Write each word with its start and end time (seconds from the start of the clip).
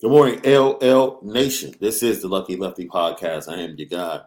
Good 0.00 0.12
morning, 0.12 0.40
LL 0.46 1.18
Nation. 1.22 1.74
This 1.78 2.02
is 2.02 2.22
the 2.22 2.28
Lucky 2.28 2.56
Lefty 2.56 2.88
Podcast. 2.88 3.52
I 3.52 3.60
am 3.60 3.76
your 3.76 3.86
guy 3.86 4.22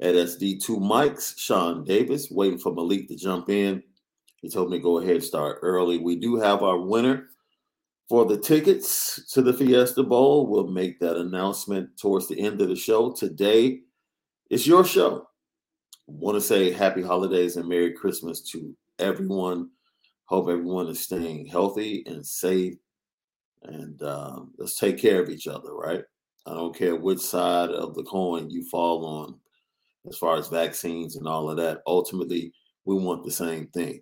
at 0.00 0.14
SD2 0.14 0.78
Mics, 0.78 1.38
Sean 1.38 1.84
Davis, 1.84 2.30
waiting 2.30 2.56
for 2.56 2.72
Malik 2.72 3.06
to 3.08 3.16
jump 3.16 3.50
in. 3.50 3.82
He 4.40 4.48
told 4.48 4.70
me 4.70 4.78
to 4.78 4.82
go 4.82 4.96
ahead 4.96 5.16
and 5.16 5.22
start 5.22 5.58
early. 5.60 5.98
We 5.98 6.16
do 6.16 6.36
have 6.36 6.62
our 6.62 6.78
winner 6.78 7.26
for 8.08 8.24
the 8.24 8.38
tickets 8.38 9.30
to 9.34 9.42
the 9.42 9.52
Fiesta 9.52 10.02
Bowl. 10.02 10.46
We'll 10.46 10.68
make 10.68 10.98
that 11.00 11.18
announcement 11.18 11.98
towards 11.98 12.26
the 12.26 12.40
end 12.40 12.62
of 12.62 12.68
the 12.68 12.76
show. 12.76 13.12
Today 13.12 13.80
is 14.48 14.66
your 14.66 14.86
show. 14.86 15.28
I 16.08 16.12
want 16.12 16.36
to 16.36 16.40
say 16.40 16.72
happy 16.72 17.02
holidays 17.02 17.58
and 17.58 17.68
Merry 17.68 17.92
Christmas 17.92 18.40
to 18.52 18.74
everyone. 18.98 19.68
Hope 20.24 20.48
everyone 20.48 20.88
is 20.88 21.00
staying 21.00 21.44
healthy 21.44 22.04
and 22.06 22.24
safe 22.24 22.76
and 23.62 24.02
um, 24.02 24.52
let's 24.58 24.78
take 24.78 24.98
care 24.98 25.22
of 25.22 25.30
each 25.30 25.46
other, 25.46 25.74
right? 25.74 26.02
I 26.46 26.54
don't 26.54 26.76
care 26.76 26.96
which 26.96 27.20
side 27.20 27.70
of 27.70 27.94
the 27.94 28.02
coin 28.04 28.50
you 28.50 28.64
fall 28.64 29.04
on 29.04 29.38
as 30.08 30.16
far 30.16 30.36
as 30.36 30.48
vaccines 30.48 31.16
and 31.16 31.28
all 31.28 31.50
of 31.50 31.56
that. 31.58 31.82
Ultimately, 31.86 32.52
we 32.84 32.96
want 32.96 33.24
the 33.24 33.30
same 33.30 33.66
thing. 33.68 34.00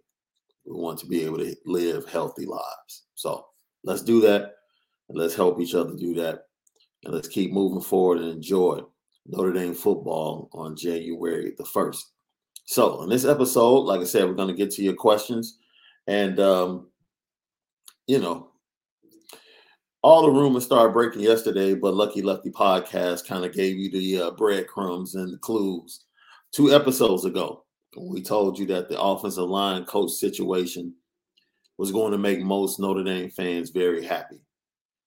We 0.65 0.75
want 0.75 0.98
to 1.01 1.07
be 1.07 1.25
able 1.25 1.39
to 1.39 1.55
live 1.67 2.09
healthy 2.09 2.47
lives. 2.47 3.07
So 3.15 3.47
let's 3.84 4.03
do 4.03 4.21
that 4.23 4.55
and 5.09 5.19
let's 5.19 5.34
help 5.34 5.61
each 5.61 5.75
other 5.75 5.95
do 5.97 6.15
that. 6.15 6.45
And 7.05 7.15
let's 7.15 7.29
keep 7.29 7.53
moving 7.53 7.81
forward 7.81 8.19
and 8.19 8.29
enjoy 8.29 8.81
Notre 9.27 9.53
Dame 9.53 9.75
football 9.75 10.48
on 10.53 10.77
January 10.77 11.55
the 11.56 11.65
1st. 11.65 12.03
So, 12.65 13.03
in 13.03 13.09
this 13.09 13.25
episode, 13.25 13.81
like 13.81 14.01
I 14.01 14.05
said, 14.05 14.25
we're 14.25 14.34
going 14.34 14.48
to 14.48 14.55
get 14.55 14.70
to 14.73 14.83
your 14.83 14.95
questions. 14.95 15.59
And, 16.06 16.39
um, 16.41 16.89
you 18.06 18.19
know, 18.19 18.51
all 20.02 20.23
the 20.23 20.30
rumors 20.30 20.65
started 20.65 20.93
breaking 20.93 21.23
yesterday, 21.23 21.75
but 21.75 21.95
Lucky 21.95 22.23
Lefty 22.23 22.51
podcast 22.51 23.27
kind 23.27 23.45
of 23.45 23.53
gave 23.53 23.77
you 23.77 23.91
the 23.91 24.23
uh, 24.23 24.31
breadcrumbs 24.33 25.17
and 25.17 25.33
the 25.33 25.39
clues 25.39 26.05
two 26.53 26.73
episodes 26.73 27.25
ago. 27.25 27.64
We 27.97 28.23
told 28.23 28.58
you 28.58 28.67
that 28.67 28.89
the 28.89 29.00
offensive 29.00 29.48
line 29.48 29.84
coach 29.84 30.12
situation 30.12 30.95
was 31.78 31.91
going 31.91 32.12
to 32.12 32.19
make 32.19 32.41
most 32.41 32.78
Notre 32.78 33.03
Dame 33.03 33.31
fans 33.31 33.70
very 33.70 34.05
happy 34.05 34.41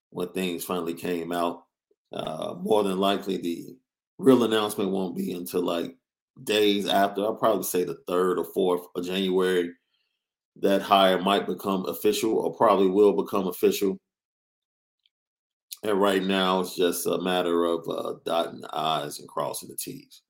when 0.10 0.28
things 0.30 0.66
finally 0.66 0.94
came 0.94 1.32
out. 1.32 1.64
Uh, 2.12 2.56
more 2.60 2.84
than 2.84 2.98
likely, 2.98 3.38
the 3.38 3.78
real 4.18 4.44
announcement 4.44 4.92
won't 4.92 5.16
be 5.16 5.32
until 5.32 5.64
like 5.64 5.96
days 6.44 6.86
after. 6.86 7.22
I'll 7.22 7.36
probably 7.36 7.64
say 7.64 7.86
the 7.86 7.98
third 8.08 8.38
or 8.38 8.46
fourth 8.46 8.82
of 8.96 9.06
January. 9.06 9.72
That 10.58 10.82
hire 10.82 11.22
might 11.22 11.48
become 11.48 11.86
official, 11.86 12.34
or 12.34 12.54
probably 12.54 12.88
will 12.88 13.14
become 13.14 13.48
official 13.48 13.98
and 15.84 16.00
right 16.00 16.24
now, 16.24 16.60
it's 16.60 16.76
just 16.76 17.08
a 17.08 17.20
matter 17.20 17.66
of 17.66 17.88
uh, 17.90 18.14
dotting 18.24 18.62
the 18.62 18.70
I's 18.72 19.20
and 19.20 19.28
crossing 19.28 19.70
the 19.70 19.76
T's. 19.76 20.22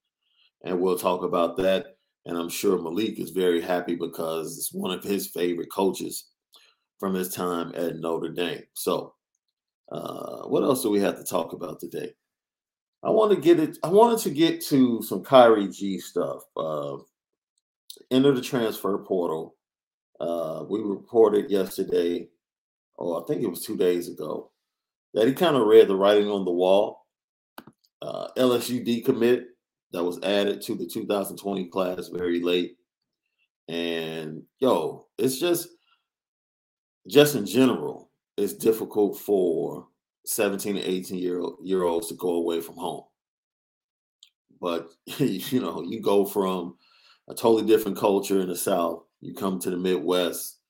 And 0.63 0.79
we'll 0.79 0.97
talk 0.97 1.23
about 1.23 1.57
that. 1.57 1.97
And 2.25 2.37
I'm 2.37 2.49
sure 2.49 2.81
Malik 2.81 3.19
is 3.19 3.31
very 3.31 3.61
happy 3.61 3.95
because 3.95 4.57
it's 4.57 4.73
one 4.73 4.91
of 4.91 5.03
his 5.03 5.27
favorite 5.27 5.71
coaches 5.71 6.29
from 6.99 7.15
his 7.15 7.33
time 7.33 7.73
at 7.75 7.97
Notre 7.97 8.29
Dame. 8.29 8.63
So, 8.73 9.15
uh, 9.91 10.43
what 10.43 10.63
else 10.63 10.83
do 10.83 10.89
we 10.89 11.01
have 11.01 11.17
to 11.17 11.23
talk 11.23 11.51
about 11.51 11.79
today? 11.79 12.13
I 13.03 13.09
want 13.09 13.31
to 13.31 13.37
get 13.37 13.59
it. 13.59 13.77
I 13.83 13.89
wanted 13.89 14.19
to 14.19 14.29
get 14.29 14.61
to 14.67 15.01
some 15.01 15.23
Khari 15.23 15.75
Gee 15.75 15.97
stuff. 15.99 16.43
Uh, 16.55 16.97
enter 18.11 18.31
the 18.31 18.41
transfer 18.41 18.97
portal. 18.99 19.55
Uh, 20.19 20.63
we 20.69 20.79
reported 20.79 21.49
yesterday, 21.49 22.29
or 22.95 23.21
I 23.21 23.25
think 23.25 23.41
it 23.41 23.49
was 23.49 23.65
two 23.65 23.75
days 23.75 24.07
ago, 24.07 24.50
that 25.13 25.27
he 25.27 25.33
kind 25.33 25.55
of 25.55 25.67
read 25.67 25.87
the 25.87 25.95
writing 25.95 26.29
on 26.29 26.45
the 26.45 26.51
wall. 26.51 27.05
Uh, 28.01 28.27
LSU 28.37 28.85
decommit 28.85 29.43
that 29.91 30.03
was 30.03 30.19
added 30.23 30.61
to 30.61 30.75
the 30.75 30.87
2020 30.87 31.67
class 31.67 32.07
very 32.07 32.41
late. 32.41 32.77
And 33.67 34.43
yo, 34.59 35.07
it's 35.17 35.39
just 35.39 35.69
just 37.07 37.35
in 37.35 37.45
general, 37.45 38.11
it's 38.37 38.53
difficult 38.53 39.17
for 39.17 39.87
17 40.25 40.77
and 40.77 40.85
18 40.85 41.17
year, 41.17 41.41
year 41.63 41.83
olds 41.83 42.07
to 42.07 42.15
go 42.15 42.35
away 42.35 42.61
from 42.61 42.75
home. 42.75 43.03
But 44.59 44.89
you 45.05 45.59
know, 45.59 45.83
you 45.83 46.01
go 46.01 46.25
from 46.25 46.75
a 47.29 47.33
totally 47.33 47.65
different 47.65 47.97
culture 47.97 48.41
in 48.41 48.47
the 48.47 48.55
South, 48.55 49.03
you 49.19 49.33
come 49.33 49.59
to 49.59 49.69
the 49.69 49.77
Midwest, 49.77 50.60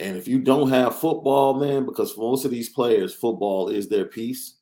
and 0.00 0.16
if 0.16 0.28
you 0.28 0.38
don't 0.38 0.70
have 0.70 0.98
football, 0.98 1.54
man, 1.54 1.84
because 1.84 2.12
for 2.12 2.30
most 2.30 2.44
of 2.44 2.50
these 2.50 2.68
players, 2.68 3.14
football 3.14 3.68
is 3.68 3.88
their 3.88 4.04
peace, 4.04 4.58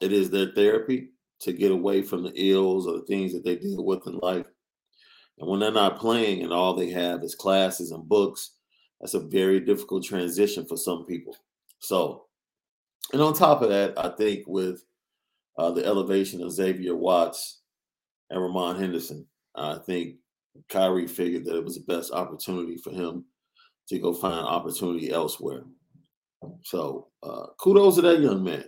it 0.00 0.12
is 0.12 0.30
their 0.30 0.52
therapy 0.52 1.10
to 1.40 1.52
get 1.52 1.70
away 1.70 2.02
from 2.02 2.22
the 2.22 2.32
ills 2.34 2.86
or 2.86 2.94
the 2.94 3.06
things 3.06 3.32
that 3.32 3.44
they 3.44 3.56
deal 3.56 3.84
with 3.84 4.06
in 4.06 4.18
life. 4.18 4.46
And 5.38 5.48
when 5.48 5.60
they're 5.60 5.70
not 5.70 5.98
playing 5.98 6.42
and 6.42 6.52
all 6.52 6.74
they 6.74 6.90
have 6.90 7.22
is 7.22 7.34
classes 7.34 7.90
and 7.90 8.08
books, 8.08 8.52
that's 9.00 9.12
a 9.12 9.20
very 9.20 9.60
difficult 9.60 10.04
transition 10.04 10.64
for 10.64 10.78
some 10.78 11.04
people. 11.04 11.36
So, 11.80 12.24
and 13.12 13.20
on 13.20 13.34
top 13.34 13.60
of 13.60 13.68
that, 13.68 13.92
I 13.98 14.08
think 14.08 14.44
with 14.46 14.82
uh, 15.58 15.70
the 15.72 15.84
elevation 15.84 16.42
of 16.42 16.52
Xavier 16.52 16.96
Watts 16.96 17.60
and 18.30 18.40
Ramon 18.40 18.76
Henderson, 18.76 19.26
I 19.54 19.76
think 19.76 20.16
Khari 20.70 21.08
figured 21.08 21.44
that 21.44 21.56
it 21.56 21.64
was 21.64 21.74
the 21.74 21.84
best 21.94 22.12
opportunity 22.12 22.78
for 22.78 22.90
him 22.90 23.26
to 23.88 23.98
go 23.98 24.12
find 24.12 24.46
opportunity 24.46 25.10
elsewhere. 25.10 25.62
So 26.62 27.08
uh, 27.22 27.46
kudos 27.58 27.96
to 27.96 28.02
that 28.02 28.20
young 28.20 28.44
man 28.44 28.64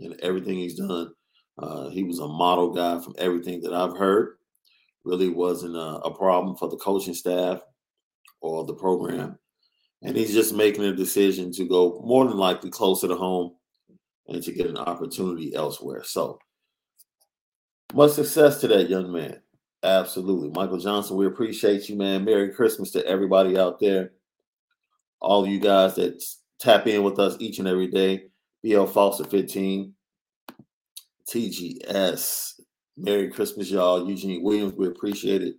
and 0.00 0.18
everything 0.20 0.56
he's 0.56 0.76
done. 0.76 1.12
Uh, 1.58 1.88
he 1.88 2.04
was 2.04 2.18
a 2.18 2.28
model 2.28 2.72
guy 2.72 3.00
from 3.00 3.14
everything 3.18 3.62
that 3.62 3.72
I've 3.72 3.96
heard. 3.96 4.36
Really 5.04 5.28
wasn't 5.28 5.76
a, 5.76 6.00
a 6.04 6.14
problem 6.14 6.56
for 6.56 6.68
the 6.68 6.76
coaching 6.76 7.14
staff 7.14 7.60
or 8.40 8.64
the 8.64 8.74
program. 8.74 9.38
And 10.02 10.16
he's 10.16 10.34
just 10.34 10.54
making 10.54 10.84
a 10.84 10.94
decision 10.94 11.52
to 11.52 11.64
go 11.64 12.02
more 12.04 12.26
than 12.26 12.36
likely 12.36 12.70
closer 12.70 13.08
to 13.08 13.16
home 13.16 13.52
and 14.28 14.42
to 14.42 14.52
get 14.52 14.66
an 14.66 14.76
opportunity 14.76 15.54
elsewhere. 15.54 16.02
So 16.04 16.38
much 17.94 18.12
success 18.12 18.60
to 18.60 18.68
that 18.68 18.90
young 18.90 19.10
man. 19.10 19.40
Absolutely. 19.82 20.50
Michael 20.50 20.78
Johnson, 20.78 21.16
we 21.16 21.26
appreciate 21.26 21.88
you, 21.88 21.96
man. 21.96 22.24
Merry 22.24 22.52
Christmas 22.52 22.90
to 22.90 23.06
everybody 23.06 23.56
out 23.56 23.78
there 23.80 24.12
all 25.20 25.46
you 25.46 25.58
guys 25.58 25.94
that 25.96 26.22
tap 26.60 26.86
in 26.86 27.02
with 27.02 27.18
us 27.18 27.36
each 27.40 27.58
and 27.58 27.68
every 27.68 27.88
day. 27.88 28.24
BL 28.62 28.86
Foster 28.86 29.24
15, 29.24 29.92
TGS. 31.28 32.60
Merry 32.96 33.30
Christmas, 33.30 33.70
y'all. 33.70 34.08
Eugene 34.08 34.42
Williams, 34.42 34.74
we 34.74 34.86
appreciate 34.86 35.42
it. 35.42 35.56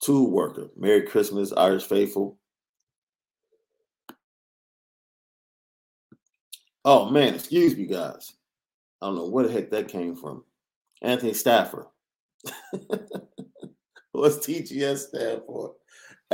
Tool 0.00 0.30
Worker, 0.30 0.68
Merry 0.76 1.02
Christmas, 1.02 1.52
Irish 1.52 1.84
Faithful. 1.84 2.38
Oh 6.84 7.08
man, 7.08 7.34
excuse 7.34 7.74
me, 7.74 7.86
guys. 7.86 8.32
I 9.00 9.06
don't 9.06 9.16
know 9.16 9.28
where 9.28 9.46
the 9.46 9.52
heck 9.52 9.70
that 9.70 9.88
came 9.88 10.14
from. 10.14 10.44
Anthony 11.00 11.32
Stafford. 11.32 11.86
What's 14.12 14.46
TGS 14.46 15.08
stand 15.08 15.42
for? 15.46 15.74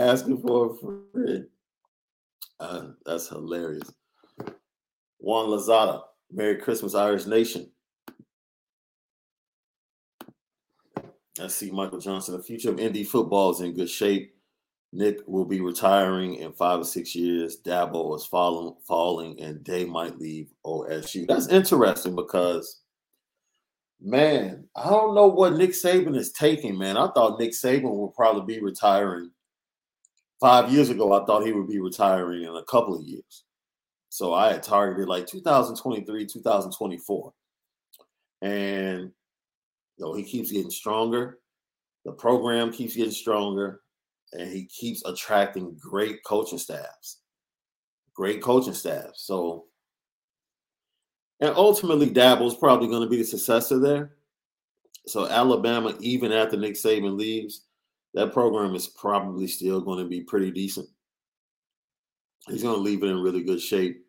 Asking 0.00 0.41
for 0.43 0.71
a 0.71 0.75
friend. 0.75 1.47
Uh, 2.59 2.88
that's 3.06 3.28
hilarious. 3.28 3.93
Juan 5.19 5.47
Lazada, 5.47 6.03
Merry 6.33 6.56
Christmas, 6.56 6.94
Irish 6.94 7.27
Nation. 7.27 7.71
I 11.41 11.47
see 11.47 11.71
Michael 11.71 12.00
Johnson. 12.00 12.37
The 12.37 12.43
future 12.43 12.71
of 12.71 12.78
Indy 12.78 13.05
football 13.05 13.50
is 13.53 13.60
in 13.60 13.75
good 13.75 13.89
shape. 13.89 14.34
Nick 14.93 15.21
will 15.27 15.44
be 15.44 15.60
retiring 15.60 16.34
in 16.34 16.53
five 16.53 16.81
or 16.81 16.84
six 16.84 17.15
years. 17.15 17.59
Dabo 17.65 18.16
is 18.16 18.27
falling, 18.27 18.75
falling, 18.87 19.41
and 19.41 19.65
they 19.65 19.84
might 19.84 20.19
leave 20.19 20.51
OSU. 20.66 21.28
That's 21.28 21.48
interesting 21.48 22.16
because, 22.16 22.80
man, 24.01 24.69
I 24.74 24.91
don't 24.91 25.15
know 25.15 25.28
what 25.28 25.54
Nick 25.54 25.71
Saban 25.71 26.16
is 26.16 26.33
taking. 26.33 26.77
Man, 26.77 26.97
I 26.97 27.09
thought 27.13 27.39
Nick 27.39 27.53
Saban 27.53 27.95
would 27.95 28.15
probably 28.15 28.57
be 28.57 28.60
retiring 28.60 29.30
five 30.41 30.72
years 30.72 30.89
ago, 30.89 31.13
I 31.13 31.25
thought 31.25 31.47
he 31.47 31.53
would 31.53 31.69
be 31.69 31.81
retiring 31.81 32.45
in 32.45 32.57
a 32.57 32.65
couple 32.65 32.97
of 32.97 33.04
years. 33.04 33.45
So 34.09 34.34
I 34.34 34.53
had 34.53 34.63
targeted 34.63 35.09
like 35.09 35.27
2023, 35.27 36.27
2024. 36.27 37.33
And 38.42 39.13
you 39.97 40.04
know, 40.04 40.15
he 40.15 40.25
keeps 40.25 40.51
getting 40.51 40.71
stronger. 40.71 41.39
The 42.04 42.13
program 42.13 42.72
keeps 42.72 42.97
getting 42.97 43.13
stronger, 43.13 43.83
and 44.33 44.51
he 44.51 44.65
keeps 44.65 45.04
attracting 45.04 45.77
great 45.78 46.25
coaching 46.25 46.59
staffs. 46.59 47.19
Great 48.15 48.43
coaching 48.43 48.72
staff. 48.72 49.10
So, 49.15 49.66
and 51.41 51.54
ultimately, 51.54 52.09
Dabo's 52.09 52.57
probably 52.57 52.89
going 52.89 53.03
to 53.03 53.09
be 53.09 53.19
the 53.19 53.25
successor 53.25 53.78
there. 53.78 54.13
So 55.07 55.27
Alabama, 55.27 55.95
even 56.01 56.33
after 56.33 56.57
Nick 56.57 56.75
Saban 56.75 57.16
leaves, 57.19 57.66
that 58.15 58.33
program 58.33 58.74
is 58.74 58.89
probably 58.89 59.47
still 59.47 59.80
going 59.80 60.03
to 60.03 60.09
be 60.09 60.22
pretty 60.22 60.51
decent. 60.51 60.89
He's 62.48 62.62
going 62.62 62.77
to 62.77 62.80
leave 62.80 63.03
it 63.03 63.09
in 63.09 63.22
really 63.22 63.42
good 63.42 63.60
shape. 63.60 64.04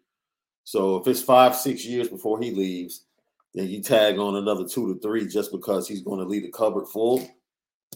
So 0.63 0.97
if 0.97 1.07
it's 1.07 1.21
five, 1.21 1.55
six 1.55 1.85
years 1.85 2.07
before 2.07 2.39
he 2.39 2.51
leaves, 2.51 3.05
then 3.53 3.67
you 3.67 3.81
tag 3.81 4.17
on 4.17 4.35
another 4.35 4.65
two 4.67 4.93
to 4.93 4.99
three 5.01 5.27
just 5.27 5.51
because 5.51 5.87
he's 5.87 6.01
going 6.01 6.19
to 6.19 6.25
leave 6.25 6.43
the 6.43 6.51
cupboard 6.51 6.87
full, 6.87 7.27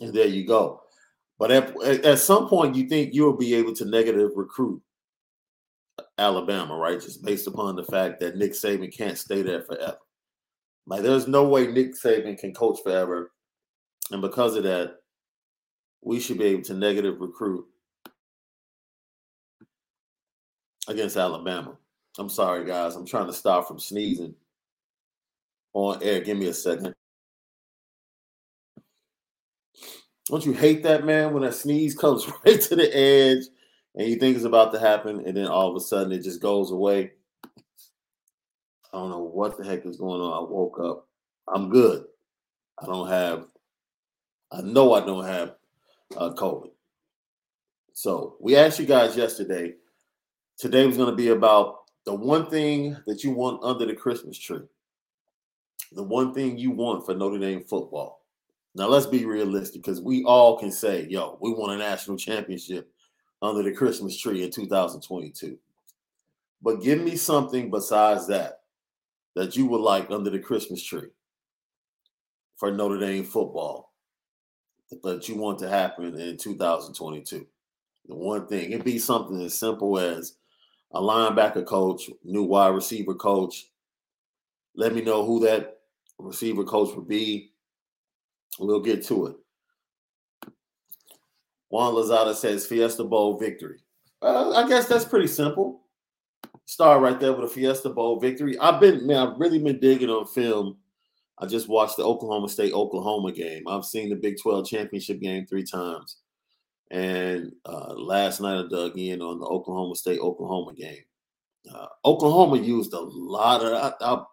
and 0.02 0.13
there 0.13 0.28
you 0.28 0.46
go. 0.46 0.81
But 1.40 1.52
at, 1.52 1.81
at 1.84 2.19
some 2.19 2.48
point, 2.48 2.75
you 2.75 2.88
think 2.88 3.13
you'll 3.13 3.38
be 3.38 3.56
able 3.56 3.74
to 3.75 3.86
negative 3.86 4.31
recruit 4.36 4.81
Alabama, 6.18 6.75
right? 6.75 7.02
Just 7.02 7.24
based 7.24 7.48
upon 7.48 7.75
the 7.75 7.84
fact 7.84 8.19
that 8.19 8.38
Nick 8.38 8.52
Saban 8.52 8.96
can't 8.96 9.18
stay 9.18 9.42
there 9.42 9.62
forever. 9.62 9.98
Like, 10.88 11.02
there's 11.02 11.28
no 11.28 11.48
way 11.48 11.68
Nick 11.68 11.96
Saban 11.96 12.38
can 12.38 12.54
coach 12.54 12.80
forever. 12.84 13.31
And 14.12 14.22
because 14.22 14.56
of 14.56 14.63
that, 14.63 14.98
we 16.06 16.19
should 16.19 16.38
be 16.38 16.46
able 16.46 16.62
to 16.62 16.75
negative 16.75 17.19
recruit 17.19 17.66
against 20.88 21.18
Alabama. 21.18 21.75
I'm 22.19 22.30
sorry, 22.30 22.63
guys. 22.63 22.96
I'm 22.96 23.07
trying 23.07 23.25
to 23.25 23.34
stop 23.34 23.68
from 23.68 23.80
sneezing 23.80 24.36
on 25.74 26.02
air. 26.04 26.22
Give 26.22 26.38
me 26.38 26.46
a 26.46 26.54
second. 26.54 26.94
Don't 30.28 30.46
you 30.46 30.54
hate 30.54 30.84
that, 30.84 31.06
man, 31.06 31.34
when 31.34 31.44
a 31.44 31.52
sneeze 31.52 31.96
comes 31.98 32.31
right 32.46 32.62
to 32.62 32.75
the 32.75 32.96
edge 32.96 33.44
and 33.96 34.07
you 34.07 34.18
think 34.18 34.36
it's 34.36 34.46
about 34.46 34.72
to 34.74 34.80
happen, 34.80 35.25
and 35.25 35.36
then 35.36 35.48
all 35.48 35.69
of 35.69 35.75
a 35.75 35.80
sudden 35.80 36.13
it 36.13 36.24
just 36.24 36.42
goes 36.42 36.72
away? 36.72 37.13
I 38.94 38.98
don't 38.98 39.10
know 39.10 39.24
what 39.24 39.57
the 39.57 39.66
heck 39.66 39.86
is 39.86 39.98
going 39.98 40.22
on. 40.22 40.34
I 40.34 40.52
woke 40.52 40.80
up. 40.80 41.07
I'm 41.54 41.69
good. 41.69 42.06
I 42.80 42.86
don't 42.86 43.07
have, 43.07 43.48
I 44.52 44.62
know 44.62 44.94
I 44.94 45.04
don't 45.04 45.25
have 45.25 45.56
uh, 46.18 46.31
COVID. 46.31 46.72
So 47.94 48.36
we 48.40 48.56
asked 48.56 48.80
you 48.80 48.86
guys 48.86 49.16
yesterday. 49.16 49.75
Today 50.57 50.86
was 50.86 50.98
going 50.98 51.10
to 51.10 51.16
be 51.16 51.30
about 51.30 51.84
the 52.06 52.13
one 52.13 52.50
thing 52.50 52.96
that 53.07 53.24
you 53.24 53.31
want 53.31 53.63
under 53.63 53.86
the 53.86 53.96
Christmas 53.96 54.38
tree, 54.38 54.62
the 55.92 56.04
one 56.04 56.34
thing 56.34 56.57
you 56.57 56.72
want 56.72 57.06
for 57.06 57.16
Notre 57.16 57.40
Dame 57.40 57.63
football. 57.63 58.22
Now, 58.75 58.88
let's 58.88 59.06
be 59.06 59.25
realistic 59.25 59.81
because 59.81 60.02
we 60.02 60.24
all 60.25 60.60
can 60.60 60.72
say, 60.72 61.07
yo, 61.10 61.38
we 61.42 61.54
won 61.54 61.72
a 61.72 61.78
national 61.78 62.18
championship 62.18 62.92
under 63.42 63.63
the 63.63 63.72
Christmas 63.72 64.18
tree 64.18 64.44
in 64.44 64.52
2022. 64.52 65.57
But 66.62 66.81
give 66.81 67.00
me 67.00 67.16
something 67.16 67.72
besides 67.72 68.28
that 68.28 68.62
that 69.36 69.56
you 69.56 69.66
would 69.66 69.81
like 69.81 70.12
under 70.12 70.30
the 70.30 70.40
Christmas 70.40 70.81
tree 70.81 71.10
for 72.57 72.72
Notre 72.72 73.00
Dame 73.00 73.24
football 73.24 73.85
that 75.04 75.28
you 75.28 75.36
want 75.36 75.60
to 75.60 75.70
happen 75.70 76.20
in 76.20 76.38
2022. 76.38 77.46
The 78.08 78.16
one 78.16 78.48
thing, 78.48 78.72
it'd 78.72 78.86
be 78.86 79.00
something 79.00 79.42
as 79.42 79.58
simple 79.58 79.98
as 79.98 80.36
a 80.94 81.00
linebacker 81.00 81.66
coach, 81.66 82.10
new 82.24 82.44
wide 82.44 82.70
receiver 82.70 83.16
coach. 83.16 83.68
Let 84.76 84.94
me 84.94 85.02
know 85.02 85.26
who 85.26 85.40
that 85.42 85.80
receiver 86.20 86.64
coach 86.64 86.96
would 86.96 87.08
be. 87.08 87.52
We'll 88.60 88.82
get 88.82 89.06
to 89.08 89.28
it. 89.28 89.36
Juan 91.70 91.94
Lazada 91.94 92.34
says 92.36 92.66
Fiesta 92.66 93.04
Bowl 93.04 93.38
victory. 93.38 93.80
Uh, 94.22 94.52
I 94.52 94.68
guess 94.68 94.88
that's 94.88 95.06
pretty 95.06 95.28
simple. 95.28 95.81
Start 96.66 97.02
right 97.02 97.20
there 97.20 97.34
with 97.34 97.46
a 97.46 97.54
Fiesta 97.54 97.90
Bowl 97.90 98.20
victory. 98.20 98.58
I've 98.60 98.80
been, 98.80 99.06
man, 99.06 99.28
I've 99.28 99.40
really 99.40 99.60
been 99.60 99.80
digging 99.80 100.10
on 100.10 100.26
film. 100.28 100.78
I 101.38 101.46
just 101.46 101.68
watched 101.68 101.98
the 101.98 102.04
Oklahoma 102.04 102.48
State 102.48 102.74
Oklahoma 102.74 103.32
game. 103.32 103.68
I've 103.68 103.86
seen 103.86 104.10
the 104.10 104.16
Big 104.16 104.38
12 104.42 104.68
championship 104.68 105.20
game 105.20 105.46
three 105.46 105.64
times. 105.64 106.18
And 106.92 107.52
uh, 107.66 107.94
last 107.96 108.40
night 108.40 108.58
I 108.58 108.68
dug 108.70 108.98
in 108.98 109.22
on 109.22 109.40
the 109.40 109.46
Oklahoma 109.46 109.96
State 109.96 110.20
Oklahoma 110.20 110.74
game. 110.74 111.04
Uh, 111.74 111.88
Oklahoma 112.06 112.58
used 112.58 112.94
a 112.94 113.00
lot 113.00 113.64
of. 113.64 113.74
I, 113.74 114.06
I, 114.06 114.24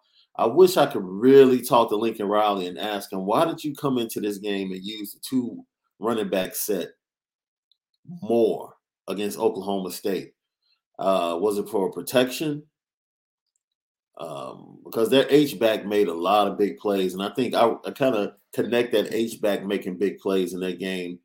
I, 0.43 0.45
wish 0.45 0.77
I 0.77 0.85
could 0.85 1.03
really 1.03 1.61
talk 1.61 1.89
to 1.89 1.95
Lincoln 1.95 2.27
Riley 2.27 2.67
and 2.67 2.77
ask 2.77 3.11
him 3.11 3.25
why 3.25 3.45
did 3.45 3.63
you 3.63 3.73
come 3.75 3.97
into 3.97 4.21
this 4.21 4.37
game 4.37 4.71
and 4.71 4.83
use 4.83 5.13
the 5.13 5.19
two 5.27 5.65
running 5.99 6.29
back 6.29 6.55
set 6.55 6.89
more 8.21 8.73
against 9.07 9.39
Oklahoma 9.39 9.91
State? 9.91 10.33
Uh, 10.99 11.37
was 11.41 11.57
it 11.57 11.67
for 11.69 11.91
protection? 11.91 12.63
Um, 14.17 14.79
because 14.85 15.09
their 15.09 15.25
H 15.29 15.59
back 15.59 15.85
made 15.85 16.07
a 16.07 16.13
lot 16.13 16.47
of 16.47 16.57
big 16.57 16.77
plays, 16.77 17.13
and 17.13 17.23
I 17.23 17.29
think 17.29 17.55
I, 17.55 17.73
I 17.85 17.91
kind 17.91 18.15
of 18.15 18.33
connect 18.53 18.91
that 18.91 19.13
H 19.13 19.41
back 19.41 19.65
making 19.65 19.97
big 19.97 20.19
plays 20.19 20.53
in 20.53 20.59
that 20.59 20.79
game 20.79 21.19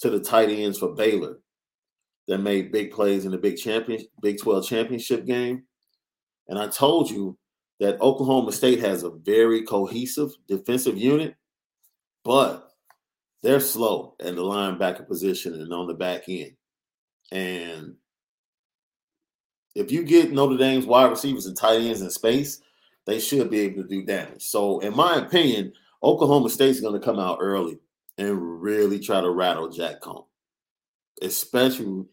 to 0.00 0.10
the 0.10 0.20
tight 0.20 0.48
ends 0.48 0.78
for 0.78 0.94
Baylor 0.94 1.38
that 2.28 2.38
made 2.38 2.72
big 2.72 2.92
plays 2.92 3.24
in 3.24 3.32
the 3.32 3.38
Big 3.38 3.56
Champion 3.56 4.02
Big 4.22 4.40
12 4.40 4.66
championship 4.66 5.26
game. 5.26 5.64
And 6.48 6.58
I 6.58 6.68
told 6.68 7.10
you 7.10 7.36
that 7.80 8.00
Oklahoma 8.00 8.52
State 8.52 8.80
has 8.80 9.02
a 9.02 9.10
very 9.10 9.62
cohesive 9.62 10.30
defensive 10.48 10.96
unit, 10.96 11.34
but 12.24 12.70
they're 13.42 13.60
slow 13.60 14.14
at 14.20 14.36
the 14.36 14.42
linebacker 14.42 15.06
position 15.06 15.54
and 15.54 15.72
on 15.72 15.86
the 15.86 15.94
back 15.94 16.28
end. 16.28 16.52
And 17.32 17.94
if 19.74 19.90
you 19.90 20.02
get 20.02 20.32
Notre 20.32 20.56
Dame's 20.56 20.86
wide 20.86 21.10
receivers 21.10 21.46
and 21.46 21.56
tight 21.56 21.80
ends 21.80 22.02
in 22.02 22.10
space, 22.10 22.60
they 23.06 23.18
should 23.18 23.50
be 23.50 23.60
able 23.60 23.82
to 23.82 23.88
do 23.88 24.04
damage. 24.04 24.42
So, 24.42 24.80
in 24.80 24.94
my 24.94 25.16
opinion, 25.16 25.72
Oklahoma 26.02 26.50
State's 26.50 26.80
going 26.80 26.98
to 26.98 27.04
come 27.04 27.18
out 27.18 27.38
early 27.40 27.78
and 28.18 28.62
really 28.62 28.98
try 28.98 29.20
to 29.20 29.30
rattle 29.30 29.68
Jack 29.68 30.00
Coan. 30.00 30.24
Especially 31.22 32.04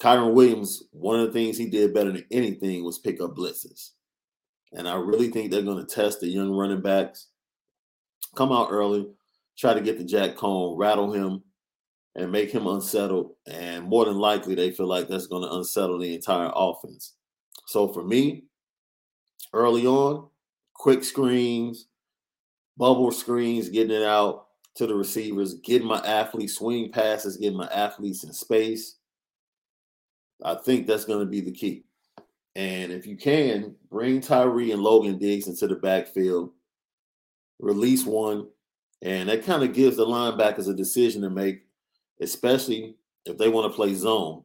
Kyren 0.00 0.34
Williams, 0.34 0.82
one 0.90 1.20
of 1.20 1.26
the 1.26 1.32
things 1.32 1.56
he 1.56 1.68
did 1.68 1.94
better 1.94 2.12
than 2.12 2.24
anything 2.30 2.84
was 2.84 2.98
pick 2.98 3.20
up 3.20 3.36
blitzes. 3.36 3.90
And 4.72 4.88
I 4.88 4.94
really 4.96 5.28
think 5.28 5.50
they're 5.50 5.62
going 5.62 5.84
to 5.84 5.94
test 5.94 6.20
the 6.20 6.28
young 6.28 6.50
running 6.50 6.80
backs, 6.80 7.28
come 8.34 8.52
out 8.52 8.68
early, 8.70 9.06
try 9.56 9.74
to 9.74 9.80
get 9.80 9.98
the 9.98 10.04
Jack 10.04 10.36
Coan, 10.36 10.78
rattle 10.78 11.12
him, 11.12 11.42
and 12.14 12.30
make 12.30 12.50
him 12.50 12.66
unsettled. 12.66 13.34
And 13.46 13.84
more 13.84 14.04
than 14.04 14.18
likely, 14.18 14.54
they 14.54 14.70
feel 14.70 14.86
like 14.86 15.08
that's 15.08 15.26
going 15.26 15.42
to 15.42 15.54
unsettle 15.54 15.98
the 15.98 16.14
entire 16.14 16.50
offense. 16.54 17.14
So 17.66 17.88
for 17.88 18.04
me, 18.04 18.44
early 19.52 19.86
on, 19.86 20.28
quick 20.74 21.04
screens, 21.04 21.86
bubble 22.76 23.12
screens, 23.12 23.68
getting 23.68 23.96
it 23.96 24.02
out, 24.02 24.46
to 24.74 24.86
the 24.86 24.94
receivers, 24.94 25.54
getting 25.54 25.86
my 25.86 25.98
athletes 25.98 26.54
swing 26.54 26.90
passes, 26.90 27.36
getting 27.36 27.58
my 27.58 27.66
athletes 27.66 28.24
in 28.24 28.32
space. 28.32 28.96
I 30.42 30.54
think 30.54 30.86
that's 30.86 31.04
going 31.04 31.20
to 31.20 31.30
be 31.30 31.40
the 31.40 31.52
key. 31.52 31.84
And 32.56 32.92
if 32.92 33.06
you 33.06 33.16
can, 33.16 33.74
bring 33.90 34.20
Tyree 34.20 34.72
and 34.72 34.82
Logan 34.82 35.18
Diggs 35.18 35.46
into 35.46 35.66
the 35.66 35.76
backfield, 35.76 36.50
release 37.60 38.04
one, 38.04 38.48
and 39.02 39.28
that 39.28 39.44
kind 39.44 39.62
of 39.62 39.72
gives 39.72 39.96
the 39.96 40.06
linebackers 40.06 40.68
a 40.68 40.74
decision 40.74 41.22
to 41.22 41.30
make, 41.30 41.66
especially 42.22 42.96
if 43.26 43.36
they 43.38 43.48
want 43.48 43.70
to 43.70 43.76
play 43.76 43.94
zone. 43.94 44.42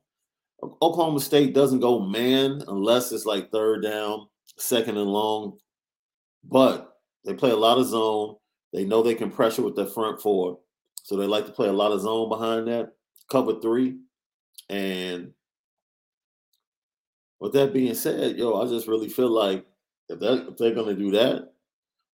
Oklahoma 0.82 1.20
State 1.20 1.54
doesn't 1.54 1.80
go 1.80 2.00
man 2.00 2.64
unless 2.68 3.12
it's 3.12 3.26
like 3.26 3.52
third 3.52 3.84
down, 3.84 4.28
second 4.58 4.98
and 4.98 5.08
long, 5.08 5.58
but 6.44 6.98
they 7.26 7.34
play 7.34 7.52
a 7.52 7.56
lot 7.56 7.78
of 7.78 7.88
zone. 7.88 8.36
They 8.74 8.84
know 8.84 9.02
they 9.02 9.16
can 9.16 9.30
pressure 9.30 9.62
with 9.62 9.76
their 9.76 9.86
front 9.86 10.22
four. 10.22 10.60
So 11.04 11.16
they 11.16 11.26
like 11.26 11.46
to 11.46 11.52
play 11.52 11.68
a 11.68 11.74
lot 11.74 11.92
of 11.92 12.02
zone 12.02 12.28
behind 12.28 12.68
that, 12.68 12.94
cover 13.32 13.60
three. 13.62 13.98
And 14.70 15.32
with 17.40 17.54
that 17.54 17.74
being 17.74 17.94
said, 17.94 18.38
yo, 18.38 18.62
I 18.62 18.68
just 18.68 18.88
really 18.88 19.10
feel 19.10 19.30
like 19.30 19.66
if, 20.10 20.20
that, 20.20 20.48
if 20.50 20.58
they're 20.58 20.74
going 20.74 20.94
to 20.94 21.02
do 21.02 21.12
that, 21.12 21.54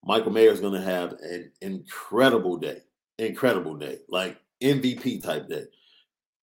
Michael 0.03 0.31
Mayer 0.31 0.51
is 0.51 0.59
going 0.59 0.73
to 0.73 0.81
have 0.81 1.13
an 1.13 1.51
incredible 1.61 2.57
day. 2.57 2.81
Incredible 3.17 3.75
day. 3.75 3.99
Like 4.09 4.37
MVP 4.63 5.23
type 5.23 5.47
day. 5.47 5.65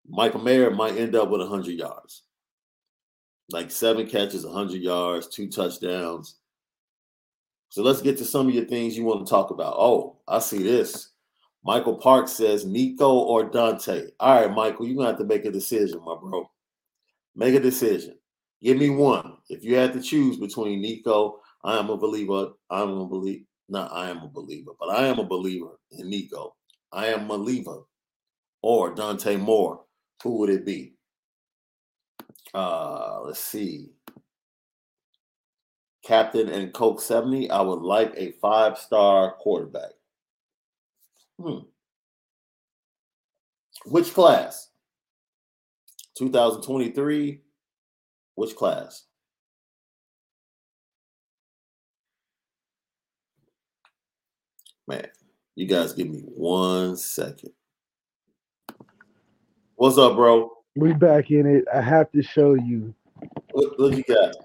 Michael 0.09 0.42
Mayer 0.42 0.71
might 0.71 0.97
end 0.97 1.14
up 1.14 1.31
with 1.31 1.40
100 1.40 1.73
yards. 1.73 2.23
Like 3.50 3.71
seven 3.71 4.07
catches, 4.07 4.45
100 4.45 4.81
yards, 4.81 5.28
two 5.28 5.49
touchdowns. 5.49 6.37
So 7.69 7.83
let's 7.83 8.02
get 8.02 8.19
to 8.19 8.25
some 8.25 8.49
of 8.49 8.54
your 8.54 8.66
things 8.66 8.97
you 8.97 9.04
want 9.04 9.26
to 9.26 9.31
talk 9.31 9.50
about. 9.50 9.75
Oh, 9.78 10.19
I 10.28 10.40
see 10.40 10.62
this. 10.62 11.11
Michael 11.64 11.97
Park 11.97 12.28
says 12.28 12.66
Nico 12.66 13.11
or 13.11 13.45
Dante. 13.45 14.09
All 14.19 14.42
right, 14.42 14.54
Michael, 14.54 14.87
you're 14.87 14.97
gonna 14.97 15.09
have 15.09 15.19
to 15.19 15.25
make 15.25 15.45
a 15.45 15.50
decision, 15.50 16.00
my 16.04 16.16
bro. 16.21 16.50
Make 17.37 17.54
a 17.54 17.61
decision. 17.61 18.19
Give 18.62 18.76
me 18.76 18.90
one. 18.90 19.37
If 19.49 19.64
you 19.64 19.76
had 19.76 19.92
to 19.92 20.02
choose 20.02 20.37
between 20.38 20.83
Nico, 20.83 21.40
I 21.64 21.78
am 21.78 21.88
a 21.90 21.97
believer. 21.97 22.50
I'm 22.69 22.90
a 22.90 23.07
believer. 23.07 23.45
Not 23.69 23.92
I 23.92 24.11
am 24.11 24.19
a 24.19 24.28
believer, 24.28 24.73
but 24.78 24.90
I 24.90 25.07
am 25.07 25.19
a 25.19 25.25
believer 25.25 25.78
in 25.92 26.11
Nico. 26.11 26.54
I 26.92 27.07
am 27.07 27.25
a 27.25 27.38
believer 27.38 27.78
or 28.62 28.95
Dante 28.95 29.37
Moore, 29.37 29.85
who 30.23 30.38
would 30.38 30.50
it 30.50 30.64
be? 30.64 30.95
Uh, 32.54 33.21
let's 33.23 33.40
see. 33.40 33.90
Captain 36.04 36.49
and 36.49 36.73
Coke 36.73 37.00
70, 37.00 37.50
I 37.50 37.61
would 37.61 37.83
like 37.83 38.12
a 38.16 38.33
five 38.40 38.78
star 38.78 39.37
quarterback. 39.38 39.90
Hmm. 41.40 41.61
Which 43.87 44.12
class? 44.12 44.69
2023. 46.19 47.40
Which 48.35 48.57
class? 48.57 49.04
Man, 54.87 55.07
you 55.54 55.66
guys 55.66 55.92
give 55.92 56.09
me 56.09 56.23
one 56.25 56.97
second. 56.97 57.52
What's 59.83 59.99
up, 59.99 60.15
bro? 60.15 60.59
We 60.77 60.93
back 60.93 61.33
in 61.33 61.45
it. 61.45 61.65
I 61.75 61.81
have 61.81 62.09
to 62.12 62.23
show 62.23 62.55
you. 62.55 62.95
What, 63.51 63.77
what 63.81 63.97
you 63.97 64.05
got? 64.05 64.37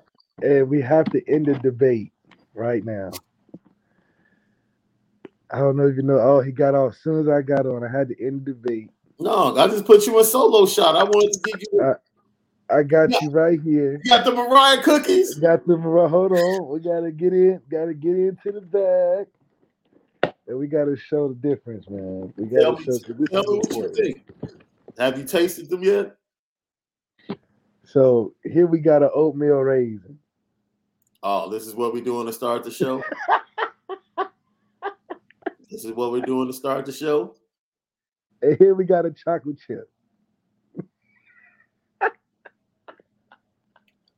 And 0.41 0.67
we 0.67 0.81
have 0.81 1.05
to 1.11 1.21
end 1.29 1.45
the 1.45 1.53
debate 1.59 2.11
right 2.55 2.83
now. 2.83 3.11
I 5.51 5.59
don't 5.59 5.77
know 5.77 5.89
if 5.89 5.95
you 5.95 6.01
know. 6.01 6.17
Oh, 6.17 6.41
he 6.41 6.51
got 6.51 6.73
off 6.73 6.93
as 6.93 6.97
soon 7.03 7.21
as 7.21 7.27
I 7.27 7.43
got 7.43 7.67
on. 7.67 7.83
I 7.83 7.87
had 7.87 8.07
to 8.07 8.19
end 8.19 8.45
the 8.45 8.53
debate. 8.53 8.89
No, 9.19 9.55
I 9.55 9.67
just 9.67 9.85
put 9.85 10.07
you 10.07 10.17
in 10.17 10.25
solo 10.25 10.65
shot. 10.65 10.95
I 10.95 11.03
wanted 11.03 11.33
to 11.33 11.39
give 11.51 11.61
you. 11.71 11.95
I 12.71 12.81
got 12.81 13.11
yeah. 13.11 13.19
you 13.21 13.29
right 13.29 13.61
here. 13.61 14.01
You 14.03 14.09
got 14.09 14.25
the 14.25 14.31
Mariah 14.31 14.81
cookies. 14.81 15.35
Got 15.35 15.67
the 15.67 15.77
Mariah. 15.77 16.07
Hold 16.07 16.31
on. 16.31 16.67
We 16.67 16.79
gotta 16.79 17.11
get 17.11 17.33
in. 17.33 17.61
Gotta 17.69 17.93
get 17.93 18.17
into 18.17 18.53
the 18.53 18.61
bag. 18.61 20.33
And 20.47 20.57
we 20.57 20.65
gotta 20.65 20.97
show 20.97 21.27
the 21.27 21.35
difference, 21.35 21.87
man. 21.91 22.33
We 22.37 22.45
gotta 22.45 22.83
tell 22.83 22.97
show. 22.97 23.13
Me, 23.13 23.27
tell 23.31 23.43
me 23.43 23.57
what 23.59 23.75
you 23.75 23.93
think. 23.93 24.23
Have 24.97 25.17
you 25.17 25.25
tasted 25.25 25.69
them 25.69 25.83
yet? 25.83 26.15
So 27.83 28.33
here 28.43 28.67
we 28.67 28.79
got 28.79 29.03
an 29.03 29.09
oatmeal 29.13 29.59
raisin. 29.59 30.17
Oh, 31.23 31.49
this 31.49 31.67
is 31.67 31.75
what 31.75 31.93
we're 31.93 32.03
doing 32.03 32.27
to 32.27 32.33
start 32.33 32.63
the 32.63 32.71
show. 32.71 33.03
this 35.69 35.85
is 35.85 35.91
what 35.91 36.11
we're 36.11 36.21
doing 36.21 36.47
to 36.47 36.53
start 36.53 36.85
the 36.85 36.91
show. 36.91 37.35
And 38.41 38.57
here 38.57 38.75
we 38.75 38.85
got 38.85 39.05
a 39.05 39.11
chocolate 39.11 39.57
chip. 39.65 39.89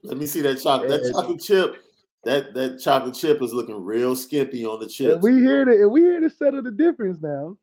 Let 0.03 0.17
me 0.17 0.25
see 0.25 0.41
that 0.41 0.61
chocolate. 0.61 0.89
That 0.89 1.11
chocolate 1.11 1.41
chip. 1.41 1.83
That 2.23 2.53
that 2.53 2.79
chocolate 2.79 3.15
chip 3.15 3.41
is 3.41 3.53
looking 3.53 3.83
real 3.83 4.15
skimpy 4.15 4.65
on 4.65 4.79
the 4.79 4.87
chip. 4.87 5.21
We 5.21 5.35
here 5.35 5.63
to 5.65 5.87
we 5.87 6.01
here 6.01 6.19
to 6.19 6.29
settle 6.29 6.61
the 6.61 6.71
difference 6.71 7.21
now, 7.21 7.57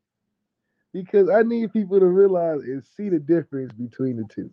because 1.03 1.29
I 1.29 1.43
need 1.43 1.71
people 1.73 1.99
to 1.99 2.07
realize 2.07 2.61
and 2.61 2.83
see 2.83 3.09
the 3.09 3.19
difference 3.19 3.71
between 3.73 4.17
the 4.17 4.25
two. 4.33 4.49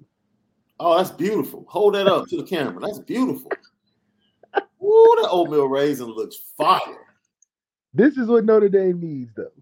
Oh, 0.79 0.97
that's 0.97 1.11
beautiful. 1.11 1.65
Hold 1.69 1.95
that 1.95 2.07
up 2.07 2.29
to 2.29 2.37
the 2.37 2.43
camera. 2.43 2.81
That's 2.81 2.99
beautiful. 2.99 3.51
Ooh, 4.83 5.19
that 5.23 5.29
oatmeal 5.31 5.67
raisin 5.67 6.09
looks 6.09 6.37
fire. 6.57 7.07
This 7.95 8.19
is 8.19 8.29
what 8.29 8.45
Notre 8.45 8.69
Dame 8.69 9.01
needs, 9.01 9.31
though. 9.35 9.53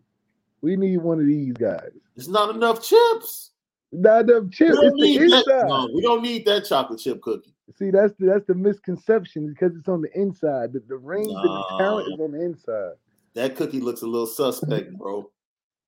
We 0.61 0.77
need 0.77 0.99
one 0.99 1.21
of 1.21 1.27
these 1.27 1.53
guys. 1.53 1.91
It's 2.17 2.29
not 2.29 2.55
enough 2.55 2.83
chips. 2.83 3.51
Not 3.93 4.29
enough 4.29 4.51
chips. 4.51 4.79
We 4.81 4.89
don't, 4.89 4.97
need 4.97 5.31
that, 5.31 5.65
no, 5.69 5.89
we 5.95 6.01
don't 6.01 6.23
need 6.23 6.45
that 6.47 6.65
chocolate 6.65 6.99
chip 6.99 7.21
cookie. 7.21 7.55
See, 7.79 7.91
that's 7.91 8.15
the 8.19 8.27
that's 8.27 8.47
the 8.47 8.55
misconception 8.55 9.49
because 9.49 9.77
it's 9.77 9.89
on 9.89 10.03
the 10.03 10.11
inside. 10.19 10.73
The, 10.73 10.81
the 10.89 10.97
range 10.97 11.29
no. 11.29 11.43
the 11.43 11.79
talent 11.79 12.13
is 12.13 12.21
on 12.21 12.33
the 12.33 12.43
inside. 12.43 12.93
That 13.35 13.57
cookie 13.57 13.81
looks 13.81 14.03
a 14.03 14.07
little 14.07 14.27
suspect, 14.27 14.97
bro. 14.97 15.31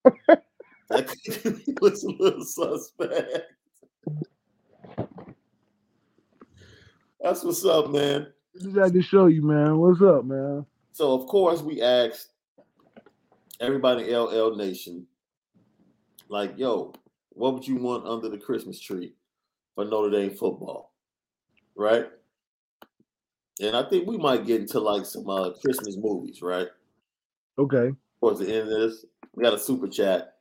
that 0.90 1.08
cookie 1.42 1.74
looks 1.80 2.02
a 2.02 2.08
little 2.08 2.44
suspect. 2.44 3.52
That's 7.20 7.42
what's 7.42 7.64
up, 7.64 7.90
man. 7.90 8.26
Just 8.60 8.76
had 8.76 8.92
to 8.92 9.02
show 9.02 9.26
you, 9.26 9.42
man. 9.42 9.78
What's 9.78 10.02
up, 10.02 10.24
man? 10.24 10.66
So 10.92 11.12
of 11.12 11.26
course 11.26 11.60
we 11.62 11.82
asked 11.82 12.28
everybody 13.60 14.14
LL 14.14 14.54
Nation, 14.56 15.06
like, 16.28 16.52
yo, 16.56 16.92
what 17.30 17.54
would 17.54 17.66
you 17.66 17.76
want 17.76 18.06
under 18.06 18.28
the 18.28 18.38
Christmas 18.38 18.80
tree 18.80 19.14
for 19.74 19.84
Notre 19.84 20.10
Dame 20.10 20.30
football? 20.30 20.92
Right? 21.74 22.06
And 23.60 23.76
I 23.76 23.88
think 23.88 24.06
we 24.06 24.16
might 24.16 24.46
get 24.46 24.60
into 24.60 24.80
like 24.80 25.06
some 25.06 25.28
uh, 25.28 25.50
Christmas 25.64 25.96
movies, 25.96 26.42
right? 26.42 26.68
Okay. 27.58 27.92
Towards 28.20 28.40
the 28.40 28.52
end 28.52 28.70
of 28.70 28.80
this, 28.80 29.04
we 29.34 29.42
got 29.42 29.54
a 29.54 29.58
super 29.58 29.88
chat. 29.88 30.33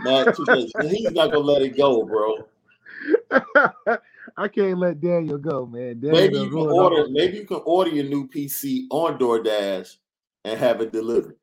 Matt, 0.00 0.36
he's 0.82 1.10
not 1.12 1.32
gonna 1.32 1.38
let 1.38 1.62
it 1.62 1.76
go, 1.76 2.04
bro. 2.04 2.48
I 4.36 4.48
can't 4.48 4.78
let 4.78 5.00
Daniel 5.00 5.38
go, 5.38 5.66
man. 5.66 6.00
Daniel 6.00 6.12
maybe 6.12 6.38
you 6.38 6.50
can 6.50 6.58
order. 6.58 7.06
Maybe 7.08 7.38
you 7.38 7.46
can 7.46 7.60
order 7.64 7.90
your 7.90 8.04
new 8.04 8.28
PC 8.28 8.86
on 8.90 9.18
DoorDash 9.18 9.96
and 10.44 10.58
have 10.58 10.80
it 10.80 10.92
delivered. 10.92 11.36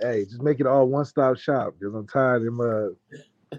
Hey, 0.00 0.24
just 0.24 0.42
make 0.42 0.60
it 0.60 0.66
all 0.66 0.86
one 0.88 1.04
stop 1.04 1.36
shop 1.36 1.74
because 1.78 1.94
I'm 1.94 2.06
tired 2.06 2.46
of 2.46 2.60
uh, 2.60 3.58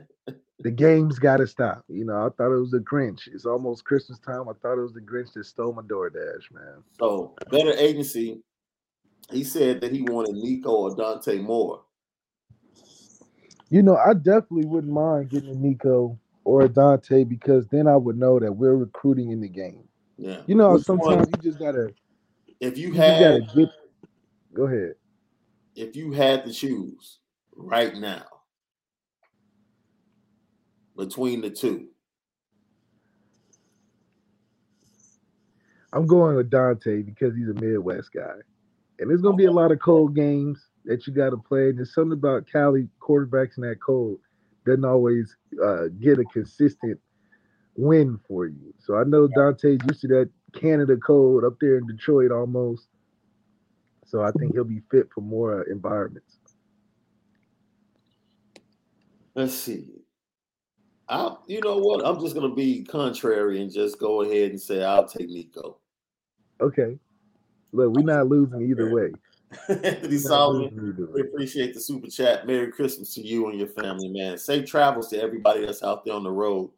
the 0.59 0.71
game's 0.71 1.19
got 1.19 1.37
to 1.37 1.47
stop. 1.47 1.83
You 1.87 2.05
know, 2.05 2.25
I 2.25 2.29
thought 2.29 2.53
it 2.53 2.59
was 2.59 2.71
the 2.71 2.79
Grinch. 2.79 3.27
It's 3.27 3.45
almost 3.45 3.85
Christmas 3.85 4.19
time. 4.19 4.49
I 4.49 4.53
thought 4.61 4.77
it 4.77 4.81
was 4.81 4.93
the 4.93 5.01
Grinch 5.01 5.33
that 5.33 5.45
stole 5.45 5.73
my 5.73 5.81
DoorDash, 5.83 6.51
man. 6.51 6.83
So, 6.99 7.35
Better 7.49 7.73
Agency, 7.73 8.41
he 9.31 9.43
said 9.43 9.81
that 9.81 9.91
he 9.91 10.01
wanted 10.01 10.35
Nico 10.35 10.71
or 10.71 10.95
Dante 10.95 11.39
Moore. 11.39 11.81
You 13.71 13.81
know, 13.81 13.95
I 13.95 14.13
definitely 14.13 14.65
wouldn't 14.65 14.91
mind 14.91 15.29
getting 15.29 15.49
a 15.49 15.55
Nico 15.55 16.19
or 16.43 16.63
a 16.63 16.69
Dante 16.69 17.23
because 17.23 17.65
then 17.69 17.87
I 17.87 17.95
would 17.95 18.17
know 18.17 18.37
that 18.37 18.51
we're 18.51 18.75
recruiting 18.75 19.31
in 19.31 19.39
the 19.39 19.47
game. 19.47 19.87
Yeah. 20.17 20.41
You 20.45 20.55
know, 20.55 20.73
Which 20.73 20.83
sometimes 20.83 21.27
one, 21.27 21.29
you 21.29 21.41
just 21.41 21.57
gotta. 21.57 21.93
If 22.59 22.77
you, 22.77 22.89
you 22.89 22.93
had, 22.95 23.49
get, 23.55 23.69
go 24.53 24.65
ahead. 24.65 24.95
If 25.73 25.95
you 25.95 26.11
had 26.11 26.43
to 26.43 26.51
choose 26.51 27.19
right 27.55 27.95
now 27.95 28.25
between 30.97 31.39
the 31.39 31.49
two, 31.49 31.87
I'm 35.93 36.05
going 36.05 36.35
with 36.35 36.49
Dante 36.49 37.03
because 37.03 37.37
he's 37.37 37.47
a 37.47 37.53
Midwest 37.53 38.11
guy, 38.11 38.35
and 38.99 39.09
there's 39.09 39.21
gonna 39.21 39.37
be 39.37 39.45
a 39.45 39.51
lot 39.51 39.71
of 39.71 39.79
cold 39.79 40.13
games 40.13 40.67
that 40.85 41.05
you 41.05 41.13
got 41.13 41.29
to 41.31 41.37
play. 41.37 41.69
And 41.69 41.77
There's 41.77 41.93
something 41.93 42.17
about 42.17 42.47
Cali 42.51 42.87
quarterbacks 42.99 43.57
in 43.57 43.63
that 43.63 43.81
cold 43.81 44.19
doesn't 44.65 44.85
always 44.85 45.35
uh, 45.63 45.85
get 45.99 46.19
a 46.19 46.25
consistent 46.25 46.99
win 47.75 48.19
for 48.27 48.45
you. 48.45 48.73
So 48.79 48.97
I 48.97 49.03
know 49.03 49.27
Dante's 49.27 49.79
used 49.87 50.01
to 50.01 50.07
that 50.09 50.29
Canada 50.53 50.97
code 50.97 51.43
up 51.43 51.53
there 51.59 51.77
in 51.77 51.87
Detroit 51.87 52.31
almost. 52.31 52.87
So 54.05 54.21
I 54.21 54.31
think 54.31 54.53
he'll 54.53 54.65
be 54.65 54.81
fit 54.91 55.07
for 55.13 55.21
more 55.21 55.61
uh, 55.61 55.71
environments. 55.71 56.37
Let's 59.33 59.53
see. 59.53 59.87
I, 61.07 61.35
you 61.47 61.61
know 61.61 61.77
what? 61.77 62.05
I'm 62.05 62.19
just 62.19 62.35
gonna 62.35 62.53
be 62.53 62.83
contrary 62.83 63.61
and 63.61 63.71
just 63.71 63.99
go 63.99 64.21
ahead 64.21 64.51
and 64.51 64.61
say 64.61 64.83
I'll 64.83 65.07
take 65.07 65.29
Nico. 65.29 65.77
Okay. 66.59 66.97
Look, 67.71 67.93
we're 67.95 68.03
not 68.03 68.27
losing 68.27 68.61
either 68.69 68.93
way. 68.93 69.11
Anthony 69.69 70.17
Solomon, 70.17 71.09
we 71.13 71.21
appreciate 71.21 71.73
the 71.73 71.81
super 71.81 72.07
chat. 72.07 72.47
Merry 72.47 72.71
Christmas 72.71 73.13
to 73.15 73.21
you 73.21 73.49
and 73.49 73.59
your 73.59 73.67
family, 73.67 74.07
man. 74.07 74.37
Safe 74.37 74.65
travels 74.65 75.09
to 75.09 75.21
everybody 75.21 75.65
that's 75.65 75.83
out 75.83 76.05
there 76.05 76.13
on 76.13 76.23
the 76.23 76.31
road 76.31 76.71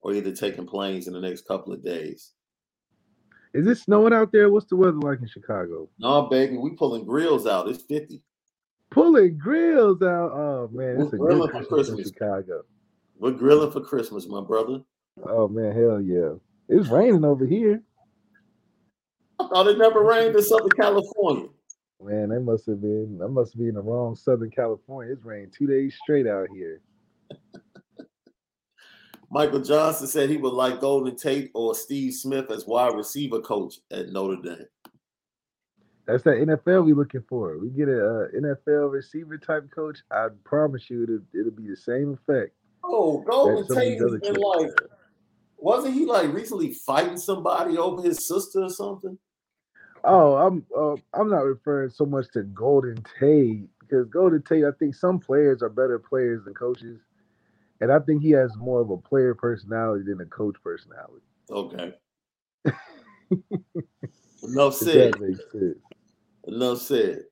or 0.00 0.14
either 0.14 0.32
taking 0.32 0.66
planes 0.66 1.06
in 1.06 1.12
the 1.12 1.20
next 1.20 1.46
couple 1.46 1.72
of 1.72 1.82
days. 1.82 2.32
Is 3.52 3.66
it 3.66 3.78
snowing 3.78 4.12
out 4.12 4.32
there? 4.32 4.50
What's 4.50 4.66
the 4.66 4.76
weather 4.76 4.92
like 4.92 5.20
in 5.20 5.28
Chicago? 5.28 5.88
No, 5.98 6.22
baby, 6.22 6.56
we 6.56 6.70
pulling 6.70 7.04
grills 7.04 7.46
out. 7.46 7.68
It's 7.68 7.82
50. 7.82 8.22
Pulling 8.90 9.38
grills 9.38 10.02
out. 10.02 10.32
Oh 10.32 10.70
man, 10.72 11.00
it's 11.00 11.12
a 11.12 11.16
good 11.16 11.50
for 11.50 11.64
Christmas. 11.64 12.08
Chicago. 12.08 12.62
We're 13.18 13.32
grilling 13.32 13.70
for 13.70 13.80
Christmas, 13.80 14.26
my 14.26 14.40
brother. 14.40 14.80
Oh 15.22 15.48
man, 15.48 15.72
hell 15.72 16.00
yeah. 16.00 16.34
It's 16.68 16.88
raining 16.88 17.24
over 17.24 17.46
here. 17.46 17.82
I 19.38 19.48
thought 19.48 19.52
oh, 19.66 19.68
it 19.68 19.78
never 19.78 20.02
rained 20.02 20.34
in 20.34 20.42
Southern 20.42 20.70
California. 20.70 21.48
Man, 22.04 22.28
that 22.28 22.40
must 22.40 22.66
have 22.66 22.82
been 22.82 23.18
I 23.24 23.26
must 23.28 23.58
be 23.58 23.68
in 23.68 23.74
the 23.74 23.80
wrong 23.80 24.14
Southern 24.14 24.50
California. 24.50 25.14
It's 25.14 25.24
rained 25.24 25.54
two 25.56 25.66
days 25.66 25.96
straight 26.02 26.26
out 26.26 26.48
here. 26.54 26.82
Michael 29.30 29.60
Johnson 29.60 30.06
said 30.06 30.28
he 30.28 30.36
would 30.36 30.52
like 30.52 30.80
Golden 30.80 31.16
Tate 31.16 31.50
or 31.54 31.74
Steve 31.74 32.12
Smith 32.12 32.50
as 32.50 32.66
wide 32.66 32.94
receiver 32.94 33.40
coach 33.40 33.76
at 33.90 34.10
Notre 34.10 34.36
Dame. 34.36 34.66
That's 36.06 36.22
that 36.24 36.36
NFL 36.36 36.84
we 36.84 36.92
looking 36.92 37.24
for. 37.26 37.58
We 37.58 37.70
get 37.70 37.88
a, 37.88 38.06
uh, 38.06 38.28
NFL 38.38 38.92
receiver 38.92 39.38
type 39.38 39.70
coach. 39.74 40.00
I 40.10 40.28
promise 40.44 40.90
you, 40.90 41.04
it'll, 41.04 41.40
it'll 41.40 41.58
be 41.58 41.68
the 41.68 41.76
same 41.76 42.12
effect. 42.12 42.52
Oh, 42.84 43.22
Golden 43.22 43.66
Tate 43.74 43.98
has 43.98 44.20
been 44.20 44.34
like, 44.34 44.70
wasn't 45.56 45.94
he 45.94 46.04
like 46.04 46.30
recently 46.34 46.74
fighting 46.86 47.16
somebody 47.16 47.78
over 47.78 48.02
his 48.02 48.28
sister 48.28 48.62
or 48.62 48.68
something? 48.68 49.18
Oh, 50.06 50.34
I'm 50.36 50.66
uh, 50.76 50.96
I'm 51.18 51.30
not 51.30 51.44
referring 51.44 51.88
so 51.88 52.04
much 52.04 52.26
to 52.32 52.42
Golden 52.42 53.02
Tate 53.18 53.68
because 53.80 54.06
Golden 54.08 54.42
Tate, 54.42 54.64
I 54.64 54.72
think 54.78 54.94
some 54.94 55.18
players 55.18 55.62
are 55.62 55.70
better 55.70 55.98
players 55.98 56.44
than 56.44 56.52
coaches, 56.52 57.00
and 57.80 57.90
I 57.90 57.98
think 58.00 58.22
he 58.22 58.30
has 58.32 58.54
more 58.56 58.82
of 58.82 58.90
a 58.90 58.98
player 58.98 59.34
personality 59.34 60.04
than 60.06 60.20
a 60.20 60.26
coach 60.26 60.56
personality. 60.62 61.24
Okay. 61.50 61.94
Enough 64.42 64.74
said. 64.74 65.14
Enough 66.46 66.78
said. 66.78 67.22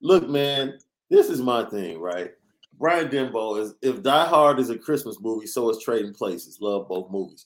Look, 0.00 0.28
man, 0.28 0.78
this 1.10 1.28
is 1.28 1.40
my 1.40 1.64
thing, 1.64 1.98
right? 1.98 2.30
Brian 2.78 3.08
Denbo 3.08 3.60
is 3.60 3.74
if 3.82 4.00
Die 4.02 4.26
Hard 4.26 4.60
is 4.60 4.70
a 4.70 4.78
Christmas 4.78 5.18
movie, 5.20 5.46
so 5.46 5.70
is 5.70 5.82
Trading 5.82 6.14
Places. 6.14 6.58
Love 6.60 6.86
both 6.86 7.10
movies. 7.10 7.44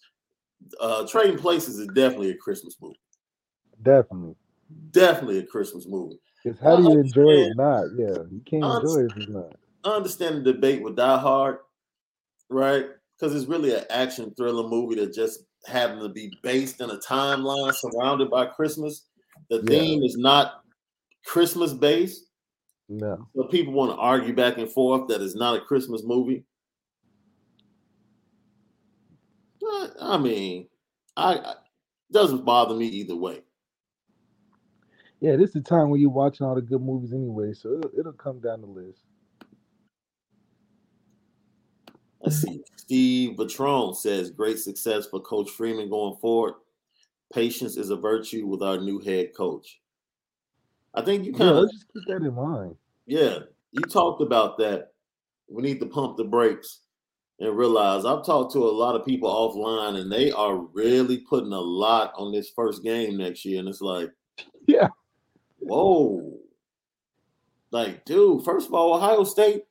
Uh 0.80 1.06
Trading 1.06 1.38
Places 1.38 1.78
is 1.78 1.86
definitely 1.88 2.30
a 2.30 2.36
Christmas 2.36 2.76
movie. 2.80 3.00
Definitely 3.82 4.36
definitely 4.90 5.38
a 5.38 5.46
Christmas 5.46 5.86
movie. 5.86 6.20
Because 6.42 6.58
how 6.60 6.76
do 6.76 6.82
you 6.84 7.00
enjoy 7.00 7.32
it 7.32 7.56
not? 7.56 7.84
Yeah, 7.96 8.22
you 8.30 8.40
can't 8.44 8.64
enjoy 8.64 8.98
it 9.00 9.06
if 9.12 9.16
it's 9.16 9.28
not. 9.28 9.56
I 9.84 9.90
understand 9.90 10.44
the 10.44 10.52
debate 10.52 10.82
with 10.82 10.96
Die 10.96 11.18
Hard, 11.18 11.58
right? 12.48 12.86
Because 13.18 13.34
it's 13.34 13.48
really 13.48 13.74
an 13.74 13.84
action 13.90 14.34
thriller 14.36 14.68
movie 14.68 14.96
that 14.96 15.14
just 15.14 15.40
happened 15.66 16.02
to 16.02 16.08
be 16.08 16.32
based 16.42 16.80
in 16.80 16.90
a 16.90 16.98
timeline 16.98 17.74
surrounded 17.74 18.30
by 18.30 18.46
Christmas. 18.46 19.06
The 19.48 19.62
Yeah. 19.62 19.68
theme 19.68 20.02
is 20.02 20.16
not 20.16 20.64
Christmas 21.24 21.72
based. 21.72 22.24
No. 22.88 23.28
So 23.34 23.44
people 23.44 23.72
want 23.72 23.92
to 23.92 23.96
argue 23.96 24.34
back 24.34 24.58
and 24.58 24.70
forth 24.70 25.08
that 25.08 25.20
it's 25.20 25.34
not 25.34 25.56
a 25.56 25.64
Christmas 25.64 26.02
movie. 26.04 26.44
But, 29.60 29.96
I 30.00 30.18
mean, 30.18 30.68
I, 31.16 31.34
I 31.34 31.54
doesn't 32.12 32.44
bother 32.44 32.74
me 32.74 32.86
either 32.86 33.16
way. 33.16 33.42
Yeah, 35.20 35.36
this 35.36 35.48
is 35.48 35.54
the 35.54 35.60
time 35.62 35.88
when 35.90 36.00
you're 36.00 36.10
watching 36.10 36.46
all 36.46 36.54
the 36.54 36.60
good 36.62 36.82
movies 36.82 37.12
anyway, 37.12 37.54
so 37.54 37.72
it'll, 37.78 37.90
it'll 37.98 38.12
come 38.12 38.38
down 38.40 38.60
the 38.60 38.66
list. 38.66 39.00
Let's 42.20 42.42
see. 42.42 42.62
Steve 42.76 43.36
Patron 43.38 43.94
says 43.94 44.30
great 44.30 44.58
success 44.58 45.06
for 45.06 45.20
Coach 45.20 45.50
Freeman 45.50 45.88
going 45.88 46.16
forward. 46.20 46.54
Patience 47.32 47.76
is 47.76 47.90
a 47.90 47.96
virtue 47.96 48.46
with 48.46 48.62
our 48.62 48.78
new 48.78 48.98
head 49.00 49.34
coach. 49.36 49.80
I 50.94 51.02
think 51.02 51.24
you 51.24 51.32
Yeah, 51.32 51.38
kind 51.38 51.50
of 51.50 51.56
let's 51.62 51.72
just 51.74 51.86
keep 51.92 52.02
that 52.08 52.26
in 52.26 52.34
mind. 52.34 52.76
yeah, 53.06 53.40
you 53.72 53.82
talked 53.82 54.22
about 54.22 54.58
that. 54.58 54.92
We 55.48 55.62
need 55.62 55.80
to 55.80 55.86
pump 55.86 56.16
the 56.16 56.24
brakes 56.24 56.80
and 57.38 57.56
realize 57.56 58.04
I've 58.04 58.24
talked 58.24 58.52
to 58.54 58.66
a 58.66 58.70
lot 58.70 58.96
of 58.96 59.06
people 59.06 59.28
offline 59.30 60.00
and 60.00 60.10
they 60.10 60.32
are 60.32 60.56
really 60.56 61.18
putting 61.18 61.52
a 61.52 61.60
lot 61.60 62.12
on 62.16 62.32
this 62.32 62.50
first 62.50 62.82
game 62.82 63.16
next 63.18 63.44
year. 63.44 63.60
And 63.60 63.68
it's 63.68 63.80
like, 63.80 64.10
Yeah. 64.66 64.88
Whoa. 65.66 66.32
Like, 67.70 68.04
dude, 68.04 68.44
first 68.44 68.68
of 68.68 68.74
all, 68.74 68.94
Ohio 68.94 69.24
State 69.24 69.64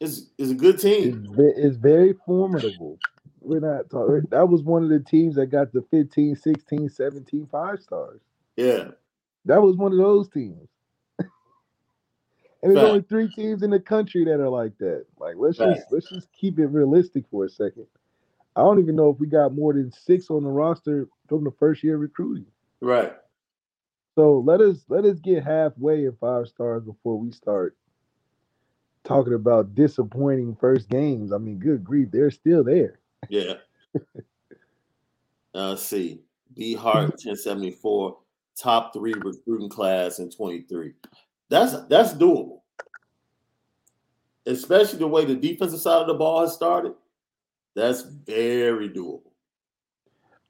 is 0.00 0.30
is 0.38 0.50
a 0.50 0.54
good 0.54 0.78
team. 0.78 1.26
ve- 1.36 1.52
it's 1.56 1.76
very 1.76 2.14
formidable. 2.24 2.98
We're 3.40 3.60
not 3.60 3.90
talking. 3.90 4.22
That 4.30 4.48
was 4.48 4.62
one 4.62 4.82
of 4.82 4.88
the 4.88 5.00
teams 5.00 5.36
that 5.36 5.46
got 5.46 5.72
the 5.72 5.82
15, 5.90 6.34
16, 6.36 6.88
17 6.88 7.48
five 7.50 7.80
stars. 7.80 8.20
Yeah. 8.56 8.88
That 9.44 9.62
was 9.62 9.76
one 9.76 9.92
of 9.92 9.98
those 9.98 10.28
teams. 10.28 10.68
and 11.18 11.28
there's 12.62 12.74
Fact. 12.76 12.88
only 12.88 13.02
three 13.02 13.28
teams 13.28 13.62
in 13.62 13.70
the 13.70 13.78
country 13.78 14.24
that 14.24 14.40
are 14.40 14.48
like 14.48 14.76
that. 14.78 15.06
Like 15.18 15.36
let's 15.38 15.58
Fact. 15.58 15.76
just 15.76 15.92
let's 15.92 16.08
just 16.08 16.28
keep 16.32 16.58
it 16.58 16.66
realistic 16.66 17.24
for 17.30 17.44
a 17.44 17.48
second. 17.48 17.86
I 18.56 18.62
don't 18.62 18.80
even 18.80 18.96
know 18.96 19.10
if 19.10 19.18
we 19.20 19.26
got 19.26 19.54
more 19.54 19.74
than 19.74 19.92
six 19.92 20.30
on 20.30 20.42
the 20.42 20.48
roster 20.50 21.08
from 21.28 21.44
the 21.44 21.52
first 21.58 21.84
year 21.84 21.98
recruiting. 21.98 22.46
Right. 22.80 23.12
So 24.16 24.38
let 24.38 24.62
us 24.62 24.78
let 24.88 25.04
us 25.04 25.18
get 25.20 25.44
halfway 25.44 26.06
in 26.06 26.16
five 26.18 26.48
stars 26.48 26.82
before 26.82 27.18
we 27.18 27.30
start 27.32 27.76
talking 29.04 29.34
about 29.34 29.74
disappointing 29.74 30.56
first 30.58 30.88
games. 30.88 31.32
I 31.32 31.38
mean, 31.38 31.58
good 31.58 31.84
grief, 31.84 32.08
they're 32.10 32.30
still 32.30 32.64
there. 32.64 32.98
Yeah. 33.28 33.54
Uh, 35.54 35.70
let's 35.70 35.84
see. 35.84 36.20
B 36.54 36.74
Hart 36.74 37.08
1074, 37.08 38.18
top 38.60 38.92
three 38.92 39.14
recruiting 39.14 39.70
class 39.70 40.18
in 40.18 40.30
23. 40.30 40.92
That's 41.48 41.74
that's 41.88 42.12
doable. 42.12 42.60
Especially 44.44 44.98
the 44.98 45.08
way 45.08 45.24
the 45.24 45.34
defensive 45.34 45.80
side 45.80 46.02
of 46.02 46.08
the 46.08 46.14
ball 46.14 46.42
has 46.42 46.52
started. 46.52 46.92
That's 47.74 48.02
very 48.02 48.90
doable. 48.90 49.22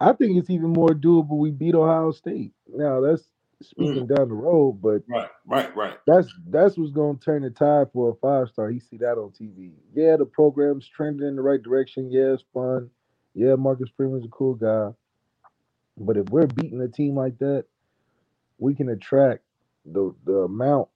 I 0.01 0.13
think 0.13 0.39
it's 0.39 0.51
even 0.51 0.73
more 0.73 0.89
doable. 0.89 1.39
We 1.39 1.53
beat 1.53 1.77
Ohio 1.77 2.11
State. 2.11 2.51
Now 2.69 3.01
that's 3.01 3.29
speaking 3.63 4.07
mm. 4.07 4.17
down 4.17 4.29
the 4.29 4.35
road, 4.35 4.81
but 4.83 5.02
Right, 5.09 5.28
right, 5.47 5.76
right. 5.76 5.99
that's 6.07 6.33
that's 6.49 6.76
what's 6.76 6.93
going 6.93 7.19
to 7.19 7.25
turn 7.25 7.43
the 7.43 7.50
tide 7.50 7.89
for 7.93 8.11
a 8.11 8.15
five 8.17 8.49
star. 8.49 8.71
He 8.71 8.80
see 8.80 8.97
that 8.99 9.19
on 9.19 9.30
TV. 9.30 9.73
Yeah, 9.95 10.17
the 10.17 10.26
program's 10.26 10.89
trending 10.89 11.26
in 11.26 11.37
the 11.37 11.43
right 11.43 11.63
direction. 11.63 12.11
Yeah, 12.11 12.35
it's 12.35 12.45
fun. 12.52 12.91
Yeah, 13.35 13.54
Marcus 13.54 13.91
Freeman's 13.97 14.25
a 14.25 14.28
cool 14.28 14.54
guy. 14.54 14.91
But 15.99 16.17
if 16.17 16.28
we're 16.30 16.47
beating 16.47 16.80
a 16.83 16.89
team 16.89 17.17
like 17.17 17.39
that, 17.39 17.65
we 18.59 18.75
can 18.75 18.91
attract 18.91 19.43
the 19.85 20.15
the 20.25 20.41
amount 20.41 20.89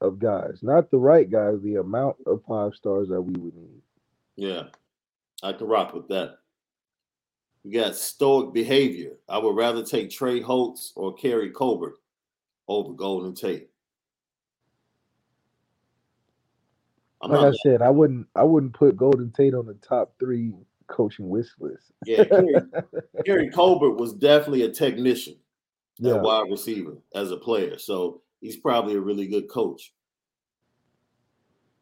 of 0.00 0.18
guys, 0.18 0.58
not 0.62 0.90
the 0.90 0.98
right 0.98 1.30
guys, 1.30 1.60
the 1.62 1.76
amount 1.76 2.16
of 2.26 2.42
five 2.46 2.74
stars 2.74 3.08
that 3.08 3.20
we 3.20 3.32
would 3.40 3.56
need. 3.56 3.82
Yeah. 4.36 4.64
I 5.42 5.52
can 5.52 5.66
rock 5.66 5.94
with 5.94 6.08
that. 6.08 6.38
We 7.64 7.72
got 7.72 7.96
stoic 7.96 8.52
behavior. 8.52 9.12
I 9.28 9.38
would 9.38 9.56
rather 9.56 9.82
take 9.82 10.10
Trey 10.10 10.40
Holtz 10.40 10.92
or 10.96 11.14
Keary 11.14 11.50
Colbert 11.50 11.94
over 12.68 12.92
Golden 12.92 13.34
Tate. 13.34 13.68
I'm 17.22 17.30
Like 17.30 17.54
I 17.54 17.56
said, 17.62 17.80
I 17.82 17.90
wouldn't 17.90 18.26
I 18.34 18.42
wouldn't 18.42 18.74
put 18.74 18.96
Golden 18.96 19.30
Tate 19.30 19.54
on 19.54 19.66
the 19.66 19.74
top 19.74 20.14
three 20.18 20.52
coaching 20.86 21.28
wish 21.28 21.48
list. 21.58 21.92
Yeah, 22.04 22.24
Gary, 22.24 22.54
Gary 23.24 23.50
Colbert 23.54 23.92
was 23.92 24.12
definitely 24.12 24.62
a 24.62 24.70
technician 24.70 25.36
Yeah. 25.98 26.20
wide 26.20 26.50
receiver 26.50 26.98
as 27.14 27.30
a 27.30 27.36
player. 27.38 27.78
So 27.78 28.20
he's 28.40 28.56
probably 28.58 28.94
a 28.94 29.00
really 29.00 29.26
good 29.26 29.48
coach. 29.48 29.94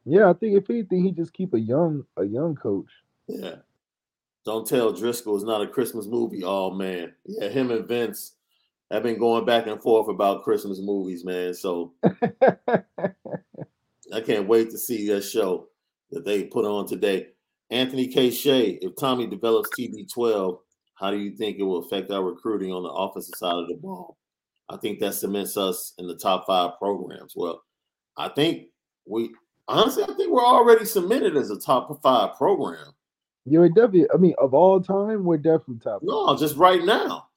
Yeah, 0.05 0.31
I 0.31 0.33
think 0.33 0.57
if 0.57 0.69
anything, 0.71 1.05
he 1.05 1.11
just 1.13 1.33
keep 1.33 1.55
a 1.55 1.61
young 1.61 2.05
a 2.17 2.25
young 2.25 2.55
coach. 2.55 2.91
Yeah. 3.27 3.57
Don't 4.45 4.67
tell 4.67 4.93
Driscoll 4.93 5.37
it's 5.37 5.45
not 5.45 5.63
a 5.63 5.67
Christmas 5.67 6.07
movie. 6.07 6.43
Oh 6.45 6.71
man. 6.71 7.15
Yeah, 7.25 7.49
him 7.49 7.71
and 7.73 7.87
Vince 7.87 8.35
have 8.93 9.03
been 9.03 9.19
going 9.19 9.45
back 9.45 9.67
and 9.67 9.81
forth 9.81 10.09
about 10.09 10.45
Christmas 10.45 10.79
movies, 10.81 11.25
man. 11.25 11.55
So 11.55 11.95
I 14.13 14.21
can't 14.25 14.47
wait 14.47 14.71
to 14.71 14.79
see 14.79 15.09
that 15.09 15.23
show 15.23 15.69
that 16.11 16.25
they 16.25 16.45
put 16.45 16.67
on 16.67 16.87
today. 16.87 17.29
Anthony 17.71 18.07
K. 18.07 18.31
Shea, 18.31 18.79
if 18.83 18.95
Tommy 18.97 19.27
develops 19.27 19.71
TB12, 19.71 20.59
how 20.95 21.11
do 21.11 21.19
you 21.19 21.35
think 21.35 21.59
it 21.59 21.63
will 21.63 21.79
affect 21.79 22.11
our 22.11 22.23
recruiting 22.23 22.71
on 22.71 22.83
the 22.83 22.91
offensive 22.91 23.35
side 23.37 23.57
of 23.57 23.67
the 23.67 23.77
ball? 23.77 24.19
I 24.69 24.77
think 24.77 25.01
that 25.01 25.15
cements 25.15 25.57
us 25.57 25.95
in 25.99 26.07
the 26.07 26.17
top 26.17 26.47
five 26.47 26.79
programs. 26.79 27.33
Well, 27.35 27.63
I 28.19 28.29
think 28.29 28.67
we 29.07 29.33
honestly, 29.69 30.05
I 30.05 30.13
think 30.15 30.31
we're 30.31 30.45
already 30.45 30.85
submitted 30.85 31.35
as 31.37 31.51
a 31.51 31.59
top 31.59 31.99
five 32.03 32.37
program. 32.37 32.93
You're 33.47 33.71
definitely. 33.71 34.07
I 34.15 34.19
mean, 34.19 34.35
of 34.39 34.55
all 34.55 34.81
time, 34.81 35.25
we're 35.25 35.39
definitely 35.39 35.79
top. 35.79 36.01
Five. 36.01 36.09
No, 36.09 36.37
just 36.37 36.57
right 36.57 36.85
now. 36.85 37.29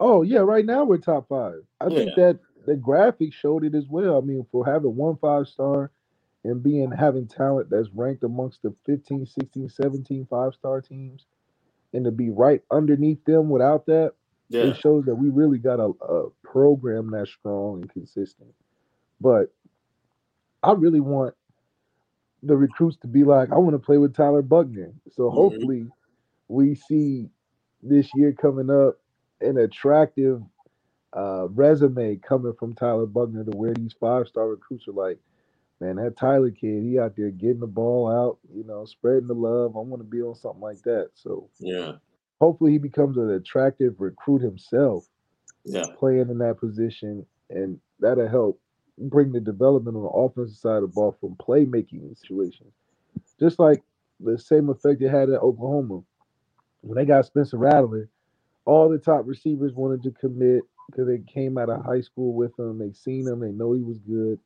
Oh 0.00 0.22
yeah, 0.22 0.40
right 0.40 0.64
now 0.64 0.84
we're 0.84 0.98
top 0.98 1.28
five. 1.28 1.62
I 1.80 1.90
think 1.90 2.14
that 2.14 2.40
the 2.66 2.76
graphic 2.76 3.32
showed 3.32 3.64
it 3.64 3.74
as 3.74 3.86
well. 3.88 4.18
I 4.18 4.20
mean, 4.20 4.46
for 4.52 4.64
having 4.64 4.96
one 4.96 5.16
five 5.16 5.48
star 5.48 5.90
and 6.44 6.62
being 6.62 6.92
having 6.92 7.26
talent 7.26 7.70
that's 7.70 7.90
ranked 7.94 8.22
amongst 8.24 8.62
the 8.62 8.74
15, 8.86 9.26
16, 9.26 9.68
17 9.68 10.26
five 10.30 10.54
star 10.54 10.80
teams, 10.80 11.26
and 11.92 12.04
to 12.04 12.10
be 12.12 12.30
right 12.30 12.62
underneath 12.70 13.24
them 13.24 13.50
without 13.50 13.86
that, 13.86 14.14
Yeah, 14.48 14.60
it 14.60 14.76
shows 14.76 15.04
that 15.06 15.16
we 15.16 15.30
really 15.30 15.58
got 15.58 15.80
a, 15.80 15.90
a 16.04 16.30
program 16.44 17.10
that's 17.10 17.30
strong 17.30 17.82
and 17.82 17.92
consistent. 17.92 18.54
But 19.20 19.52
I 20.62 20.72
really 20.72 21.00
want 21.00 21.34
the 22.42 22.56
recruits 22.56 22.96
to 22.98 23.06
be 23.08 23.24
like, 23.24 23.50
I 23.52 23.56
want 23.58 23.74
to 23.74 23.78
play 23.78 23.98
with 23.98 24.14
Tyler 24.14 24.42
Buchner. 24.42 24.92
So 25.12 25.30
Mhm. 25.30 25.30
hopefully 25.30 25.88
we 26.48 26.74
see 26.74 27.30
this 27.82 28.10
year 28.14 28.32
coming 28.32 28.70
up 28.70 28.98
an 29.40 29.58
attractive 29.58 30.42
uh, 31.16 31.48
resume 31.48 32.16
coming 32.16 32.52
from 32.58 32.74
Tyler 32.74 33.06
Buchner 33.06 33.44
to 33.44 33.56
where 33.56 33.74
these 33.74 33.94
five 33.98 34.28
star 34.28 34.48
recruits 34.48 34.88
are 34.88 34.92
like, 34.92 35.18
man, 35.80 35.96
that 35.96 36.16
Tyler 36.16 36.50
kid, 36.50 36.82
he 36.82 36.98
out 36.98 37.16
there 37.16 37.30
getting 37.30 37.60
the 37.60 37.66
ball 37.66 38.10
out, 38.10 38.38
you 38.54 38.64
know, 38.64 38.84
spreading 38.84 39.28
the 39.28 39.34
love. 39.34 39.76
I 39.76 39.80
want 39.80 40.00
to 40.00 40.08
be 40.08 40.22
on 40.22 40.34
something 40.34 40.60
like 40.60 40.82
that. 40.82 41.10
So 41.14 41.48
yeah, 41.58 41.92
hopefully 42.40 42.72
he 42.72 42.78
becomes 42.78 43.16
an 43.16 43.30
attractive 43.30 43.94
recruit 43.98 44.42
himself 44.42 45.06
yeah, 45.64 45.84
playing 45.98 46.30
in 46.30 46.38
that 46.38 46.58
position, 46.60 47.24
and 47.50 47.78
that'll 48.00 48.28
help 48.28 48.60
bring 48.98 49.32
the 49.32 49.40
development 49.40 49.96
on 49.96 50.02
the 50.02 50.08
offensive 50.08 50.56
side 50.56 50.76
of 50.76 50.82
the 50.82 50.88
ball 50.88 51.16
from 51.20 51.36
playmaking 51.36 52.18
situations. 52.18 52.72
Just 53.38 53.58
like 53.58 53.82
the 54.20 54.38
same 54.38 54.68
effect 54.68 55.00
it 55.02 55.10
had 55.10 55.30
at 55.30 55.40
Oklahoma. 55.40 56.02
When 56.80 56.96
they 56.96 57.04
got 57.04 57.26
Spencer 57.26 57.58
Rattler, 57.58 58.08
all 58.68 58.90
the 58.90 58.98
top 58.98 59.22
receivers 59.26 59.72
wanted 59.72 60.02
to 60.02 60.10
commit 60.10 60.62
because 60.90 61.06
they 61.08 61.20
came 61.32 61.56
out 61.56 61.70
of 61.70 61.82
high 61.84 62.02
school 62.02 62.34
with 62.34 62.56
him. 62.58 62.78
They 62.78 62.92
seen 62.92 63.26
him, 63.26 63.40
they 63.40 63.50
know 63.50 63.72
he 63.72 63.82
was 63.82 63.98
good. 63.98 64.38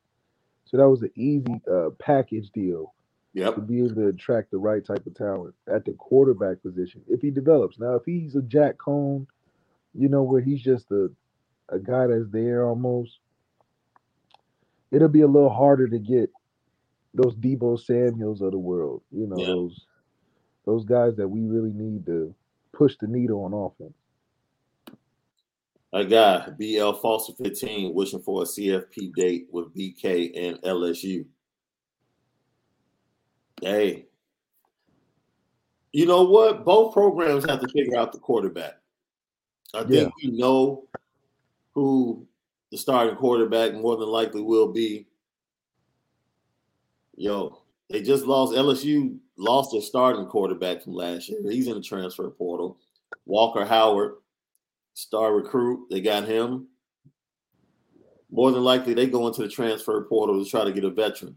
So 0.64 0.76
that 0.76 0.88
was 0.88 1.02
an 1.02 1.10
easy 1.16 1.60
uh, 1.70 1.90
package 1.98 2.50
deal 2.50 2.94
yep, 3.34 3.56
to 3.56 3.60
be 3.60 3.78
able 3.80 3.96
to 3.96 4.08
attract 4.08 4.52
the 4.52 4.58
right 4.58 4.84
type 4.84 5.04
of 5.06 5.14
talent 5.14 5.54
at 5.66 5.84
the 5.84 5.92
quarterback 5.94 6.62
position 6.62 7.02
if 7.08 7.20
he 7.20 7.30
develops. 7.30 7.80
Now, 7.80 7.94
if 7.96 8.04
he's 8.06 8.36
a 8.36 8.42
Jack 8.42 8.76
Coan, 8.78 9.26
you 9.92 10.08
know, 10.08 10.22
where 10.22 10.40
he's 10.40 10.62
just 10.62 10.90
a, 10.92 11.10
a 11.68 11.80
guy 11.80 12.06
that's 12.06 12.30
there 12.30 12.64
almost, 12.66 13.18
it'll 14.92 15.08
be 15.08 15.22
a 15.22 15.26
little 15.26 15.50
harder 15.50 15.88
to 15.88 15.98
get 15.98 16.30
those 17.12 17.34
Deebo 17.34 17.78
Samuels 17.80 18.40
of 18.40 18.52
the 18.52 18.58
world, 18.58 19.02
you 19.10 19.26
know, 19.26 19.36
Yeah. 19.36 19.46
those 19.46 19.86
those 20.64 20.84
guys 20.84 21.16
that 21.16 21.28
we 21.28 21.40
really 21.42 21.72
need 21.72 22.06
to 22.06 22.34
push 22.72 22.96
the 23.00 23.08
needle 23.08 23.44
on 23.44 23.52
offense. 23.52 23.96
A 25.94 26.04
guy, 26.04 26.48
BL 26.58 26.92
Foster 26.92 27.34
15, 27.42 27.94
wishing 27.94 28.22
for 28.22 28.42
a 28.42 28.46
CFP 28.46 29.12
date 29.14 29.48
with 29.50 29.74
BK 29.74 30.32
and 30.48 30.62
LSU. 30.62 31.26
Hey, 33.60 34.06
you 35.92 36.06
know 36.06 36.22
what? 36.22 36.64
Both 36.64 36.94
programs 36.94 37.44
have 37.44 37.60
to 37.60 37.68
figure 37.68 37.98
out 37.98 38.12
the 38.12 38.18
quarterback. 38.18 38.74
I 39.74 39.80
think 39.84 39.92
yeah. 40.22 40.30
we 40.30 40.38
know 40.38 40.84
who 41.74 42.26
the 42.70 42.78
starting 42.78 43.16
quarterback 43.16 43.74
more 43.74 43.96
than 43.96 44.08
likely 44.08 44.42
will 44.42 44.72
be. 44.72 45.06
Yo, 47.14 47.62
they 47.90 48.02
just 48.02 48.24
lost 48.24 48.54
LSU 48.54 49.18
lost 49.36 49.72
their 49.72 49.80
starting 49.80 50.26
quarterback 50.26 50.82
from 50.82 50.94
last 50.94 51.28
year. 51.28 51.38
He's 51.50 51.68
in 51.68 51.74
the 51.74 51.82
transfer 51.82 52.28
portal. 52.30 52.78
Walker 53.26 53.64
Howard 53.64 54.14
star 54.94 55.34
recruit. 55.34 55.88
They 55.90 56.00
got 56.00 56.26
him. 56.26 56.68
More 58.30 58.50
than 58.50 58.64
likely, 58.64 58.94
they 58.94 59.06
go 59.06 59.26
into 59.26 59.42
the 59.42 59.48
transfer 59.48 60.02
portal 60.04 60.42
to 60.42 60.50
try 60.50 60.64
to 60.64 60.72
get 60.72 60.84
a 60.84 60.90
veteran. 60.90 61.36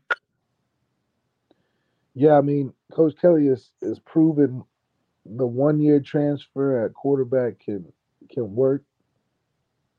Yeah, 2.13 2.37
I 2.37 2.41
mean, 2.41 2.73
Coach 2.93 3.15
Kelly 3.19 3.47
is 3.47 3.71
is 3.81 3.99
proven 3.99 4.63
the 5.25 5.45
one 5.45 5.81
year 5.81 5.99
transfer 5.99 6.85
at 6.85 6.93
quarterback 6.93 7.59
can 7.59 7.91
can 8.29 8.55
work 8.55 8.83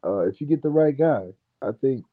uh, 0.05 0.21
if 0.21 0.41
you 0.41 0.47
get 0.47 0.63
the 0.63 0.71
right 0.71 0.97
guy. 0.97 1.33
I 1.61 1.73
think 1.73 2.05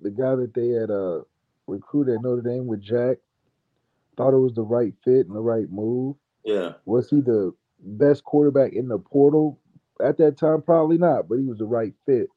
the 0.00 0.10
guy 0.10 0.34
that 0.36 0.54
they 0.54 0.68
had 0.68 0.90
uh, 0.90 1.20
recruited 1.66 2.14
at 2.14 2.22
Notre 2.22 2.42
Dame 2.42 2.66
with 2.66 2.80
Jack 2.80 3.18
thought 4.16 4.32
it 4.32 4.38
was 4.38 4.54
the 4.54 4.62
right 4.62 4.94
fit 5.04 5.26
and 5.26 5.36
the 5.36 5.40
right 5.40 5.70
move. 5.70 6.16
Yeah, 6.44 6.72
was 6.86 7.10
he 7.10 7.20
the 7.20 7.52
best 7.80 8.24
quarterback 8.24 8.72
in 8.72 8.88
the 8.88 8.98
portal? 8.98 9.59
At 10.02 10.18
that 10.18 10.36
time, 10.36 10.62
probably 10.62 10.98
not, 10.98 11.28
but 11.28 11.38
he 11.38 11.44
was 11.44 11.58
the 11.58 11.64
right 11.64 11.94
fit. 12.06 12.28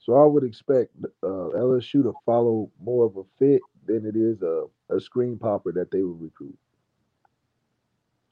So 0.00 0.14
I 0.14 0.24
would 0.24 0.44
expect 0.44 0.92
uh, 1.22 1.26
LSU 1.26 2.02
to 2.02 2.14
follow 2.24 2.70
more 2.80 3.04
of 3.04 3.16
a 3.16 3.24
fit 3.38 3.60
than 3.86 4.06
it 4.06 4.16
is 4.16 4.42
a, 4.42 4.64
a 4.94 5.00
screen 5.00 5.38
popper 5.38 5.72
that 5.72 5.90
they 5.90 6.02
would 6.02 6.20
recruit. 6.20 6.56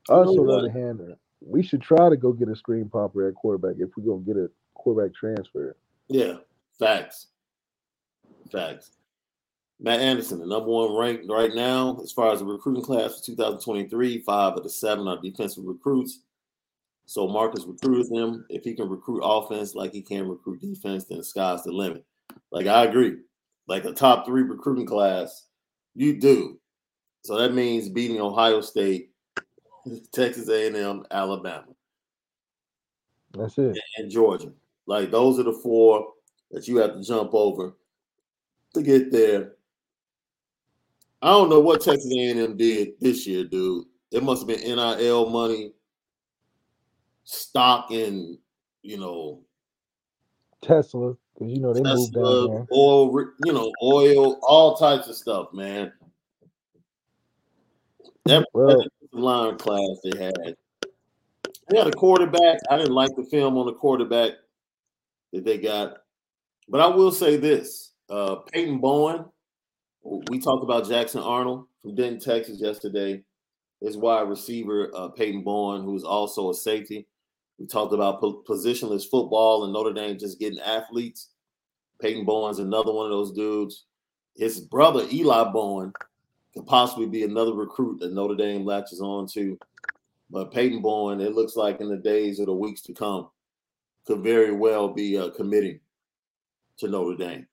Us, 0.09 0.29
on 0.29 0.47
the 0.47 0.53
other 0.53 0.71
hand, 0.71 1.01
uh, 1.01 1.15
we 1.41 1.63
should 1.63 1.83
try 1.83 2.09
to 2.09 2.17
go 2.17 2.33
get 2.33 2.49
a 2.49 2.57
screen 2.57 2.89
popper 2.89 3.29
at 3.29 3.35
quarterback 3.35 3.77
if 3.79 3.91
we're 3.97 4.05
gonna 4.05 4.25
get 4.25 4.37
a 4.37 4.49
quarterback 4.75 5.15
transfer. 5.15 5.77
Yeah, 6.09 6.37
facts, 6.79 7.27
facts. 8.51 8.93
Matt 9.79 10.01
Anderson, 10.01 10.39
the 10.39 10.47
number 10.47 10.71
one 10.71 10.97
ranked 10.97 11.27
right 11.29 11.55
now 11.55 12.01
as 12.03 12.13
far 12.13 12.33
as 12.33 12.39
the 12.39 12.47
recruiting 12.47 12.83
class 12.83 13.19
for 13.19 13.27
2023. 13.27 14.23
Five 14.23 14.55
of 14.55 14.63
the 14.63 14.71
seven 14.71 15.07
are 15.07 15.21
defensive 15.21 15.65
recruits. 15.65 16.21
So 17.07 17.29
Marcus 17.29 17.65
recruited 17.65 18.13
him. 18.13 18.45
If 18.51 18.65
he 18.65 18.75
can 18.75 18.89
recruit 18.89 19.21
offense 19.23 19.75
like 19.75 19.93
he 19.93 20.03
can 20.03 20.29
recruit 20.29 20.61
defense, 20.61 21.05
then 21.05 21.19
the 21.19 21.25
sky's 21.25 21.63
the 21.63 21.73
limit. 21.73 22.05
Like 22.51 22.67
I 22.67 22.85
agree. 22.85 23.19
Like 23.69 23.85
a 23.85 23.93
top 23.93 24.27
three 24.27 24.43
recruiting 24.43 24.87
class, 24.87 25.47
you 25.95 26.21
do. 26.21 26.59
So 27.23 27.39
that 27.39 27.55
means 27.55 27.89
beating 27.89 28.21
Ohio 28.21 28.61
State, 28.61 29.11
Texas 30.13 30.49
A&M, 30.49 31.05
Alabama. 31.11 31.67
That's 33.35 33.57
it. 33.59 33.79
And 33.99 34.11
Georgia. 34.11 34.53
Like 34.87 35.11
those 35.11 35.39
are 35.39 35.45
the 35.45 35.53
four 35.53 36.13
that 36.51 36.67
you 36.67 36.79
have 36.79 36.95
to 36.95 37.03
jump 37.03 37.35
over 37.35 37.75
to 38.75 38.83
get 38.83 39.13
there. 39.13 39.53
I 41.23 41.31
don't 41.31 41.51
know 41.51 41.61
what 41.61 41.83
Texas 41.83 42.13
A&M 42.13 42.57
did 42.57 43.01
this 43.01 43.27
year, 43.27 43.45
dude. 43.45 43.87
It 44.11 44.23
must 44.23 44.43
have 44.43 44.49
been 44.49 44.77
NIL 44.77 45.31
money 45.31 45.73
stock 47.27 47.91
in, 47.91 48.39
you 48.83 48.99
know, 48.99 49.43
Tesla, 50.63 51.15
because 51.35 51.53
you 51.53 51.61
know 51.61 51.75
they 51.75 51.83
Tesla, 51.83 51.97
moved 51.97 52.15
down 52.15 52.51
there. 52.51 52.67
Oil, 52.73 53.25
you 53.45 53.53
know, 53.53 53.71
oil, 53.83 54.39
all 54.43 54.77
types 54.77 55.09
of 55.09 55.17
stuff, 55.17 55.53
man. 55.53 55.93
That, 58.25 58.47
well, 58.55 58.83
line 59.13 59.59
class 59.59 59.99
they 60.03 60.25
had. 60.25 60.35
They 61.69 61.79
had 61.79 61.89
a 61.89 61.93
quarterback. 61.93 62.61
I 62.71 62.79
didn't 62.79 62.95
like 62.95 63.11
the 63.17 63.25
film 63.25 63.59
on 63.59 63.67
the 63.67 63.75
quarterback 63.75 64.33
that 65.33 65.45
they 65.45 65.59
got, 65.59 65.99
but 66.69 66.81
I 66.81 66.87
will 66.87 67.13
say 67.13 67.37
this: 67.37 67.93
uh, 68.09 68.37
Peyton 68.53 68.79
Bowen. 68.79 69.27
We 70.31 70.39
talked 70.39 70.63
about 70.63 70.89
Jackson 70.89 71.21
Arnold 71.21 71.67
from 71.83 71.97
Denton, 71.97 72.21
Texas, 72.21 72.61
yesterday. 72.61 73.23
His 73.81 73.97
wide 73.97 74.29
receiver, 74.29 74.91
uh, 74.95 75.09
Peyton 75.09 75.43
Bowen, 75.43 75.83
who's 75.83 76.05
also 76.05 76.51
a 76.51 76.55
safety. 76.55 77.07
We 77.59 77.67
talked 77.67 77.95
about 77.95 78.21
po- 78.21 78.43
positionless 78.49 79.09
football 79.09 79.65
and 79.65 79.73
Notre 79.73 79.93
Dame 79.93 80.19
just 80.19 80.39
getting 80.39 80.61
athletes. 80.61 81.31
Peyton 82.01 82.25
Bowen's 82.25 82.59
another 82.59 82.93
one 82.93 83.07
of 83.07 83.13
those 83.13 83.33
dudes. 83.33 83.85
His 84.35 84.61
brother 84.61 85.07
Eli 85.11 85.51
Bowen 85.51 85.93
could 86.53 86.67
possibly 86.67 87.07
be 87.07 87.25
another 87.25 87.55
recruit 87.55 88.01
that 88.01 88.13
Notre 88.13 88.35
Dame 88.35 88.65
latches 88.65 89.01
on 89.01 89.27
to. 89.29 89.59
But 90.29 90.53
Peyton 90.53 90.83
Bowen, 90.83 91.21
it 91.21 91.35
looks 91.35 91.57
like 91.57 91.81
in 91.81 91.89
the 91.89 91.97
days 91.97 92.41
or 92.41 92.47
the 92.47 92.53
weeks 92.53 92.83
to 92.83 92.93
come, 92.93 93.29
could 94.07 94.23
very 94.23 94.53
well 94.53 94.89
be 94.89 95.17
uh, 95.17 95.31
committing 95.31 95.81
to 96.79 96.89
Notre 96.89 97.17
Dame. 97.17 97.47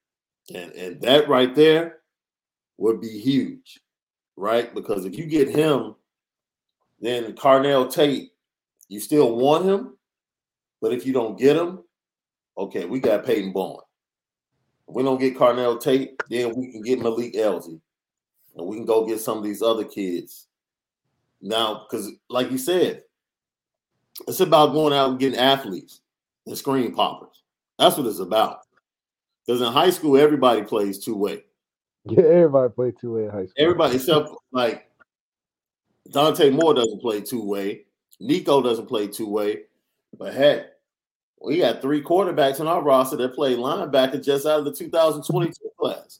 And, 0.54 0.72
and 0.74 1.02
that 1.02 1.30
right 1.30 1.56
there 1.56 2.00
would 2.78 3.00
be 3.00 3.20
huge, 3.20 3.80
right? 4.36 4.74
Because 4.74 5.06
if 5.06 5.18
you 5.18 5.26
get 5.26 5.48
him, 5.48 5.96
then 7.00 7.34
Carnell 7.34 7.92
Tate 7.92 8.34
you 8.94 9.00
still 9.00 9.36
want 9.36 9.66
him, 9.66 9.93
but 10.84 10.92
if 10.92 11.06
you 11.06 11.14
don't 11.14 11.40
get 11.40 11.56
him, 11.56 11.80
okay, 12.58 12.84
we 12.84 13.00
got 13.00 13.26
Peyton 13.26 13.54
Bowen. 13.54 13.80
If 14.90 14.94
we 14.94 15.02
don't 15.02 15.18
get 15.18 15.38
Carnell 15.38 15.80
Tate, 15.80 16.22
then 16.30 16.54
we 16.58 16.74
can 16.74 16.82
get 16.82 17.00
Malik 17.00 17.36
Elzy. 17.36 17.80
And 18.58 18.68
we 18.68 18.76
can 18.76 18.86
go 18.86 19.08
get 19.08 19.22
some 19.22 19.38
of 19.38 19.46
these 19.46 19.62
other 19.62 19.86
kids. 19.86 20.48
Now, 21.42 21.86
because 21.90 22.12
like 22.30 22.52
you 22.52 22.58
said, 22.58 23.04
it's 24.28 24.42
about 24.42 24.74
going 24.74 24.92
out 24.92 25.12
and 25.12 25.20
getting 25.20 25.40
athletes 25.40 26.02
and 26.46 26.58
screen 26.58 26.94
poppers. 26.94 27.44
That's 27.80 27.98
what 27.98 28.06
it's 28.06 28.20
about. 28.20 28.60
Because 29.46 29.62
in 29.62 29.72
high 29.72 29.90
school, 29.90 30.18
everybody 30.18 30.64
plays 30.64 31.00
two 31.00 31.16
way. 31.16 31.46
Yeah, 32.06 32.24
everybody 32.24 32.74
plays 32.74 32.94
two 33.00 33.14
way 33.14 33.24
in 33.24 33.30
high 33.30 33.46
school. 33.46 33.54
Everybody 33.56 33.96
except 33.96 34.30
like 34.52 34.92
Dante 36.12 36.50
Moore 36.50 36.74
doesn't 36.74 37.00
play 37.00 37.22
two 37.22 37.42
way. 37.42 37.86
Nico 38.20 38.62
doesn't 38.62 38.88
play 38.88 39.08
two 39.08 39.30
way, 39.30 39.62
but 40.18 40.34
heck, 40.34 40.73
we 41.44 41.58
got 41.58 41.82
three 41.82 42.02
quarterbacks 42.02 42.60
on 42.60 42.68
our 42.68 42.82
roster 42.82 43.18
that 43.18 43.36
play 43.36 43.56
linebacker 43.56 44.24
just 44.24 44.46
out 44.46 44.60
of 44.60 44.66
the 44.66 44.74
2022 44.74 45.54
class. 45.80 46.20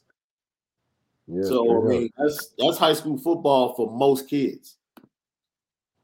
Yeah, 1.26 1.42
so 1.44 1.82
I 1.82 1.88
mean 1.88 2.10
that's 2.18 2.54
that's 2.58 2.76
high 2.76 2.92
school 2.92 3.16
football 3.16 3.74
for 3.74 3.90
most 3.90 4.28
kids. 4.28 4.76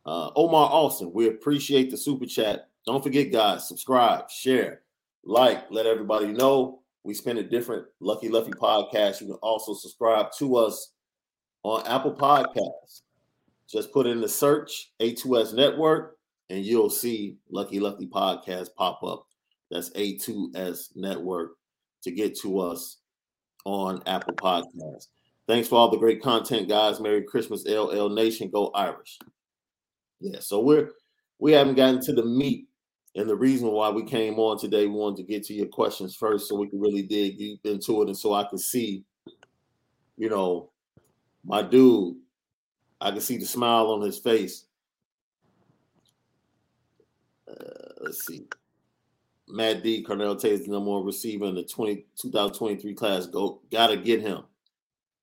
Uh, 0.07 0.31
Omar 0.35 0.71
Austin, 0.73 1.13
we 1.13 1.29
appreciate 1.29 1.91
the 1.91 1.97
super 1.97 2.25
chat. 2.25 2.69
Don't 2.87 3.03
forget, 3.03 3.31
guys, 3.31 3.69
subscribe, 3.69 4.31
share, 4.31 4.81
like, 5.25 5.71
let 5.71 5.85
everybody 5.85 6.27
know 6.29 6.81
we 7.05 7.15
spend 7.15 7.39
a 7.39 7.43
different 7.43 7.87
Lucky 8.01 8.29
Lefty 8.29 8.53
podcast. 8.53 9.21
You 9.21 9.29
can 9.29 9.37
also 9.37 9.75
subscribe 9.75 10.33
to 10.39 10.57
us 10.57 10.93
on 11.63 11.87
Apple 11.87 12.15
Podcasts. 12.15 13.03
Just 13.69 13.93
put 13.93 14.07
in 14.07 14.21
the 14.21 14.29
search 14.29 14.91
A2S 15.01 15.55
Network 15.55 16.17
and 16.51 16.65
you'll 16.65 16.91
see 16.91 17.37
Lucky 17.51 17.81
Lucky 17.81 18.07
Podcast 18.07 18.75
pop 18.77 19.03
up. 19.03 19.27
That's 19.71 19.91
A2S 19.91 20.97
Network 20.97 21.53
to 22.03 22.11
get 22.11 22.37
to 22.41 22.59
us 22.59 22.99
on 23.65 24.03
Apple 24.07 24.35
Podcasts. 24.35 25.07
Thanks 25.47 25.69
for 25.69 25.77
all 25.77 25.91
the 25.91 25.97
great 25.97 26.23
content, 26.23 26.69
guys. 26.69 27.01
Merry 27.01 27.23
Christmas, 27.23 27.65
LL 27.67 28.09
Nation. 28.09 28.51
Go 28.51 28.71
Irish. 28.75 29.19
Yeah, 30.21 30.41
so 30.41 30.61
we're 30.61 30.91
we 31.39 31.53
haven't 31.53 31.77
gotten 31.77 32.01
to 32.03 32.13
the 32.13 32.25
meat 32.25 32.67
and 33.15 33.29
the 33.29 33.37
reason 33.37 33.69
why 33.69 33.91
we 33.91 34.05
came 34.05 34.39
on 34.39 34.59
today. 34.59 34.87
We 34.87 34.95
wanted 34.95 35.19
to 35.19 35.33
get 35.33 35.45
to 35.45 35.55
your 35.55 35.67
questions 35.67 36.15
first 36.15 36.49
so 36.49 36.57
we 36.57 36.69
can 36.69 36.81
really 36.81 37.03
dig 37.03 37.39
deep 37.39 37.61
into 37.65 38.03
it 38.03 38.09
and 38.09 38.17
so 38.17 38.35
I 38.35 38.45
can 38.45 38.59
see, 38.59 39.05
you 40.17 40.29
know, 40.29 40.71
my 41.45 41.63
dude 41.63 42.17
I 43.01 43.11
can 43.11 43.21
see 43.21 43.39
the 43.39 43.47
smile 43.47 43.87
on 43.93 44.03
his 44.03 44.19
face. 44.19 44.67
Uh, 47.51 47.93
let's 48.01 48.27
see. 48.27 48.47
Matt 49.49 49.83
D. 49.83 50.05
Carnell 50.05 50.41
Tate 50.41 50.53
is 50.53 50.67
the 50.67 50.73
number 50.73 50.91
one 50.91 51.05
receiver 51.05 51.47
in 51.47 51.55
the 51.55 51.65
20, 51.65 52.07
2023 52.21 52.95
class. 52.95 53.27
Go, 53.27 53.61
gotta 53.71 53.97
get 53.97 54.21
him. 54.21 54.45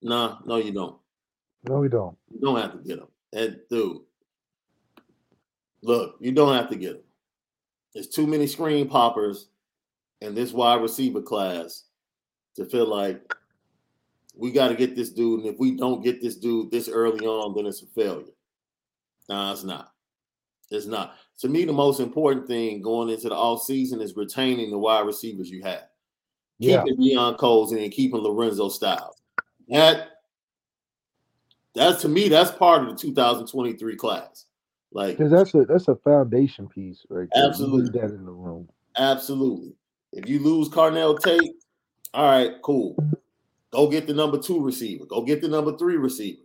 Nah, 0.02 0.38
no, 0.46 0.58
you 0.58 0.72
don't. 0.72 0.98
No, 1.68 1.80
we 1.80 1.90
don't. 1.90 2.18
You 2.30 2.40
don't 2.40 2.60
have 2.60 2.74
to 2.74 2.88
get 2.88 3.00
him. 3.00 3.08
And 3.34 3.60
dude, 3.70 4.02
look, 5.82 6.18
you 6.20 6.32
don't 6.32 6.56
have 6.56 6.70
to 6.70 6.76
get 6.76 6.96
him. 6.96 7.02
There's 7.94 8.08
too 8.08 8.28
many 8.28 8.48
screen 8.48 8.88
poppers 8.88 9.48
in 10.22 10.36
this 10.36 10.54
wide 10.54 10.82
receiver 10.82 11.22
class 11.22 11.86
to 12.56 12.66
feel 12.66 12.88
like 12.88 13.34
we 14.36 14.52
got 14.52 14.70
to 14.70 14.76
get 14.76 14.96
this 14.96 15.10
dude. 15.10 15.42
And 15.42 15.54
if 15.54 15.60
we 15.60 15.76
don't 15.76 16.04
get 16.04 16.22
this 16.22 16.36
dude 16.36 16.72
this 16.72 16.90
early 16.90 17.26
on, 17.26 17.56
then 17.56 17.66
it's 17.66 17.82
a 17.82 17.88
failure. 17.88 18.26
No, 19.30 19.52
it's 19.52 19.64
not. 19.64 19.94
It's 20.70 20.86
not. 20.86 21.16
To 21.40 21.48
me, 21.48 21.66
the 21.66 21.74
most 21.74 22.00
important 22.00 22.48
thing 22.48 22.82
going 22.82 23.10
into 23.10 23.30
the 23.30 23.36
off 23.36 23.64
season 23.64 24.02
is 24.02 24.16
retaining 24.16 24.72
the 24.72 24.78
wide 24.78 25.06
receivers 25.06 25.50
you 25.52 25.62
have. 25.64 25.84
Yeah. 26.58 26.84
Keeping 26.84 27.00
Deion 27.16 27.38
Colzie 27.38 27.84
and 27.84 27.92
keeping 27.92 28.20
Lorenzo 28.20 28.70
Styles. 28.70 29.22
That 29.70 30.08
that's 31.76 32.02
to 32.02 32.08
me, 32.10 32.28
that's 32.30 32.50
part 32.52 32.82
of 32.82 32.90
the 32.90 32.96
2023 32.96 33.96
class. 33.98 34.46
Like 34.92 35.18
Because 35.18 35.32
that's 35.32 35.54
a 35.54 35.66
that's 35.66 35.88
a 35.90 35.96
foundation 35.96 36.68
piece, 36.68 37.06
right? 37.10 37.28
there. 37.34 37.46
Absolutely. 37.46 38.00
that 38.00 38.10
in 38.10 38.26
the 38.26 38.32
room. 38.32 38.68
Absolutely. 38.98 39.76
If 40.14 40.28
you 40.28 40.40
lose 40.40 40.70
Carnell 40.70 41.20
Tate, 41.22 41.52
all 42.14 42.26
right, 42.26 42.54
cool. 42.64 42.96
Go 43.72 43.88
get 43.90 44.08
the 44.08 44.14
number 44.14 44.40
two 44.40 44.60
receiver. 44.64 45.06
Go 45.06 45.22
get 45.22 45.42
the 45.42 45.50
number 45.50 45.78
three 45.78 45.98
receiver. 45.98 46.42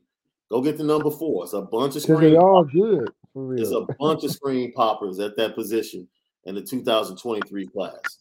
Go 0.51 0.61
get 0.61 0.77
the 0.77 0.85
number 0.85 1.11
four. 1.11 1.45
It's 1.45 1.55
a 1.55 1.63
bunch 1.63 1.97
of 1.97 2.03
Because 2.03 2.17
screen. 2.19 2.33
they 2.33 2.37
all 2.37 2.65
good 2.65 3.09
for 3.33 3.47
real. 3.47 3.87
a 3.89 3.95
bunch 3.99 4.25
of 4.25 4.31
screen 4.31 4.73
poppers 4.73 5.19
at 5.19 5.37
that 5.37 5.55
position 5.55 6.09
in 6.45 6.55
the 6.55 6.63
2023 6.63 7.67
class. 7.69 8.19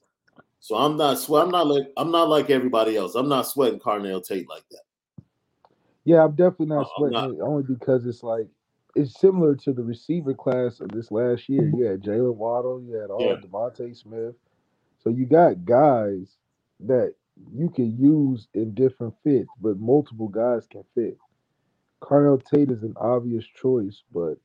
So 0.59 0.75
I'm 0.75 0.95
not 0.95 1.17
sweat. 1.17 1.43
I'm 1.43 1.51
not 1.51 1.67
like 1.67 1.87
I'm 1.97 2.11
not 2.11 2.29
like 2.29 2.49
everybody 2.49 2.95
else. 2.95 3.15
I'm 3.15 3.29
not 3.29 3.47
sweating 3.47 3.79
Carnell 3.79 4.23
Tate 4.23 4.47
like 4.47 4.63
that. 4.69 5.23
Yeah, 6.05 6.23
I'm 6.23 6.35
definitely 6.35 6.67
not 6.67 6.87
sweating 6.97 7.35
it 7.35 7.41
only 7.41 7.63
because 7.63 8.05
it's 8.05 8.23
like 8.23 8.47
it's 8.95 9.19
similar 9.19 9.55
to 9.55 9.73
the 9.73 9.83
receiver 9.83 10.33
class 10.33 10.79
of 10.79 10.89
this 10.89 11.11
last 11.11 11.49
year. 11.49 11.71
You 11.75 11.85
had 11.85 12.01
Jaylen 12.01 12.35
Waddle, 12.35 12.81
you 12.81 12.93
had 12.93 13.09
all 13.09 13.21
Yeah. 13.21 13.35
DeVonta 13.35 13.95
Smith. 13.95 14.35
So 14.99 15.09
you 15.09 15.25
got 15.25 15.65
guys 15.65 16.37
that 16.81 17.15
you 17.51 17.69
can 17.69 17.97
use 17.97 18.47
in 18.53 18.73
different 18.73 19.15
fits, 19.23 19.49
but 19.61 19.79
multiple 19.79 20.27
guys 20.27 20.67
can 20.67 20.83
fit. 20.93 21.17
Carnell 22.01 22.43
Tate 22.43 22.69
is 22.69 22.83
an 22.83 22.93
obvious 22.97 23.45
choice, 23.45 24.03
but 24.13 24.37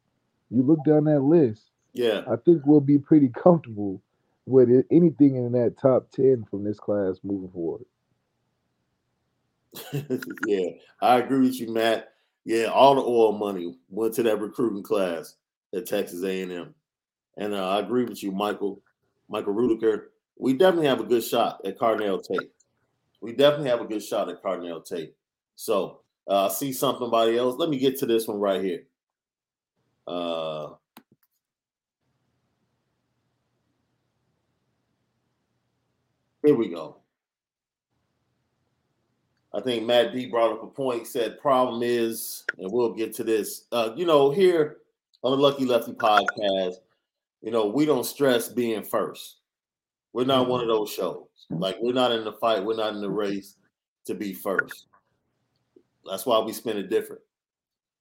you 0.50 0.62
look 0.62 0.78
down 0.84 1.04
that 1.04 1.20
list, 1.20 1.70
Yeah, 1.92 2.22
I 2.30 2.36
think 2.36 2.62
we'll 2.64 2.80
be 2.80 2.98
pretty 2.98 3.28
comfortable 3.28 4.00
with 4.46 4.70
it, 4.70 4.86
anything 4.90 5.36
in 5.36 5.52
that 5.52 5.76
top 5.80 6.10
10 6.12 6.46
from 6.50 6.64
this 6.64 6.78
class 6.78 7.18
moving 7.24 7.50
forward. 7.50 7.84
yeah. 10.46 10.70
I 11.02 11.18
agree 11.18 11.40
with 11.40 11.60
you, 11.60 11.72
Matt. 11.72 12.12
Yeah, 12.44 12.66
all 12.66 12.94
the 12.94 13.02
oil 13.02 13.32
money 13.32 13.76
went 13.90 14.14
to 14.14 14.22
that 14.22 14.40
recruiting 14.40 14.84
class 14.84 15.34
at 15.74 15.86
Texas 15.86 16.22
A&M, 16.22 16.74
and 17.36 17.54
uh, 17.54 17.70
I 17.70 17.80
agree 17.80 18.04
with 18.04 18.22
you, 18.22 18.30
Michael. 18.30 18.80
Michael 19.28 19.54
Rudiker. 19.54 20.04
We 20.38 20.52
definitely 20.52 20.86
have 20.86 21.00
a 21.00 21.04
good 21.04 21.24
shot 21.24 21.60
at 21.64 21.78
Carnell 21.78 22.22
Tate. 22.22 22.52
We 23.20 23.32
definitely 23.32 23.70
have 23.70 23.80
a 23.80 23.86
good 23.86 24.02
shot 24.02 24.28
at 24.28 24.42
Carnell 24.42 24.84
Tate. 24.84 25.14
So 25.56 26.00
uh, 26.28 26.46
I 26.46 26.48
see 26.48 26.72
somebody 26.72 27.36
else. 27.36 27.56
Let 27.58 27.70
me 27.70 27.78
get 27.78 27.98
to 27.98 28.06
this 28.06 28.28
one 28.28 28.38
right 28.38 28.62
here. 28.62 28.84
Uh, 30.06 30.74
here 36.44 36.54
we 36.54 36.68
go. 36.68 36.98
I 39.52 39.60
think 39.60 39.86
Matt 39.86 40.12
D 40.12 40.26
brought 40.26 40.52
up 40.52 40.62
a 40.62 40.66
point. 40.66 41.06
Said, 41.06 41.40
"Problem 41.40 41.82
is, 41.82 42.44
and 42.58 42.70
we'll 42.70 42.92
get 42.92 43.14
to 43.14 43.24
this. 43.24 43.64
Uh, 43.72 43.90
you 43.96 44.04
know, 44.04 44.30
here 44.30 44.78
on 45.24 45.32
the 45.32 45.42
Lucky 45.42 45.64
Lefty 45.64 45.92
podcast, 45.92 46.76
you 47.42 47.50
know, 47.50 47.66
we 47.66 47.86
don't 47.86 48.04
stress 48.04 48.48
being 48.48 48.82
first. 48.84 49.36
We're 50.12 50.24
not 50.24 50.48
one 50.48 50.60
of 50.60 50.68
those 50.68 50.90
shows. 50.90 51.26
Like 51.50 51.76
we're 51.80 51.92
not 51.92 52.12
in 52.12 52.24
the 52.24 52.32
fight. 52.32 52.64
We're 52.64 52.76
not 52.76 52.94
in 52.94 53.00
the 53.00 53.10
race 53.10 53.56
to 54.06 54.14
be 54.14 54.32
first. 54.32 54.86
That's 56.08 56.26
why 56.26 56.38
we 56.40 56.52
spin 56.52 56.76
it 56.76 56.90
different. 56.90 57.22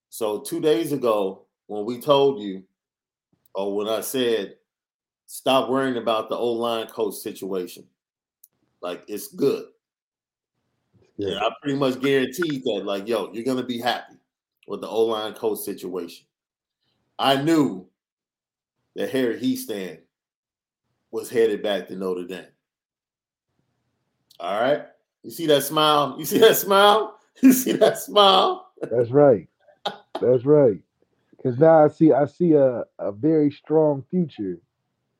So 0.09 0.39
two 0.39 0.59
days 0.59 0.91
ago, 0.91 1.44
when 1.67 1.85
we 1.85 1.99
told 1.99 2.41
you, 2.41 2.63
or 3.53 3.75
when 3.75 3.87
I 3.87 4.01
said, 4.01 4.55
stop 5.25 5.69
worrying 5.69 5.97
about 5.97 6.29
the 6.29 6.37
O 6.37 6.51
line 6.53 6.87
coach 6.87 7.15
situation. 7.15 7.85
Like 8.81 9.03
it's 9.07 9.29
good. 9.29 9.65
Yeah, 11.17 11.37
I 11.37 11.49
pretty 11.61 11.77
much 11.77 12.01
guaranteed 12.01 12.63
that, 12.65 12.83
like, 12.85 13.07
yo, 13.07 13.31
you're 13.31 13.45
gonna 13.45 13.63
be 13.63 13.79
happy 13.79 14.15
with 14.67 14.81
the 14.81 14.87
O 14.87 15.05
line 15.05 15.33
coach 15.33 15.59
situation. 15.59 16.25
I 17.17 17.41
knew 17.41 17.87
that 18.95 19.11
Harry 19.11 19.39
Hiestand 19.39 19.99
was 21.11 21.29
headed 21.29 21.63
back 21.63 21.87
to 21.87 21.95
Notre 21.95 22.25
Dame. 22.25 22.45
All 24.39 24.59
right. 24.59 24.85
You 25.23 25.31
see 25.31 25.47
that 25.47 25.63
smile? 25.63 26.15
You 26.19 26.25
see 26.25 26.39
that 26.39 26.57
smile? 26.57 27.13
You 27.41 27.51
see 27.51 27.73
that 27.73 27.99
smile? 27.99 28.71
That's 28.81 29.11
right. 29.11 29.49
That's 30.21 30.45
right. 30.45 30.79
Because 31.45 31.59
now 31.59 31.85
I 31.85 31.89
see 31.89 32.11
I 32.11 32.25
see 32.25 32.53
a, 32.53 32.85
a 32.97 33.11
very 33.11 33.51
strong 33.51 34.03
future 34.09 34.57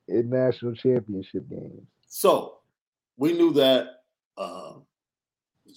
in 0.07 0.27
national 0.27 0.73
championship 0.73 1.47
games. 1.47 1.87
So 2.07 2.57
we 3.15 3.33
knew 3.33 3.53
that 3.53 4.01
uh, 4.35 4.73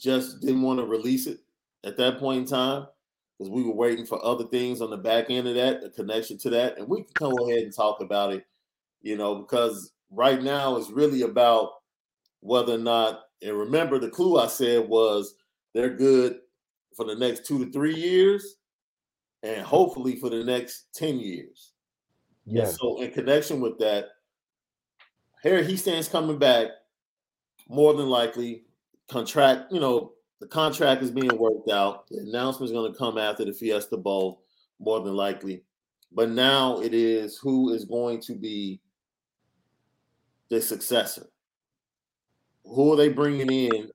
just 0.00 0.40
didn't 0.40 0.62
want 0.62 0.80
to 0.80 0.86
release 0.86 1.26
it 1.26 1.40
at 1.84 1.98
that 1.98 2.18
point 2.18 2.38
in 2.38 2.46
time 2.46 2.86
because 3.36 3.50
we 3.50 3.62
were 3.62 3.74
waiting 3.74 4.06
for 4.06 4.24
other 4.24 4.44
things 4.44 4.80
on 4.80 4.88
the 4.88 4.96
back 4.96 5.26
end 5.28 5.48
of 5.48 5.54
that, 5.54 5.82
the 5.82 5.90
connection 5.90 6.38
to 6.38 6.48
that, 6.48 6.78
and 6.78 6.88
we 6.88 7.02
can 7.02 7.12
go 7.12 7.46
ahead 7.46 7.64
and 7.64 7.74
talk 7.74 8.00
about 8.00 8.32
it, 8.32 8.46
you 9.02 9.18
know, 9.18 9.34
because 9.34 9.92
right 10.10 10.42
now 10.42 10.78
it's 10.78 10.88
really 10.88 11.22
about 11.22 11.72
whether 12.40 12.72
or 12.72 12.78
not. 12.78 13.24
And 13.42 13.54
remember, 13.54 13.98
the 13.98 14.08
clue 14.08 14.38
I 14.38 14.46
said 14.46 14.88
was 14.88 15.34
they're 15.74 15.94
good 15.94 16.38
for 16.96 17.04
the 17.04 17.16
next 17.16 17.44
two 17.44 17.62
to 17.62 17.70
three 17.70 17.94
years, 17.94 18.54
and 19.42 19.62
hopefully 19.62 20.16
for 20.16 20.30
the 20.30 20.44
next 20.44 20.92
ten 20.94 21.18
years. 21.18 21.72
And 22.46 22.56
Yes. 22.56 22.78
so, 22.78 23.00
in 23.00 23.10
connection 23.12 23.60
with 23.60 23.78
that, 23.78 24.06
Harry 25.42 25.62
Hiestand 25.64 26.10
coming 26.10 26.38
back 26.38 26.68
more 27.68 27.94
than 27.94 28.08
likely. 28.08 28.64
Contract, 29.08 29.72
you 29.72 29.80
know, 29.80 30.12
the 30.40 30.46
contract 30.46 31.02
is 31.02 31.10
being 31.10 31.36
worked 31.38 31.70
out. 31.70 32.08
The 32.08 32.18
announcement 32.18 32.70
is 32.70 32.72
going 32.72 32.92
to 32.92 32.98
come 32.98 33.18
after 33.18 33.44
the 33.44 33.52
Fiesta 33.52 33.96
Bowl, 33.96 34.42
more 34.78 35.00
than 35.00 35.14
likely. 35.14 35.64
But 36.12 36.30
now 36.30 36.80
it 36.80 36.94
is 36.94 37.38
who 37.38 37.72
is 37.72 37.84
going 37.84 38.20
to 38.22 38.34
be 38.34 38.80
the 40.48 40.60
successor. 40.60 41.26
Who 42.64 42.92
are 42.92 42.96
they 42.96 43.08
bringing 43.08 43.50
in 43.50 43.90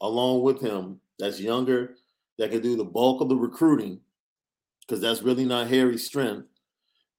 along 0.00 0.42
with 0.42 0.60
him 0.60 1.00
that's 1.18 1.40
younger, 1.40 1.96
that 2.38 2.50
can 2.50 2.60
do 2.62 2.76
the 2.76 2.84
bulk 2.84 3.20
of 3.20 3.28
the 3.28 3.36
recruiting? 3.36 4.00
Because 4.86 5.00
that's 5.00 5.22
really 5.22 5.44
not 5.44 5.68
Harry's 5.68 6.06
strength. 6.06 6.46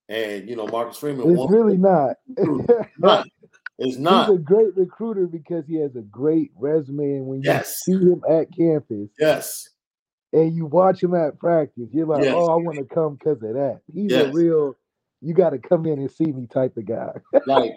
And 0.07 0.47
you 0.47 0.55
know, 0.55 0.67
Marcus 0.67 0.97
Freeman 0.97 1.29
It's 1.31 1.51
really 1.51 1.77
not. 1.91 2.17
not. 2.99 3.27
It's 3.77 3.97
not. 3.97 4.29
He's 4.29 4.35
a 4.37 4.41
great 4.41 4.75
recruiter 4.77 5.27
because 5.27 5.65
he 5.67 5.75
has 5.81 5.95
a 5.95 6.01
great 6.01 6.51
resume, 6.57 7.15
and 7.17 7.25
when 7.25 7.41
you 7.43 7.59
see 7.65 7.91
him 7.93 8.21
at 8.29 8.47
campus 8.55 9.09
Yes. 9.19 9.67
and 10.31 10.55
you 10.55 10.65
watch 10.67 11.03
him 11.03 11.13
at 11.13 11.37
practice, 11.39 11.89
you're 11.91 12.05
like, 12.05 12.23
Yes. 12.23 12.33
"Oh, 12.35 12.45
I 12.51 12.55
want 12.55 12.77
to 12.77 12.85
come 12.85 13.15
because 13.15 13.41
of 13.43 13.53
that." 13.55 13.81
He's 13.93 14.11
Yes. 14.11 14.27
a 14.27 14.31
real, 14.31 14.77
you 15.21 15.33
got 15.33 15.49
to 15.49 15.57
come 15.59 15.85
in 15.87 15.99
and 15.99 16.09
see 16.11 16.25
me 16.31 16.47
type 16.47 16.77
of 16.77 16.85
guy. 16.85 17.11
Like 17.47 17.75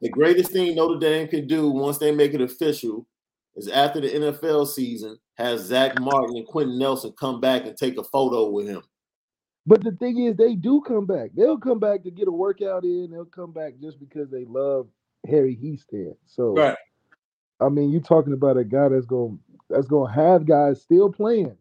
the 0.00 0.08
greatest 0.08 0.50
thing 0.50 0.74
Notre 0.74 0.98
Dame 0.98 1.28
can 1.28 1.46
do 1.46 1.70
once 1.70 1.98
they 1.98 2.10
make 2.10 2.34
it 2.34 2.40
official 2.40 3.06
is 3.54 3.68
after 3.68 4.00
the 4.00 4.08
NFL 4.08 4.66
season, 4.66 5.16
has 5.36 5.60
Zach 5.62 6.00
Martin 6.00 6.36
and 6.36 6.46
Quenton 6.46 6.76
Nelson 6.78 7.12
come 7.18 7.40
back 7.40 7.66
and 7.66 7.76
take 7.76 7.98
a 7.98 8.04
photo 8.04 8.50
with 8.50 8.66
him. 8.66 8.82
But 9.66 9.82
the 9.82 9.92
thing 9.92 10.18
is, 10.24 10.36
they 10.36 10.54
do 10.54 10.80
come 10.80 11.06
back. 11.06 11.30
They'll 11.34 11.58
come 11.58 11.80
back 11.80 12.04
to 12.04 12.10
get 12.10 12.28
a 12.28 12.32
workout 12.32 12.84
in. 12.84 13.10
They'll 13.10 13.24
come 13.24 13.52
back 13.52 13.74
just 13.80 13.98
because 13.98 14.30
they 14.30 14.44
love 14.44 14.86
Harry 15.28 15.56
Hiestand. 15.60 16.16
So, 16.26 16.54
Right. 16.54 16.76
I 17.60 17.68
mean, 17.70 17.90
you're 17.90 18.02
talking 18.02 18.32
about 18.34 18.58
a 18.58 18.64
guy 18.64 18.88
that's 18.90 19.06
going 19.06 19.38
that's 19.68 19.86
going 19.88 20.12
to 20.12 20.20
have 20.20 20.46
guys 20.46 20.80
still 20.82 21.10
playing, 21.10 21.56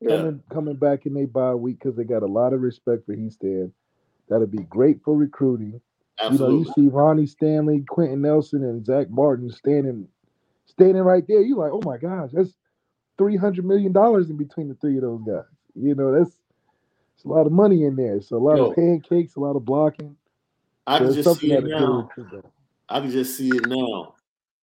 Yeah. 0.00 0.16
coming 0.18 0.42
coming 0.50 0.76
back 0.76 1.06
in 1.06 1.14
their 1.14 1.26
bye 1.26 1.54
week 1.54 1.78
because 1.78 1.96
they 1.96 2.04
got 2.04 2.22
a 2.22 2.26
lot 2.26 2.52
of 2.52 2.60
respect 2.60 3.06
for 3.06 3.14
Hiestand. 3.14 3.72
That'll 4.28 4.46
be 4.48 4.64
great 4.64 5.02
for 5.02 5.14
recruiting. 5.16 5.80
Absolutely. 6.20 6.46
You 6.58 6.64
know, 6.64 6.66
you 6.66 6.72
see 6.74 6.88
Ronnie 6.94 7.26
Stanley, 7.26 7.84
Quenton 7.88 8.22
Nelson, 8.22 8.64
and 8.64 8.84
Zach 8.84 9.08
Martin 9.08 9.48
standing 9.50 10.08
standing 10.66 11.02
right 11.02 11.24
there. 11.26 11.40
You're 11.40 11.58
like, 11.58 11.72
oh 11.72 11.82
my 11.84 11.96
gosh, 11.96 12.30
that's 12.32 12.54
three 13.16 13.36
hundred 13.36 13.64
million 13.64 13.92
dollars 13.92 14.28
in 14.28 14.36
between 14.36 14.68
the 14.68 14.74
three 14.74 14.96
of 14.96 15.02
those 15.02 15.22
guys. 15.22 15.44
You 15.74 15.94
know, 15.94 16.12
that's 16.12 16.36
it's 17.16 17.24
a 17.24 17.28
lot 17.28 17.46
of 17.46 17.52
money 17.52 17.84
in 17.84 17.96
there. 17.96 18.20
So 18.20 18.36
a 18.36 18.38
lot 18.38 18.58
Yo. 18.58 18.66
of 18.66 18.76
pancakes, 18.76 19.36
a 19.36 19.40
lot 19.40 19.56
of 19.56 19.64
blocking. 19.64 20.16
I 20.86 20.98
So 20.98 21.04
can 21.06 21.14
just 21.14 21.40
see 21.40 21.52
it 21.52 21.64
that'll 21.64 21.68
get 21.68 21.78
a 21.78 22.36
now. 22.36 22.42
I 22.90 23.00
can 23.00 23.10
just 23.10 23.36
see 23.36 23.48
it 23.48 23.66
now. 23.66 24.14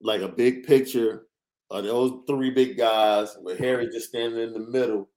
Like 0.01 0.21
a 0.21 0.27
big 0.27 0.65
picture 0.67 1.25
of 1.71 1.83
those 1.83 2.21
three 2.27 2.51
big 2.51 2.77
guys 2.77 3.35
with 3.41 3.57
Harry 3.57 3.87
just 3.87 4.09
standing 4.09 4.39
in 4.39 4.53
the 4.53 4.59
middle. 4.59 5.09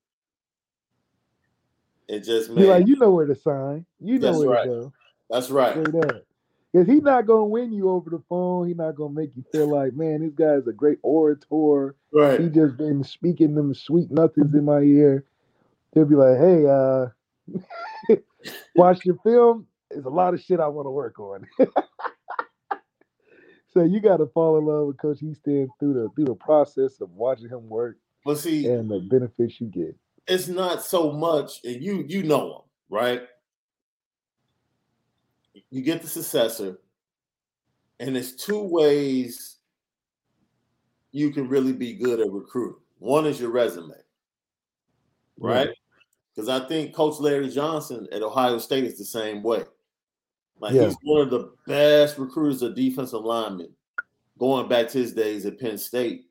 It 2.08 2.20
just 2.20 2.50
made 2.50 2.68
like, 2.68 2.86
you 2.86 2.96
know 2.96 3.10
where 3.10 3.26
to 3.26 3.34
sign. 3.34 3.84
You 4.00 4.18
know 4.18 4.38
where 4.38 4.48
right. 4.48 4.64
to 4.64 4.68
go. 4.68 4.92
that's 5.28 5.50
right. 5.50 5.74
Because 5.74 6.86
he's 6.86 7.02
not 7.02 7.26
gonna 7.26 7.44
win 7.44 7.72
you 7.72 7.90
over 7.90 8.10
the 8.10 8.22
phone. 8.28 8.68
He's 8.68 8.76
not 8.76 8.94
gonna 8.94 9.12
make 9.12 9.30
you 9.36 9.44
feel 9.52 9.68
like, 9.68 9.92
man, 9.94 10.22
this 10.22 10.32
guy's 10.32 10.66
a 10.66 10.72
great 10.72 10.98
orator. 11.02 11.94
Right. 12.12 12.40
He 12.40 12.48
just 12.48 12.76
been 12.76 13.02
speaking 13.04 13.54
them 13.54 13.74
sweet 13.74 14.10
nothings 14.10 14.54
in 14.54 14.64
my 14.64 14.80
ear. 14.80 15.24
He'll 15.94 16.04
be 16.04 16.14
like, 16.14 16.38
"Hey, 16.38 16.66
uh, 16.66 17.08
watch 18.76 19.04
your 19.04 19.16
film. 19.24 19.66
there's 19.90 20.04
a 20.04 20.10
lot 20.10 20.34
of 20.34 20.40
shit 20.40 20.60
I 20.60 20.68
want 20.68 20.86
to 20.86 20.90
work 20.90 21.18
on. 21.18 21.46
so 23.72 23.82
you 23.82 24.00
got 24.00 24.18
to 24.18 24.26
fall 24.26 24.58
in 24.58 24.64
love 24.64 24.86
with 24.88 24.98
Coach 24.98 25.22
Easton 25.22 25.68
through 25.78 25.94
the 25.94 26.08
through 26.14 26.26
the 26.26 26.34
process 26.34 27.00
of 27.00 27.10
watching 27.10 27.48
him 27.48 27.68
work. 27.68 27.96
But 28.24 28.38
see, 28.38 28.66
and 28.66 28.90
the 28.90 29.00
benefits 29.00 29.60
you 29.60 29.68
get. 29.68 29.96
It's 30.26 30.48
not 30.48 30.82
so 30.82 31.12
much, 31.12 31.60
and 31.64 31.82
you 31.82 32.04
you 32.08 32.22
know 32.24 32.56
him, 32.56 32.62
right? 32.90 33.22
You 35.70 35.82
get 35.82 36.02
the 36.02 36.08
successor, 36.08 36.78
and 38.00 38.16
there's 38.16 38.34
two 38.34 38.62
ways 38.62 39.56
you 41.12 41.30
can 41.30 41.48
really 41.48 41.72
be 41.72 41.94
good 41.94 42.20
at 42.20 42.30
recruiting. 42.30 42.80
One 42.98 43.26
is 43.26 43.40
your 43.40 43.50
resume, 43.50 43.94
right? 45.38 45.70
Because 46.36 46.48
I 46.50 46.68
think 46.68 46.94
Coach 46.94 47.18
Larry 47.18 47.48
Johnson 47.48 48.06
at 48.12 48.22
Ohio 48.22 48.58
State 48.58 48.84
is 48.84 48.98
the 48.98 49.06
same 49.06 49.42
way. 49.42 49.64
Like 50.60 50.74
yeah. 50.74 50.84
he's 50.84 50.96
one 51.02 51.22
of 51.22 51.30
the 51.30 51.52
best 51.66 52.18
recruiters 52.18 52.62
of 52.62 52.74
defensive 52.74 53.22
linemen 53.22 53.70
going 54.38 54.68
back 54.68 54.88
to 54.88 54.98
his 54.98 55.14
days 55.14 55.46
at 55.46 55.58
Penn 55.58 55.78
State. 55.78 56.26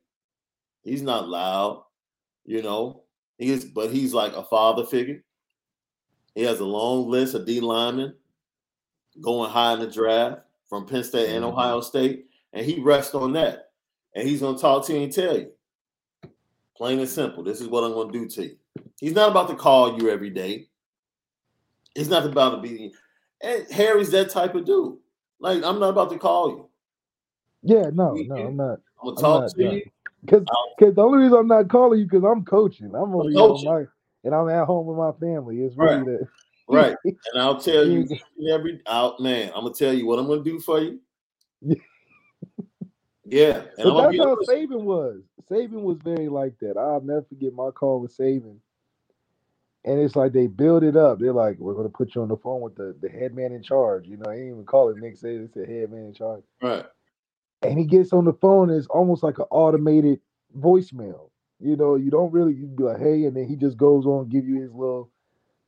He's 0.84 1.02
not 1.02 1.28
loud, 1.28 1.84
you 2.46 2.62
know. 2.62 3.04
He 3.38 3.50
is, 3.50 3.66
but 3.66 3.92
he's 3.92 4.14
like 4.14 4.34
a 4.34 4.44
father 4.44 4.86
figure. 4.86 5.24
He 6.36 6.44
has 6.44 6.60
a 6.60 6.66
long 6.66 7.10
list 7.10 7.34
of 7.34 7.46
D 7.46 7.60
linemen 7.60 8.14
going 9.22 9.50
high 9.50 9.74
in 9.74 9.80
the 9.80 9.88
draft 9.88 10.42
from 10.70 10.86
Penn 10.86 11.04
State 11.04 11.30
and 11.30 11.44
mm-hmm. 11.44 11.58
Ohio 11.58 11.82
State, 11.82 12.28
and 12.54 12.66
he 12.66 12.80
rests 12.80 13.16
on 13.16 13.34
that. 13.34 13.72
And 14.14 14.28
he's 14.28 14.42
gonna 14.42 14.58
talk 14.58 14.86
to 14.86 14.94
you 14.94 15.02
and 15.02 15.12
tell 15.12 15.38
you, 15.38 15.52
plain 16.78 17.00
and 17.00 17.10
simple, 17.10 17.44
this 17.44 17.60
is 17.60 17.68
what 17.68 17.84
I'm 17.84 17.94
gonna 17.94 18.12
do 18.12 18.28
to 18.28 18.44
you. 18.44 18.58
He's 19.00 19.14
not 19.14 19.32
about 19.32 19.50
to 19.50 19.56
call 19.56 20.00
you 20.00 20.10
every 20.10 20.30
day. 20.30 20.68
He's 21.94 22.10
not 22.10 22.26
about 22.26 22.52
to 22.52 22.62
be. 22.62 22.94
And 23.42 23.66
Harry's 23.72 24.12
that 24.12 24.30
type 24.30 24.56
of 24.56 24.66
dude. 24.66 24.98
Like 25.40 25.64
I'm 25.64 25.80
not 25.80 25.90
about 25.90 26.10
to 26.12 26.18
call 26.18 26.50
you. 26.50 26.70
Yeah, 27.64 27.90
no, 27.94 28.14
no, 28.14 28.36
I'm 28.36 28.56
not. 28.56 28.80
I'm 29.02 29.16
gonna 29.16 29.22
talk 29.22 29.44
I'm 29.44 29.50
to 29.50 29.76
you. 29.76 29.84
Because 30.22 30.46
because 30.78 30.96
the 30.96 31.02
only 31.02 31.20
reason 31.20 31.38
I'm 31.38 31.48
not 31.48 31.68
calling 31.70 32.00
you 32.00 32.06
because 32.06 32.24
I'm 32.24 32.44
coaching. 32.46 32.88
I'm 32.88 33.14
on 33.16 33.64
my 33.66 33.86
and 34.24 34.34
I'm 34.34 34.50
at 34.50 34.66
home 34.66 34.88
with 34.88 34.98
my 34.98 35.12
family. 35.20 35.62
It's 35.62 35.78
really 35.78 35.98
right. 35.98 36.06
that. 36.06 36.28
right. 36.68 36.96
And 37.06 37.42
I'll 37.42 37.60
tell 37.60 37.88
you 37.88 38.08
every 38.52 38.82
out 38.88 39.20
man. 39.20 39.52
I'm 39.56 39.64
gonna 39.64 39.74
tell 39.74 39.94
you 39.94 40.08
what 40.08 40.20
I'm 40.20 40.28
gonna 40.28 40.44
do 40.44 40.60
for 40.60 40.80
you. 40.80 41.00
yeah. 43.26 43.64
And 43.78 43.98
that's 43.98 44.18
how 44.18 44.36
Saban 44.48 44.84
was. 44.84 45.22
Saban 45.50 45.82
was 45.82 45.98
very 46.04 46.28
like 46.28 46.58
that. 46.60 46.78
I'll 46.78 47.02
never 47.02 47.24
forget 47.24 47.54
my 47.54 47.70
call 47.70 48.02
with 48.02 48.18
Saban. 48.18 48.58
And 49.86 50.00
it's 50.00 50.16
like 50.16 50.34
they 50.34 50.48
build 50.48 50.84
it 50.84 50.98
up. 50.98 51.20
They're 51.20 51.32
like, 51.32 51.60
we're 51.60 51.76
gonna 51.76 51.90
put 51.90 52.16
you 52.16 52.22
on 52.22 52.28
the 52.28 52.38
phone 52.38 52.62
with 52.62 52.76
the, 52.76 52.96
the 53.02 53.10
head 53.10 53.36
man 53.36 53.52
in 53.52 53.62
charge. 53.62 54.08
You 54.08 54.18
know, 54.18 54.26
they 54.26 54.38
didn't 54.38 54.52
even 54.52 54.66
call 54.66 54.90
it 54.90 54.98
Nick 54.98 55.16
Saban, 55.16 55.54
they 55.54 55.62
said 55.62 55.70
head 55.70 55.92
man 55.92 56.06
in 56.06 56.14
charge. 56.14 56.44
Right 56.62 56.86
and 57.66 57.80
he 57.80 57.86
gets 57.86 58.14
on 58.14 58.26
the 58.26 58.34
phone 58.34 58.70
it's 58.70 58.88
almost 58.88 59.24
like 59.24 59.38
an 59.40 59.46
automated 59.52 60.20
voicemail 60.58 61.30
you 61.60 61.76
know 61.76 61.96
you 61.96 62.12
don't 62.12 62.32
really 62.32 62.54
you 62.54 62.68
be 62.68 62.84
like 62.84 63.00
hey 63.00 63.26
and 63.26 63.36
then 63.36 63.48
he 63.48 63.56
just 63.56 63.78
goes 63.78 64.06
on 64.06 64.30
give 64.30 64.48
you 64.48 64.62
his 64.62 64.72
little 64.72 65.10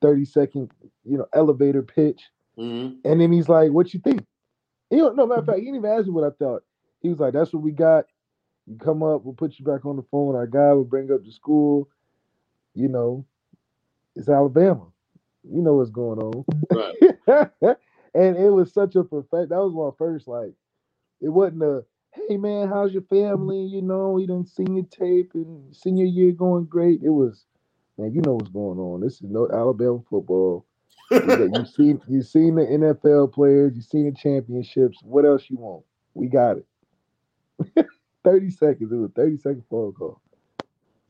30 0.02 0.26
second 0.26 0.72
you 1.04 1.18
know 1.18 1.26
elevator 1.34 1.82
pitch 1.82 2.22
mm-hmm. 2.58 2.96
and 3.04 3.22
then 3.22 3.32
he's 3.32 3.50
like 3.50 3.72
what 3.72 3.94
you 3.94 4.00
think 4.00 4.26
you 4.92 4.98
know 4.98 5.10
no 5.12 5.26
matter 5.26 5.42
of 5.42 5.46
fact 5.46 5.60
he 5.60 5.66
didn't 5.66 5.78
even 5.78 5.92
ask 5.92 6.06
me 6.06 6.12
what 6.12 6.24
i 6.24 6.36
thought 6.38 6.64
he 7.02 7.10
was 7.10 7.20
like 7.20 7.34
that's 7.34 7.54
what 7.54 7.64
we 7.64 7.72
got 7.72 8.06
you 8.66 8.78
come 8.78 9.02
up 9.02 9.24
we'll 9.24 9.34
put 9.34 9.58
you 9.58 9.66
back 9.66 9.86
on 9.86 9.96
the 9.96 10.06
phone 10.12 10.36
our 10.36 10.48
guy 10.48 10.74
will 10.74 10.84
bring 10.84 11.12
up 11.12 11.24
to 11.24 11.32
school 11.32 11.88
you 12.74 12.88
know 12.88 13.26
it's 14.18 14.30
alabama 14.30 14.86
you 15.44 15.62
know 15.62 15.74
what's 15.76 15.92
going 15.92 16.20
on 16.20 16.46
right. 16.72 17.52
and 18.14 18.38
it 18.38 18.50
was 18.52 18.74
such 18.74 18.96
a 18.96 19.04
perfect 19.04 19.50
that 19.50 19.58
was 19.58 19.74
my 19.74 19.96
first 19.98 20.28
like 20.28 20.54
it 21.22 21.30
wasn't 21.30 21.64
a 21.64 21.84
hey 22.28 22.38
man, 22.38 22.68
how's 22.68 22.94
your 22.94 23.04
family? 23.04 23.62
You 23.62 23.82
know, 23.82 24.12
we 24.12 24.26
done 24.26 24.46
seen 24.46 24.76
your 24.76 24.86
tape 24.86 25.32
and 25.34 25.76
senior 25.76 26.06
year 26.06 26.32
going 26.32 26.66
great. 26.66 27.02
It 27.04 27.10
was, 27.10 27.46
man, 27.98 28.14
you 28.14 28.22
know 28.22 28.34
what's 28.34 28.50
going 28.50 28.80
on. 28.80 29.02
This 29.02 29.16
is 29.16 29.24
no 29.24 29.48
Alabama 29.52 30.00
football. 30.10 30.66
you've 31.12 31.70
seen 31.70 32.02
you've 32.08 32.28
seen 32.28 32.56
the 32.56 32.64
NFL 32.64 33.34
players, 33.34 33.74
you've 33.76 33.86
seen 33.86 34.06
the 34.06 34.18
championships. 34.18 34.98
What 35.04 35.26
else 35.26 35.44
you 35.50 35.58
want? 35.58 35.86
We 36.14 36.28
got 36.28 36.58
it. 36.58 37.88
30 38.24 38.50
seconds. 38.52 38.92
It 38.92 38.96
was 38.96 39.10
a 39.10 39.14
30 39.14 39.38
second 39.38 39.64
phone 39.70 39.94
call. 39.94 40.22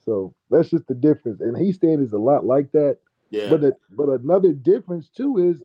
So 0.08 0.34
that's 0.50 0.70
just 0.70 0.88
the 0.88 0.96
difference. 0.96 1.42
And 1.42 1.54
Hiestand 1.54 2.02
is 2.02 2.14
a 2.14 2.18
lot 2.18 2.46
like 2.46 2.72
that. 2.72 2.98
Yeah. 3.30 3.50
But 3.50 3.60
the, 3.60 3.74
but 3.92 4.08
another 4.08 4.54
difference 4.54 5.10
too 5.10 5.38
is 5.38 5.62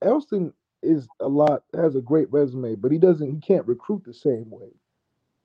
Elston 0.00 0.54
is 0.82 1.06
a 1.20 1.28
lot 1.28 1.64
has 1.74 1.94
a 1.94 2.00
great 2.00 2.32
resume, 2.32 2.76
but 2.76 2.90
he 2.90 2.96
doesn't 2.96 3.30
he 3.30 3.38
can't 3.40 3.66
recruit 3.66 4.02
the 4.06 4.14
same 4.14 4.50
way. 4.50 4.68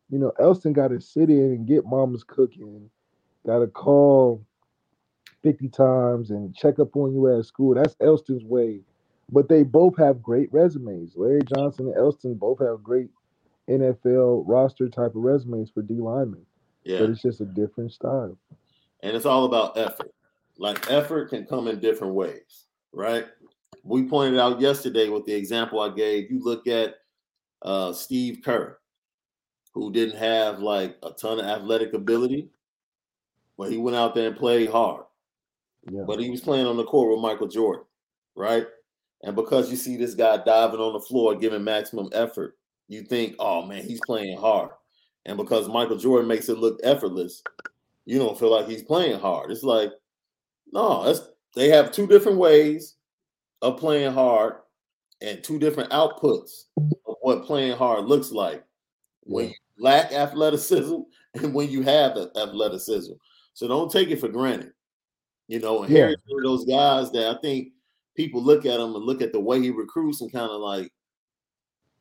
You 0.10 0.19
know, 0.19 0.32
Elston 0.39 0.71
got 0.71 0.88
to 0.88 1.02
sit 1.02 1.30
in 1.30 1.38
and 1.38 1.67
get 1.67 1.86
mama's 1.86 2.23
cooking, 2.23 2.89
got 3.45 3.60
to 3.60 3.67
call 3.67 4.41
50 5.43 5.67
times 5.67 6.32
and 6.32 6.56
check 6.56 6.80
up 6.80 6.95
on 6.95 7.13
you 7.13 7.38
at 7.38 7.45
school. 7.45 7.75
That's 7.75 7.97
Elston's 8.02 8.45
way. 8.45 8.80
But 9.30 9.49
they 9.49 9.63
both 9.63 9.97
have 9.97 10.23
great 10.23 10.52
resumes. 10.54 11.12
Larry 11.15 11.41
Johnson 11.43 11.88
and 11.88 11.97
Elston 11.97 12.36
both 12.36 12.60
have 12.60 12.84
great 12.84 13.10
NFL 13.69 14.43
roster 14.47 14.88
type 14.88 15.13
of 15.15 15.23
resumes 15.23 15.69
for 15.69 15.82
D 15.82 15.95
linemen. 15.95 16.45
Yeah. 16.84 17.00
But 17.00 17.12
it's 17.12 17.22
just 17.22 17.42
a 17.42 17.46
different 17.46 17.92
style. 17.92 18.38
And 19.02 19.15
it's 19.15 19.26
all 19.26 19.46
about 19.46 19.78
effort. 19.78 20.13
Like 20.58 20.92
effort 20.92 21.30
can 21.30 21.46
come 21.46 21.68
in 21.68 21.80
different 21.80 22.13
ways, 22.13 22.65
right? 22.92 23.26
we 23.84 24.04
pointed 24.04 24.39
out 24.39 24.62
yesterday 24.62 25.10
with 25.10 25.26
the 25.26 25.34
example 25.34 25.80
I 25.80 25.89
gave. 25.89 26.32
You 26.32 26.39
look 26.44 26.68
at 26.68 26.96
uh, 27.62 27.94
Steve 27.94 28.42
Kerr, 28.44 28.78
who 29.74 29.92
didn't 29.92 30.18
have 30.18 30.60
like 30.60 30.98
a 31.04 31.12
ton 31.12 31.39
of 31.39 31.46
athletic 31.46 31.94
ability, 31.94 32.50
but 33.58 33.72
he 33.72 33.78
went 33.78 33.98
out 33.98 34.15
there 34.15 34.28
and 34.28 34.38
played 34.38 34.70
hard. 34.70 35.06
Yeah. 35.89 36.04
But 36.06 36.20
he 36.20 36.30
was 36.30 36.42
playing 36.42 36.65
on 36.65 36.78
the 36.78 36.84
court 36.84 37.12
with 37.12 37.22
Michael 37.22 37.48
Jordan, 37.48 37.86
right? 38.36 38.68
And 39.24 39.36
because 39.36 39.70
you 39.70 39.78
see 39.78 39.98
this 39.98 40.13
guy 40.13 40.38
diving 40.38 40.80
on 40.80 40.94
the 40.94 41.00
floor, 41.00 41.36
giving 41.36 41.63
maximum 41.63 42.10
effort, 42.13 42.58
you 42.88 43.04
think, 43.04 43.36
oh 43.39 43.65
man, 43.65 43.84
he's 43.84 44.00
playing 44.06 44.38
hard. 44.38 44.72
And 45.30 45.38
because 45.38 45.70
Michael 45.70 45.96
Jordan 45.96 46.28
makes 46.28 46.50
it 46.50 46.58
look 46.58 46.80
effortless, 46.84 47.44
you 48.06 48.18
don't 48.18 48.38
feel 48.38 48.50
like 48.50 48.68
he's 48.68 48.82
playing 48.82 49.20
hard. 49.20 49.52
It's 49.52 49.62
like, 49.62 49.92
no, 50.74 51.04
that's 51.04 51.22
they 51.56 51.70
have 51.70 51.92
two 51.92 52.08
different 52.08 52.39
ways 52.39 52.96
of 53.62 53.78
playing 53.78 54.12
hard 54.12 54.56
and 55.22 55.44
two 55.44 55.60
different 55.60 55.92
outputs 55.92 56.63
of 56.78 57.15
what 57.22 57.46
playing 57.46 57.78
hard 57.78 58.06
looks 58.06 58.32
like 58.32 58.63
when 59.22 59.50
you 59.50 59.56
lack 59.78 60.12
athleticism 60.12 60.96
and 61.36 61.54
when 61.54 61.70
you 61.70 61.84
have 61.84 62.18
athleticism. 62.36 63.13
So 63.54 63.68
don't 63.68 63.92
take 63.92 64.10
it 64.10 64.20
for 64.20 64.30
granted. 64.30 64.72
You 65.48 65.60
know, 65.60 65.84
and 65.84 65.94
yeah. 65.94 66.02
Harry's 66.02 66.18
one 66.28 66.44
of 66.44 66.50
those 66.50 66.65
guys 66.65 67.12
that 67.12 67.36
I 67.36 67.39
think 67.42 67.70
people 68.15 68.42
look 68.42 68.65
at 68.65 68.80
him 68.80 68.96
and 68.96 69.06
look 69.06 69.22
at 69.22 69.32
the 69.32 69.39
way 69.39 69.62
he 69.62 69.70
recruits 69.70 70.22
and 70.22 70.32
kind 70.32 70.50
of 70.50 70.60
like, 70.60 70.92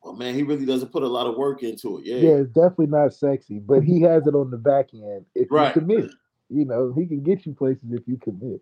oh 0.03 0.13
man, 0.13 0.35
he 0.35 0.43
really 0.43 0.65
doesn't 0.65 0.91
put 0.91 1.03
a 1.03 1.07
lot 1.07 1.27
of 1.27 1.35
work 1.35 1.63
into 1.63 1.99
it. 1.99 2.05
Yeah. 2.05 2.17
Yeah, 2.17 2.35
it's 2.37 2.51
definitely 2.51 2.87
not 2.87 3.13
sexy, 3.13 3.59
but 3.59 3.83
he 3.83 4.01
has 4.01 4.25
it 4.27 4.35
on 4.35 4.51
the 4.51 4.57
back 4.57 4.93
end 4.93 5.25
if 5.35 5.47
right. 5.51 5.75
you 5.75 5.81
commit. 5.81 6.11
You 6.49 6.65
know, 6.65 6.93
he 6.97 7.05
can 7.05 7.21
get 7.23 7.45
you 7.45 7.53
places 7.53 7.91
if 7.91 8.07
you 8.07 8.17
commit. 8.17 8.61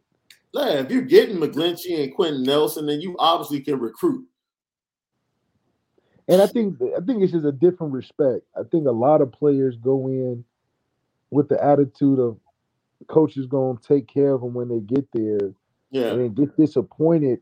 Yeah, 0.53 0.79
if 0.79 0.91
you're 0.91 1.03
getting 1.03 1.37
McGlinchey 1.37 2.03
and 2.03 2.13
Quenton 2.13 2.43
Nelson, 2.43 2.85
then 2.85 3.01
you 3.01 3.15
obviously 3.19 3.61
can 3.61 3.79
recruit. 3.79 4.25
And 6.27 6.41
I 6.41 6.47
think 6.47 6.77
I 6.81 6.99
think 6.99 7.23
it's 7.23 7.31
just 7.31 7.45
a 7.45 7.51
different 7.51 7.93
respect. 7.93 8.43
I 8.55 8.63
think 8.69 8.87
a 8.87 8.91
lot 8.91 9.21
of 9.21 9.31
players 9.31 9.77
go 9.77 10.07
in 10.07 10.43
with 11.31 11.47
the 11.49 11.63
attitude 11.63 12.19
of 12.19 12.37
coach 13.07 13.37
is 13.37 13.45
going 13.45 13.77
to 13.77 13.87
take 13.87 14.07
care 14.07 14.33
of 14.33 14.41
them 14.41 14.53
when 14.53 14.69
they 14.69 14.79
get 14.79 15.07
there. 15.13 15.53
Yeah. 15.89 16.07
And 16.07 16.35
get 16.35 16.57
disappointed 16.57 17.39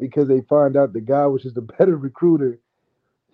because 0.00 0.28
they 0.28 0.40
find 0.42 0.76
out 0.76 0.94
the 0.94 1.00
guy 1.00 1.26
which 1.26 1.44
is 1.44 1.54
the 1.54 1.60
better 1.60 1.96
recruiter. 1.96 2.58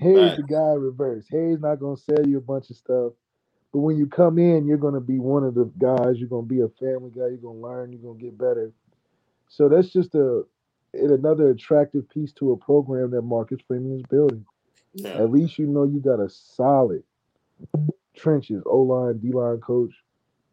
Right. 0.04 0.36
the 0.36 0.42
guy 0.42 0.72
reverse. 0.74 1.26
Harry's 1.30 1.60
not 1.60 1.80
going 1.80 1.96
to 1.96 2.02
sell 2.02 2.26
you 2.26 2.38
a 2.38 2.42
bunch 2.42 2.70
of 2.70 2.76
stuff. 2.76 3.12
But 3.72 3.80
when 3.80 3.96
you 3.96 4.06
come 4.06 4.38
in, 4.38 4.66
you're 4.66 4.76
going 4.76 4.94
to 4.94 5.00
be 5.00 5.18
one 5.18 5.44
of 5.44 5.54
the 5.54 5.64
guys. 5.78 6.18
You're 6.18 6.28
going 6.28 6.46
to 6.46 6.54
be 6.54 6.60
a 6.60 6.68
family 6.68 7.10
guy. 7.10 7.28
You're 7.28 7.36
going 7.36 7.60
to 7.60 7.66
learn. 7.66 7.92
You're 7.92 8.02
going 8.02 8.18
to 8.18 8.24
get 8.24 8.36
better. 8.36 8.72
So 9.48 9.68
that's 9.68 9.90
just 9.90 10.14
a 10.14 10.42
another 10.94 11.50
attractive 11.50 12.08
piece 12.10 12.32
to 12.32 12.52
a 12.52 12.56
program 12.56 13.10
that 13.12 13.22
Marcus 13.22 13.60
Freeman 13.66 13.96
is 13.96 14.02
building. 14.10 14.44
Yeah. 14.94 15.10
At 15.10 15.30
least 15.30 15.58
you 15.58 15.66
know 15.66 15.84
you 15.84 16.00
got 16.00 16.20
a 16.20 16.28
solid 16.28 17.02
trenches, 18.14 18.62
O 18.66 18.82
line, 18.82 19.18
D 19.18 19.32
line 19.32 19.58
coach, 19.58 19.92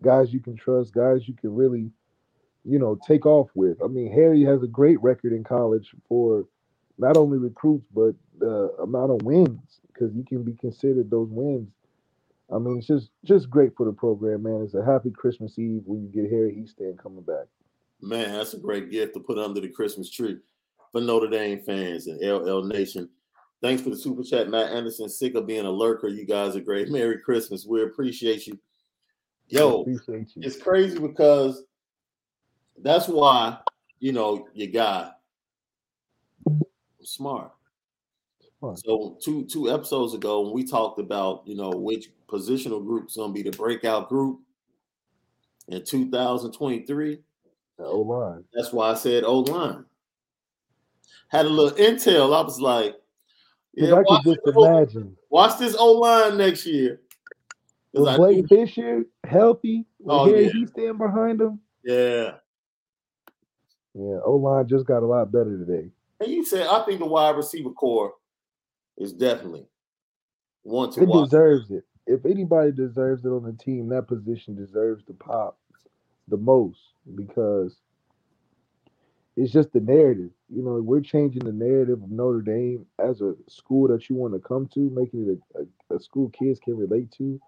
guys 0.02 0.34
you 0.34 0.40
can 0.40 0.56
trust, 0.56 0.94
guys 0.94 1.28
you 1.28 1.34
can 1.34 1.54
really, 1.54 1.92
you 2.64 2.80
know, 2.80 2.98
take 3.06 3.26
off 3.26 3.50
with. 3.54 3.82
I 3.84 3.88
mean, 3.88 4.12
Harry 4.14 4.44
has 4.44 4.64
a 4.64 4.68
great 4.68 5.02
record 5.02 5.34
in 5.34 5.44
college 5.44 5.94
for 6.08 6.46
not 7.00 7.18
only 7.18 7.38
recruits 7.38 7.86
but 7.96 8.14
the 8.38 8.72
amount 8.84 9.12
of 9.12 9.22
wins 9.24 9.80
because 9.88 10.14
you 10.14 10.24
can 10.24 10.44
be 10.44 10.54
considered 10.54 11.10
those 11.10 11.30
wins. 11.32 11.70
I 12.54 12.58
mean, 12.58 12.78
it's 12.78 12.88
just 12.88 13.10
just 13.26 13.50
great 13.50 13.76
for 13.76 13.86
the 13.86 13.92
program, 13.92 14.44
man. 14.44 14.62
It's 14.64 14.74
a 14.74 14.84
happy 14.84 15.12
Christmas 15.12 15.58
Eve 15.58 15.82
when 15.86 16.02
you 16.02 16.10
get 16.10 16.32
Harry 16.32 16.52
Hiestand 16.52 16.98
coming 16.98 17.24
back. 17.24 17.46
Man, 18.02 18.34
that's 18.34 18.54
a 18.54 18.60
great 18.60 18.90
gift 18.92 19.14
to 19.14 19.20
put 19.20 19.38
under 19.38 19.60
the 19.60 19.70
Christmas 19.70 20.10
tree. 20.10 20.38
for 20.92 21.02
Notre 21.02 21.30
Dame 21.30 21.60
fans 21.60 22.08
and 22.08 22.20
LL 22.22 22.64
Nation. 22.64 23.10
Thanks 23.62 23.82
for 23.82 23.90
the 23.90 23.98
super 23.98 24.24
chat, 24.24 24.50
Matt 24.50 24.72
Anderson. 24.72 25.10
Sick 25.10 25.36
of 25.36 25.46
being 25.46 25.66
a 25.66 25.72
lurker. 25.72 26.08
You 26.08 26.26
guys 26.26 26.56
are 26.56 26.62
great. 26.62 26.90
Merry 26.92 27.20
Christmas. 27.20 27.66
We 27.66 27.84
appreciate 27.84 28.48
you. 28.48 28.58
Yo, 29.48 29.82
appreciate 29.82 30.36
you. 30.36 30.44
it's 30.44 30.58
crazy 30.58 31.00
because 31.00 31.64
that's 32.82 33.08
why 33.08 33.58
you 34.00 34.14
know 34.14 34.48
you 34.54 34.72
got 34.72 35.19
smart. 37.04 37.52
Smart. 38.60 38.80
So 38.80 39.18
two 39.24 39.46
two 39.46 39.72
episodes 39.72 40.14
ago, 40.14 40.42
when 40.42 40.54
we 40.54 40.64
talked 40.66 41.00
about 41.00 41.44
you 41.46 41.56
know 41.56 41.70
which 41.70 42.10
positional 42.28 42.84
group's 42.86 43.16
gonna 43.18 43.34
be 43.34 43.42
the 43.44 43.52
breakout 43.52 44.10
group 44.10 44.40
in 45.70 45.84
2023, 45.84 47.20
The 47.78 47.84
O 47.86 48.02
line. 48.02 48.44
that's 48.54 48.74
why 48.74 48.92
I 48.92 48.94
said 48.96 49.24
O 49.24 49.40
line. 49.40 49.86
Had 51.30 51.46
a 51.46 51.50
little 51.50 51.78
intel. 51.78 52.36
I 52.36 52.42
was 52.42 52.60
like, 52.60 52.96
If 53.76 53.90
yeah, 53.90 53.96
I 53.96 54.04
could 54.04 54.24
just 54.36 54.40
imagine 54.58 55.16
watch 55.30 55.58
this 55.60 55.76
O 55.78 55.92
line 55.94 56.38
next 56.38 56.66
year. 56.66 57.02
with 57.94 58.18
Blake 58.18 58.48
Fisher 58.50 59.06
healthy, 59.26 59.86
Oh, 60.08 60.26
Harry 60.26 60.46
yeah. 60.46 60.52
he 60.52 60.66
stand 60.66 60.98
behind 60.98 61.40
him. 61.40 61.60
yeah. 61.84 62.36
Yeah, 63.96 64.20
O 64.26 64.36
line 64.36 64.68
just 64.68 64.86
got 64.86 65.02
a 65.04 65.06
lot 65.06 65.32
better 65.32 65.58
today. 65.58 65.90
And 66.20 66.32
you 66.32 66.46
said 66.46 66.68
I 66.68 66.84
think 66.86 67.00
the 67.00 67.06
wide 67.08 67.36
receiver 67.38 67.72
corps 67.72 68.14
is 68.98 69.14
definitely 69.14 69.68
one 70.64 70.92
to 70.94 71.02
It 71.02 71.06
watch. 71.06 71.30
deserves 71.30 71.72
it. 71.72 71.86
If 72.08 72.26
anybody 72.26 72.72
deserves 72.72 73.26
it 73.26 73.30
on 73.30 73.44
the 73.44 73.54
team, 73.54 73.90
that 73.90 74.08
position 74.08 74.56
deserves 74.56 75.06
the 75.06 75.14
pop 75.14 75.58
the 76.28 76.38
most 76.38 76.80
because 77.16 77.78
it's 79.38 79.54
just 79.54 79.72
the 79.74 79.80
narrative. 79.82 80.32
You 80.50 80.64
know, 80.64 80.82
we're 80.82 81.02
changing 81.02 81.46
the 81.46 81.54
narrative 81.54 82.04
of 82.04 82.12
Notre 82.12 82.42
Dame 82.42 82.86
as 83.00 83.22
a 83.22 83.36
school 83.48 83.88
that 83.90 84.10
you 84.10 84.16
want 84.16 84.34
to 84.34 84.40
come 84.40 84.68
to, 84.74 84.90
making 84.92 85.30
it 85.30 85.40
a, 85.60 85.94
a, 85.94 85.98
a 85.98 86.00
school 86.02 86.30
kids 86.30 86.60
can 86.60 86.78
relate 86.78 87.12
to. 87.18 87.40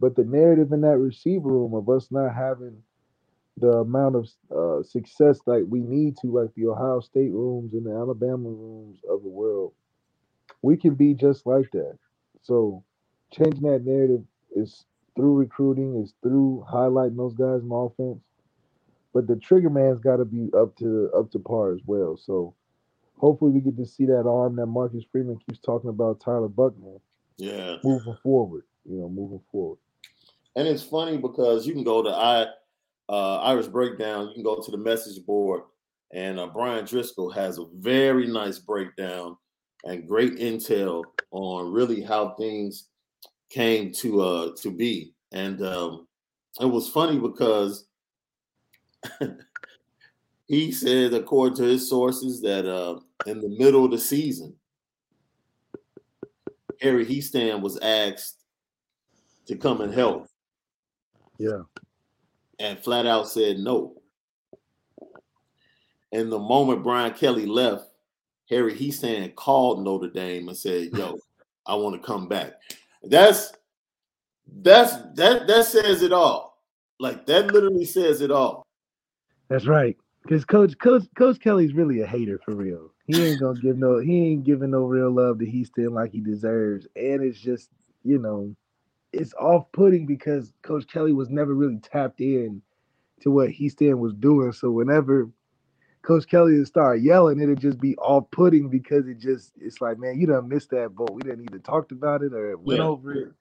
But 0.00 0.16
the 0.16 0.24
narrative 0.24 0.72
in 0.72 0.82
that 0.82 0.98
receiver 0.98 1.48
room 1.48 1.74
of 1.74 1.88
us 1.88 2.08
not 2.10 2.34
having 2.34 2.82
the 3.56 3.70
amount 3.78 4.16
of 4.16 4.28
uh, 4.54 4.82
success 4.82 5.40
like 5.46 5.62
we 5.68 5.80
need 5.80 6.16
to, 6.18 6.26
like 6.28 6.52
the 6.54 6.66
Ohio 6.66 7.00
State 7.00 7.30
rooms 7.30 7.72
and 7.72 7.86
the 7.86 7.92
Alabama 7.92 8.48
rooms 8.48 8.98
of 9.08 9.22
the 9.22 9.28
world, 9.28 9.72
we 10.62 10.76
can 10.76 10.94
be 10.94 11.14
just 11.14 11.46
like 11.46 11.70
that. 11.72 11.96
So 12.42 12.82
changing 13.32 13.62
that 13.62 13.84
narrative 13.84 14.24
is 14.56 14.84
through 15.16 15.34
recruiting, 15.34 16.02
is 16.02 16.14
through 16.22 16.66
highlighting 16.70 17.16
those 17.16 17.34
guys 17.34 17.62
in 17.62 17.70
offense. 17.72 18.22
But 19.12 19.28
the 19.28 19.36
trigger 19.36 19.70
man's 19.70 20.00
got 20.00 20.16
to 20.16 20.24
be 20.24 20.50
up 20.56 20.76
to 20.78 21.10
up 21.16 21.30
to 21.32 21.38
par 21.38 21.72
as 21.72 21.80
well. 21.86 22.16
So 22.16 22.54
hopefully 23.16 23.52
we 23.52 23.60
get 23.60 23.76
to 23.76 23.86
see 23.86 24.06
that 24.06 24.26
arm 24.26 24.56
that 24.56 24.66
Marcus 24.66 25.04
Freeman 25.12 25.38
keeps 25.38 25.60
talking 25.60 25.90
about, 25.90 26.20
Tyler 26.20 26.48
Buchner, 26.48 26.98
Yeah. 27.36 27.76
moving 27.84 28.16
forward. 28.22 28.64
You 28.84 28.98
know, 28.98 29.08
moving 29.08 29.40
forward. 29.52 29.78
And 30.56 30.66
it's 30.68 30.82
funny 30.82 31.16
because 31.16 31.66
you 31.66 31.72
can 31.72 31.84
go 31.84 32.02
to 32.02 32.10
I 32.10 32.46
uh, 33.08 33.38
Irish 33.38 33.66
Breakdown, 33.66 34.28
you 34.28 34.34
can 34.34 34.42
go 34.42 34.60
to 34.60 34.70
the 34.70 34.76
message 34.76 35.24
board, 35.24 35.62
and 36.12 36.38
uh, 36.38 36.46
Bryan 36.46 36.84
Driskell 36.84 37.34
has 37.34 37.58
a 37.58 37.66
very 37.78 38.26
nice 38.26 38.58
breakdown 38.58 39.36
and 39.84 40.08
great 40.08 40.36
intel 40.36 41.04
on 41.30 41.72
really 41.72 42.02
how 42.02 42.34
things 42.34 42.88
came 43.50 43.92
to 43.92 44.20
uh 44.20 44.50
to 44.60 44.70
be. 44.70 45.12
And 45.32 45.60
um, 45.62 46.06
it 46.60 46.66
was 46.66 46.88
funny 46.88 47.18
because 47.18 47.86
he 50.46 50.72
said, 50.72 51.12
according 51.12 51.56
to 51.56 51.64
his 51.64 51.88
sources, 51.88 52.40
that 52.42 52.66
uh, 52.66 53.00
in 53.26 53.40
the 53.40 53.54
middle 53.58 53.84
of 53.84 53.90
the 53.90 53.98
season, 53.98 54.54
Harry 56.80 57.04
Hiestand 57.04 57.60
was 57.60 57.78
asked 57.80 58.44
to 59.46 59.56
come 59.56 59.80
and 59.80 59.92
help 59.92 60.28
Yeah. 61.38 61.62
And 62.58 62.78
flat 62.78 63.06
out 63.06 63.28
said 63.28 63.58
no. 63.58 64.00
And 66.12 66.30
the 66.30 66.38
moment 66.38 66.84
Brian 66.84 67.12
Kelly 67.12 67.46
left, 67.46 67.88
Harry 68.48 68.74
Hiestand 68.74 69.34
called 69.34 69.82
Notre 69.82 70.10
Dame 70.10 70.48
and 70.48 70.56
said, 70.56 70.90
"Yo, 70.92 71.18
I 71.66 71.74
want 71.74 72.00
to 72.00 72.06
come 72.06 72.28
back." 72.28 72.52
That's 73.02 73.52
that's 74.60 74.92
that 75.14 75.46
that 75.46 75.66
says 75.66 76.02
it 76.02 76.12
all. 76.12 76.62
Like 77.00 77.26
that 77.26 77.52
literally 77.52 77.84
says 77.84 78.20
it 78.20 78.30
all. 78.30 78.64
That's 79.48 79.66
right. 79.66 79.96
Because 80.22 80.44
Coach 80.44 80.78
Coach 80.78 81.04
Coach 81.16 81.40
Kelly's 81.40 81.74
really 81.74 82.00
a 82.00 82.06
hater 82.06 82.40
for 82.44 82.54
real. 82.54 82.90
He 83.06 83.22
ain't 83.22 83.40
gonna 83.40 83.60
give 83.60 83.76
no 83.76 83.98
he 83.98 84.32
ain't 84.32 84.44
giving 84.44 84.70
no 84.70 84.84
real 84.84 85.10
love 85.10 85.38
to 85.40 85.46
Hiestand 85.46 85.92
like 85.92 86.12
he 86.12 86.20
deserves. 86.20 86.86
And 86.96 87.22
it's 87.22 87.38
just, 87.38 87.68
you 88.04 88.18
know, 88.18 88.54
it's 89.14 89.34
off 89.34 89.66
putting 89.72 90.06
because 90.06 90.52
Coach 90.62 90.86
Kelly 90.88 91.12
was 91.14 91.30
never 91.30 91.54
really 91.54 91.78
tapped 91.80 92.20
in 92.20 92.62
to 93.22 93.30
what 93.30 93.50
Hiestand 93.50 93.98
was 93.98 94.14
doing. 94.14 94.52
So 94.52 94.70
whenever 94.70 95.30
Coach 96.02 96.26
Kelly 96.28 96.58
would 96.58 96.66
start 96.68 97.00
yelling, 97.00 97.40
it'd 97.40 97.60
just 97.60 97.80
be 97.80 97.96
off 97.98 98.30
putting 98.30 98.68
because 98.70 99.08
it 99.08 99.18
just 99.18 99.52
it's 99.60 99.80
like, 99.80 99.98
man, 99.98 100.20
you 100.20 100.26
done 100.26 100.48
missed 100.48 100.70
that 100.70 100.94
boat. 100.94 101.12
We 101.12 101.22
didn't 101.22 101.42
either 101.44 101.60
talked 101.60 101.92
about 101.92 102.22
it 102.22 102.34
or 102.34 102.56
went 102.58 102.80
Yeah. 102.80 102.86
over 102.88 103.14
it. 103.14 103.32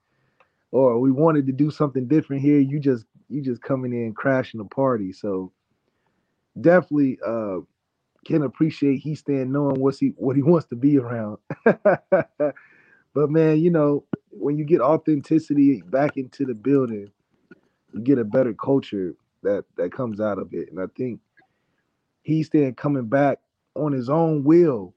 Or 0.71 0.99
we 0.99 1.11
wanted 1.11 1.47
to 1.47 1.53
do 1.53 1.71
something 1.71 2.07
different 2.07 2.41
here. 2.43 2.59
You 2.59 2.79
just 2.79 3.05
you 3.29 3.41
just 3.41 3.61
coming 3.61 3.93
in 3.93 4.13
crashing 4.13 4.59
the 4.59 4.65
party. 4.65 5.13
So 5.13 5.51
definitely 6.59 7.19
uh 7.25 7.59
can 8.25 8.43
appreciate 8.43 9.03
Hiestand 9.05 9.49
knowing 9.49 9.79
what's 9.81 9.99
he 9.99 10.13
what 10.17 10.35
he 10.35 10.43
wants 10.43 10.67
to 10.67 10.75
be 10.75 10.97
around. 10.99 11.39
but 13.13 13.29
man, 13.29 13.59
you 13.59 13.69
know, 13.69 14.03
when 14.31 14.57
you 14.57 14.65
get 14.65 14.81
authenticity 14.81 15.81
back 15.87 16.17
into 16.17 16.45
the 16.45 16.53
building, 16.53 17.11
you 17.93 18.01
get 18.01 18.17
a 18.17 18.25
better 18.25 18.53
culture 18.53 19.15
that 19.43 19.65
that 19.77 19.91
comes 19.91 20.19
out 20.19 20.39
of 20.39 20.53
it. 20.53 20.69
And 20.71 20.79
I 20.79 20.85
think 20.97 21.19
he's 22.23 22.47
stand 22.47 22.77
coming 22.77 23.07
back 23.07 23.39
on 23.75 23.91
his 23.91 24.09
own 24.09 24.43
will 24.43 24.93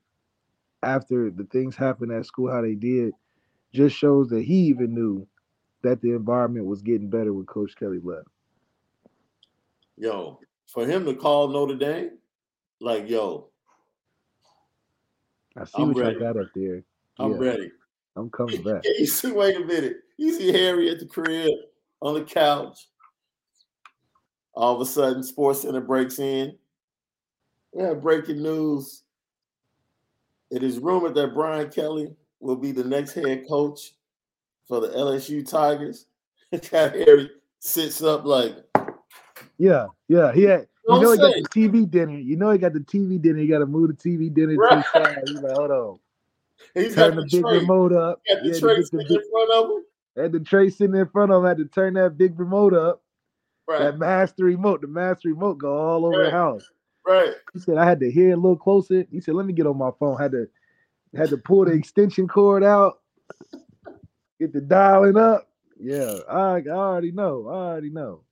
after 0.82 1.30
the 1.30 1.44
things 1.44 1.76
happened 1.76 2.12
at 2.12 2.26
school 2.26 2.50
how 2.50 2.62
they 2.62 2.74
did 2.74 3.12
just 3.72 3.96
shows 3.96 4.28
that 4.30 4.42
he 4.44 4.54
even 4.54 4.94
knew 4.94 5.26
that 5.82 6.00
the 6.00 6.12
environment 6.12 6.66
was 6.66 6.82
getting 6.82 7.10
better 7.10 7.32
when 7.32 7.44
Coach 7.46 7.74
Kelly 7.76 8.00
left. 8.02 8.28
Yo, 9.96 10.38
for 10.68 10.86
him 10.86 11.04
to 11.04 11.14
call 11.14 11.48
Notre 11.48 11.76
Dame, 11.76 12.18
like, 12.80 13.08
yo, 13.08 13.50
I 15.56 15.64
see 15.64 15.82
I'm 15.82 15.88
what 15.88 15.96
ready. 15.96 16.18
y'all 16.18 16.32
got 16.32 16.40
up 16.40 16.48
there. 16.54 16.82
I'm 17.18 17.32
Yeah. 17.32 17.38
ready. 17.38 17.70
I'm 18.16 18.30
coming 18.30 18.62
back. 18.62 18.82
You 18.98 19.06
see, 19.06 19.32
wait 19.32 19.56
a 19.56 19.60
minute. 19.60 19.98
You 20.16 20.32
see 20.32 20.52
Harry 20.52 20.90
at 20.90 20.98
the 20.98 21.06
crib 21.06 21.50
on 22.00 22.14
the 22.14 22.22
couch. 22.22 22.88
All 24.54 24.74
of 24.74 24.80
a 24.80 24.86
sudden, 24.86 25.22
Sports 25.22 25.62
Center 25.62 25.82
breaks 25.82 26.18
in. 26.18 26.56
We 27.72 27.82
have 27.82 28.02
breaking 28.02 28.42
news. 28.42 29.02
It 30.50 30.62
is 30.62 30.78
rumored 30.78 31.14
that 31.16 31.34
Brian 31.34 31.68
Kelly 31.70 32.14
will 32.40 32.56
be 32.56 32.72
the 32.72 32.84
next 32.84 33.12
head 33.12 33.44
coach 33.48 33.92
for 34.66 34.80
the 34.80 34.88
LSU 34.88 35.46
Tigers. 35.48 36.06
Harry 36.70 37.30
sits 37.58 38.02
up 38.02 38.24
like, 38.24 38.56
Yeah, 39.58 39.86
yeah. 40.08 40.32
He 40.32 40.42
had 40.44 40.66
you 40.88 41.00
know 41.00 41.12
he 41.12 41.18
got 41.18 41.34
the 41.34 41.48
TV 41.50 41.90
dinner. 41.90 42.16
You 42.16 42.36
know 42.36 42.50
he 42.50 42.58
got 42.58 42.72
the 42.72 42.80
TV 42.80 43.20
dinner. 43.20 43.40
He 43.40 43.48
got 43.48 43.58
to 43.58 43.66
move 43.66 43.88
the 43.88 43.94
TV 43.94 44.32
dinner 44.32 44.54
to 44.54 44.58
Right. 44.58 44.84
the 44.94 45.04
side. 45.04 45.22
He's 45.26 45.40
like, 45.40 45.52
hold 45.52 45.70
on, 45.70 45.98
he's 46.74 46.94
turn 46.94 47.16
the, 47.16 47.22
the 47.22 47.28
big 47.30 47.42
tray. 47.42 47.58
remote 47.58 47.92
up. 47.92 48.20
Got 48.28 48.42
the 48.42 48.50
Yeah, 48.50 48.58
tray 48.58 48.76
the 48.76 48.86
sitting 48.86 49.06
in 49.10 49.22
front 49.30 49.50
of 49.52 49.70
him. 49.70 49.84
had 50.16 50.32
the 50.32 50.40
tray 50.40 50.70
sitting 50.70 50.96
in 50.96 51.08
front 51.08 51.32
of 51.32 51.42
him. 51.42 51.48
Had 51.48 51.58
to 51.58 51.66
turn 51.66 51.94
that 51.94 52.16
big 52.18 52.38
remote 52.38 52.74
up. 52.74 53.02
Right, 53.68 53.80
That 53.80 53.98
master 53.98 54.44
remote, 54.44 54.80
the 54.82 54.86
master 54.86 55.28
remote, 55.28 55.58
go 55.58 55.76
all 55.76 56.06
over 56.06 56.18
Right. 56.18 56.26
the 56.26 56.30
house. 56.30 56.70
right. 57.06 57.34
He 57.52 57.58
said 57.60 57.78
I 57.78 57.84
had 57.84 58.00
to 58.00 58.10
hear 58.10 58.30
it 58.30 58.34
a 58.34 58.36
little 58.36 58.56
closer. 58.56 59.04
He 59.10 59.20
said, 59.20 59.34
let 59.34 59.46
me 59.46 59.52
get 59.52 59.66
on 59.66 59.76
my 59.78 59.90
phone. 59.98 60.18
Had 60.18 60.32
to 60.32 60.48
had 61.16 61.30
to 61.30 61.36
pull 61.38 61.64
the 61.64 61.72
extension 61.72 62.28
cord 62.28 62.62
out, 62.62 63.00
get 64.38 64.52
the 64.52 64.60
dialing 64.60 65.16
up. 65.16 65.48
Yeah, 65.78 66.18
I, 66.28 66.56
I 66.58 66.68
already 66.68 67.12
know. 67.12 67.48
I 67.48 67.54
already 67.54 67.90
know. 67.90 68.22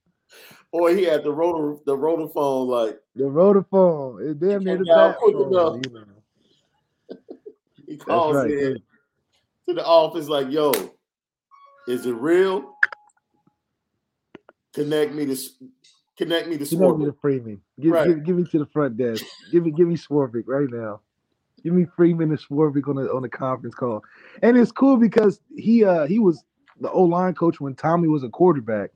Boy, 0.71 0.95
he 0.95 1.03
had 1.03 1.23
the 1.23 1.31
rotor 1.31 1.79
the 1.85 1.95
rotor 1.97 2.27
phone 2.27 2.67
like 2.67 2.99
The 3.15 3.23
rotophone 3.23 4.25
is 4.25 4.35
damn 4.35 4.63
near 4.63 4.77
the 4.77 4.85
back 4.85 5.17
phone, 5.19 5.81
you 5.81 5.89
know. 5.89 6.05
He 7.95 7.99
calls 7.99 8.35
right. 8.35 8.51
in 8.51 8.83
to 9.67 9.73
the 9.73 9.85
office 9.85 10.27
like, 10.27 10.51
"Yo, 10.51 10.73
is 11.87 12.05
it 12.05 12.13
real? 12.13 12.75
Connect 14.73 15.13
me 15.13 15.25
to 15.25 15.37
connect 16.17 16.49
me 16.49 16.57
to 16.57 16.65
Connect 16.65 16.97
me 16.97 17.05
to 17.05 17.13
Freeman. 17.13 17.61
Give, 17.79 17.91
Right. 17.93 18.07
give, 18.07 18.23
give 18.25 18.35
me 18.35 18.43
to 18.51 18.59
the 18.59 18.65
front 18.65 18.97
desk. 18.97 19.23
Give 19.49 19.63
me 19.63 19.71
give 19.71 19.87
me 19.87 19.95
Swarbrick 19.95 20.43
right 20.45 20.67
now. 20.69 20.99
Give 21.63 21.73
me 21.73 21.85
Freeman 21.95 22.31
and 22.31 22.39
Swarbrick 22.39 22.89
on 22.89 22.97
the 22.97 23.09
on 23.13 23.21
the 23.21 23.29
conference 23.29 23.75
call. 23.75 24.03
And 24.43 24.57
it's 24.57 24.73
cool 24.73 24.97
because 24.97 25.39
he 25.55 25.85
uh 25.85 26.05
he 26.05 26.19
was 26.19 26.43
the 26.81 26.91
O 26.91 27.03
line 27.03 27.33
coach 27.33 27.61
when 27.61 27.75
Tommy 27.75 28.09
was 28.09 28.23
a 28.23 28.29
quarterback. 28.29 28.91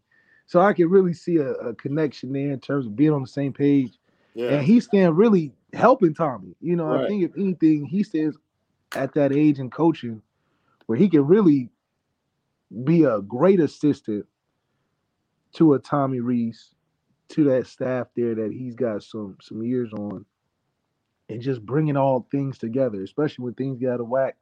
So 0.45 0.59
I 0.59 0.73
can 0.73 0.89
really 0.89 1.13
see 1.13 1.37
a, 1.37 1.51
a 1.51 1.75
connection 1.75 2.33
there 2.33 2.51
in 2.51 2.59
terms 2.59 2.85
of 2.85 2.97
being 2.97 3.13
on 3.13 3.21
the 3.21 3.27
same 3.27 3.53
page. 3.53 3.97
Yeah, 4.33 4.49
And 4.49 4.67
Hiestand 4.67 5.15
really 5.15 5.53
helping 5.73 6.13
Tommy. 6.13 6.55
You 6.59 6.75
know, 6.75 6.85
Right. 6.85 7.05
I 7.05 7.07
think 7.07 7.23
if 7.23 7.31
anything, 7.37 7.85
he 7.85 8.03
stands 8.03 8.37
at 8.95 9.13
that 9.13 9.31
age 9.31 9.59
in 9.59 9.69
coaching 9.69 10.21
where 10.85 10.97
he 10.97 11.09
can 11.09 11.25
really 11.27 11.69
be 12.83 13.03
a 13.03 13.21
great 13.21 13.59
assistant 13.59 14.25
to 15.53 15.73
a 15.73 15.79
Tommy 15.79 16.19
Reese, 16.19 16.73
to 17.29 17.43
that 17.43 17.67
staff 17.67 18.07
there 18.15 18.35
that 18.35 18.51
he's 18.51 18.75
got 18.75 19.03
some 19.03 19.37
some 19.41 19.63
years 19.63 19.91
on, 19.93 20.25
and 21.29 21.41
just 21.41 21.65
bringing 21.65 21.97
all 21.97 22.27
things 22.31 22.57
together, 22.57 23.03
especially 23.03 23.45
when 23.45 23.53
things 23.53 23.79
get 23.79 23.91
out 23.91 23.99
of 23.99 24.07
whack. 24.07 24.35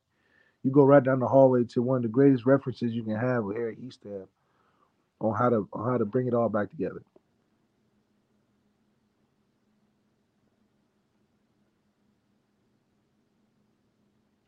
You 0.63 0.71
go 0.71 0.83
right 0.83 1.03
down 1.03 1.19
the 1.19 1.27
hallway 1.27 1.63
to 1.65 1.81
one 1.81 1.97
of 1.97 2.03
the 2.03 2.09
greatest 2.09 2.45
references 2.45 2.93
you 2.93 3.03
can 3.03 3.15
have 3.15 3.43
with 3.43 3.57
Harry 3.57 3.75
Hiestand 3.75 4.27
on 5.19 5.35
how 5.35 5.49
to 5.49 5.67
on 5.73 5.91
how 5.91 5.97
to 5.97 6.05
bring 6.05 6.27
it 6.27 6.33
all 6.33 6.49
back 6.49 6.69
together. 6.69 7.03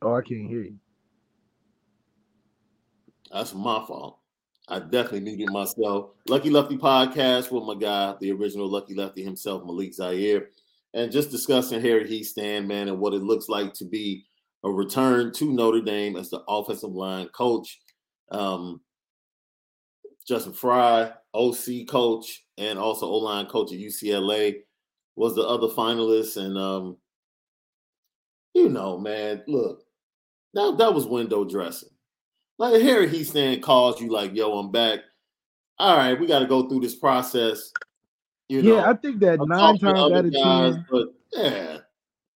Oh, 0.02 0.16
I 0.16 0.22
can't 0.22 0.50
hear 0.50 0.62
you. 0.62 0.76
That's 3.32 3.54
my 3.54 3.84
fault. 3.86 4.20
I 4.68 4.80
definitely 4.80 5.22
muted 5.22 5.52
myself. 5.52 6.12
Lucky 6.28 6.50
Lefty 6.50 6.78
podcast 6.78 7.52
with 7.52 7.64
my 7.64 7.76
guy, 7.76 8.16
the 8.22 8.32
original 8.32 8.70
Lucky 8.70 8.94
Lefty 8.94 9.24
himself, 9.24 9.66
Malik 9.66 9.94
Zaire, 9.94 10.50
and 10.94 11.12
just 11.12 11.32
discussing 11.32 11.82
Harry 11.82 12.06
Hiestand, 12.06 12.68
man, 12.68 12.88
and 12.88 13.00
what 13.00 13.14
it 13.14 13.24
looks 13.24 13.50
like 13.50 13.74
to 13.74 13.86
be 13.86 14.26
a 14.64 14.70
return 14.70 15.34
to 15.34 15.52
Notre 15.52 15.82
Dame 15.82 16.16
as 16.16 16.30
the 16.30 16.42
offensive 16.48 16.92
line 16.92 17.28
coach. 17.30 17.80
Um, 18.32 18.82
Justin 20.28 20.54
Frye, 20.54 21.12
OC 21.34 21.88
coach, 21.90 22.46
and 22.58 22.78
also 22.78 23.08
O 23.08 23.18
line 23.18 23.48
coach 23.48 23.72
at 23.74 23.80
UCLA 23.80 24.58
was 25.16 25.36
the 25.36 25.42
other 25.42 25.68
finalists. 25.68 26.38
And 26.38 26.58
um, 26.58 26.98
you 28.54 28.70
know, 28.70 29.00
man, 29.00 29.42
look, 29.48 29.84
that, 30.54 30.76
that 30.78 30.94
was 30.94 31.06
window 31.06 31.44
dressing. 31.46 31.90
Like 32.58 32.82
Harry 32.82 33.08
Hiestand 33.08 33.62
calls 33.62 34.02
you 34.02 34.12
like, 34.12 34.36
yo, 34.36 34.58
I'm 34.58 34.72
back. 34.72 35.00
All 35.78 35.96
right, 35.96 36.20
we 36.20 36.28
got 36.28 36.40
to 36.40 36.46
go 36.46 36.68
through 36.68 36.82
this 36.82 36.96
process. 36.96 37.72
You 38.50 38.62
know, 38.62 38.76
yeah, 38.76 38.90
I 38.90 38.94
think 38.96 39.20
that 39.20 39.40
I'll 39.40 39.48
nine 39.48 39.78
times 39.78 40.00
out 40.00 40.26
of 40.26 40.34
guys, 40.34 40.74
ten, 40.74 40.86
but 40.92 41.08
yeah, 41.32 41.78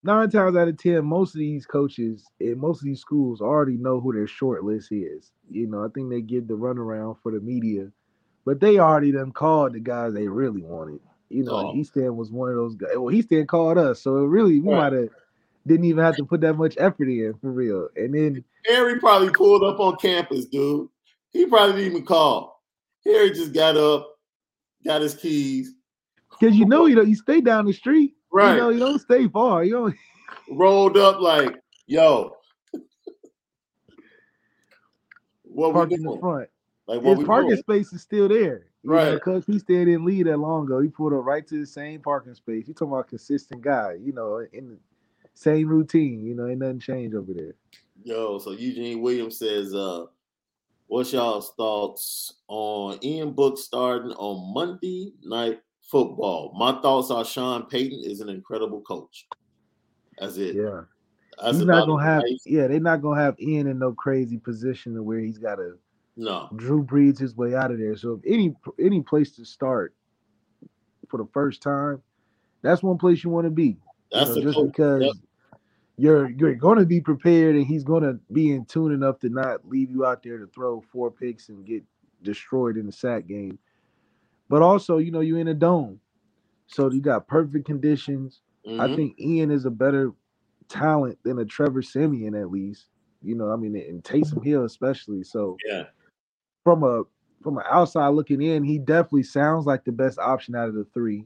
nine 0.03 0.30
times 0.30 0.55
out 0.55 0.68
of 0.68 0.78
ten, 0.78 1.03
most 1.03 1.34
of 1.36 1.39
these 1.39 1.66
coaches 1.66 2.24
and 2.39 2.55
most 2.57 2.82
of 2.82 2.86
these 2.86 3.01
schools 3.01 3.41
already 3.41 3.78
know 3.78 3.99
who 3.99 4.14
their 4.14 4.28
short 4.28 4.64
list 4.64 4.91
is. 4.91 5.32
You 5.49 5.68
know, 5.68 5.84
I 5.84 5.88
think 5.93 6.09
they 6.09 6.22
give 6.22 6.47
the 6.47 6.53
runaround 6.53 7.18
for 7.22 7.32
the 7.32 7.41
media, 7.41 7.91
but 8.45 8.59
they 8.61 8.78
already 8.80 9.11
done 9.11 9.32
called 9.32 9.74
the 9.74 9.80
guys 9.80 10.14
they 10.14 10.28
really 10.28 10.61
wanted. 10.61 10.99
You 11.30 11.43
know, 11.43 11.55
Oh. 11.55 11.74
Hiestand 11.74 12.16
was 12.16 12.32
one 12.32 12.49
of 12.49 12.55
those 12.55 12.76
guys. 12.76 12.91
Well, 12.95 13.14
Hiestand 13.14 13.47
called 13.47 13.80
us, 13.80 14.01
so 14.01 14.18
it 14.24 14.28
really 14.28 14.59
we 14.59 14.70
Right. 14.72 14.91
might 14.91 14.93
have 14.93 15.09
didn't 15.66 15.86
even 15.86 16.03
have 16.03 16.16
to 16.18 16.26
put 16.26 16.41
that 16.41 16.53
much 16.55 16.76
effort 16.78 17.07
in 17.07 17.34
for 17.41 17.51
real. 17.51 17.88
And 17.95 18.14
then 18.14 18.43
Harry 18.66 18.99
probably 18.99 19.32
pulled 19.32 19.64
up 19.64 19.80
on 19.80 19.95
campus, 19.97 20.45
dude. 20.45 20.89
He 21.32 21.45
probably 21.45 21.78
didn't 21.78 21.91
even 21.91 22.05
call. 22.05 22.61
Harry 23.05 23.32
just 23.32 23.53
got 23.53 23.76
up, 23.78 24.18
got 24.86 25.01
his 25.01 25.16
keys, 25.16 25.74
because 26.30 26.55
you 26.55 26.66
know 26.66 26.86
you 26.86 26.95
know 26.95 27.01
you 27.01 27.16
stay 27.16 27.41
down 27.41 27.66
the 27.66 27.74
street, 27.74 28.14
right? 28.32 28.53
you 28.53 28.57
know 28.59 28.70
you 28.70 28.80
don't 28.80 28.99
stay 28.99 29.28
far. 29.28 29.64
You 29.64 29.74
don't 29.74 29.95
Rolled 30.51 30.97
up 30.97 31.20
like, 31.20 31.55
yo, 31.88 32.36
what 35.43 35.74
park 35.74 35.89
we 35.89 35.95
in 35.95 36.03
the 36.03 36.18
front. 36.20 36.49
Like 36.88 37.01
what 37.01 37.18
His 37.18 37.28
parking 37.28 37.49
doing? 37.49 37.61
space 37.61 37.93
is 37.93 38.01
still 38.01 38.28
there. 38.28 38.68
Right. 38.84 39.14
Because 39.14 39.45
he 39.45 39.59
stayed 39.59 39.88
in 39.88 40.03
lead 40.03 40.28
that 40.28 40.38
long 40.38 40.66
ago. 40.66 40.82
He 40.82 40.89
pulled 40.89 41.14
up 41.14 41.24
right 41.24 41.47
to 41.47 41.59
the 41.59 41.66
same 41.66 42.01
parking 42.01 42.36
space. 42.36 42.68
You 42.68 42.74
talking 42.74 42.89
about 42.89 43.05
a 43.05 43.09
consistent 43.09 43.61
guy, 43.61 43.95
you 44.01 44.11
know, 44.11 44.45
in 44.51 44.70
the 44.72 44.78
same 45.34 45.68
routine, 45.68 46.26
you 46.26 46.36
know, 46.36 46.48
ain't 46.48 46.60
nothing 46.60 46.80
changed 46.80 47.16
over 47.16 47.34
there. 47.34 47.56
Yo, 48.04 48.40
so 48.40 48.52
Eugene 48.52 49.02
Williams 49.02 49.40
says, 49.40 49.74
uh, 49.74 50.06
what's 50.88 51.14
y'all's 51.14 51.54
thoughts 51.56 52.36
on 52.48 53.00
Ian 53.04 53.32
Book 53.32 53.58
starting 53.58 54.12
on 54.12 54.54
Monday 54.54 55.14
night 55.24 55.62
football? 55.82 56.54
My 56.58 56.80
thoughts 56.82 57.12
are 57.12 57.26
Sean 57.26 57.66
Payton 57.66 58.04
is 58.04 58.20
an 58.20 58.30
incredible 58.30 58.82
coach. 58.82 59.28
That's 60.20 60.38
it. 60.38 60.56
Yeah. 60.56 60.82
That's 61.42 61.58
he's 61.58 61.66
not 61.66 61.88
gonna 61.88 62.04
have 62.04 62.24
Right? 62.24 62.40
yeah, 62.46 62.68
they're 62.68 62.80
not 62.80 63.02
gonna 63.02 63.20
have 63.20 63.40
Ian 63.40 63.68
in 63.68 63.80
no 63.80 63.92
crazy 63.94 64.38
position 64.38 64.94
to 64.96 65.02
where 65.02 65.20
he's 65.20 65.40
gotta 65.40 65.78
no. 66.16 66.50
Drew 66.56 66.84
Brees 66.84 67.18
his 67.18 67.36
way 67.36 67.56
out 67.56 67.72
of 67.72 67.80
there. 67.80 67.96
So 67.96 68.14
if 68.14 68.32
any 68.32 68.56
any 68.80 69.02
place 69.02 69.32
to 69.38 69.46
start 69.46 69.96
for 71.10 71.18
the 71.18 71.28
first 71.34 71.62
time, 71.62 72.02
that's 72.62 72.84
one 72.84 72.98
place 72.98 73.24
you 73.24 73.30
want 73.30 73.46
to 73.46 73.52
be. 73.52 73.78
You 74.14 74.20
That's 74.20 74.36
know, 74.36 74.41
just 74.41 74.55
coach. 74.55 74.72
because 74.72 75.03
Yep. 75.03 75.14
you're 75.97 76.30
you're 76.32 76.55
going 76.55 76.78
to 76.80 76.86
be 76.86 77.01
prepared 77.01 77.55
and 77.55 77.66
he's 77.66 77.84
going 77.84 78.03
to 78.03 78.14
be 78.32 78.51
in 78.51 78.66
tune 78.66 78.91
enough 78.93 79.20
to 79.20 79.30
not 79.30 79.68
leave 79.68 79.89
you 79.91 80.05
out 80.05 80.24
there 80.24 80.38
to 80.38 80.47
throw 80.47 80.82
four 80.82 81.11
picks 81.11 81.49
and 81.49 81.66
get 81.66 81.84
destroyed 82.24 82.78
in 82.78 82.86
the 82.86 82.91
sack 82.91 83.28
game. 83.28 83.57
But 84.49 84.61
also, 84.61 84.97
you 84.97 85.11
know, 85.11 85.22
you're 85.22 85.39
in 85.39 85.47
a 85.47 85.53
dome, 85.53 85.99
so 86.68 86.91
you 86.91 87.01
got 87.01 87.28
perfect 87.28 87.66
conditions. 87.66 88.41
I 88.80 88.88
Mhm. 88.88 88.95
think 88.95 89.20
Ian 89.20 89.51
is 89.51 89.66
a 89.66 89.72
better 89.72 90.14
talent 90.70 91.18
than 91.24 91.39
a 91.39 91.45
Trevor 91.45 91.82
Siemian, 91.82 92.36
at 92.36 92.51
least. 92.51 92.88
You 93.22 93.36
know, 93.36 93.51
I 93.51 93.55
mean, 93.55 93.76
and 93.76 94.03
Taysom 94.03 94.43
Hill 94.43 94.66
especially. 94.66 95.24
So 95.24 95.57
Yeah. 95.66 95.86
from 96.64 96.84
a 96.84 97.03
from 97.41 97.57
an 97.57 97.64
outside 97.70 98.09
looking 98.09 98.41
in, 98.41 98.64
he 98.64 98.78
definitely 98.80 99.24
sounds 99.24 99.66
like 99.66 99.84
the 99.84 99.91
best 99.91 100.18
option 100.20 100.55
out 100.55 100.70
of 100.70 100.76
the 100.76 100.86
three. 100.93 101.26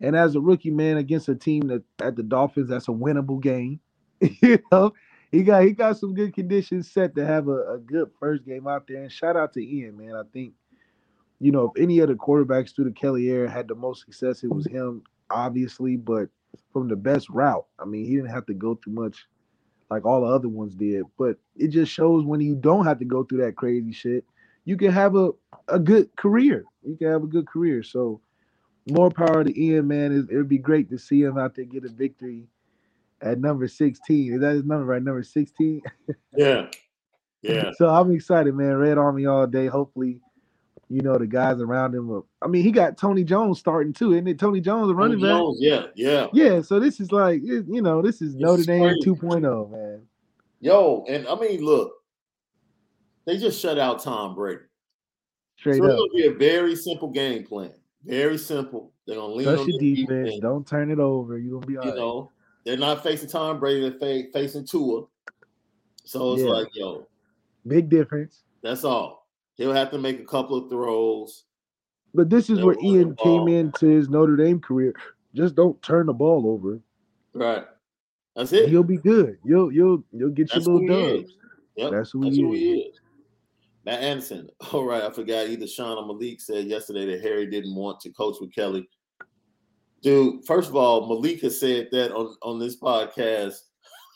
And 0.00 0.16
as 0.16 0.34
a 0.34 0.40
rookie 0.40 0.70
man 0.70 0.96
against 0.96 1.28
a 1.28 1.34
team 1.34 1.68
that 1.68 1.82
at 2.00 2.16
the 2.16 2.22
Dolphins, 2.22 2.68
that's 2.68 2.88
a 2.88 2.92
winnable 2.92 3.40
game. 3.40 3.80
you 4.20 4.58
know, 4.70 4.92
he 5.30 5.42
got 5.42 5.64
he 5.64 5.72
got 5.72 5.98
some 5.98 6.14
good 6.14 6.34
conditions 6.34 6.90
set 6.90 7.14
to 7.16 7.26
have 7.26 7.48
a, 7.48 7.74
a 7.74 7.78
good 7.78 8.10
first 8.18 8.44
game 8.44 8.66
out 8.66 8.86
there. 8.86 9.02
And 9.02 9.12
shout 9.12 9.36
out 9.36 9.52
to 9.54 9.64
Ian, 9.64 9.96
man. 9.96 10.14
I 10.14 10.22
think, 10.32 10.54
you 11.40 11.52
know, 11.52 11.72
if 11.74 11.82
any 11.82 12.00
other 12.00 12.14
quarterbacks 12.14 12.74
through 12.74 12.86
the 12.86 12.92
Kelly 12.92 13.24
era 13.28 13.50
had 13.50 13.68
the 13.68 13.74
most 13.74 14.04
success, 14.04 14.42
it 14.42 14.50
was 14.50 14.66
him, 14.66 15.02
obviously, 15.30 15.96
but 15.96 16.28
from 16.72 16.88
the 16.88 16.96
best 16.96 17.28
route. 17.30 17.66
I 17.78 17.84
mean, 17.84 18.04
he 18.04 18.16
didn't 18.16 18.30
have 18.30 18.46
to 18.46 18.54
go 18.54 18.78
through 18.82 18.94
much 18.94 19.26
like 19.90 20.04
all 20.04 20.22
the 20.22 20.26
other 20.26 20.48
ones 20.48 20.74
did. 20.74 21.04
But 21.18 21.36
it 21.56 21.68
just 21.68 21.92
shows 21.92 22.24
when 22.24 22.40
you 22.40 22.54
don't 22.54 22.86
have 22.86 22.98
to 22.98 23.04
go 23.04 23.24
through 23.24 23.44
that 23.44 23.56
crazy 23.56 23.92
shit, 23.92 24.24
you 24.64 24.76
can 24.76 24.90
have 24.90 25.14
a, 25.16 25.30
a 25.68 25.78
good 25.78 26.14
career. 26.16 26.64
You 26.82 26.96
can 26.96 27.08
have 27.08 27.22
a 27.22 27.28
good 27.28 27.46
career. 27.46 27.82
So 27.82 28.20
more 28.88 29.10
power 29.10 29.44
to 29.44 29.60
Ian, 29.60 29.88
man. 29.88 30.12
It, 30.12 30.32
it'd 30.32 30.48
be 30.48 30.58
great 30.58 30.90
to 30.90 30.98
see 30.98 31.22
him 31.22 31.38
out 31.38 31.54
there 31.54 31.64
get 31.64 31.84
a 31.84 31.88
victory 31.88 32.46
at 33.22 33.38
number 33.38 33.66
16. 33.66 34.34
Is 34.34 34.40
that 34.40 34.54
his 34.54 34.64
number 34.64 34.84
right? 34.84 35.02
Number 35.02 35.22
16? 35.22 35.82
Yeah. 36.36 36.66
Yeah. 37.42 37.70
So 37.76 37.88
I'm 37.88 38.10
excited, 38.10 38.54
man. 38.54 38.74
Red 38.74 38.98
Army 38.98 39.26
all 39.26 39.46
day. 39.46 39.66
Hopefully, 39.66 40.20
you 40.88 41.00
know, 41.00 41.16
the 41.16 41.26
guys 41.26 41.60
around 41.60 41.94
him. 41.94 42.08
Will, 42.08 42.26
I 42.42 42.48
mean, 42.48 42.64
he 42.64 42.72
got 42.72 42.96
Tony 42.96 43.22
Jones 43.22 43.58
starting 43.58 43.92
too, 43.92 44.12
isn't 44.14 44.26
it? 44.26 44.38
Tony 44.38 44.60
Jones, 44.60 44.90
a 44.90 44.94
running 44.94 45.20
back. 45.20 45.28
Jones, 45.28 45.58
yeah, 45.60 45.86
yeah. 45.94 46.26
Yeah, 46.32 46.60
so 46.60 46.80
this 46.80 47.00
is 47.00 47.12
like, 47.12 47.40
you 47.44 47.82
know, 47.82 48.02
this 48.02 48.20
is 48.20 48.32
This 48.34 48.42
Notre 48.42 48.60
is 48.60 48.66
Dame 48.66 48.82
crazy. 48.82 49.10
2.0, 49.10 49.70
man. 49.70 50.02
Yo, 50.60 51.04
and 51.08 51.28
I 51.28 51.36
mean, 51.36 51.64
look, 51.64 51.92
they 53.26 53.38
just 53.38 53.60
shut 53.60 53.78
out 53.78 54.02
Tom 54.02 54.34
Brady. 54.34 54.62
Straight 55.58 55.76
so 55.76 55.84
up. 55.84 55.98
gonna 55.98 56.10
be 56.14 56.26
a 56.26 56.32
very 56.32 56.74
simple 56.74 57.10
game 57.10 57.44
plan. 57.44 57.74
Very 58.04 58.38
simple. 58.38 58.92
They're 59.06 59.16
gonna 59.16 59.34
lean 59.34 59.46
Trust 59.46 59.62
on 59.62 59.68
your 59.70 59.78
defense. 59.80 60.08
defense. 60.08 60.40
Don't 60.40 60.66
turn 60.66 60.90
it 60.90 60.98
over. 60.98 61.38
You're 61.38 61.60
gonna 61.60 61.66
be 61.66 61.76
all 61.78 61.84
You 61.84 61.90
right. 61.90 61.98
know, 61.98 62.30
they're 62.64 62.76
not 62.76 63.02
facing 63.02 63.28
Tom 63.28 63.58
Brady. 63.60 63.88
They're 63.88 63.98
fa- 64.24 64.30
facing 64.32 64.66
Tua. 64.66 65.04
So 66.04 66.34
it's 66.34 66.42
Yeah. 66.42 66.50
like, 66.50 66.68
yo, 66.74 67.06
Big 67.66 67.88
difference. 67.88 68.42
that's 68.62 68.84
all. 68.84 69.26
He'll 69.56 69.72
have 69.72 69.90
to 69.92 69.98
make 69.98 70.20
a 70.20 70.24
couple 70.24 70.56
of 70.56 70.68
throws. 70.68 71.44
But 72.12 72.28
this 72.30 72.50
is 72.50 72.62
where 72.62 72.76
Ian 72.82 73.16
came 73.16 73.48
into 73.48 73.86
his 73.86 74.08
Notre 74.08 74.36
Dame 74.36 74.60
career. 74.60 74.94
Just 75.34 75.54
don't 75.54 75.80
turn 75.82 76.06
the 76.06 76.12
ball 76.12 76.46
over. 76.46 76.80
Right. 77.32 77.64
That's 78.36 78.52
it. 78.52 78.68
You'll 78.70 78.82
be 78.84 78.96
good. 78.98 79.38
You'll 79.44 79.72
you'll 79.72 80.04
you'll 80.12 80.30
get 80.30 80.50
That's 80.50 80.66
your 80.66 80.76
little 80.80 81.16
dubs. 81.16 81.32
Yep. 81.76 81.90
That's 81.90 82.10
who 82.10 82.22
That's 82.24 82.36
he 82.36 82.42
who 82.42 82.52
is. 82.52 82.58
he 82.60 82.72
is. 82.82 83.00
Matt 83.84 84.02
Anderson. 84.02 84.48
All 84.72 84.84
right, 84.84 85.02
I 85.02 85.10
forgot 85.10 85.48
either 85.48 85.66
Sean 85.66 85.98
or 85.98 86.06
Malik 86.06 86.40
said 86.40 86.66
yesterday 86.66 87.06
that 87.06 87.22
Harry 87.22 87.46
didn't 87.46 87.74
want 87.74 88.00
to 88.00 88.10
coach 88.12 88.36
with 88.40 88.54
Kelly. 88.54 88.88
Dude, 90.02 90.44
first 90.44 90.68
of 90.68 90.76
all, 90.76 91.08
Malik 91.08 91.40
has 91.40 91.58
said 91.58 91.88
that 91.92 92.12
on, 92.12 92.36
on 92.42 92.58
this 92.58 92.78
podcast 92.78 93.54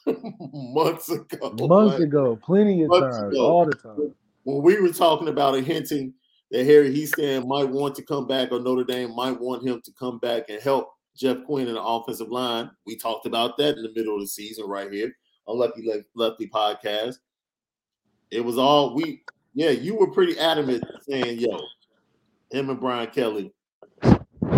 months 0.52 1.10
ago. 1.10 1.54
Months 1.58 2.00
ago, 2.00 2.38
plenty 2.42 2.82
of 2.82 2.90
times, 2.90 3.36
all 3.38 3.64
the 3.64 3.74
time. 3.74 4.14
When 4.44 4.62
we 4.62 4.80
were 4.80 4.92
talking 4.92 5.28
about 5.28 5.54
it, 5.54 5.64
hinting 5.64 6.12
that 6.50 6.64
Harry 6.64 6.94
Hiestand 6.94 7.46
might 7.46 7.68
want 7.68 7.94
to 7.96 8.02
come 8.02 8.26
back 8.26 8.52
or 8.52 8.60
Notre 8.60 8.84
Dame 8.84 9.14
might 9.14 9.38
want 9.38 9.66
him 9.66 9.80
to 9.82 9.92
come 9.98 10.18
back 10.18 10.44
and 10.48 10.60
help 10.60 10.90
Jeff 11.16 11.44
Quinn 11.44 11.68
in 11.68 11.74
the 11.74 11.82
offensive 11.82 12.30
line. 12.30 12.70
We 12.86 12.96
talked 12.96 13.26
about 13.26 13.56
that 13.58 13.76
in 13.76 13.82
the 13.82 13.92
middle 13.94 14.14
of 14.14 14.20
the 14.20 14.28
season 14.28 14.66
right 14.66 14.90
here 14.90 15.12
on 15.46 15.58
Lucky 15.58 15.90
Lefty 16.14 16.48
podcast. 16.48 17.16
It 18.30 18.44
was 18.44 18.58
all 18.58 18.94
we, 18.94 19.22
yeah, 19.54 19.70
you 19.70 19.96
were 19.96 20.10
pretty 20.10 20.38
adamant 20.38 20.84
saying, 21.08 21.38
yo, 21.40 21.60
him 22.50 22.70
and 22.70 22.80
Brian 22.80 23.10
Kelly 23.10 23.52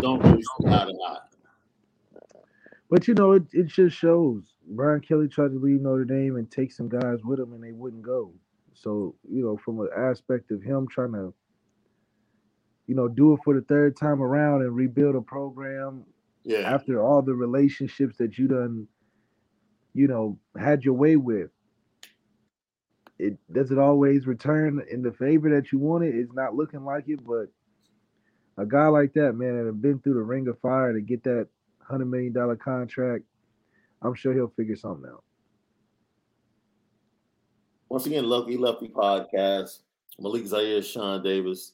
don't 0.00 0.22
see 0.22 0.42
eye 0.68 0.84
to 0.84 0.98
eye. 1.06 1.18
But 2.90 3.06
you 3.06 3.14
know, 3.14 3.32
it, 3.32 3.44
it 3.52 3.66
just 3.66 3.96
shows 3.96 4.42
Brian 4.66 5.00
Kelly 5.00 5.28
tried 5.28 5.52
to 5.52 5.58
leave 5.60 5.80
Notre 5.80 6.04
Dame 6.04 6.36
and 6.36 6.50
take 6.50 6.72
some 6.72 6.88
guys 6.88 7.18
with 7.24 7.38
him, 7.38 7.52
and 7.52 7.62
they 7.62 7.72
wouldn't 7.72 8.02
go. 8.02 8.32
So 8.74 9.14
you 9.28 9.42
know, 9.44 9.56
from 9.56 9.80
an 9.80 9.88
aspect 9.96 10.50
of 10.50 10.62
him 10.62 10.86
trying 10.90 11.12
to, 11.12 11.32
you 12.86 12.94
know, 12.94 13.08
do 13.08 13.34
it 13.34 13.40
for 13.44 13.54
the 13.54 13.60
third 13.62 13.96
time 13.96 14.20
around 14.22 14.62
and 14.62 14.74
rebuild 14.74 15.14
a 15.14 15.20
program 15.20 16.04
Yeah. 16.44 16.60
after 16.60 17.00
all 17.02 17.22
the 17.22 17.34
relationships 17.34 18.16
that 18.18 18.38
you 18.38 18.48
done, 18.48 18.88
you 19.94 20.08
know, 20.08 20.38
had 20.58 20.84
your 20.84 20.94
way 20.94 21.16
with. 21.16 21.50
It 23.20 23.36
does 23.52 23.70
it 23.70 23.78
always 23.78 24.26
return 24.26 24.82
in 24.90 25.02
the 25.02 25.12
favor 25.12 25.50
that 25.50 25.72
you 25.72 25.78
wanted. 25.78 26.14
It's 26.14 26.32
not 26.32 26.54
looking 26.54 26.84
like 26.84 27.04
it, 27.08 27.20
but 27.26 27.48
a 28.56 28.66
guy 28.66 28.88
like 28.88 29.12
that, 29.14 29.34
man, 29.34 29.58
that 29.58 29.66
have 29.66 29.82
been 29.82 29.98
through 29.98 30.14
the 30.14 30.22
ring 30.22 30.48
of 30.48 30.58
fire 30.60 30.92
to 30.92 31.00
get 31.00 31.22
that 31.24 31.48
hundred 31.80 32.06
million 32.06 32.32
dollar 32.32 32.56
contract, 32.56 33.24
I'm 34.02 34.14
sure 34.14 34.32
he'll 34.32 34.52
figure 34.56 34.76
something 34.76 35.10
out. 35.10 35.24
Once 37.88 38.06
again, 38.06 38.24
Lucky 38.24 38.56
Lefty 38.56 38.88
Podcast. 38.88 39.80
Malik 40.18 40.46
Zaire, 40.46 40.82
Sean 40.82 41.22
Davis. 41.22 41.72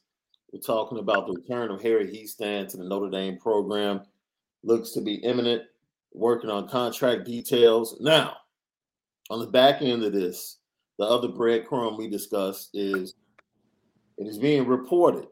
We're 0.53 0.61
talking 0.61 0.99
about 0.99 1.27
the 1.27 1.35
return 1.35 1.71
of 1.71 1.83
Harry 1.83 2.07
Hiestand 2.07 2.69
to 2.69 2.77
the 2.77 2.85
Notre 2.85 3.11
Dame 3.11 3.37
program. 3.39 4.03
Looks 4.63 4.91
to 4.93 5.01
be 5.01 5.17
imminent. 5.17 5.63
Working 6.13 6.49
on 6.49 6.69
contract 6.69 7.25
details. 7.25 7.97
Now, 8.01 8.37
on 9.29 9.41
the 9.41 9.47
back 9.47 9.83
end 9.83 10.03
of 10.05 10.13
this, 10.13 10.59
the 10.99 11.05
other 11.05 11.29
breadcrumb 11.29 11.99
we 11.99 12.09
discussed 12.09 12.71
is 12.75 13.15
it 14.19 14.27
is 14.27 14.39
being 14.39 14.67
reported 14.67 15.29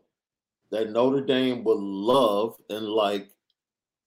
that 0.71 0.91
Notre 0.91 1.25
Dame 1.25 1.65
would 1.65 1.79
love 1.79 2.57
and 2.69 2.87
like 2.87 3.31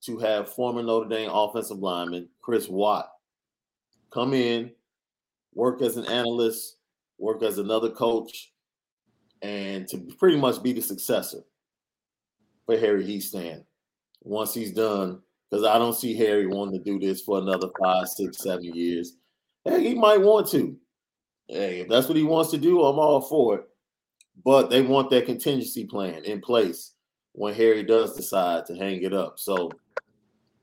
to 0.03 0.17
have 0.19 0.53
former 0.53 0.83
Notre 0.83 1.09
Dame 1.09 1.29
offensive 1.31 1.79
lineman 1.79 2.29
Chris 2.41 2.67
Watt 2.67 3.09
come 4.11 4.33
in, 4.33 4.71
work 5.53 5.81
as 5.81 5.97
an 5.97 6.05
analyst, 6.05 6.77
work 7.17 7.43
as 7.43 7.57
another 7.57 7.89
coach, 7.89 8.53
and 9.41 9.87
to 9.87 9.97
pretty 10.17 10.37
much 10.37 10.61
be 10.63 10.73
the 10.73 10.81
successor 10.81 11.39
for 12.65 12.77
Harry 12.77 13.05
Hiestand 13.05 13.63
once 14.21 14.53
he's 14.53 14.71
done. 14.71 15.21
Because 15.49 15.65
I 15.65 15.77
don't 15.77 15.95
see 15.95 16.13
Harry 16.13 16.45
wanting 16.45 16.77
to 16.77 16.83
do 16.83 16.99
this 16.99 17.21
for 17.21 17.37
another 17.37 17.69
five, 17.81 18.09
six, 18.09 18.39
seven 18.39 18.65
years. 18.65 19.13
Hey, 19.63 19.81
he 19.81 19.95
might 19.95 20.19
want 20.19 20.49
to. 20.49 20.77
Hey, 21.47 21.79
if 21.81 21.87
that's 21.87 22.07
what 22.07 22.17
he 22.17 22.23
wants 22.23 22.51
to 22.51 22.57
do, 22.57 22.83
I'm 22.83 22.99
all 22.99 23.21
for 23.21 23.55
it. 23.55 23.67
But 24.43 24.69
they 24.69 24.81
want 24.81 25.09
that 25.09 25.25
contingency 25.25 25.85
plan 25.85 26.23
in 26.25 26.41
place 26.41 26.93
when 27.31 27.53
Harry 27.53 27.83
does 27.83 28.15
decide 28.15 28.65
to 28.65 28.75
hang 28.75 29.01
it 29.03 29.13
up. 29.13 29.39
So 29.39 29.71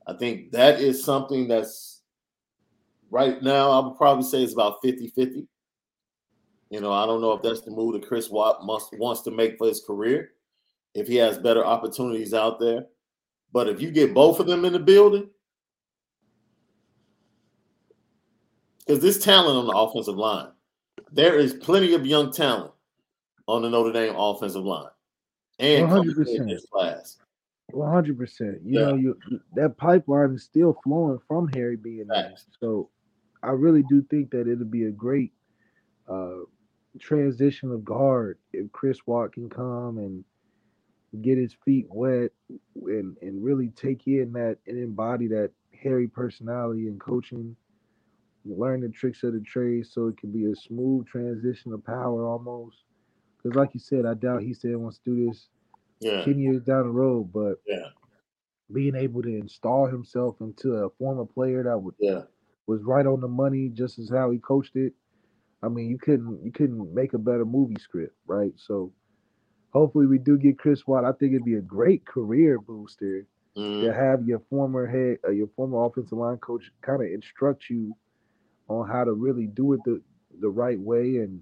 I 0.07 0.13
think 0.13 0.51
that 0.51 0.79
is 0.79 1.03
something 1.03 1.47
that's 1.47 2.01
right 3.09 3.41
now, 3.41 3.71
I 3.71 3.85
would 3.85 3.97
probably 3.97 4.23
say 4.23 4.43
it's 4.43 4.53
about 4.53 4.77
50 4.83 5.07
50. 5.09 5.47
You 6.69 6.81
know, 6.81 6.91
I 6.91 7.05
don't 7.05 7.21
know 7.21 7.33
if 7.33 7.41
that's 7.41 7.61
the 7.61 7.71
move 7.71 7.93
that 7.93 8.07
Chris 8.07 8.29
Watt 8.29 8.65
must 8.65 8.97
wants 8.97 9.21
to 9.21 9.31
make 9.31 9.57
for 9.57 9.67
his 9.67 9.81
career, 9.81 10.31
if 10.93 11.07
he 11.07 11.15
has 11.15 11.37
better 11.37 11.63
opportunities 11.63 12.33
out 12.33 12.59
there. 12.59 12.85
But 13.53 13.69
if 13.69 13.81
you 13.81 13.91
get 13.91 14.13
both 14.13 14.39
of 14.39 14.47
them 14.47 14.65
in 14.65 14.73
the 14.73 14.79
building, 14.79 15.29
because 18.79 19.01
this 19.01 19.23
talent 19.23 19.57
on 19.57 19.67
the 19.67 19.73
offensive 19.73 20.17
line, 20.17 20.49
there 21.11 21.37
is 21.37 21.53
plenty 21.53 21.93
of 21.93 22.05
young 22.05 22.31
talent 22.31 22.71
on 23.47 23.61
the 23.61 23.69
Notre 23.69 23.91
Dame 23.93 24.15
offensive 24.15 24.63
line 24.63 24.89
and 25.59 25.87
coming 25.89 26.09
in 26.09 26.15
100%. 26.15 26.49
this 26.49 26.65
class. 26.71 27.17
One 27.71 27.91
hundred 27.91 28.17
percent. 28.19 28.61
You 28.63 28.79
Yeah. 28.79 28.85
know, 28.87 28.95
you 28.95 29.19
that 29.55 29.75
pipeline 29.77 30.31
is 30.35 30.43
still 30.43 30.77
flowing 30.83 31.19
from 31.27 31.47
Harry 31.53 31.75
being 31.75 32.07
there. 32.07 32.29
Facts. 32.29 32.45
So 32.59 32.89
I 33.41 33.49
really 33.51 33.83
do 33.89 34.03
think 34.03 34.29
that 34.31 34.47
it'll 34.47 34.65
be 34.65 34.85
a 34.85 34.91
great 34.91 35.33
uh 36.07 36.41
transition 36.99 37.71
of 37.71 37.83
guard 37.83 38.37
if 38.53 38.71
Chris 38.71 38.99
Watt 39.07 39.33
can 39.33 39.49
come 39.49 39.97
and 39.97 40.23
get 41.23 41.37
his 41.37 41.55
feet 41.65 41.87
wet 41.89 42.31
and 42.85 43.17
and 43.21 43.43
really 43.43 43.69
take 43.69 44.05
in 44.07 44.31
that 44.33 44.57
and 44.67 44.77
embody 44.77 45.27
that 45.27 45.51
Harry 45.81 46.07
personality 46.07 46.87
and 46.87 46.99
coaching, 46.99 47.55
learn 48.45 48.81
the 48.81 48.89
tricks 48.89 49.23
of 49.23 49.33
the 49.33 49.41
trade 49.41 49.87
so 49.87 50.07
it 50.07 50.17
can 50.17 50.31
be 50.31 50.45
a 50.45 50.55
smooth 50.55 51.07
transition 51.07 51.73
of 51.73 51.83
power 51.85 52.25
almost. 52.25 52.83
Because 53.37 53.55
like 53.55 53.73
you 53.73 53.79
said, 53.79 54.05
I 54.05 54.13
doubt 54.15 54.43
he 54.43 54.53
said 54.53 54.69
he 54.71 54.75
wants 54.75 54.99
to 54.99 55.03
do 55.15 55.27
this 55.27 55.49
Yeah, 55.99 56.23
10 56.23 56.39
years 56.39 56.61
down 56.63 56.83
the 56.83 56.89
road, 56.91 57.31
but 57.33 57.61
yeah, 57.65 57.89
being 58.71 58.95
able 58.95 59.21
to 59.21 59.29
install 59.29 59.87
himself 59.87 60.37
into 60.41 60.73
a 60.73 60.89
former 60.91 61.25
player 61.25 61.63
that 61.63 61.77
would, 61.77 61.95
yeah. 61.99 62.23
was 62.67 62.81
right 62.83 63.05
on 63.05 63.21
the 63.21 63.27
money 63.27 63.69
just 63.69 63.99
as 63.99 64.09
how 64.09 64.31
he 64.31 64.39
coached 64.39 64.75
it. 64.75 64.93
I 65.63 65.69
mean, 65.69 65.89
you 65.89 65.97
couldn't 65.97 66.43
you 66.43 66.51
couldn't 66.51 66.93
make 66.93 67.13
a 67.13 67.17
better 67.19 67.45
movie 67.45 67.77
script, 67.79 68.15
right? 68.27 68.53
So 68.57 68.93
hopefully 69.71 70.07
we 70.07 70.19
do 70.19 70.37
get 70.37 70.59
Chris 70.59 70.85
Watt. 70.87 71.05
I 71.05 71.11
think 71.13 71.33
it'd 71.33 71.45
be 71.45 71.55
a 71.55 71.61
great 71.61 72.05
career 72.05 72.59
booster 72.59 73.27
Mhm. 73.55 73.81
to 73.81 73.93
have 73.93 74.27
your 74.27 74.39
former 74.49 74.85
head 74.87 75.17
uh, 75.27 75.31
your 75.31 75.47
former 75.55 75.83
offensive 75.85 76.17
line 76.17 76.37
coach 76.37 76.71
kind 76.81 77.01
of 77.03 77.09
instruct 77.09 77.69
you 77.69 77.95
on 78.67 78.87
how 78.87 79.03
to 79.03 79.13
really 79.13 79.47
do 79.47 79.73
it 79.73 79.81
the 79.85 80.01
the 80.41 80.49
right 80.49 80.79
way 80.79 81.17
and 81.17 81.41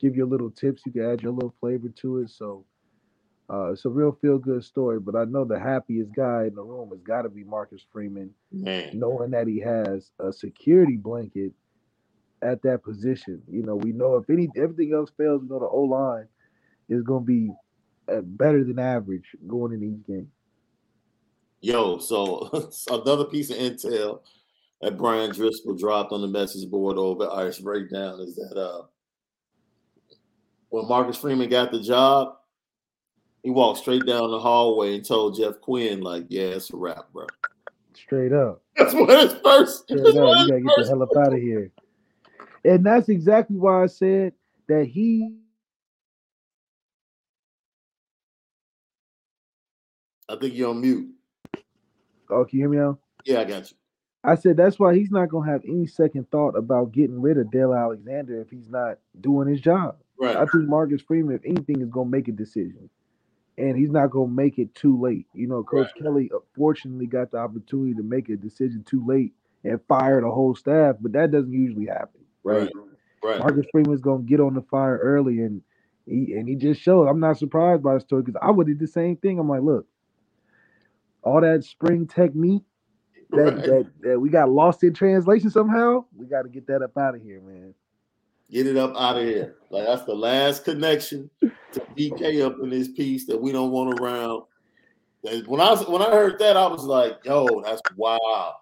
give 0.00 0.16
you 0.16 0.26
little 0.26 0.50
tips. 0.50 0.82
You 0.84 0.92
can 0.92 1.10
add 1.10 1.22
your 1.22 1.32
little 1.32 1.54
flavor 1.60 1.88
to 1.88 2.18
it. 2.18 2.30
So 2.30 2.64
uh, 3.48 3.72
it's 3.72 3.84
a 3.84 3.88
real 3.88 4.16
feel 4.20 4.38
good 4.38 4.64
story. 4.64 5.00
But 5.00 5.16
I 5.16 5.24
know 5.24 5.44
the 5.44 5.58
happiest 5.58 6.14
guy 6.14 6.44
in 6.44 6.54
the 6.54 6.62
room 6.62 6.90
has 6.90 7.00
got 7.00 7.22
to 7.22 7.28
be 7.28 7.44
Marcus 7.44 7.84
Freeman, 7.92 8.30
Man, 8.52 8.90
knowing 8.92 9.30
that 9.30 9.46
he 9.46 9.60
has 9.60 10.10
a 10.18 10.32
security 10.32 10.96
blanket 10.96 11.52
at 12.42 12.62
that 12.62 12.82
position. 12.82 13.42
You 13.48 13.62
know, 13.62 13.76
we 13.76 13.92
know 13.92 14.16
if 14.16 14.28
any 14.30 14.48
everything 14.56 14.92
else 14.92 15.10
fails, 15.16 15.42
we 15.42 15.48
know 15.48 15.60
the 15.60 15.66
O 15.66 15.80
line 15.82 16.28
is 16.88 17.02
going 17.02 17.22
to 17.22 17.26
be 17.26 17.50
uh, 18.12 18.20
better 18.20 18.64
than 18.64 18.78
average 18.78 19.24
going 19.46 19.72
in 19.72 19.82
each 19.82 20.06
game. 20.06 20.30
yo, 21.60 21.98
so 21.98 22.70
another 22.90 23.24
piece 23.24 23.50
of 23.50 23.56
intel 23.56 24.20
that 24.80 24.98
Bryan 24.98 25.30
Driskell 25.30 25.78
dropped 25.78 26.12
on 26.12 26.20
the 26.20 26.28
message 26.28 26.68
board 26.70 26.98
over 26.98 27.30
Irish 27.30 27.58
Breakdown 27.58 28.20
is 28.20 28.36
that 28.36 28.58
uh 28.58 28.82
when 30.68 30.88
Marcus 30.88 31.16
Freeman 31.16 31.48
got 31.48 31.70
the 31.70 31.80
job, 31.80 32.34
he 33.42 33.50
walked 33.50 33.78
straight 33.78 34.04
down 34.04 34.30
the 34.30 34.38
hallway 34.38 34.96
and 34.96 35.04
told 35.04 35.38
Jeff 35.38 35.60
Quinn, 35.60 36.00
like, 36.00 36.26
yeah, 36.28 36.42
it's 36.42 36.70
a 36.70 36.76
wrap, 36.76 37.10
bro. 37.12 37.26
Straight 37.94 38.32
up. 38.32 38.60
That's 38.76 38.92
what 38.92 39.08
his 39.08 39.32
first. 39.42 39.84
Straight 39.84 40.00
up. 40.00 40.14
You 40.14 40.48
gotta 40.48 40.60
get 40.60 40.72
the 40.76 40.86
hell 40.88 41.02
up 41.02 41.16
out 41.16 41.32
of 41.32 41.40
here. 41.40 41.70
And 42.64 42.84
that's 42.84 43.08
exactly 43.08 43.56
why 43.56 43.84
I 43.84 43.86
said 43.86 44.32
that 44.68 44.86
he 44.86 45.36
I 50.28 50.34
think 50.36 50.54
you're 50.54 50.70
on 50.70 50.80
mute. 50.80 51.14
oh, 52.30 52.44
can 52.44 52.58
you 52.58 52.62
hear 52.64 52.68
me 52.68 52.78
now? 52.78 52.98
Yeah, 53.24 53.40
I 53.40 53.44
got 53.44 53.70
you. 53.70 53.76
I 54.26 54.34
said 54.34 54.56
that's 54.56 54.78
why 54.80 54.94
he's 54.96 55.12
not 55.12 55.28
gonna 55.28 55.50
have 55.50 55.62
any 55.64 55.86
second 55.86 56.28
thought 56.30 56.56
about 56.56 56.90
getting 56.90 57.20
rid 57.22 57.38
of 57.38 57.50
Del 57.52 57.72
Alexander 57.72 58.40
if 58.40 58.50
he's 58.50 58.68
not 58.68 58.98
doing 59.20 59.46
his 59.46 59.60
job. 59.60 59.98
Right. 60.18 60.36
I 60.36 60.44
think 60.46 60.68
Marcus 60.68 61.00
Freeman, 61.00 61.36
if 61.36 61.44
anything, 61.44 61.80
is 61.80 61.90
gonna 61.90 62.10
make 62.10 62.26
a 62.26 62.32
decision. 62.32 62.90
And 63.56 63.76
he's 63.76 63.90
not 63.90 64.10
gonna 64.10 64.32
make 64.32 64.58
it 64.58 64.74
too 64.74 65.00
late. 65.00 65.26
You 65.32 65.46
know, 65.46 65.62
Coach 65.62 65.86
Right. 65.94 66.02
Kelly 66.02 66.30
uh, 66.34 66.40
fortunately 66.56 67.06
got 67.06 67.30
the 67.30 67.38
opportunity 67.38 67.94
to 67.94 68.02
make 68.02 68.28
a 68.28 68.36
decision 68.36 68.82
too 68.82 69.04
late 69.06 69.32
and 69.62 69.80
fire 69.86 70.20
the 70.20 70.30
whole 70.30 70.56
staff, 70.56 70.96
but 71.00 71.12
that 71.12 71.30
doesn't 71.30 71.52
usually 71.52 71.86
happen, 71.86 72.20
right? 72.42 72.70
Right. 73.22 73.38
Marcus 73.38 73.66
Freeman's 73.70 74.00
gonna 74.00 74.24
get 74.24 74.40
on 74.40 74.54
the 74.54 74.62
fire 74.62 74.98
early, 74.98 75.42
and 75.42 75.62
he 76.04 76.34
and 76.34 76.48
he 76.48 76.56
just 76.56 76.80
showed. 76.80 77.06
I'm 77.06 77.20
not 77.20 77.38
surprised 77.38 77.82
by 77.82 77.94
the 77.94 78.00
story 78.00 78.22
because 78.22 78.40
I 78.42 78.50
would 78.50 78.68
have 78.68 78.78
did 78.78 78.84
the 78.84 78.92
same 78.92 79.16
thing. 79.16 79.38
I'm 79.38 79.48
like, 79.48 79.62
look, 79.62 79.86
all 81.22 81.40
that 81.40 81.62
spring 81.62 82.08
technique 82.08 82.64
Right. 83.30 83.56
that 83.56 83.90
that 84.02 84.20
we 84.20 84.28
got 84.28 84.50
lost 84.50 84.84
in 84.84 84.94
translation 84.94 85.50
somehow. 85.50 86.04
We 86.14 86.26
got 86.26 86.42
to 86.42 86.48
get 86.48 86.66
that 86.68 86.82
up 86.82 86.96
out 86.96 87.14
of 87.14 87.22
here, 87.22 87.40
man. 87.40 87.74
Get 88.50 88.66
it 88.66 88.76
up 88.76 88.94
out 88.96 89.18
of 89.18 89.24
here. 89.24 89.56
Like 89.70 89.86
that's 89.86 90.04
the 90.04 90.14
last 90.14 90.64
connection 90.64 91.28
to 91.40 91.80
BK 91.96 92.44
up 92.44 92.56
in 92.62 92.70
this 92.70 92.88
piece 92.88 93.26
that 93.26 93.40
we 93.40 93.52
don't 93.52 93.72
want 93.72 94.00
around. 94.00 94.42
When 95.46 95.60
I 95.60 95.70
was- 95.70 95.88
when 95.88 96.02
I 96.02 96.10
heard 96.10 96.38
that, 96.38 96.56
I 96.56 96.68
was 96.68 96.84
like, 96.84 97.24
"Yo, 97.24 97.60
that's 97.62 97.82
wild." 97.96 98.54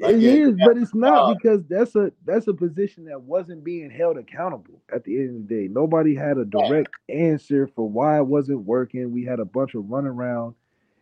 Like, 0.00 0.14
it 0.14 0.22
yeah, 0.22 0.30
is, 0.30 0.56
but 0.64 0.78
it's 0.78 0.94
not 0.94 1.36
because 1.36 1.62
that's 1.68 1.94
a 1.94 2.10
that's 2.24 2.48
a 2.48 2.54
position 2.54 3.04
that 3.04 3.20
wasn't 3.20 3.62
being 3.62 3.90
held 3.90 4.16
accountable 4.16 4.80
at 4.92 5.04
the 5.04 5.16
end 5.18 5.28
of 5.28 5.48
the 5.48 5.54
day. 5.54 5.68
Nobody 5.68 6.14
had 6.14 6.38
a 6.38 6.44
direct 6.44 6.88
answer 7.08 7.66
for 7.66 7.88
why 7.88 8.16
it 8.16 8.26
wasn't 8.26 8.60
working. 8.64 9.12
We 9.12 9.24
had 9.24 9.40
a 9.40 9.44
bunch 9.44 9.74
of 9.74 9.84
runaround 9.84 10.54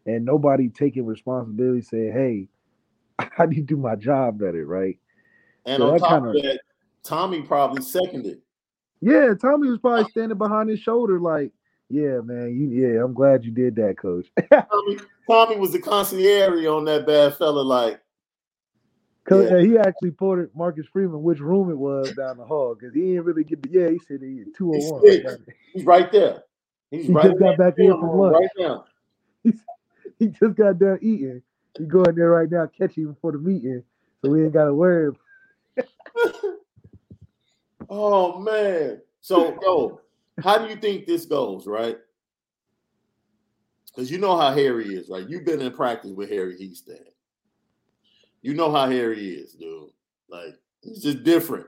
and 0.05 0.25
nobody 0.25 0.69
taking 0.69 1.07
responsibility 1.07 1.83
saying, 1.83 2.13
Hey, 2.13 2.49
I 3.19 3.47
need 3.47 3.57
to 3.57 3.63
do 3.63 3.77
my 3.77 3.97
job 3.97 4.39
better, 4.39 4.65
right? 4.67 4.99
And 5.67 5.81
So 5.81 5.87
on 5.89 5.93
that 5.95 6.01
top 6.01 6.11
kinda- 6.25 6.29
of 6.31 6.43
that, 6.45 6.61
Tommy 7.03 7.43
probably 7.43 7.83
seconded. 7.83 8.41
Yeah, 9.01 9.35
Tommy 9.35 9.71
was 9.71 9.79
probably 9.79 10.11
standing 10.11 10.39
behind 10.39 10.69
his 10.71 10.81
shoulder, 10.81 11.21
like, 11.21 11.53
Yeah, 11.91 12.21
man, 12.21 12.55
you 12.55 12.69
yeah, 12.69 13.03
I'm 13.03 13.15
glad 13.15 13.45
you 13.45 13.51
did 13.51 13.75
that, 13.77 13.97
coach. 13.97 14.27
Tommy, 14.53 14.99
Tommy 15.31 15.57
was 15.57 15.73
the 15.73 15.79
concierge 15.81 16.67
on 16.67 16.85
that 16.85 17.07
bad 17.07 17.35
fella. 17.35 17.61
Like, 17.63 18.01
Cause 19.25 19.51
Yeah. 19.51 19.61
he 19.61 19.77
actually 19.79 20.11
ported 20.13 20.51
Marcus 20.55 20.87
Freeman 20.93 21.23
which 21.23 21.39
room 21.41 21.71
it 21.71 21.77
was 21.79 22.13
down 22.13 22.39
the 22.39 22.45
hall 22.47 22.75
because 22.75 22.95
he 22.95 23.01
didn't 23.03 23.25
really 23.25 23.45
get 23.45 23.63
the 23.63 23.69
yeah 23.71 23.89
he 23.91 23.99
said 24.09 24.21
he 24.23 24.45
two 24.57 24.73
oh 24.75 24.93
one. 24.93 25.03
He's 25.75 25.85
right 25.85 26.11
there. 26.11 26.45
He's 26.91 27.07
He 27.07 27.13
right 27.13 27.27
just 27.27 27.39
got 27.39 27.59
back 27.59 27.75
in 27.79 27.87
there 27.89 27.95
from 27.99 28.19
lunch. 28.19 28.37
right 28.41 28.51
now. 28.59 28.85
He 30.19 30.27
just 30.29 30.55
got 30.57 30.79
done 30.79 30.99
eating. 31.03 31.43
He 31.77 31.85
go 31.85 32.03
in 32.05 32.15
there 32.15 32.31
right 32.31 32.51
now, 32.51 32.67
catch 32.67 32.95
him 32.97 33.13
before 33.13 33.33
the 33.33 33.39
meeting, 33.39 33.83
so 34.23 34.31
we 34.31 34.45
ain't 34.45 34.53
got 34.53 34.65
to 34.67 34.75
worry. 34.75 35.13
Oh 37.91 38.39
man. 38.39 39.01
So 39.21 39.59
yo, 39.63 40.01
how 40.43 40.59
do 40.59 40.69
you 40.69 40.77
think 40.77 41.07
this 41.07 41.25
goes, 41.25 41.67
right? 41.67 41.97
Because 43.87 44.11
you 44.11 44.19
know 44.19 44.37
how 44.37 44.53
Harry 44.53 44.95
is, 44.95 45.09
right? 45.09 45.29
You've 45.29 45.45
been 45.45 45.61
in 45.61 45.73
practice 45.73 46.13
with 46.13 46.29
Harry 46.29 46.57
Hiestand. 46.57 47.07
You 48.43 48.55
know 48.55 48.71
how 48.71 48.89
Harry 48.89 49.31
is, 49.31 49.55
dude. 49.55 49.91
Like 50.29 50.55
he's 50.83 51.03
just 51.03 51.25
different. 51.25 51.67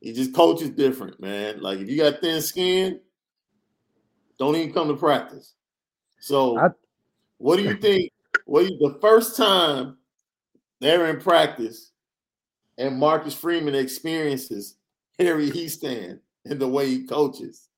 He 0.00 0.12
just 0.12 0.34
coaches 0.34 0.70
different, 0.70 1.18
man. 1.20 1.60
Like 1.60 1.78
if 1.78 1.88
you 1.88 1.96
got 1.96 2.20
thin 2.20 2.42
skin, 2.42 3.00
don't 4.38 4.56
even 4.56 4.72
come 4.74 4.88
to 4.88 4.96
practice. 4.96 5.54
So 6.20 6.58
I- 6.58 6.68
what 7.38 7.56
do 7.56 7.62
you 7.62 7.76
think? 7.76 8.12
You, 8.46 8.76
the 8.78 8.98
first 9.00 9.36
time 9.36 9.96
they're 10.80 11.06
in 11.06 11.20
practice 11.20 11.92
and 12.78 12.98
Marcus 12.98 13.34
Freeman 13.34 13.74
experiences 13.74 14.76
Harry 15.18 15.50
Hiestand 15.50 16.20
and 16.44 16.58
the 16.58 16.68
way 16.68 16.88
he 16.88 17.04
coaches. 17.04 17.68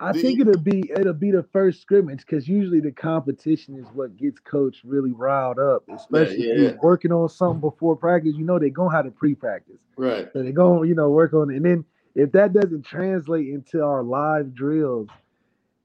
I 0.00 0.12
think 0.12 0.40
it'll 0.40 0.58
be 0.58 0.90
it'll 0.96 1.12
be 1.12 1.30
the 1.30 1.44
first 1.44 1.80
scrimmage 1.80 2.26
because 2.26 2.48
usually 2.48 2.80
the 2.80 2.90
competition 2.90 3.78
is 3.78 3.86
what 3.94 4.16
gets 4.16 4.40
coach 4.40 4.78
really 4.84 5.12
riled 5.12 5.60
up, 5.60 5.84
especially 5.94 6.48
yeah, 6.48 6.52
if 6.52 6.58
he's 6.58 6.70
yeah. 6.70 6.76
working 6.82 7.12
on 7.12 7.28
something 7.28 7.60
before 7.60 7.94
practice. 7.94 8.34
You 8.36 8.44
know 8.44 8.58
they're 8.58 8.70
gonna 8.70 8.94
have 8.94 9.04
to 9.04 9.12
pre-practice, 9.12 9.78
Right. 9.96 10.28
so 10.32 10.42
they're 10.42 10.50
gonna 10.50 10.88
you 10.88 10.96
know 10.96 11.10
work 11.10 11.34
on 11.34 11.50
it. 11.50 11.56
And 11.56 11.64
then 11.64 11.84
if 12.16 12.32
that 12.32 12.52
doesn't 12.52 12.82
translate 12.84 13.48
into 13.48 13.82
our 13.84 14.02
live 14.02 14.54
drills, 14.54 15.08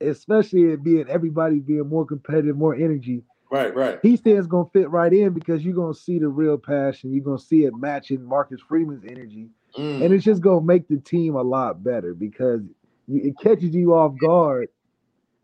especially 0.02 0.64
it 0.72 0.84
being 0.84 1.08
everybody 1.08 1.60
being 1.60 1.88
more 1.88 2.06
competitive, 2.06 2.58
more 2.58 2.74
energy, 2.74 3.22
Right. 3.52 3.76
Right. 3.76 4.00
Hiestand's 4.04 4.48
gonna 4.48 4.70
fit 4.74 4.90
right 4.92 5.12
in 5.14 5.34
because 5.34 5.64
you're 5.66 5.76
gonna 5.76 5.94
see 5.94 6.20
the 6.20 6.30
real 6.30 6.58
passion. 6.58 7.14
You're 7.14 7.24
gonna 7.24 7.40
see 7.40 7.66
it 7.66 7.76
matching 7.76 8.24
Marcus 8.24 8.62
Freeman's 8.62 9.06
energy, 9.06 9.50
Mm. 9.78 10.04
and 10.04 10.14
it's 10.14 10.26
just 10.26 10.42
gonna 10.42 10.66
make 10.66 10.88
the 10.88 10.98
team 11.00 11.36
a 11.36 11.42
lot 11.44 11.84
better 11.84 12.14
because 12.14 12.62
it 13.10 13.40
catches 13.40 13.76
you 13.76 13.94
off 13.96 14.18
guard 14.18 14.70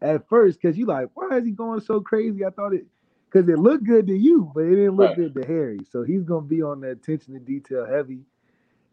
at 0.02 0.28
first 0.30 0.60
because 0.62 0.78
you're 0.78 0.88
like, 0.88 1.10
why 1.16 1.38
is 1.38 1.46
he 1.46 1.52
going 1.52 1.82
so 1.82 2.02
crazy? 2.02 2.46
I 2.46 2.52
thought 2.52 2.74
it 2.74 2.86
because 3.32 3.50
it 3.50 3.60
looked 3.60 3.86
good 3.86 4.08
to 4.08 4.18
you, 4.18 4.52
but 4.56 4.62
it 4.66 4.72
didn't 4.76 4.98
look 4.98 5.10
Right. 5.10 5.18
good 5.18 5.36
to 5.36 5.46
Harry. 5.48 5.80
So 5.92 6.04
he's 6.04 6.24
gonna 6.24 6.46
be 6.48 6.62
on 6.64 6.82
the 6.82 6.92
attention 6.92 7.34
to 7.36 7.40
detail 7.40 7.86
heavy, 7.86 8.22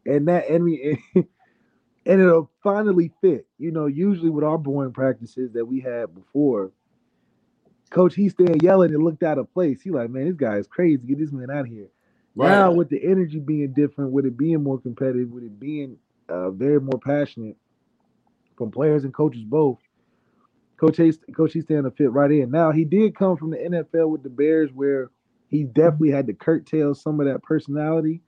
and 0.06 0.28
that 0.28 0.48
and 0.50 0.64
we 0.64 1.02
and 2.06 2.20
it'll 2.20 2.50
finally 2.62 3.12
fit. 3.20 3.46
You 3.58 3.72
know, 3.72 3.86
usually 3.86 4.30
with 4.30 4.44
our 4.44 4.58
boring 4.58 4.92
practices 4.92 5.52
that 5.54 5.66
we 5.66 5.80
had 5.80 6.14
before. 6.14 6.72
Coach, 7.91 8.14
Hiestand 8.16 8.62
yelling 8.62 8.95
and 8.95 9.03
looked 9.05 9.22
out 9.22 9.38
of 9.38 9.53
place. 9.53 9.82
He 9.82 9.91
like, 9.91 10.11
man, 10.11 10.26
this 10.26 10.36
guy 10.36 10.57
is 10.57 10.66
crazy. 10.66 10.99
Get 11.07 11.18
this 11.18 11.32
man 11.32 11.51
out 11.51 11.62
of 11.62 11.66
here. 11.66 11.88
Now 12.36 12.72
with 12.72 12.88
the 12.88 13.03
energy 13.03 13.38
being 13.41 13.72
different, 13.72 14.12
with 14.12 14.24
it 14.24 14.36
being 14.36 14.62
more 14.62 14.80
competitive, 14.80 15.30
with 15.30 15.45
it 15.45 15.59
being 15.59 15.97
uh, 16.28 16.51
very 16.51 16.80
more 16.80 16.99
passionate 16.99 17.57
from 18.57 18.70
players 18.70 19.05
and 19.05 19.12
coaches 19.12 19.43
both, 19.43 19.78
Coach 20.76 20.97
Hayes, 20.97 21.18
Coach 21.36 21.53
he's 21.53 21.64
standing 21.64 21.91
to 21.91 21.97
fit 21.97 22.12
right 22.12 22.30
in. 22.30 22.51
Now 22.51 22.70
he 22.70 22.84
did 22.84 23.14
come 23.14 23.36
from 23.36 23.51
the 23.51 23.59
NFL 23.59 24.09
with 24.11 24.22
the 24.22 24.30
Bears, 24.30 24.70
where 24.72 25.11
he 25.49 25.64
definitely 25.64 26.11
had 26.11 26.26
to 26.28 26.32
curtail 26.32 26.95
some 26.95 27.20
of 27.20 27.26
that 27.26 27.43
personality. 27.43 28.22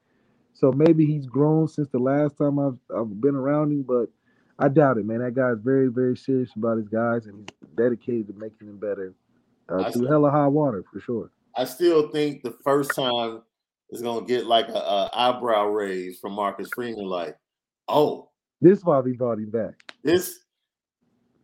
So 0.53 0.71
maybe 0.71 1.07
he's 1.07 1.27
grown 1.27 1.67
since 1.67 1.89
the 1.89 1.99
last 1.99 2.37
time 2.37 2.59
I've 2.59 2.77
I've 2.95 3.21
been 3.21 3.37
around 3.37 3.73
him, 3.73 3.85
but 3.85 4.11
I 4.59 4.69
doubt 4.69 4.99
it, 4.99 5.07
man. 5.07 5.21
That 5.21 5.35
guy's 5.35 5.59
very 5.63 5.89
very 5.89 6.17
serious 6.17 6.51
about 6.55 6.77
his 6.77 6.89
guys, 6.89 7.25
and 7.27 7.39
he's 7.39 7.69
dedicated 7.75 8.27
to 8.27 8.35
making 8.35 8.67
them 8.67 8.79
better 8.79 9.15
uh, 9.81 9.91
through 9.91 10.07
hella 10.07 10.31
high 10.31 10.47
water 10.49 10.85
for 10.93 11.01
sure. 11.01 11.31
I 11.57 11.65
still 11.65 12.09
think 12.09 12.43
the 12.43 12.57
first 12.65 12.95
time 12.95 13.43
is 13.91 14.01
gonna 14.03 14.27
get 14.27 14.47
like 14.47 14.69
a, 14.69 14.73
a 14.73 15.11
eyebrow 15.13 15.67
raise 15.67 16.19
from 16.19 16.33
Marcus 16.33 16.69
Freeman. 16.75 17.05
Like, 17.07 17.37
oh, 17.89 18.31
This 18.61 18.85
why 18.85 19.01
we 19.01 19.13
brought 19.13 19.39
him 19.39 19.51
back. 19.51 19.75
this 20.03 20.41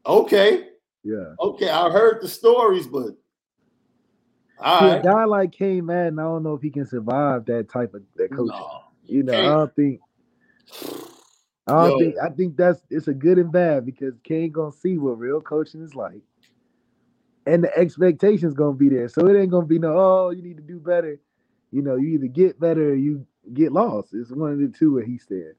okay, 0.07 0.68
Yeah. 1.05 1.35
okay. 1.41 1.68
I 1.68 1.91
heard 1.91 2.22
the 2.22 2.29
stories, 2.29 2.87
but 2.87 3.16
all 4.61 4.81
See, 4.81 4.87
a 4.87 4.95
right. 4.95 5.03
guy 5.05 5.24
like 5.24 5.53
Cain 5.53 5.87
Madden, 5.87 6.18
I 6.18 6.22
don't 6.22 6.43
know 6.43 6.55
if 6.55 6.62
he 6.62 6.70
can 6.70 6.87
survive 6.87 7.45
that 7.47 7.68
type 7.68 7.95
of 7.95 8.03
that 8.16 8.31
coaching. 8.31 8.47
No. 8.49 8.81
you 9.05 9.22
know, 9.22 9.33
I 9.33 9.37
can't. 9.37 9.55
don't 9.57 9.76
think. 9.76 10.01
I 11.68 11.72
don't 11.87 11.91
Yo. 11.91 11.99
think. 11.99 12.14
I 12.22 12.29
think 12.31 12.57
that's 12.57 12.81
it's 12.91 13.09
a 13.09 13.14
good 13.14 13.39
and 13.39 13.53
bad 13.53 13.85
because 13.85 14.14
Cain 14.24 14.51
gonna 14.51 14.72
see 14.72 14.97
what 14.99 15.18
real 15.18 15.41
coaching 15.41 15.83
is 15.83 15.95
like, 15.95 16.20
and 17.49 17.64
the 17.64 17.76
expectations 17.76 18.55
gonna 18.55 18.76
be 18.76 18.88
there. 18.88 19.09
So 19.09 19.26
it 19.26 19.40
ain't 19.40 19.51
gonna 19.51 19.66
be 19.66 19.78
no. 19.78 19.96
Oh, 19.96 20.30
you 20.30 20.42
need 20.42 20.57
to 20.59 20.62
do 20.62 20.78
better. 20.78 21.18
You 21.70 21.82
know, 21.82 21.96
you 21.96 22.09
either 22.11 22.26
get 22.26 22.61
better 22.61 22.90
or 22.90 22.94
you 22.94 23.26
get 23.55 23.72
lost. 23.72 24.14
It's 24.14 24.30
one 24.30 24.53
of 24.53 24.59
the 24.59 24.68
two 24.68 24.94
where 24.94 25.05
he 25.05 25.18
stands. 25.18 25.57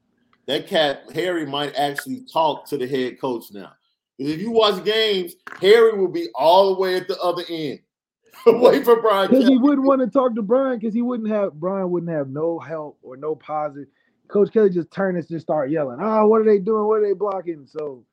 that 0.48 0.68
cat 0.68 1.04
Harry 1.14 1.46
might 1.46 1.76
actually 1.76 2.22
talk 2.32 2.68
to 2.70 2.78
the 2.78 2.88
head 2.88 3.20
coach 3.20 3.46
now. 3.52 3.72
Because 4.18 4.34
if 4.34 4.42
you 4.42 4.52
watch 4.52 4.84
games, 4.84 5.36
Harry 5.62 5.98
will 5.98 6.10
be 6.10 6.28
all 6.36 6.74
the 6.76 6.82
way 6.82 6.96
at 6.96 7.08
the 7.08 7.18
other 7.22 7.44
end, 7.50 7.80
away 8.46 8.84
from 8.84 9.02
Brian 9.02 9.30
Because 9.30 9.48
he 9.48 9.58
wouldn't 9.58 9.88
want 9.88 10.02
to 10.02 10.08
talk 10.08 10.36
to 10.36 10.42
Brian 10.42 10.78
because 10.78 10.94
he 10.94 11.02
wouldn't 11.02 11.30
have 11.30 11.54
Brian 11.54 11.90
wouldn't 11.90 12.12
have 12.12 12.30
no 12.30 12.60
help 12.60 12.98
or 13.02 13.18
no 13.18 13.36
positive. 13.36 13.88
Coach 14.28 14.52
Kelly 14.52 14.70
just 14.70 14.92
turn 14.92 15.16
and 15.16 15.28
just 15.28 15.46
start 15.46 15.72
yelling. 15.72 16.00
Oh, 16.02 16.28
what 16.28 16.42
are 16.42 16.46
they 16.46 16.60
doing? 16.60 16.86
What 16.86 17.00
are 17.00 17.08
they 17.08 17.14
blocking? 17.14 17.66
So, 17.66 18.04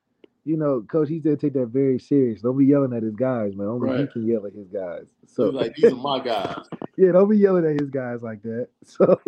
you 0.47 0.57
know, 0.57 0.81
Coach, 0.83 1.09
he's 1.09 1.23
gonna 1.23 1.37
take 1.37 1.55
that 1.55 1.67
very 1.67 1.99
serious. 1.99 2.41
Don't 2.41 2.57
be 2.57 2.67
yelling 2.67 2.95
at 2.95 3.03
his 3.03 3.17
guys, 3.17 3.57
man. 3.57 3.67
Only 3.67 4.03
he 4.03 4.07
can 4.07 4.29
yell 4.29 4.47
at 4.47 4.53
his 4.53 4.69
guys. 4.69 5.09
So 5.27 5.47
So 5.47 5.51
like 5.51 5.75
these 5.75 5.93
are 5.93 5.97
my 5.97 6.21
guys. 6.21 6.65
yeah, 6.97 7.11
don't 7.11 7.29
be 7.29 7.37
yelling 7.37 7.67
at 7.67 7.81
his 7.81 7.91
guys 7.91 8.23
like 8.23 8.43
that. 8.43 8.69
So, 8.85 9.21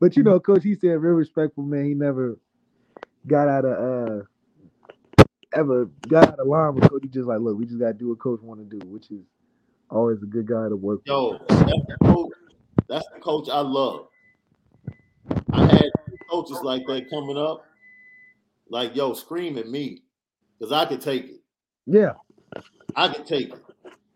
but 0.00 0.16
you 0.16 0.24
know, 0.24 0.40
Coach, 0.40 0.64
he 0.64 0.74
said 0.74 1.00
real 1.00 1.14
respectful 1.14 1.62
man. 1.62 1.84
He 1.84 1.94
never 1.94 2.36
got 3.28 3.46
out 3.48 3.64
of 3.64 3.78
uh 3.78 4.22
ever 5.54 5.84
got 6.08 6.30
out 6.30 6.40
of 6.40 6.48
line 6.48 6.74
with 6.74 6.90
Coach. 6.90 7.02
He 7.04 7.08
just 7.08 7.28
like, 7.28 7.38
look, 7.38 7.56
we 7.56 7.64
just 7.64 7.78
gotta 7.78 7.94
do 7.94 8.08
what 8.08 8.18
Coach 8.18 8.40
want 8.42 8.68
to 8.68 8.78
do, 8.78 8.84
which 8.88 9.08
is 9.12 9.22
always 9.88 10.20
a 10.24 10.26
good 10.26 10.48
guy 10.48 10.68
to 10.68 10.74
work 10.74 10.98
with. 10.98 11.06
Yo, 11.06 11.38
that's 11.48 11.70
the 11.70 11.96
coach. 12.02 12.32
That's 12.88 13.06
the 13.14 13.20
coach 13.20 13.48
I 13.48 13.60
love. 13.60 14.08
I 15.52 15.66
had 15.66 15.90
coaches 16.28 16.58
like 16.64 16.84
that 16.86 17.08
coming 17.08 17.38
up. 17.38 17.64
Like, 18.68 18.94
yo, 18.96 19.12
scream 19.14 19.58
at 19.58 19.68
me. 19.68 20.02
Because 20.58 20.72
I 20.72 20.86
could 20.86 21.00
take 21.00 21.24
it. 21.24 21.40
Yeah. 21.86 22.12
I 22.96 23.08
could 23.08 23.26
take 23.26 23.48
it. 23.52 23.62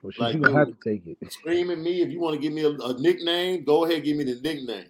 Well, 0.02 0.12
Like, 0.18 0.36
you 0.36 0.42
have 0.52 0.68
to 0.68 0.76
take 0.82 1.06
it. 1.06 1.18
Scream 1.32 1.70
at 1.70 1.78
me. 1.78 2.00
If 2.02 2.10
you 2.10 2.20
want 2.20 2.34
to 2.36 2.40
give 2.40 2.52
me 2.52 2.62
a, 2.62 2.70
a 2.70 2.98
nickname, 3.00 3.64
go 3.64 3.84
ahead, 3.84 4.04
give 4.04 4.16
me 4.16 4.24
the 4.24 4.40
nickname. 4.40 4.86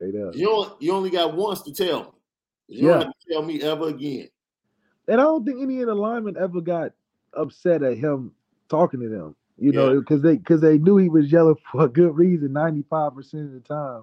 You 0.00 0.32
don't 0.46 0.82
you 0.82 0.92
only 0.92 1.10
got 1.10 1.34
once 1.36 1.62
to 1.62 1.72
tell 1.72 2.02
me. 2.02 2.08
You 2.68 2.86
Yeah. 2.86 2.92
don't 2.94 3.02
have 3.02 3.12
to 3.12 3.32
tell 3.32 3.42
me 3.42 3.62
ever 3.62 3.88
again. 3.88 4.28
And 5.06 5.20
I 5.20 5.24
don't 5.24 5.44
think 5.44 5.60
any 5.60 5.80
of 5.80 5.86
the 5.86 5.94
linemen 5.94 6.36
ever 6.38 6.60
got 6.60 6.92
upset 7.32 7.82
at 7.82 7.96
him 7.96 8.32
talking 8.68 9.00
to 9.00 9.08
them. 9.08 9.34
You 9.56 9.72
know, 9.72 9.92
Yeah. 9.92 9.98
because 10.00 10.22
they 10.22 10.36
because 10.36 10.60
they 10.60 10.78
knew 10.78 10.96
he 10.98 11.08
was 11.08 11.32
yelling 11.32 11.56
for 11.72 11.84
a 11.84 11.88
good 11.88 12.16
reason 12.16 12.48
95% 12.50 13.46
of 13.46 13.52
the 13.52 13.60
time. 13.60 14.02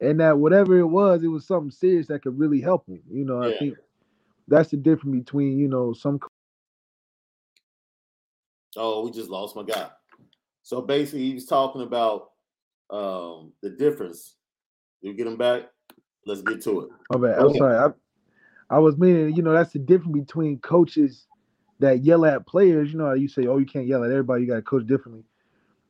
And 0.00 0.18
that 0.20 0.38
whatever 0.38 0.78
it 0.78 0.86
was, 0.86 1.22
it 1.22 1.28
was 1.28 1.44
something 1.46 1.70
serious 1.70 2.08
that 2.08 2.22
could 2.22 2.36
really 2.38 2.60
help 2.60 2.86
him. 2.88 3.00
You 3.08 3.24
know, 3.24 3.42
I 3.42 3.56
think 3.58 3.76
that's 4.52 4.70
the 4.70 4.76
difference 4.76 5.16
between, 5.16 5.58
you 5.58 5.68
know, 5.68 5.92
some 5.92 6.20
Oh, 8.76 9.04
we 9.04 9.10
just 9.10 9.28
lost 9.28 9.54
my 9.54 9.64
guy. 9.64 9.88
So 10.62 10.80
basically, 10.80 11.24
he 11.24 11.34
was 11.34 11.46
talking 11.46 11.82
about 11.82 12.30
um, 12.90 13.52
the 13.62 13.70
difference. 13.70 14.36
You 15.00 15.12
get 15.14 15.26
him 15.26 15.36
back. 15.36 15.64
Let's 16.24 16.42
get 16.42 16.62
to 16.62 16.82
it. 16.82 16.88
Go 17.12 17.26
I'm 17.26 17.54
sorry. 17.56 17.76
I, 17.76 18.76
I 18.76 18.78
was 18.78 18.96
meaning, 18.96 19.34
you 19.34 19.42
know, 19.42 19.52
that's 19.52 19.72
the 19.72 19.78
difference 19.78 20.18
between 20.18 20.58
coaches 20.60 21.26
that 21.80 22.04
yell 22.04 22.24
at 22.24 22.46
players. 22.46 22.92
You 22.92 22.98
know 22.98 23.06
how 23.06 23.14
you 23.14 23.28
say, 23.28 23.46
oh, 23.46 23.58
you 23.58 23.66
can't 23.66 23.86
yell 23.86 24.04
at 24.04 24.10
everybody, 24.10 24.42
you 24.42 24.48
got 24.48 24.56
to 24.56 24.62
coach 24.62 24.86
differently. 24.86 25.24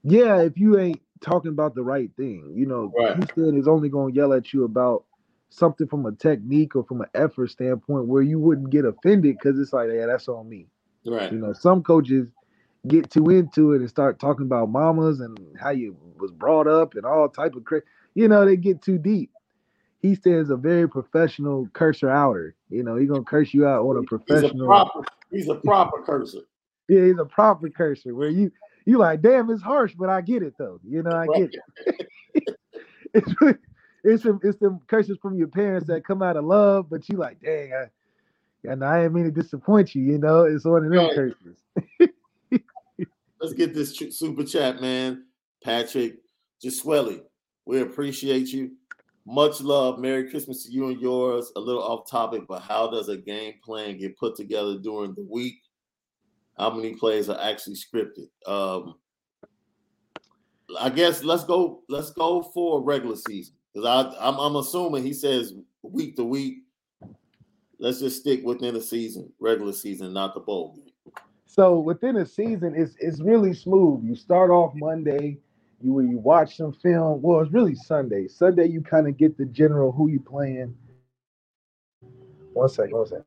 Yeah, 0.02 0.40
if 0.40 0.58
you 0.58 0.78
ain't 0.78 1.00
talking 1.20 1.50
about 1.50 1.74
the 1.74 1.82
right 1.82 2.10
thing, 2.16 2.52
you 2.56 2.66
know, 2.66 2.92
Right. 2.98 3.16
Hiestand 3.16 3.58
is 3.58 3.68
only 3.68 3.88
going 3.88 4.12
to 4.12 4.16
yell 4.16 4.32
at 4.32 4.52
you 4.52 4.64
about 4.64 5.04
something 5.52 5.86
from 5.86 6.06
a 6.06 6.12
technique 6.12 6.74
or 6.74 6.84
from 6.84 7.02
an 7.02 7.08
effort 7.14 7.50
standpoint 7.50 8.06
where 8.06 8.22
you 8.22 8.38
wouldn't 8.38 8.70
get 8.70 8.84
offended 8.84 9.38
because 9.38 9.58
it's 9.58 9.72
like, 9.72 9.88
yeah, 9.92 10.06
that's 10.06 10.28
on 10.28 10.48
me. 10.48 10.66
Right. 11.04 11.30
You 11.32 11.38
know, 11.38 11.52
some 11.52 11.82
coaches 11.82 12.26
get 12.88 13.10
too 13.10 13.28
into 13.30 13.72
it 13.72 13.80
and 13.80 13.88
start 13.88 14.18
talking 14.18 14.46
about 14.46 14.70
mamas 14.70 15.20
and 15.20 15.38
how 15.60 15.70
you 15.70 15.96
was 16.18 16.32
brought 16.32 16.66
up 16.66 16.94
and 16.94 17.04
all 17.04 17.28
type 17.28 17.54
of 17.54 17.64
cra 17.64 17.82
You 18.14 18.28
know, 18.28 18.44
they 18.44 18.56
get 18.56 18.82
too 18.82 18.98
deep. 18.98 19.30
He 20.00 20.14
stands 20.16 20.50
a 20.50 20.56
very 20.56 20.88
professional 20.88 21.68
cursor 21.74 22.10
outer. 22.10 22.56
You 22.70 22.82
know, 22.82 22.96
he 22.96 23.06
gonna 23.06 23.22
curse 23.22 23.54
you 23.54 23.66
out 23.66 23.84
on 23.84 23.96
a 23.96 24.00
He's 24.00 24.08
a 24.08 24.18
professional. 24.18 24.66
proper. 24.66 25.04
He's 25.30 25.48
a 25.48 25.54
proper 25.56 26.02
cursor. 26.02 26.40
yeah, 26.88 27.04
he's 27.04 27.18
a 27.18 27.24
proper 27.24 27.68
cursor 27.68 28.14
where 28.14 28.30
you 28.30 28.50
you 28.84 28.98
like, 28.98 29.20
damn, 29.22 29.48
it's 29.50 29.62
harsh, 29.62 29.94
but 29.96 30.08
I 30.08 30.22
get 30.22 30.42
it 30.42 30.54
though. 30.58 30.80
You 30.82 31.02
know, 31.02 31.12
I 31.12 31.26
Right. 31.26 31.50
get 31.50 31.54
it. 31.54 32.08
it's 33.14 33.40
really, 33.40 33.58
it's 34.04 34.22
some 34.22 34.40
it's 34.42 34.58
some 34.58 34.80
curses 34.86 35.18
from 35.20 35.36
your 35.36 35.48
parents 35.48 35.86
that 35.86 36.04
come 36.04 36.22
out 36.22 36.36
of 36.36 36.44
love, 36.44 36.88
but 36.90 37.08
you 37.08 37.16
like, 37.16 37.40
dang, 37.40 37.72
I, 37.72 38.70
and 38.70 38.84
I 38.84 39.02
didn't 39.02 39.14
mean 39.14 39.24
to 39.24 39.30
disappoint 39.30 39.94
you. 39.94 40.02
You 40.02 40.18
know, 40.18 40.44
it's 40.44 40.64
one 40.64 40.84
of 40.84 40.90
them 40.90 40.98
right. 40.98 41.14
curses. 41.14 41.58
Let's 43.40 43.54
get 43.54 43.74
this 43.74 43.96
super 44.10 44.44
chat, 44.44 44.80
man. 44.80 45.24
Patrick 45.64 46.18
Giswelli, 46.64 47.22
we 47.64 47.80
appreciate 47.80 48.48
you. 48.48 48.72
Much 49.24 49.60
love. 49.60 50.00
Merry 50.00 50.28
Christmas 50.28 50.64
to 50.64 50.72
you 50.72 50.88
and 50.88 51.00
yours. 51.00 51.52
A 51.54 51.60
little 51.60 51.82
off 51.82 52.10
topic, 52.10 52.42
but 52.48 52.62
how 52.62 52.90
does 52.90 53.08
a 53.08 53.16
game 53.16 53.54
plan 53.64 53.98
get 53.98 54.18
put 54.18 54.34
together 54.36 54.78
during 54.78 55.14
the 55.14 55.26
week? 55.28 55.60
How 56.58 56.70
many 56.70 56.94
plays 56.94 57.28
are 57.28 57.40
actually 57.40 57.76
scripted? 57.76 58.28
Um, 58.46 58.96
I 60.78 60.90
guess 60.90 61.22
let's 61.22 61.44
go. 61.44 61.82
Let's 61.88 62.10
go 62.10 62.42
for 62.42 62.82
regular 62.82 63.16
season 63.16 63.54
because 63.72 64.14
I'm, 64.18 64.38
I'm 64.38 64.56
assuming 64.56 65.02
he 65.02 65.14
says 65.14 65.54
week 65.82 66.16
to 66.16 66.24
week. 66.24 66.58
Let's 67.78 67.98
just 67.98 68.20
stick 68.20 68.44
within 68.44 68.74
the 68.74 68.80
season, 68.80 69.32
regular 69.40 69.72
season, 69.72 70.12
not 70.12 70.34
the 70.34 70.40
bowl. 70.40 70.78
So 71.46 71.80
within 71.80 72.16
a 72.16 72.26
season, 72.26 72.74
it's 72.76 72.94
it's 72.98 73.20
really 73.20 73.52
smooth. 73.52 74.04
You 74.04 74.14
start 74.14 74.50
off 74.50 74.72
Monday, 74.74 75.38
you 75.82 76.00
you 76.00 76.18
watch 76.18 76.56
some 76.56 76.72
film. 76.72 77.20
Well, 77.20 77.40
it's 77.40 77.52
really 77.52 77.74
Sunday. 77.74 78.28
Sunday, 78.28 78.68
you 78.68 78.80
kind 78.80 79.08
of 79.08 79.16
get 79.16 79.36
the 79.36 79.46
general 79.46 79.92
who 79.92 80.08
you 80.08 80.20
playing. 80.20 80.74
One 82.52 82.68
second, 82.68 82.96
one 82.96 83.06
second. 83.06 83.24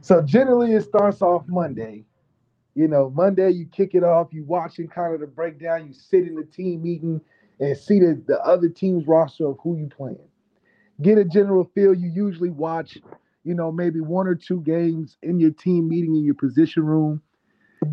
So 0.00 0.20
generally, 0.20 0.72
it 0.72 0.82
starts 0.82 1.22
off 1.22 1.44
Monday. 1.46 2.04
You 2.74 2.88
know, 2.88 3.10
Monday 3.10 3.50
you 3.50 3.66
kick 3.66 3.94
it 3.94 4.02
off. 4.02 4.28
You 4.32 4.44
watching 4.44 4.88
kind 4.88 5.14
of 5.14 5.20
the 5.20 5.26
breakdown. 5.26 5.86
You 5.86 5.94
sit 5.94 6.26
in 6.26 6.34
the 6.34 6.44
team 6.44 6.82
meeting 6.82 7.20
and 7.60 7.76
see 7.76 8.00
the, 8.00 8.22
the 8.26 8.40
other 8.40 8.68
team's 8.68 9.06
roster 9.06 9.46
of 9.46 9.58
who 9.62 9.76
you 9.76 9.86
playing. 9.86 10.18
Get 11.02 11.18
a 11.18 11.24
general 11.24 11.70
feel. 11.74 11.94
You 11.94 12.10
usually 12.14 12.50
watch, 12.50 12.98
you 13.44 13.54
know, 13.54 13.72
maybe 13.72 14.00
one 14.00 14.26
or 14.26 14.34
two 14.34 14.60
games 14.60 15.16
in 15.22 15.40
your 15.40 15.50
team 15.50 15.88
meeting 15.88 16.16
in 16.16 16.24
your 16.24 16.34
position 16.34 16.84
room 16.84 17.22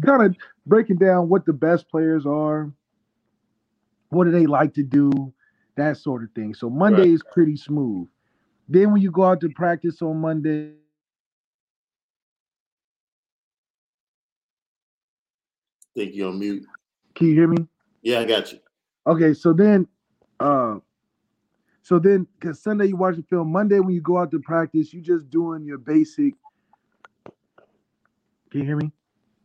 kind 0.05 0.23
of 0.23 0.35
breaking 0.65 0.97
down 0.97 1.29
what 1.29 1.45
the 1.45 1.53
best 1.53 1.89
players 1.89 2.25
are, 2.25 2.71
what 4.09 4.25
do 4.25 4.31
they 4.31 4.45
like 4.45 4.73
to 4.75 4.83
do, 4.83 5.33
that 5.75 5.97
sort 5.97 6.23
of 6.23 6.29
thing. 6.31 6.53
So 6.53 6.69
Monday 6.69 7.01
right. 7.01 7.09
is 7.09 7.23
pretty 7.31 7.57
smooth. 7.57 8.07
Then 8.69 8.93
when 8.93 9.01
you 9.01 9.11
go 9.11 9.25
out 9.25 9.41
to 9.41 9.49
practice 9.49 10.01
on 10.01 10.17
Monday, 10.17 10.73
think 15.95 16.15
you're 16.15 16.29
on 16.29 16.39
mute. 16.39 16.63
Can 17.15 17.27
you 17.27 17.33
hear 17.33 17.47
me? 17.47 17.67
Yeah, 18.01 18.21
I 18.21 18.25
got 18.25 18.51
you. 18.51 18.59
Okay, 19.07 19.33
so 19.33 19.53
then 19.53 19.87
uh 20.39 20.77
so 21.81 21.97
then 21.97 22.27
because 22.39 22.61
Sunday 22.61 22.87
you 22.87 22.95
watch 22.95 23.15
the 23.15 23.23
film, 23.23 23.51
Monday 23.51 23.79
when 23.79 23.95
you 23.95 24.01
go 24.01 24.17
out 24.17 24.31
to 24.31 24.39
practice, 24.39 24.93
you're 24.93 25.03
just 25.03 25.29
doing 25.29 25.65
your 25.65 25.77
basic. 25.77 26.35
Can 28.51 28.61
you 28.61 28.65
hear 28.65 28.75
me? 28.75 28.91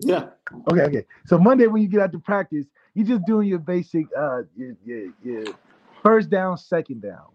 Yeah. 0.00 0.28
Okay, 0.70 0.82
okay. 0.82 1.06
So 1.24 1.38
Monday 1.38 1.66
when 1.66 1.82
you 1.82 1.88
get 1.88 2.00
out 2.00 2.12
to 2.12 2.18
practice, 2.18 2.66
you're 2.94 3.06
just 3.06 3.24
doing 3.24 3.48
your 3.48 3.58
basic 3.58 4.06
uh 4.16 4.42
your, 4.56 4.76
your, 4.84 5.12
your 5.24 5.44
first 6.02 6.28
down, 6.28 6.58
second 6.58 7.02
down. 7.02 7.26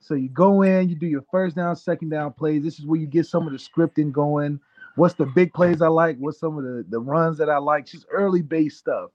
So 0.00 0.14
you 0.14 0.28
go 0.30 0.62
in, 0.62 0.88
you 0.88 0.96
do 0.96 1.06
your 1.06 1.24
first 1.30 1.56
down, 1.56 1.76
second 1.76 2.08
down 2.08 2.32
plays. 2.32 2.62
This 2.64 2.78
is 2.78 2.86
where 2.86 2.98
you 2.98 3.06
get 3.06 3.26
some 3.26 3.46
of 3.46 3.52
the 3.52 3.58
scripting 3.58 4.10
going. 4.10 4.58
What's 4.96 5.14
the 5.14 5.26
big 5.26 5.52
plays 5.52 5.82
I 5.82 5.88
like? 5.88 6.16
What's 6.18 6.40
some 6.40 6.58
of 6.58 6.64
the, 6.64 6.84
the 6.88 6.98
runs 6.98 7.38
that 7.38 7.48
I 7.48 7.58
like? 7.58 7.86
Just 7.86 8.06
early 8.10 8.42
base 8.42 8.76
stuff. 8.78 9.10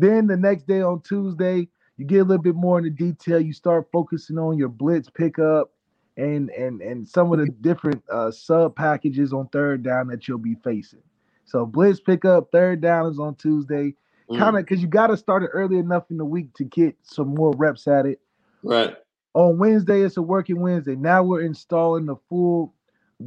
Then 0.00 0.26
the 0.26 0.36
next 0.36 0.66
day 0.66 0.80
on 0.80 1.02
Tuesday, 1.02 1.68
you 1.96 2.06
get 2.06 2.20
a 2.20 2.24
little 2.24 2.42
bit 2.42 2.54
more 2.54 2.78
into 2.78 2.90
detail. 2.90 3.38
You 3.40 3.52
start 3.52 3.88
focusing 3.92 4.38
on 4.38 4.56
your 4.56 4.68
blitz 4.68 5.10
pickup 5.10 5.70
and 6.16 6.50
and 6.50 6.80
and 6.80 7.06
some 7.06 7.32
of 7.32 7.38
the 7.38 7.46
different 7.60 8.02
uh, 8.10 8.30
sub 8.30 8.74
packages 8.74 9.32
on 9.32 9.48
third 9.48 9.82
down 9.82 10.08
that 10.08 10.26
you'll 10.26 10.38
be 10.38 10.56
facing. 10.64 11.02
So 11.44 11.66
blitz 11.66 12.00
pickup, 12.00 12.50
third 12.50 12.80
down 12.80 13.10
is 13.10 13.18
on 13.18 13.34
Tuesday. 13.34 13.94
Mm. 14.30 14.38
Kind 14.38 14.56
of 14.56 14.64
because 14.64 14.80
you 14.80 14.88
got 14.88 15.08
to 15.08 15.16
start 15.16 15.42
it 15.42 15.50
early 15.52 15.78
enough 15.78 16.10
in 16.10 16.16
the 16.16 16.24
week 16.24 16.54
to 16.54 16.64
get 16.64 16.96
some 17.02 17.34
more 17.34 17.52
reps 17.56 17.86
at 17.86 18.06
it. 18.06 18.20
Right. 18.62 18.96
On 19.34 19.58
Wednesday, 19.58 20.00
it's 20.00 20.16
a 20.16 20.22
working 20.22 20.60
Wednesday. 20.60 20.96
Now 20.96 21.22
we're 21.22 21.42
installing 21.42 22.06
the 22.06 22.16
full 22.28 22.74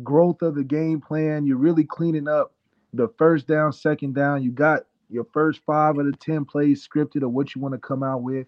growth 0.02 0.42
of 0.42 0.56
the 0.56 0.64
game 0.64 1.02
plan. 1.02 1.46
You're 1.46 1.58
really 1.58 1.84
cleaning 1.84 2.28
up 2.28 2.54
the 2.94 3.10
first 3.18 3.48
down, 3.48 3.74
second 3.74 4.16
down. 4.16 4.44
You 4.44 4.52
got 4.52 4.84
your 5.10 5.26
first 5.34 5.62
five 5.66 5.98
of 5.98 6.06
the 6.06 6.14
10 6.14 6.46
plays 6.46 6.88
scripted 6.88 7.24
or 7.24 7.30
what 7.30 7.56
you 7.56 7.62
want 7.62 7.74
to 7.74 7.80
come 7.80 8.04
out 8.04 8.22
with. 8.22 8.48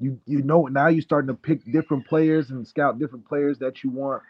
You 0.00 0.20
you 0.26 0.42
know 0.42 0.66
now 0.66 0.88
you're 0.88 1.02
starting 1.02 1.28
to 1.28 1.34
pick 1.34 1.70
different 1.70 2.06
players 2.06 2.50
and 2.50 2.66
scout 2.66 2.98
different 2.98 3.28
players 3.28 3.58
that 3.58 3.84
you 3.84 3.90
want. 3.90 4.22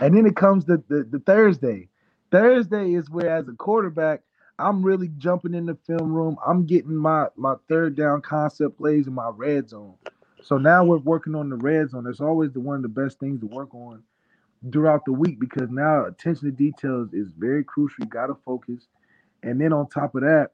And 0.00 0.16
then 0.16 0.26
it 0.26 0.36
comes 0.36 0.64
the, 0.64 0.82
the, 0.88 1.04
the 1.10 1.18
Thursday. 1.18 1.88
Thursday 2.30 2.94
is 2.94 3.10
where, 3.10 3.36
as 3.36 3.48
a 3.48 3.52
quarterback, 3.52 4.22
I'm 4.58 4.82
really 4.82 5.10
jumping 5.18 5.54
in 5.54 5.66
the 5.66 5.76
film 5.86 6.12
room. 6.12 6.36
I'm 6.46 6.66
getting 6.66 6.96
my 6.96 7.28
my 7.36 7.54
third 7.68 7.96
down 7.96 8.22
concept 8.22 8.78
plays 8.78 9.06
in 9.06 9.14
my 9.14 9.30
red 9.34 9.68
zone. 9.68 9.94
So 10.42 10.58
now 10.58 10.84
we're 10.84 10.98
working 10.98 11.34
on 11.34 11.48
the 11.50 11.56
red 11.56 11.90
zone. 11.90 12.04
That's 12.04 12.20
always 12.20 12.52
the 12.52 12.60
one 12.60 12.76
of 12.76 12.82
the 12.82 12.88
best 12.88 13.18
things 13.20 13.40
to 13.40 13.46
work 13.46 13.74
on 13.74 14.02
throughout 14.72 15.04
the 15.04 15.12
week 15.12 15.38
because 15.40 15.70
now 15.70 16.06
attention 16.06 16.50
to 16.50 16.52
details 16.56 17.12
is 17.12 17.28
very 17.36 17.64
crucial. 17.64 18.04
You 18.04 18.10
got 18.10 18.26
to 18.26 18.36
focus. 18.44 18.86
And 19.42 19.60
then 19.60 19.72
on 19.72 19.88
top 19.88 20.14
of 20.14 20.22
that, 20.22 20.50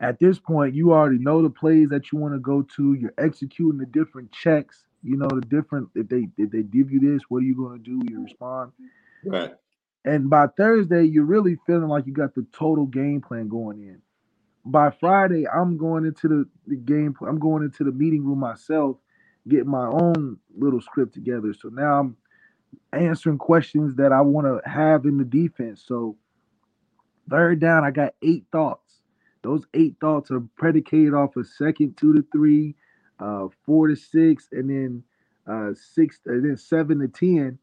at 0.00 0.18
this 0.18 0.38
point, 0.38 0.74
you 0.74 0.92
already 0.92 1.18
know 1.18 1.42
the 1.42 1.50
plays 1.50 1.88
that 1.90 2.12
you 2.12 2.18
want 2.18 2.34
to 2.34 2.40
go 2.40 2.62
to. 2.76 2.94
You're 2.94 3.14
executing 3.18 3.78
the 3.78 3.86
different 3.86 4.30
checks. 4.32 4.84
You 5.02 5.16
know 5.16 5.28
the 5.28 5.42
different 5.42 5.88
if 5.94 6.08
they 6.08 6.28
if 6.38 6.50
they 6.50 6.62
give 6.62 6.90
you 6.90 7.00
this, 7.00 7.22
what 7.28 7.38
are 7.38 7.46
you 7.46 7.54
going 7.54 7.82
to 7.82 7.84
do? 7.84 8.02
You 8.10 8.24
respond. 8.24 8.72
Right. 9.24 9.54
And 10.04 10.28
by 10.28 10.48
Thursday, 10.48 11.04
you're 11.04 11.24
really 11.24 11.56
feeling 11.66 11.88
like 11.88 12.06
you 12.06 12.12
got 12.12 12.34
the 12.34 12.46
total 12.52 12.86
game 12.86 13.20
plan 13.20 13.48
going 13.48 13.80
in. 13.80 14.00
By 14.66 14.90
Friday, 14.90 15.46
I'm 15.48 15.76
going 15.76 16.04
into 16.04 16.28
the, 16.28 16.48
the 16.66 16.76
game. 16.76 17.14
I'm 17.26 17.38
going 17.38 17.62
into 17.62 17.84
the 17.84 17.92
meeting 17.92 18.24
room 18.24 18.40
myself, 18.40 18.96
getting 19.48 19.70
my 19.70 19.86
own 19.86 20.38
little 20.56 20.80
script 20.80 21.14
together. 21.14 21.54
So 21.54 21.68
now 21.68 22.00
I'm 22.00 22.16
answering 22.92 23.38
questions 23.38 23.94
that 23.96 24.12
I 24.12 24.20
want 24.20 24.46
to 24.46 24.68
have 24.68 25.04
in 25.04 25.18
the 25.18 25.24
defense. 25.24 25.84
So 25.86 26.16
third 27.30 27.60
down, 27.60 27.84
I 27.84 27.90
got 27.90 28.14
eight 28.22 28.44
thoughts. 28.52 28.94
Those 29.42 29.64
eight 29.74 29.96
thoughts 30.00 30.30
are 30.30 30.40
predicated 30.56 31.14
off 31.14 31.36
of 31.36 31.46
second 31.46 31.96
two 31.96 32.14
to 32.14 32.24
three, 32.32 32.76
uh, 33.20 33.48
four 33.66 33.88
to 33.88 33.96
six, 33.96 34.48
and 34.52 34.70
then 34.70 35.02
uh, 35.46 35.74
six, 35.74 36.20
and 36.26 36.44
then 36.44 36.56
seven 36.56 37.00
to 37.00 37.08
ten 37.08 37.58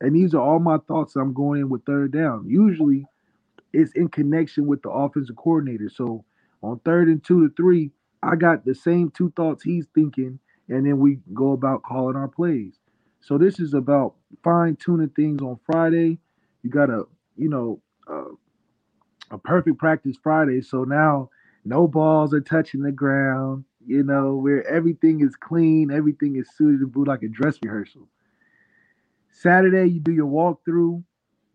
and 0.00 0.14
these 0.14 0.34
are 0.34 0.42
all 0.42 0.58
my 0.58 0.78
thoughts 0.86 1.16
I'm 1.16 1.32
going 1.32 1.62
in 1.62 1.68
with 1.70 1.84
third 1.86 2.12
down. 2.12 2.44
Usually 2.48 3.06
it's 3.72 3.92
in 3.92 4.08
connection 4.08 4.66
with 4.66 4.82
the 4.82 4.90
offensive 4.90 5.36
coordinator. 5.36 5.88
So 5.88 6.24
on 6.62 6.80
third 6.80 7.08
and 7.08 7.24
two 7.24 7.48
to 7.48 7.54
three, 7.54 7.90
I 8.22 8.36
got 8.36 8.64
the 8.64 8.74
same 8.74 9.10
two 9.10 9.32
thoughts 9.36 9.62
he's 9.62 9.86
thinking, 9.94 10.38
and 10.68 10.86
then 10.86 10.98
we 10.98 11.20
go 11.32 11.52
about 11.52 11.82
calling 11.82 12.16
our 12.16 12.28
plays. 12.28 12.74
So 13.20 13.38
this 13.38 13.60
is 13.60 13.74
about 13.74 14.14
fine 14.42 14.76
tuning 14.76 15.10
things 15.10 15.42
on 15.42 15.58
Friday. 15.66 16.18
You 16.62 16.70
gotta, 16.70 17.04
you 17.36 17.48
know, 17.48 17.80
uh, 18.10 18.34
a 19.30 19.38
perfect 19.38 19.78
practice 19.78 20.16
Friday. 20.22 20.62
So 20.62 20.84
now 20.84 21.30
no 21.64 21.88
balls 21.88 22.34
are 22.34 22.40
touching 22.40 22.82
the 22.82 22.92
ground. 22.92 23.64
You 23.86 24.02
know, 24.02 24.36
where 24.36 24.66
everything 24.66 25.20
is 25.20 25.36
clean, 25.36 25.90
everything 25.90 26.36
is 26.36 26.48
suited 26.56 26.80
to 26.80 26.86
boot 26.86 27.08
like 27.08 27.22
a 27.22 27.28
dress 27.28 27.58
rehearsal. 27.62 28.08
Saturday, 29.30 29.86
you 29.90 30.00
do 30.00 30.12
your 30.12 30.26
walkthrough, 30.26 31.02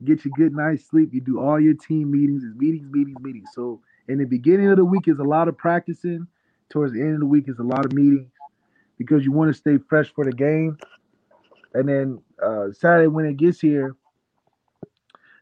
get 0.03 0.24
your 0.26 0.34
good 0.36 0.53
night's 0.53 0.88
sleep. 0.88 1.13
You 1.13 1.22
do 1.22 1.39
all 1.39 1.59
your 1.59 1.74
team 1.74 2.11
meetings. 2.11 2.43
It's 2.43 2.55
meetings, 2.55 2.88
meetings, 2.91 3.17
meetings. 3.22 3.49
So 3.55 3.82
in 4.07 4.20
the 4.20 4.26
beginning 4.26 4.70
of 4.70 4.78
the 4.78 4.86
week 4.86 5.07
is 5.07 5.20
a 5.20 5.24
lot 5.24 5.47
of 5.47 5.57
practicing. 5.57 6.28
Towards 6.70 6.93
the 6.93 7.01
end 7.01 7.15
of 7.15 7.20
the 7.22 7.26
week 7.26 7.45
is 7.47 7.57
a 7.57 7.63
lot 7.63 7.86
of 7.86 7.93
meetings 7.93 8.30
because 8.99 9.26
you 9.26 9.32
want 9.32 9.51
to 9.51 9.57
stay 9.57 9.78
fresh 9.89 10.13
for 10.13 10.24
the 10.24 10.32
game. 10.32 10.78
And 11.74 11.89
then 11.89 12.22
uh, 12.43 12.72
Saturday 12.74 13.07
when 13.07 13.26
it 13.26 13.38
gets 13.38 13.59
here, 13.59 13.95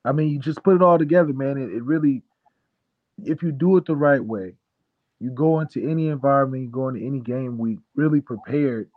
I 0.08 0.14
mean, 0.14 0.30
you 0.30 0.40
just 0.40 0.64
put 0.64 0.76
it 0.76 0.82
all 0.82 0.98
together, 0.98 1.34
man. 1.34 1.58
It, 1.58 1.72
it 1.72 1.84
really, 1.84 2.24
if 3.24 3.44
you 3.44 3.52
do 3.52 3.78
it 3.78 3.86
the 3.86 3.96
right 3.96 4.24
way, 4.24 4.56
you 5.20 5.32
go 5.32 5.60
into 5.60 5.88
any 5.88 6.10
environment, 6.10 6.64
you 6.64 6.70
go 6.70 6.90
into 6.90 7.06
any 7.06 7.20
game 7.20 7.58
week 7.58 7.80
really 7.96 8.22
prepared 8.22 8.90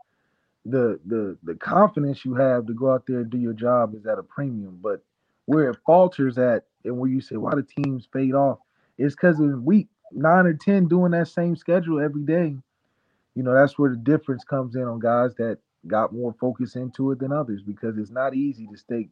the 0.67 1.01
the 1.07 1.39
the 1.43 1.55
confidence 1.57 2.25
you 2.25 2.35
have 2.35 2.67
to 2.67 2.75
go 2.75 2.93
out 2.93 3.05
there 3.07 3.21
and 3.21 3.31
do 3.31 3.39
your 3.39 3.55
job 3.55 3.95
is 3.95 4.07
at 4.07 4.19
a 4.19 4.23
premium. 4.23 4.79
But 4.83 5.03
where 5.47 5.71
it 5.71 5.79
falters 5.87 6.39
at, 6.39 6.65
and 6.85 6.99
where 6.99 7.11
you 7.11 7.21
say 7.21 7.37
why 7.37 7.55
the 7.55 7.63
teams 7.63 8.09
fade 8.13 8.35
off, 8.35 8.59
is 8.99 9.15
because 9.15 9.41
in 9.41 9.65
week 9.65 9.89
nine 10.13 10.47
or 10.47 10.55
ten 10.55 10.87
doing 10.89 11.13
that 11.13 11.29
same 11.29 11.57
schedule 11.57 12.01
every 12.01 12.23
day. 12.23 12.57
You 13.35 13.43
know 13.43 13.55
that's 13.55 13.79
where 13.79 13.91
the 13.91 13.97
difference 13.97 14.45
comes 14.45 14.77
in 14.77 14.83
on 14.83 15.01
guys 15.01 15.35
that 15.37 15.59
got 15.87 16.13
more 16.13 16.35
focus 16.39 16.77
into 16.77 17.11
it 17.11 17.21
than 17.21 17.33
others 17.33 17.63
because 17.63 17.97
it's 17.97 18.11
not 18.11 18.35
easy 18.35 18.67
to 18.67 18.77
stay 18.77 19.09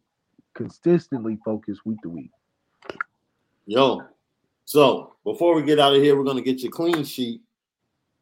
consistently 0.63 1.37
focused 1.45 1.85
week 1.85 2.01
to 2.03 2.09
week. 2.09 2.31
Yo, 3.65 4.01
so 4.65 5.15
before 5.23 5.55
we 5.55 5.63
get 5.63 5.79
out 5.79 5.95
of 5.95 6.01
here, 6.01 6.17
we're 6.17 6.25
gonna 6.25 6.41
get 6.41 6.59
your 6.59 6.71
clean 6.71 7.05
sheet 7.05 7.41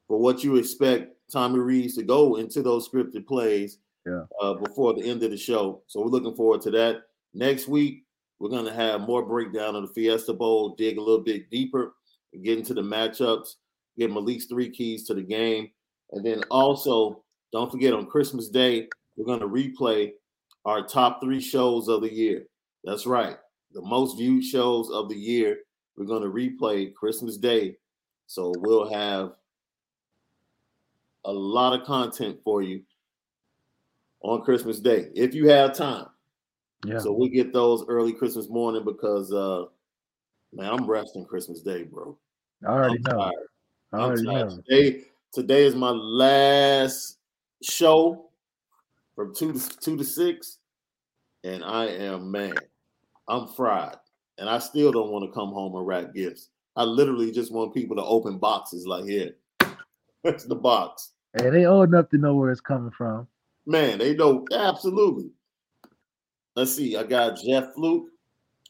for 0.07 0.19
what 0.19 0.43
you 0.43 0.55
expect 0.57 1.15
Tommy 1.31 1.57
Rees 1.59 1.95
to 1.95 2.03
go 2.03 2.35
into 2.35 2.61
those 2.61 2.87
scripted 2.87 3.25
plays 3.25 3.79
Yeah. 4.05 4.23
uh, 4.39 4.53
before 4.53 4.93
the 4.93 5.03
end 5.03 5.23
of 5.23 5.31
the 5.31 5.37
show. 5.37 5.81
So 5.87 5.99
we're 5.99 6.07
looking 6.07 6.35
forward 6.35 6.61
to 6.61 6.71
that. 6.71 7.01
Next 7.33 7.67
week, 7.67 8.05
we're 8.39 8.49
going 8.49 8.65
to 8.65 8.73
have 8.73 9.01
more 9.01 9.25
breakdown 9.25 9.75
of 9.75 9.81
the 9.81 9.93
Fiesta 9.93 10.31
Bowl, 10.31 10.75
dig 10.75 10.97
a 10.97 11.01
little 11.01 11.23
bit 11.23 11.49
deeper, 11.49 11.95
get 12.43 12.57
into 12.57 12.73
the 12.73 12.81
matchups, 12.81 13.55
give 13.97 14.11
Malik's 14.11 14.45
three 14.45 14.69
keys 14.69 15.05
to 15.07 15.13
the 15.13 15.23
game. 15.23 15.69
And 16.11 16.25
then 16.25 16.43
also, 16.51 17.23
don't 17.51 17.69
forget 17.71 17.93
on 17.93 18.05
Christmas 18.05 18.47
Day, 18.47 18.87
we're 19.17 19.25
going 19.25 19.41
to 19.41 19.47
replay 19.49 20.13
our 20.67 20.85
top 20.85 21.21
three 21.21 21.39
shows 21.39 21.87
of 21.87 22.01
the 22.01 22.13
year. 22.13 22.45
That's 22.83 23.07
right. 23.07 23.37
The 23.73 23.81
most 23.81 24.17
viewed 24.17 24.43
shows 24.43 24.89
of 24.91 25.07
the 25.09 25.15
year. 25.15 25.59
We're 25.95 26.05
going 26.05 26.21
to 26.21 26.29
replay 26.29 26.93
Christmas 26.93 27.37
Day. 27.37 27.77
So 28.27 28.53
we'll 28.57 28.91
have 28.91 29.31
a 31.23 31.31
lot 31.31 31.79
of 31.79 31.87
content 31.87 32.39
for 32.43 32.61
you 32.61 32.83
on 34.21 34.43
Christmas 34.43 34.79
Day 34.79 35.07
if 35.15 35.33
you 35.33 35.47
have 35.49 35.73
time. 35.73 36.07
Yeah. 36.85 36.99
So 36.99 37.13
we 37.13 37.29
get 37.29 37.53
those 37.53 37.85
early 37.87 38.11
Christmas 38.13 38.49
morning 38.49 38.83
because 38.83 39.33
uh 39.33 39.65
man, 40.53 40.71
I'm 40.71 40.85
resting 40.85 41.25
Christmas 41.25 41.61
Day, 41.61 41.83
bro. 41.83 42.17
I 42.65 42.71
already 42.71 42.97
I'm 42.97 43.01
know. 43.03 43.19
tired. 43.23 43.33
I 43.93 43.97
I'm 43.97 44.01
already 44.01 44.25
tired. 44.25 44.49
know. 44.49 44.61
Today, 44.69 45.03
today 45.33 45.65
is 45.65 45.75
my 45.75 45.91
last 45.91 47.17
show 47.63 48.26
from 49.17 49.33
two 49.33 49.51
to 49.51 49.79
two 49.79 49.97
to 49.97 50.03
six, 50.05 50.59
and 51.43 51.65
I 51.65 51.87
am 51.87 52.31
man, 52.31 52.53
I'm 53.27 53.47
fried, 53.47 53.97
and 54.37 54.47
I 54.47 54.59
still 54.59 54.91
don't 54.93 55.09
want 55.09 55.25
to 55.25 55.33
come 55.33 55.49
home 55.49 55.75
and 55.75 55.85
wrap 55.85 56.13
gifts. 56.13 56.51
I 56.75 56.83
literally 56.83 57.31
just 57.31 57.51
want 57.51 57.73
people 57.73 57.95
to 57.97 58.03
open 58.03 58.37
boxes 58.37 58.85
like 58.85 59.05
here. 59.05 59.31
That's 60.23 60.45
the 60.45 60.55
box. 60.55 61.13
Hey, 61.35 61.49
they 61.49 61.65
old 61.65 61.89
enough 61.89 62.09
to 62.09 62.19
know 62.19 62.35
where 62.35 62.51
it's 62.51 62.61
coming 62.61 62.91
from. 62.91 63.27
Man, 63.65 63.97
they 63.97 64.13
know 64.13 64.45
absolutely. 64.53 65.31
Let's 66.55 66.75
see. 66.75 66.95
I 66.95 67.03
got 67.03 67.41
Jeff 67.41 67.73
Fluke. 67.73 68.09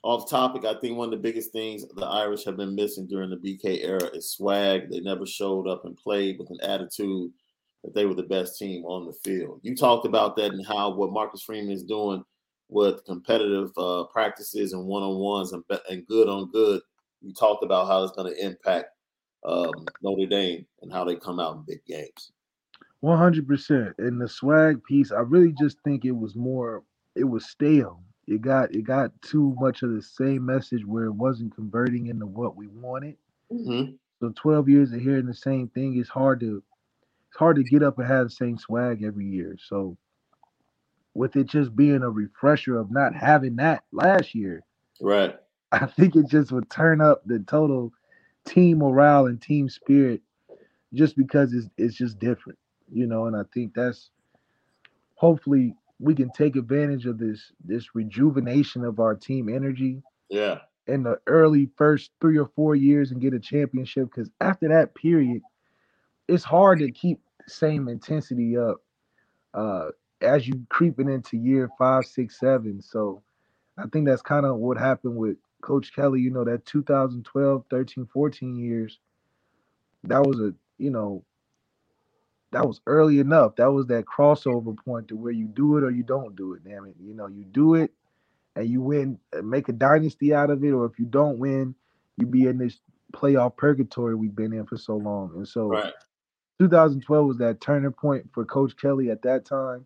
Off 0.04 0.30
topic, 0.30 0.64
I 0.64 0.80
think 0.80 0.96
one 0.96 1.08
of 1.08 1.12
the 1.12 1.18
biggest 1.18 1.52
things 1.52 1.84
the 1.96 2.06
Irish 2.06 2.46
have 2.46 2.56
been 2.56 2.76
missing 2.76 3.08
during 3.08 3.30
the 3.30 3.36
BK 3.36 3.84
era 3.84 4.06
is 4.14 4.30
swag. 4.30 4.90
They 4.90 5.02
never 5.02 5.26
showed 5.26 5.68
up 5.68 5.84
and 5.84 5.98
played 5.98 6.38
with 6.40 6.50
an 6.52 6.60
attitude 6.62 7.32
that 7.84 7.94
they 7.94 8.06
were 8.06 8.16
the 8.16 8.24
best 8.24 8.58
team 8.58 8.84
on 8.86 9.06
the 9.06 9.14
field. 9.24 9.60
You 9.64 9.76
talked 9.76 10.06
about 10.06 10.36
that 10.38 10.52
and 10.52 10.66
how 10.66 10.94
what 10.94 11.12
Marcus 11.12 11.44
Freeman 11.44 11.72
is 11.72 11.84
doing 11.84 12.24
with 12.70 13.06
competitive 13.06 13.72
uh, 13.78 14.04
practices 14.12 14.74
and 14.74 14.86
one 14.86 15.04
on 15.04 15.18
ones 15.18 15.54
and, 15.54 15.64
and 15.90 16.06
good 16.06 16.28
on 16.28 16.52
good. 16.52 16.82
You 17.22 17.34
talked 17.34 17.64
about 17.64 17.88
how 17.88 18.04
it's 18.04 18.16
going 18.16 18.34
to 18.34 18.46
impact 18.46 18.90
um, 19.46 19.72
Notre 20.02 20.26
Dame 20.26 20.66
and 20.82 20.92
how 20.92 21.04
they 21.04 21.16
come 21.16 21.40
out 21.40 21.56
in 21.56 21.64
big 21.68 21.86
games. 21.86 22.32
One 23.00 23.18
hundred 23.18 23.48
percent. 23.48 23.94
And 24.00 24.20
the 24.20 24.28
swag 24.28 24.84
piece, 24.84 25.12
I 25.12 25.20
really 25.20 25.54
just 25.58 25.78
think 25.84 26.04
it 26.04 26.12
was 26.12 26.36
more. 26.36 26.84
It 27.16 27.24
was 27.24 27.50
stale. 27.50 28.02
It 28.28 28.42
got 28.42 28.74
it 28.76 28.84
got 28.84 29.12
too 29.22 29.56
much 29.60 29.84
of 29.84 29.94
the 29.94 30.02
same 30.02 30.46
message 30.46 30.86
where 30.86 31.06
it 31.06 31.14
wasn't 31.14 31.56
converting 31.56 32.08
into 32.08 32.26
what 32.26 32.58
we 32.58 32.68
wanted. 32.68 33.16
Mm-hmm. 33.54 33.94
So 34.20 34.34
twelve 34.36 34.68
years 34.68 34.92
of 34.92 35.00
hearing 35.00 35.28
the 35.28 35.34
same 35.34 35.70
thing, 35.70 35.98
it's 35.98 36.10
hard 36.10 36.40
to 36.42 36.62
it's 37.38 37.40
hard 37.40 37.58
to 37.58 37.64
get 37.64 37.84
up 37.84 38.00
and 38.00 38.08
have 38.08 38.26
the 38.26 38.32
same 38.32 38.58
swag 38.58 39.04
every 39.04 39.28
year. 39.28 39.58
So 39.70 39.96
with 41.14 41.36
it 41.36 41.46
just 41.48 41.76
being 41.76 42.02
a 42.02 42.10
refresher 42.10 42.78
of 42.80 42.92
not 42.92 43.16
having 43.16 43.58
that 43.58 43.84
last 43.92 44.34
year, 44.34 44.64
Right. 45.00 45.40
I 45.72 45.86
think 45.86 46.16
it 46.16 46.28
just 46.30 46.52
would 46.52 46.70
turn 46.72 47.00
up 47.00 47.22
the 47.26 47.40
total 47.40 47.94
team 48.46 48.80
morale 48.80 49.28
and 49.28 49.42
team 49.42 49.70
spirit 49.70 50.22
just 50.94 51.16
because 51.16 51.54
it's 51.54 51.70
it's 51.78 51.96
just 51.96 52.20
different, 52.20 52.58
you 52.92 53.06
know, 53.06 53.28
and 53.28 53.36
I 53.36 53.44
think 53.54 53.74
that's 53.76 54.10
hopefully 55.16 55.76
we 56.00 56.16
can 56.16 56.32
take 56.32 56.56
advantage 56.56 57.06
of 57.06 57.20
this 57.20 57.52
this 57.64 57.94
rejuvenation 57.94 58.84
of 58.84 59.00
our 59.00 59.16
team 59.16 59.50
energy 59.50 60.02
Yeah. 60.30 60.62
in 60.88 61.04
the 61.04 61.20
early 61.28 61.70
first 61.78 62.12
three 62.20 62.38
or 62.40 62.48
four 62.56 62.76
years 62.76 63.12
and 63.12 63.22
get 63.22 63.34
a 63.36 63.40
championship 63.40 64.10
because 64.10 64.32
after 64.42 64.70
that 64.70 64.96
period, 64.96 65.44
it's 66.28 66.44
hard 66.44 66.80
to 66.80 66.92
keep 66.92 67.20
same 67.48 67.88
intensity 67.88 68.58
up 68.58 68.78
uh, 69.54 69.90
as 70.22 70.48
you 70.48 70.66
creeping 70.70 71.10
into 71.10 71.38
year 71.38 71.70
five, 71.78 72.06
six, 72.06 72.40
seven. 72.40 72.82
So 72.82 73.24
I 73.78 73.86
think 73.92 74.08
that's 74.08 74.22
kind 74.22 74.46
of 74.46 74.58
what 74.58 74.78
happened 74.78 75.16
with 75.16 75.38
Coach 75.62 75.94
Kelly. 75.96 76.22
You 76.22 76.32
know, 76.32 76.44
that 76.44 76.66
2012, 76.66 77.66
13, 77.70 78.08
14 78.12 78.56
years, 78.56 79.00
that 80.04 80.24
was 80.26 80.40
a, 80.40 80.54
you 80.78 80.90
know, 80.90 81.24
that 82.52 82.66
was 82.66 82.82
early 82.88 83.20
enough. 83.20 83.56
That 83.58 83.72
was 83.72 83.88
that 83.88 84.06
crossover 84.06 84.76
point 84.78 85.10
to 85.10 85.18
where 85.18 85.34
you 85.34 85.48
do 85.48 85.78
it 85.78 85.84
or 85.84 85.92
you 85.92 86.04
don't 86.04 86.36
do 86.36 86.54
it. 86.54 86.64
Damn 86.64 86.86
it. 86.86 86.96
You 87.00 87.14
know, 87.14 87.28
you 87.28 87.46
do 87.46 87.76
it 87.76 87.92
and 88.56 88.68
you 88.70 88.82
win, 88.82 89.20
uh, 89.38 89.42
make 89.42 89.70
a 89.70 89.74
dynasty 89.74 90.34
out 90.34 90.50
of 90.50 90.64
it, 90.64 90.72
or 90.72 90.86
if 90.86 90.98
you 90.98 91.06
don't 91.06 91.38
win, 91.40 91.76
you 92.18 92.26
be 92.26 92.48
in 92.48 92.58
this 92.58 92.80
playoff 93.14 93.56
purgatory 93.58 94.16
we've 94.16 94.36
been 94.36 94.54
in 94.54 94.66
for 94.66 94.78
so 94.78 94.96
long. 94.96 95.32
And 95.36 95.48
so 95.48 95.68
Right. 95.68 95.94
2012 96.60 97.28
was 97.28 97.38
that 97.38 97.62
turning 97.62 97.92
point 97.92 98.30
for 98.34 98.46
Coach 98.46 98.76
Kelly 98.78 99.12
at 99.12 99.22
that 99.24 99.46
time. 99.46 99.86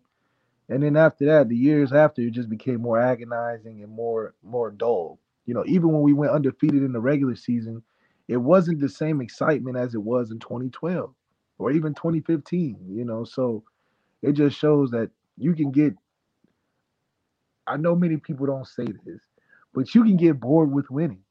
And 0.68 0.82
then 0.82 0.96
after 0.96 1.26
that, 1.26 1.48
the 1.48 1.56
years 1.56 1.92
after, 1.92 2.22
it 2.22 2.30
just 2.32 2.48
became 2.48 2.80
more 2.80 3.00
agonizing 3.00 3.82
and 3.82 3.92
more 3.92 4.34
more 4.42 4.70
dull. 4.70 5.18
You 5.46 5.54
know, 5.54 5.64
even 5.66 5.92
when 5.92 6.02
we 6.02 6.12
went 6.14 6.32
undefeated 6.32 6.82
in 6.82 6.92
the 6.92 7.00
regular 7.00 7.36
season, 7.36 7.82
it 8.28 8.38
wasn't 8.38 8.80
the 8.80 8.88
same 8.88 9.20
excitement 9.20 9.76
as 9.76 9.94
it 9.94 10.02
was 10.02 10.30
in 10.30 10.38
2012 10.38 11.14
or 11.58 11.72
even 11.72 11.94
2015. 11.94 12.78
You 12.88 13.04
know, 13.04 13.24
so 13.24 13.64
it 14.22 14.32
just 14.32 14.58
shows 14.58 14.90
that 14.92 15.10
you 15.36 15.54
can 15.54 15.72
get. 15.72 15.94
I 17.66 17.76
know 17.76 17.94
many 17.94 18.16
people 18.16 18.46
don't 18.46 18.66
say 18.66 18.86
this, 18.86 19.20
but 19.74 19.94
you 19.94 20.04
can 20.04 20.16
get 20.16 20.40
bored 20.40 20.72
with 20.72 20.90
winning. 20.90 21.22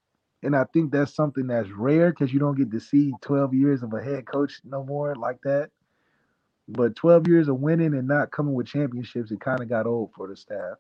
And 0.43 0.55
I 0.55 0.65
think 0.73 0.91
that's 0.91 1.13
something 1.13 1.47
that's 1.47 1.69
rare 1.69 2.09
because 2.09 2.33
you 2.33 2.39
don't 2.39 2.57
get 2.57 2.71
to 2.71 2.79
see 2.79 3.13
12 3.21 3.53
years 3.53 3.83
of 3.83 3.93
a 3.93 4.01
head 4.01 4.25
coach 4.25 4.59
no 4.63 4.83
more 4.83 5.15
like 5.15 5.39
that. 5.43 5.69
But 6.67 6.95
12 6.95 7.27
years 7.27 7.47
of 7.47 7.59
winning 7.59 7.93
and 7.93 8.07
not 8.07 8.31
coming 8.31 8.53
with 8.53 8.67
championships, 8.67 9.31
it 9.31 9.39
kind 9.39 9.61
of 9.61 9.69
got 9.69 9.85
old 9.85 10.11
for 10.15 10.27
the 10.27 10.35
staff. 10.35 10.77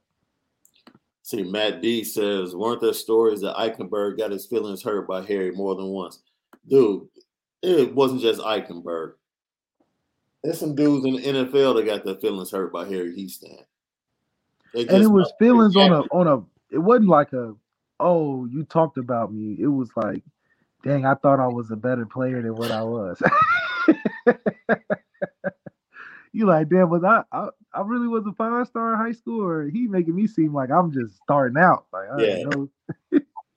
See, 1.23 1.43
Matt 1.43 1.81
D 1.81 2.03
says, 2.03 2.55
weren't 2.55 2.81
there 2.81 2.93
stories 2.93 3.41
that 3.41 3.55
Eichenberg 3.55 4.17
got 4.17 4.31
his 4.31 4.47
feelings 4.47 4.81
hurt 4.81 5.07
by 5.07 5.21
Harry 5.23 5.51
more 5.51 5.75
than 5.75 5.87
once? 5.87 6.19
Dude, 6.67 7.07
it 7.61 7.93
wasn't 7.93 8.21
just 8.21 8.41
Eichenberg. 8.41 9.13
There's 10.43 10.59
some 10.59 10.73
dudes 10.75 11.05
in 11.05 11.13
the 11.15 11.21
NFL 11.21 11.75
that 11.75 11.85
got 11.85 12.03
their 12.03 12.15
feelings 12.15 12.49
hurt 12.49 12.73
by 12.73 12.87
Harry 12.87 13.13
Hiestand. 13.15 13.63
And 14.73 14.89
it 15.03 15.07
was 15.07 15.31
feelings 15.37 15.75
on 15.75 15.91
a 15.91 16.01
on 16.13 16.27
a 16.27 16.37
it 16.73 16.79
wasn't 16.79 17.09
like 17.09 17.33
a 17.33 17.53
oh, 18.01 18.45
you 18.45 18.63
talked 18.63 18.97
about 18.97 19.33
me. 19.33 19.55
It 19.59 19.67
was 19.67 19.89
like, 19.95 20.23
dang, 20.83 21.05
I 21.05 21.15
thought 21.15 21.39
I 21.39 21.47
was 21.47 21.71
a 21.71 21.75
better 21.75 22.05
player 22.05 22.41
than 22.41 22.55
what 22.55 22.71
I 22.71 22.83
was. 22.83 23.21
you 26.33 26.45
like, 26.45 26.69
damn, 26.69 26.89
was 26.89 27.03
I, 27.03 27.23
I 27.31 27.49
I 27.73 27.81
really 27.81 28.07
was 28.07 28.25
a 28.25 28.33
five 28.33 28.67
star 28.67 28.93
in 28.93 28.99
high 28.99 29.11
school, 29.13 29.43
or 29.43 29.69
he 29.69 29.87
making 29.87 30.15
me 30.15 30.27
seem 30.27 30.53
like 30.53 30.71
I'm 30.71 30.91
just 30.91 31.15
starting 31.23 31.57
out. 31.57 31.85
Like, 31.93 32.09
I 32.09 32.21
Yeah. 32.21 32.35
yeah. 32.37 32.43
know. 32.43 32.69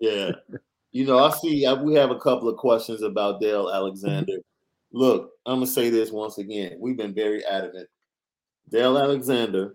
Yeah. 0.00 0.32
You 0.92 1.06
know, 1.06 1.18
I 1.18 1.30
see 1.30 1.66
uh, 1.66 1.82
we 1.82 1.94
have 1.94 2.10
a 2.10 2.18
couple 2.18 2.48
of 2.48 2.56
questions 2.56 3.02
about 3.02 3.40
Del 3.40 3.72
Alexander. 3.72 4.38
Look, 4.92 5.32
I'm 5.44 5.56
going 5.56 5.66
to 5.66 5.72
say 5.72 5.90
this 5.90 6.12
once 6.12 6.38
again. 6.38 6.76
We've 6.78 6.96
been 6.96 7.14
very 7.14 7.44
adamant. 7.44 7.88
Del 8.70 8.96
Alexander 8.96 9.74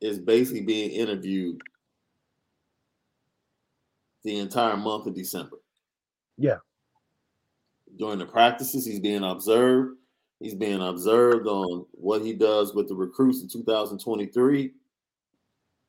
is 0.00 0.18
basically 0.18 0.62
being 0.62 0.90
interviewed 0.90 1.60
the 4.24 4.38
entire 4.38 4.76
month 4.76 5.06
of 5.06 5.14
December. 5.14 5.56
Yeah. 6.36 6.58
During 7.98 8.18
the 8.18 8.26
practices, 8.26 8.86
he's 8.86 9.00
being 9.00 9.24
observed. 9.24 9.96
He's 10.38 10.54
being 10.54 10.80
observed 10.80 11.46
on 11.46 11.84
what 11.92 12.22
he 12.22 12.32
does 12.32 12.74
with 12.74 12.88
the 12.88 12.94
recruits 12.94 13.42
in 13.42 13.48
2023. 13.48 14.72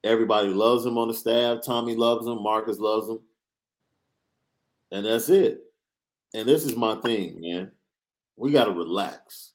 Everybody 0.03 0.49
loves 0.49 0.85
him 0.85 0.97
on 0.97 1.07
the 1.07 1.13
staff. 1.13 1.59
Tommy 1.65 1.95
loves 1.95 2.27
him. 2.27 2.41
Marcus 2.43 2.79
loves 2.79 3.07
him. 3.07 3.19
And 4.91 5.05
that's 5.05 5.29
it. 5.29 5.61
And 6.33 6.47
this 6.47 6.65
is 6.65 6.75
my 6.75 6.95
thing, 6.95 7.39
man. 7.39 7.71
We 8.35 8.51
got 8.51 8.65
to 8.65 8.71
relax. 8.71 9.51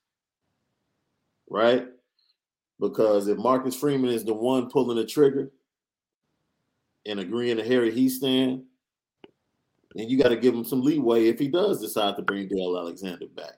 Right? 1.50 1.86
Because 2.80 3.28
if 3.28 3.38
Marcus 3.38 3.76
Freeman 3.76 4.10
is 4.10 4.24
the 4.24 4.34
one 4.34 4.70
pulling 4.70 4.96
the 4.96 5.06
trigger 5.06 5.50
and 7.06 7.20
agreeing 7.20 7.56
to 7.56 7.64
Harry 7.64 7.90
Hiestand, 7.92 8.64
then 9.94 10.08
you 10.08 10.18
got 10.18 10.28
to 10.28 10.36
give 10.36 10.54
him 10.54 10.64
some 10.64 10.82
leeway 10.82 11.26
if 11.26 11.38
he 11.38 11.48
does 11.48 11.80
decide 11.80 12.16
to 12.16 12.22
bring 12.22 12.48
Del 12.48 12.78
Alexander 12.78 13.26
back. 13.34 13.54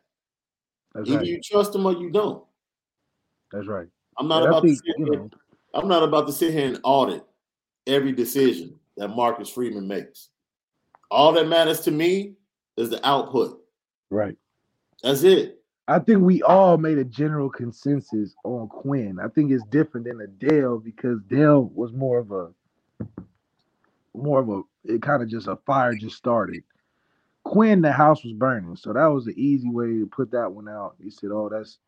That's 0.94 1.08
Either 1.08 1.18
right. 1.18 1.26
you 1.26 1.40
trust 1.42 1.74
him 1.74 1.86
or 1.86 1.92
you 1.92 2.10
don't. 2.10 2.44
That's 3.52 3.66
right. 3.66 3.88
I'm 4.18 4.28
not 4.28 4.42
And 4.44 4.54
I 4.54 4.58
about 4.58 4.66
to 4.66 4.74
sit 4.74 4.94
here, 4.96 5.06
know, 5.06 5.30
I'm 5.74 5.88
not 5.88 6.02
about 6.02 6.26
to 6.26 6.32
sit 6.32 6.52
here 6.52 6.66
and 6.66 6.80
audit 6.82 7.24
every 7.86 8.12
decision 8.12 8.78
that 8.96 9.08
Marcus 9.08 9.48
Freeman 9.48 9.86
makes. 9.88 10.28
All 11.10 11.32
that 11.32 11.48
matters 11.48 11.80
to 11.80 11.90
me 11.90 12.34
is 12.76 12.90
the 12.90 13.06
output. 13.06 13.60
right. 14.10 14.36
That's 15.02 15.22
it. 15.22 15.62
I 15.86 15.98
think 16.00 16.20
we 16.20 16.42
all 16.42 16.76
made 16.76 16.98
a 16.98 17.04
general 17.04 17.48
consensus 17.48 18.34
on 18.44 18.68
Quinn. 18.68 19.18
I 19.22 19.28
think 19.28 19.50
it's 19.52 19.64
different 19.66 20.06
than 20.06 20.20
a 20.20 20.26
Del 20.26 20.78
because 20.78 21.20
Del 21.30 21.70
was 21.74 21.92
more 21.92 22.18
of 22.18 22.30
a 22.32 22.50
more 24.18 24.40
of 24.40 24.48
a 24.48 24.62
it 24.84 25.02
kind 25.02 25.22
of 25.22 25.28
just 25.28 25.48
a 25.48 25.56
fire 25.66 25.94
just 25.94 26.16
started. 26.16 26.62
Quinn, 27.44 27.80
the 27.80 27.92
house 27.92 28.24
was 28.24 28.34
burning, 28.34 28.76
so 28.76 28.92
that 28.92 29.06
was 29.06 29.24
the 29.24 29.40
easy 29.40 29.70
way 29.70 29.86
to 29.86 30.06
put 30.06 30.30
that 30.32 30.52
one 30.52 30.68
out. 30.68 30.96
He 31.02 31.10
said, 31.10 31.30
"Oh, 31.32 31.48
that's 31.48 31.78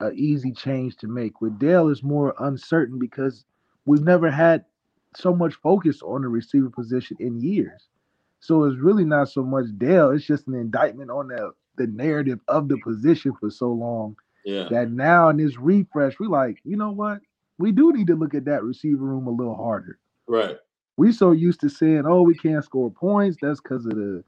an 0.00 0.12
easy 0.16 0.52
change 0.52 0.96
to 0.98 1.08
make." 1.08 1.40
With 1.40 1.58
Del, 1.58 1.88
is 1.88 2.02
more 2.02 2.34
uncertain 2.38 2.98
because 2.98 3.44
we've 3.84 4.02
never 4.02 4.30
had 4.30 4.64
so 5.14 5.34
much 5.34 5.54
focus 5.56 6.00
on 6.02 6.22
the 6.22 6.28
receiver 6.28 6.70
position 6.70 7.16
in 7.20 7.40
years. 7.40 7.88
So 8.40 8.64
it's 8.64 8.80
really 8.80 9.04
not 9.04 9.28
so 9.28 9.42
much 9.44 9.66
Del; 9.76 10.10
it's 10.10 10.24
just 10.24 10.48
an 10.48 10.54
indictment 10.54 11.10
on 11.10 11.28
the 11.28 11.52
the 11.76 11.86
narrative 11.86 12.40
of 12.48 12.68
the 12.68 12.78
position 12.78 13.32
for 13.40 13.50
so 13.50 13.70
long. 13.72 14.16
Yeah. 14.44 14.68
That 14.70 14.90
now 14.90 15.28
in 15.28 15.36
this 15.36 15.58
refresh, 15.58 16.18
we 16.18 16.26
like, 16.26 16.58
you 16.64 16.76
know 16.76 16.90
what? 16.90 17.20
We 17.58 17.72
do 17.72 17.92
need 17.92 18.08
to 18.08 18.16
look 18.16 18.34
at 18.34 18.44
that 18.46 18.64
receiver 18.64 19.04
room 19.04 19.26
a 19.26 19.30
little 19.30 19.54
harder. 19.54 19.98
Right. 20.26 20.56
We 20.96 21.12
so 21.12 21.32
used 21.32 21.60
to 21.60 21.68
saying, 21.68 22.04
"Oh, 22.06 22.22
we 22.22 22.34
can't 22.34 22.64
score 22.64 22.90
points." 22.90 23.38
That's 23.40 23.60
because 23.60 23.86
of 23.86 23.94
the 23.94 24.24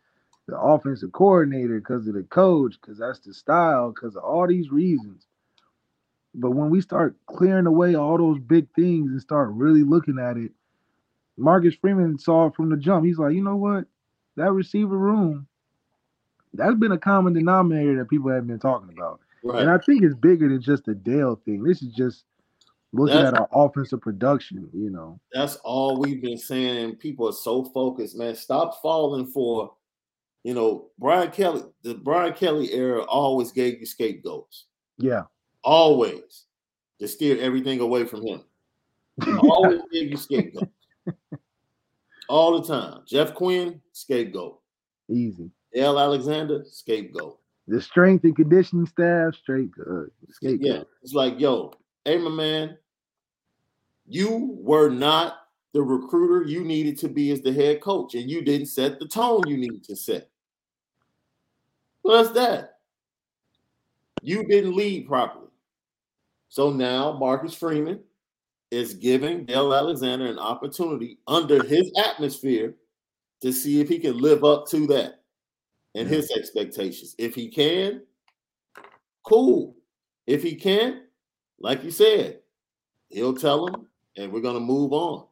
the 0.46 0.58
offensive 0.58 1.12
coordinator, 1.12 1.78
because 1.78 2.06
of 2.06 2.14
the 2.14 2.22
coach, 2.24 2.76
because 2.80 2.98
that's 2.98 3.20
the 3.20 3.32
style, 3.32 3.90
because 3.90 4.14
of 4.16 4.22
all 4.22 4.46
these 4.46 4.70
reasons. 4.70 5.26
But 6.34 6.50
when 6.50 6.68
we 6.68 6.80
start 6.80 7.16
clearing 7.26 7.66
away 7.66 7.94
all 7.94 8.18
those 8.18 8.40
big 8.40 8.68
things 8.74 9.10
and 9.10 9.20
start 9.20 9.50
really 9.52 9.84
looking 9.84 10.18
at 10.18 10.36
it, 10.36 10.52
Marcus 11.36 11.74
Freeman 11.74 12.18
saw 12.18 12.46
it 12.46 12.54
from 12.54 12.68
the 12.68 12.76
jump. 12.76 13.06
He's 13.06 13.18
like, 13.18 13.34
you 13.34 13.42
know 13.42 13.56
what? 13.56 13.86
That 14.36 14.52
receiver 14.52 14.98
room, 14.98 15.46
that's 16.52 16.74
been 16.74 16.92
a 16.92 16.98
common 16.98 17.32
denominator 17.32 17.96
that 17.98 18.10
people 18.10 18.30
have 18.30 18.46
been 18.46 18.58
talking 18.58 18.92
about. 18.92 19.20
Right. 19.44 19.62
And 19.62 19.70
I 19.70 19.78
think 19.78 20.02
it's 20.02 20.14
bigger 20.14 20.48
than 20.48 20.60
just 20.60 20.84
the 20.84 20.94
Del 20.94 21.36
thing. 21.36 21.62
This 21.62 21.82
is 21.82 21.92
just 21.94 22.24
looking 22.94 23.16
That's- 23.16 23.34
at 23.34 23.40
our 23.40 23.48
offensive 23.66 24.00
production, 24.00 24.68
you 24.72 24.90
know. 24.90 25.20
That's 25.32 25.56
all 25.56 25.98
we've 25.98 26.22
been 26.22 26.38
saying. 26.38 26.96
People 26.96 27.28
are 27.28 27.32
so 27.32 27.64
focused, 27.64 28.16
man. 28.16 28.34
Stop 28.34 28.80
falling 28.80 29.26
for, 29.26 29.74
you 30.44 30.54
know, 30.54 30.90
Brian 30.98 31.30
Kelly. 31.30 31.62
The 31.82 31.94
Brian 31.94 32.32
Kelly 32.32 32.72
era 32.72 33.02
always 33.02 33.52
gave 33.52 33.80
you 33.80 33.86
scapegoats. 33.86 34.66
Yeah. 34.98 35.22
Always. 35.62 36.44
To 37.00 37.08
steer 37.08 37.38
everything 37.40 37.80
away 37.80 38.04
from 38.04 38.24
him. 38.26 38.42
Always 39.40 39.80
gave 39.92 40.10
you 40.10 40.16
scapegoats. 40.16 40.70
All 42.28 42.60
the 42.60 42.66
time. 42.66 43.02
Jeff 43.06 43.34
Quinn, 43.34 43.80
scapegoat. 43.92 44.60
Easy. 45.10 45.50
L. 45.74 45.98
Alexander, 45.98 46.64
scapegoat. 46.70 47.38
The 47.66 47.80
strength 47.80 48.24
and 48.24 48.36
conditioning 48.36 48.86
staff, 48.86 49.34
straight 49.34 49.70
uh, 49.80 50.04
scapegoat. 50.30 50.60
Yeah. 50.60 50.82
It's 51.02 51.14
like, 51.14 51.40
yo, 51.40 51.72
hey, 52.04 52.18
my 52.18 52.30
man, 52.30 52.78
you 54.06 54.56
were 54.60 54.88
not 54.88 55.48
the 55.72 55.82
recruiter 55.82 56.46
you 56.46 56.64
needed 56.64 56.98
to 56.98 57.08
be 57.08 57.30
as 57.30 57.40
the 57.40 57.52
head 57.52 57.80
coach, 57.80 58.14
and 58.14 58.30
you 58.30 58.42
didn't 58.42 58.66
set 58.66 58.98
the 58.98 59.08
tone 59.08 59.42
you 59.46 59.56
needed 59.56 59.84
to 59.84 59.96
set. 59.96 60.30
Well, 62.02 62.22
that's 62.22 62.34
that. 62.34 62.78
You 64.22 64.44
didn't 64.44 64.76
lead 64.76 65.06
properly. 65.06 65.48
So 66.48 66.70
now 66.70 67.12
Marcus 67.18 67.54
Freeman 67.54 68.00
is 68.70 68.94
giving 68.94 69.44
Del 69.44 69.74
Alexander 69.74 70.26
an 70.26 70.38
opportunity 70.38 71.18
under 71.26 71.62
his 71.64 71.90
atmosphere 71.98 72.74
to 73.40 73.52
see 73.52 73.80
if 73.80 73.88
he 73.88 73.98
can 73.98 74.18
live 74.18 74.44
up 74.44 74.66
to 74.68 74.86
that 74.86 75.22
and 75.94 76.08
his 76.08 76.30
expectations. 76.30 77.14
If 77.18 77.34
he 77.34 77.48
can, 77.48 78.02
cool. 79.24 79.76
If 80.26 80.42
he 80.42 80.54
can't, 80.54 81.02
like 81.58 81.84
you 81.84 81.90
said, 81.90 82.40
he'll 83.10 83.34
tell 83.34 83.66
him 83.66 83.86
and 84.16 84.32
we're 84.32 84.40
going 84.40 84.54
to 84.54 84.60
move 84.60 84.92
on. 84.92 85.26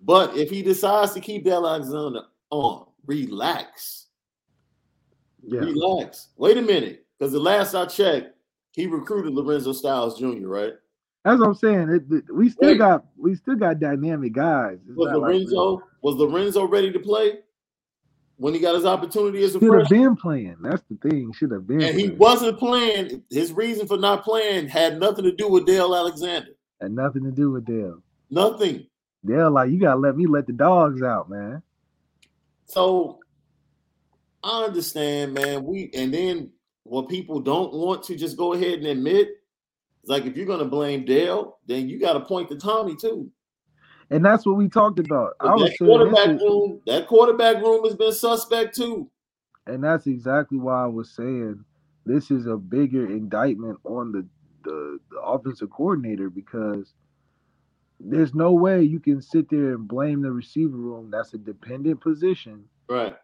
But 0.00 0.36
if 0.36 0.50
he 0.50 0.62
decides 0.62 1.12
to 1.12 1.20
keep 1.20 1.44
Del 1.44 1.66
Alexander 1.66 2.22
on, 2.50 2.86
relax. 3.06 4.06
Yeah. 5.42 5.60
Relax. 5.60 6.28
Wait 6.36 6.56
a 6.58 6.62
minute. 6.62 7.06
Because 7.18 7.32
the 7.32 7.40
last 7.40 7.74
I 7.74 7.86
checked, 7.86 8.36
he 8.72 8.86
recruited 8.86 9.32
Lorenzo 9.34 9.72
Styles 9.72 10.18
Jr., 10.18 10.46
right? 10.48 10.72
That's 11.24 11.40
what 11.40 11.48
I'm 11.48 11.54
saying. 11.54 11.88
It, 11.90 12.02
it- 12.12 12.34
we 12.34 12.50
still 12.50 12.70
Wait. 12.70 12.78
got 12.78 13.04
we 13.16 13.34
still 13.34 13.54
got 13.56 13.80
dynamic 13.80 14.32
guys. 14.34 14.78
It's 14.86 14.96
Was 14.96 15.10
not 15.10 15.20
like 15.20 15.32
Lorenzo 15.32 15.82
was 16.02 16.16
Lorenzo 16.16 16.64
ready 16.66 16.92
to 16.92 16.98
play 16.98 17.38
when 18.36 18.52
he 18.52 18.60
got 18.60 18.74
his 18.74 18.84
opportunity 18.84 19.42
as 19.42 19.54
a 19.54 19.58
should 19.58 19.72
have 19.72 19.88
been 19.88 20.16
playing. 20.16 20.56
That's 20.60 20.82
the 20.90 21.08
thing. 21.08 21.32
Should 21.32 21.52
have 21.52 21.66
been. 21.66 21.80
And 21.80 21.98
he 21.98 22.10
wasn't 22.10 22.58
playing. 22.58 23.22
His 23.30 23.52
reason 23.52 23.86
for 23.86 23.96
not 23.96 24.22
playing 24.22 24.68
had 24.68 24.98
nothing 25.00 25.24
to 25.24 25.32
do 25.32 25.48
with 25.48 25.66
Del 25.66 25.96
Alexander. 25.96 26.50
Had 26.84 26.92
nothing 26.92 27.24
to 27.24 27.30
do 27.30 27.50
with 27.50 27.64
Del. 27.64 28.02
Nothing. 28.28 28.86
Del, 29.24 29.50
like 29.50 29.70
you 29.70 29.80
gotta 29.80 29.98
let 29.98 30.18
me 30.18 30.26
let 30.26 30.46
the 30.46 30.52
dogs 30.52 31.02
out, 31.02 31.30
man. 31.30 31.62
So 32.66 33.20
I 34.42 34.64
understand, 34.64 35.32
man. 35.32 35.64
We 35.64 35.90
and 35.94 36.12
then 36.12 36.50
what 36.82 37.08
people 37.08 37.40
don't 37.40 37.72
want 37.72 38.02
to 38.02 38.16
just 38.16 38.36
go 38.36 38.52
ahead 38.52 38.80
and 38.80 38.86
admit 38.86 39.28
is 40.02 40.10
like 40.10 40.26
if 40.26 40.36
you're 40.36 40.44
gonna 40.44 40.66
blame 40.66 41.06
Del, 41.06 41.58
then 41.66 41.88
you 41.88 41.98
got 41.98 42.12
to 42.12 42.20
point 42.20 42.50
to 42.50 42.56
Tommy 42.56 42.96
too. 42.96 43.30
And 44.10 44.22
that's 44.22 44.44
what 44.44 44.56
we 44.56 44.68
talked 44.68 44.98
about. 44.98 45.36
I 45.40 45.54
was 45.54 45.70
that 45.70 45.78
quarterback 45.78 46.38
room, 46.38 46.82
that 46.86 47.06
quarterback 47.06 47.62
room 47.62 47.82
has 47.84 47.94
been 47.96 48.12
suspect 48.12 48.76
too. 48.76 49.08
and 49.66 49.82
that's 49.82 50.06
exactly 50.06 50.58
why 50.58 50.84
I 50.84 50.88
was 50.88 51.14
saying 51.14 51.64
this 52.04 52.30
is 52.30 52.44
a 52.44 52.58
bigger 52.58 53.06
indictment 53.06 53.78
on 53.84 54.12
the 54.12 54.26
the, 54.64 54.98
the 55.10 55.20
offensive 55.20 55.70
coordinator 55.70 56.30
because 56.30 56.94
there's 58.00 58.34
no 58.34 58.52
way 58.52 58.82
you 58.82 59.00
can 59.00 59.22
sit 59.22 59.48
there 59.50 59.74
and 59.74 59.88
blame 59.88 60.22
the 60.22 60.32
receiver 60.32 60.76
room. 60.76 61.10
That's 61.10 61.34
a 61.34 61.38
dependent 61.38 62.00
position, 62.00 62.64
Right. 62.88 63.16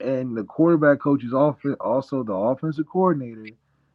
and 0.00 0.36
the 0.36 0.44
quarterback 0.44 1.00
coach 1.00 1.24
is 1.24 1.34
also 1.34 1.74
also 1.80 2.22
the 2.22 2.32
offensive 2.34 2.86
coordinator. 2.88 3.46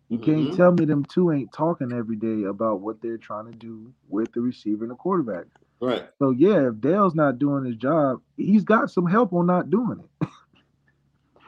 You 0.09 0.19
can't 0.19 0.47
Mhm. 0.47 0.55
tell 0.55 0.71
me 0.71 0.85
them 0.85 1.03
two 1.05 1.31
ain't 1.31 1.51
talking 1.51 1.91
every 1.91 2.15
day 2.15 2.43
about 2.43 2.81
what 2.81 3.01
they're 3.01 3.17
trying 3.17 3.51
to 3.51 3.57
do 3.57 3.93
with 4.09 4.31
the 4.33 4.41
receiver 4.41 4.85
and 4.85 4.91
the 4.91 4.95
quarterback. 4.95 5.45
Right. 5.81 6.09
So 6.19 6.31
yeah, 6.31 6.69
if 6.69 6.79
Del's 6.79 7.15
not 7.15 7.39
doing 7.39 7.65
his 7.65 7.75
job, 7.75 8.21
he's 8.37 8.63
got 8.63 8.89
some 8.91 9.05
help 9.07 9.33
on 9.33 9.45
not 9.47 9.69
doing 9.69 9.99
it. 10.21 10.29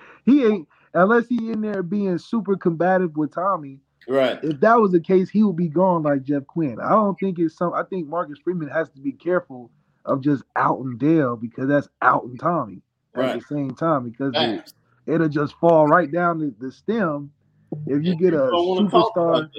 he 0.26 0.45
ain't 0.45 0.68
unless 0.94 1.27
he 1.27 1.52
in 1.52 1.61
there 1.61 1.84
being 1.84 2.18
super 2.18 2.56
combative 2.57 3.15
with 3.18 3.34
Tommy. 3.34 3.80
Right. 4.10 4.40
If 4.44 4.60
that 4.61 4.80
was 4.80 4.91
the 4.91 4.99
case, 4.99 5.30
he 5.30 5.44
would 5.44 5.56
be 5.56 5.68
gone 5.68 6.02
like 6.02 6.23
Jeff 6.23 6.48
Quinn. 6.48 6.80
I 6.81 6.90
don't 6.90 7.18
think 7.19 7.38
it's 7.38 7.56
some. 7.56 7.73
I 7.73 7.84
think 7.84 8.07
Marcus 8.07 8.40
Freeman 8.44 8.68
has 8.69 8.90
to 8.91 8.99
be 8.99 9.11
careful 9.11 9.69
of 10.06 10.22
just 10.22 10.44
outing 10.56 10.98
Del 10.98 11.36
because 11.36 11.68
that's 11.68 11.88
outing 12.02 12.38
Tommy 12.38 12.81
at 13.14 13.19
Right. 13.22 13.40
the 13.40 13.45
same 13.45 13.76
time 13.76 14.10
because 14.10 14.34
it, 14.36 14.73
it'll 15.06 15.30
just 15.30 15.53
fall 15.60 15.86
right 15.86 16.11
down 16.11 16.40
the, 16.40 16.53
the 16.60 16.72
stem 16.72 17.31
if 17.86 18.03
you 18.03 18.15
get 18.15 18.34
a 18.34 18.38
don't 18.38 18.68
wanna 18.68 18.90
talk 18.90 19.15
superstar. 19.15 19.49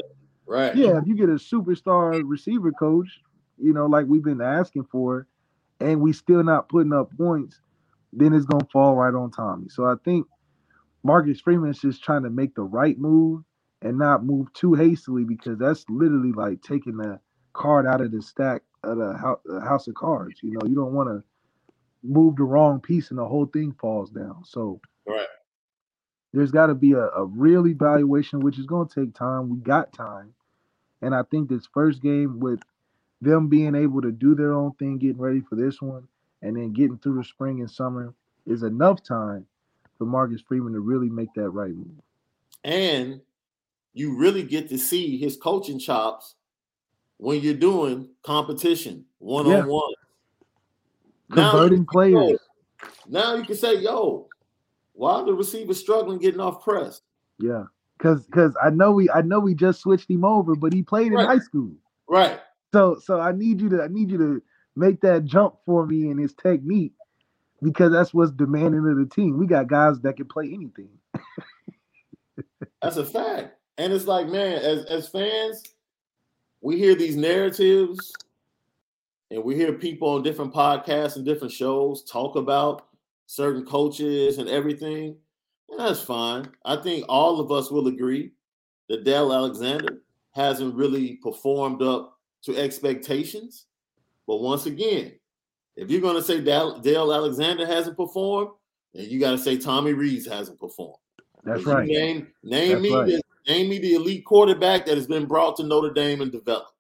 Right. 0.47 0.75
Yeah, 0.75 0.99
if 0.99 1.07
you 1.07 1.15
get 1.15 1.29
a 1.29 1.35
superstar 1.35 2.21
receiver 2.25 2.73
coach, 2.73 3.21
you 3.57 3.73
know, 3.73 3.87
like 3.87 4.07
we've 4.07 4.25
been 4.25 4.41
asking 4.41 4.87
for, 4.91 5.29
and 5.79 6.01
we 6.01 6.13
still 6.13 6.43
not 6.43 6.69
putting 6.69 6.93
up 6.93 7.17
points, 7.17 7.61
then 8.13 8.33
it's 8.33 8.47
gonna 8.47 8.67
fall 8.73 8.97
right 8.97 9.15
on 9.15 9.31
Tommy. 9.31 9.69
So 9.69 9.85
I 9.85 9.95
think 10.05 10.27
Marcus 11.05 11.41
Freeman's 11.41 11.81
just 11.81 12.03
trying 12.03 12.25
to 12.25 12.31
make 12.31 12.57
the 12.57 12.63
right 12.63 12.99
move 12.99 13.45
and 13.83 13.99
not 13.99 14.25
move 14.25 14.53
too 14.53 14.75
hastily 14.75 15.25
because 15.25 15.59
that's 15.59 15.85
literally 15.89 16.33
like 16.33 16.63
taking 16.63 16.97
the 16.97 17.21
card 17.53 17.87
out 17.87 18.01
of 18.01 18.13
the 18.13 18.23
stack 18.23 18.63
of 18.85 18.99
the 18.99 19.15
house, 19.17 19.41
the 19.45 19.61
house 19.61 19.89
of 19.89 19.95
cards. 19.95 20.41
You 20.43 20.53
know, 20.53 20.67
you 20.67 20.75
don't 20.75 20.93
want 20.95 21.09
to 21.09 21.23
move 22.03 22.37
the 22.37 22.45
wrong 22.45 22.81
piece 22.81 23.11
and 23.11 23.19
the 23.19 23.27
whole 23.27 23.47
thing 23.47 23.73
falls 23.81 24.11
down. 24.11 24.45
So 24.45 24.81
Right. 25.07 25.27
there's 26.33 26.53
got 26.53 26.67
to 26.67 26.75
be 26.75 26.93
a, 26.93 27.07
a 27.09 27.25
real 27.25 27.67
evaluation, 27.67 28.41
which 28.41 28.59
is 28.59 28.67
going 28.67 28.89
to 28.89 29.01
take 29.05 29.15
time. 29.15 29.49
We 29.51 29.59
got 29.59 29.93
time. 29.93 30.35
And 31.03 31.15
I 31.15 31.23
think 31.25 31.49
this 31.49 31.69
first 31.73 32.03
game, 32.03 32.41
with 32.41 32.61
them 33.21 33.49
being 33.49 33.75
able 33.75 34.03
to 34.03 34.13
do 34.13 34.35
their 34.35 34.55
own 34.55 34.73
thing, 34.75 34.99
getting 34.99 35.21
ready 35.21 35.41
for 35.41 35.57
this 35.57 35.81
one, 35.81 36.09
and 36.43 36.57
then 36.57 36.73
getting 36.73 36.99
through 36.99 37.17
the 37.19 37.25
spring 37.25 37.61
and 37.61 37.71
summer, 37.71 38.15
is 38.47 38.63
enough 38.63 39.03
time 39.03 39.47
for 39.99 40.07
Marcus 40.07 40.43
Freeman 40.43 40.73
to 40.75 40.81
really 40.81 41.11
make 41.11 41.33
that 41.35 41.51
right 41.51 41.75
move. 41.75 42.01
And 42.65 43.21
you 43.93 44.17
really 44.17 44.43
get 44.43 44.69
to 44.69 44.79
see 44.79 45.19
his 45.19 45.37
coaching 45.37 45.79
chops 45.79 46.37
when 47.17 47.41
you're 47.41 47.55
doing 47.55 48.09
competition 48.23 49.05
one 49.19 49.47
on 49.47 49.67
one. 49.67 49.93
Converting 51.33 51.87
players. 51.87 52.39
Now 53.07 53.35
you 53.35 53.45
can 53.45 53.57
say, 53.57 53.77
yo, 53.77 54.29
why 54.93 55.15
are 55.15 55.25
the 55.25 55.35
receivers 55.35 55.79
struggling 55.79 56.19
getting 56.19 56.41
off 56.41 56.65
press? 56.65 57.03
Yeah. 57.39 57.65
Cause 57.99 58.27
cause 58.33 58.57
I 58.63 58.71
know 58.71 58.93
we 58.93 59.11
I 59.11 59.21
know 59.21 59.41
we 59.41 59.55
just 59.55 59.81
switched 59.81 60.11
him 60.11 60.25
over, 60.25 60.55
but 60.55 60.73
he 60.73 60.83
played 60.83 61.13
in 61.13 61.19
high 61.19 61.39
school. 61.39 61.73
Right. 62.09 62.41
So 62.73 62.99
so 63.05 63.21
I 63.21 63.33
need 63.33 63.61
you 63.61 63.69
to 63.71 63.83
I 63.83 63.89
need 63.89 64.11
you 64.11 64.19
to 64.19 64.43
make 64.75 65.03
that 65.03 65.27
jump 65.27 65.57
for 65.67 65.87
me 65.87 66.09
in 66.09 66.17
his 66.17 66.33
technique 66.33 66.95
because 67.63 67.93
that's 67.93 68.15
what's 68.15 68.33
demanding 68.33 68.87
of 68.89 68.97
the 68.97 69.07
team. 69.07 69.39
We 69.39 69.47
got 69.47 69.67
guys 69.67 70.01
that 70.01 70.17
can 70.17 70.27
play 70.27 70.47
anything. 70.47 70.89
That's 72.83 72.97
a 72.97 73.05
fact. 73.05 73.60
And 73.81 73.95
it's 73.95 74.07
like, 74.07 74.29
man, 74.29 74.59
as 74.59 74.85
as 74.85 75.09
fans, 75.09 75.63
we 76.61 76.77
hear 76.77 76.95
these 76.95 77.17
narratives 77.17 78.13
and 79.31 79.43
we 79.43 79.55
hear 79.55 79.73
people 79.73 80.11
on 80.11 80.23
different 80.23 80.53
podcasts 80.53 81.17
and 81.17 81.25
different 81.25 81.55
shows 81.55 82.05
talk 82.05 82.37
about 82.37 82.89
certain 83.25 83.65
coaches 83.65 84.37
and 84.37 84.51
everything. 84.51 85.17
And 85.71 85.81
that's 85.81 86.03
fine. 86.03 86.51
I 86.67 86.77
think 86.77 87.07
all 87.09 87.41
of 87.41 87.51
us 87.51 87.71
will 87.71 87.89
agree 87.89 88.33
that 88.91 89.05
Del 89.05 89.33
Alexander 89.33 90.03
hasn't 90.33 90.75
really 90.75 91.17
performed 91.23 91.81
up 91.81 92.19
to 92.43 92.59
expectations. 92.59 93.65
But 94.27 94.43
once 94.43 94.67
again, 94.67 95.13
if 95.77 95.91
you're 95.91 96.03
going 96.03 96.17
to 96.17 96.23
say 96.23 96.43
Del, 96.43 96.81
Del 96.81 97.15
Alexander 97.15 97.65
hasn't 97.65 97.97
performed, 97.97 98.51
then 98.93 99.09
you 99.09 99.19
got 99.19 99.31
to 99.31 99.39
say 99.39 99.57
Tommy 99.57 99.95
Rees 99.95 100.27
hasn't 100.27 100.61
performed. 100.61 100.99
That's 101.45 101.65
right. 101.65 101.89
Name, 101.89 102.27
name 102.43 102.73
That's 102.73 102.83
me 102.83 102.95
right. 102.95 103.07
the 103.07 103.23
name 103.49 103.69
me 103.71 103.79
the 103.79 103.95
elite 103.95 104.25
quarterback 104.25 104.87
that 104.87 104.97
has 104.97 105.07
been 105.07 105.27
brought 105.27 105.57
to 105.57 105.65
Notre 105.65 105.93
Dame 105.93 106.21
and 106.23 106.33
developed. 106.33 106.73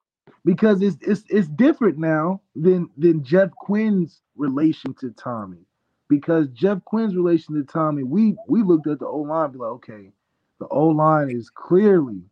because 0.44 0.82
it's 0.82 0.96
it's 1.02 1.24
it's 1.28 1.48
different 1.48 1.98
now 1.98 2.40
than 2.56 2.88
than 2.96 3.24
Jeff 3.24 3.50
Quinn's 3.52 4.22
relation 4.36 4.94
to 5.00 5.10
Tommy. 5.12 5.58
Because 6.08 6.48
Jeff 6.48 6.84
Quinn's 6.84 7.14
relation 7.16 7.54
to 7.54 7.64
Tommy, 7.64 8.02
we 8.02 8.36
we 8.48 8.62
looked 8.62 8.86
at 8.86 8.98
the 9.00 9.06
O 9.06 9.18
line, 9.18 9.52
be 9.52 9.58
like, 9.58 9.70
okay, 9.70 10.12
the 10.60 10.68
O 10.68 10.88
line 10.88 11.30
is 11.30 11.50
clearly 11.50 12.22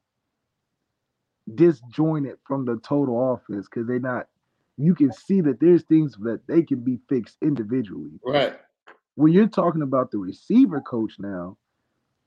disjointed 1.54 2.38
from 2.46 2.64
the 2.64 2.78
total 2.78 3.34
offense 3.34 3.68
because 3.68 3.86
they're 3.86 4.00
not. 4.00 4.28
You 4.76 4.94
can 4.94 5.12
see 5.12 5.40
that 5.42 5.60
there's 5.60 5.82
things 5.84 6.16
that 6.20 6.46
they 6.48 6.62
can 6.62 6.80
be 6.80 7.00
fixed 7.08 7.36
individually. 7.42 8.12
Right. 8.24 8.58
When 9.16 9.32
you're 9.32 9.48
talking 9.48 9.82
about 9.82 10.10
the 10.12 10.18
receiver 10.18 10.80
coach 10.80 11.14
now, 11.18 11.56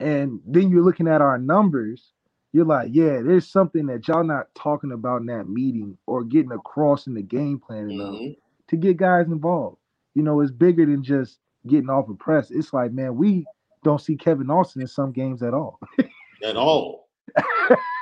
and 0.02 0.40
then 0.46 0.70
you're 0.70 0.84
looking 0.84 1.08
at 1.08 1.22
our 1.22 1.38
numbers, 1.38 2.14
you're 2.54 2.66
like, 2.66 2.90
yeah, 2.92 3.22
there's 3.22 3.48
something 3.48 3.86
that 3.88 4.08
y'all 4.08 4.24
not 4.24 4.48
talking 4.56 4.92
about 4.92 5.22
in 5.22 5.28
that 5.28 5.48
meeting 5.48 5.98
or 6.06 6.24
getting 6.24 6.52
across 6.52 7.08
in 7.08 7.14
the 7.14 7.22
game 7.22 7.60
plan 7.60 7.90
enough 7.92 8.16
Mhm. 8.16 8.38
to 8.68 8.76
get 8.76 8.98
guys 8.98 9.28
involved. 9.28 9.78
You 10.16 10.24
know, 10.24 10.42
it's 10.42 10.52
bigger 10.52 10.86
than 10.86 11.04
just 11.04 11.40
getting 11.68 11.90
off 11.90 12.10
a 12.10 12.14
press. 12.14 12.52
It's 12.52 12.74
like, 12.74 12.92
man, 12.92 13.16
we 13.16 13.46
don't 13.84 14.02
see 14.02 14.18
Kevin 14.18 14.50
Austin 14.50 14.82
in 14.82 14.88
some 14.88 15.12
games 15.12 15.42
at 15.44 15.54
all. 15.54 15.80
At 16.44 16.58
all. 16.58 17.08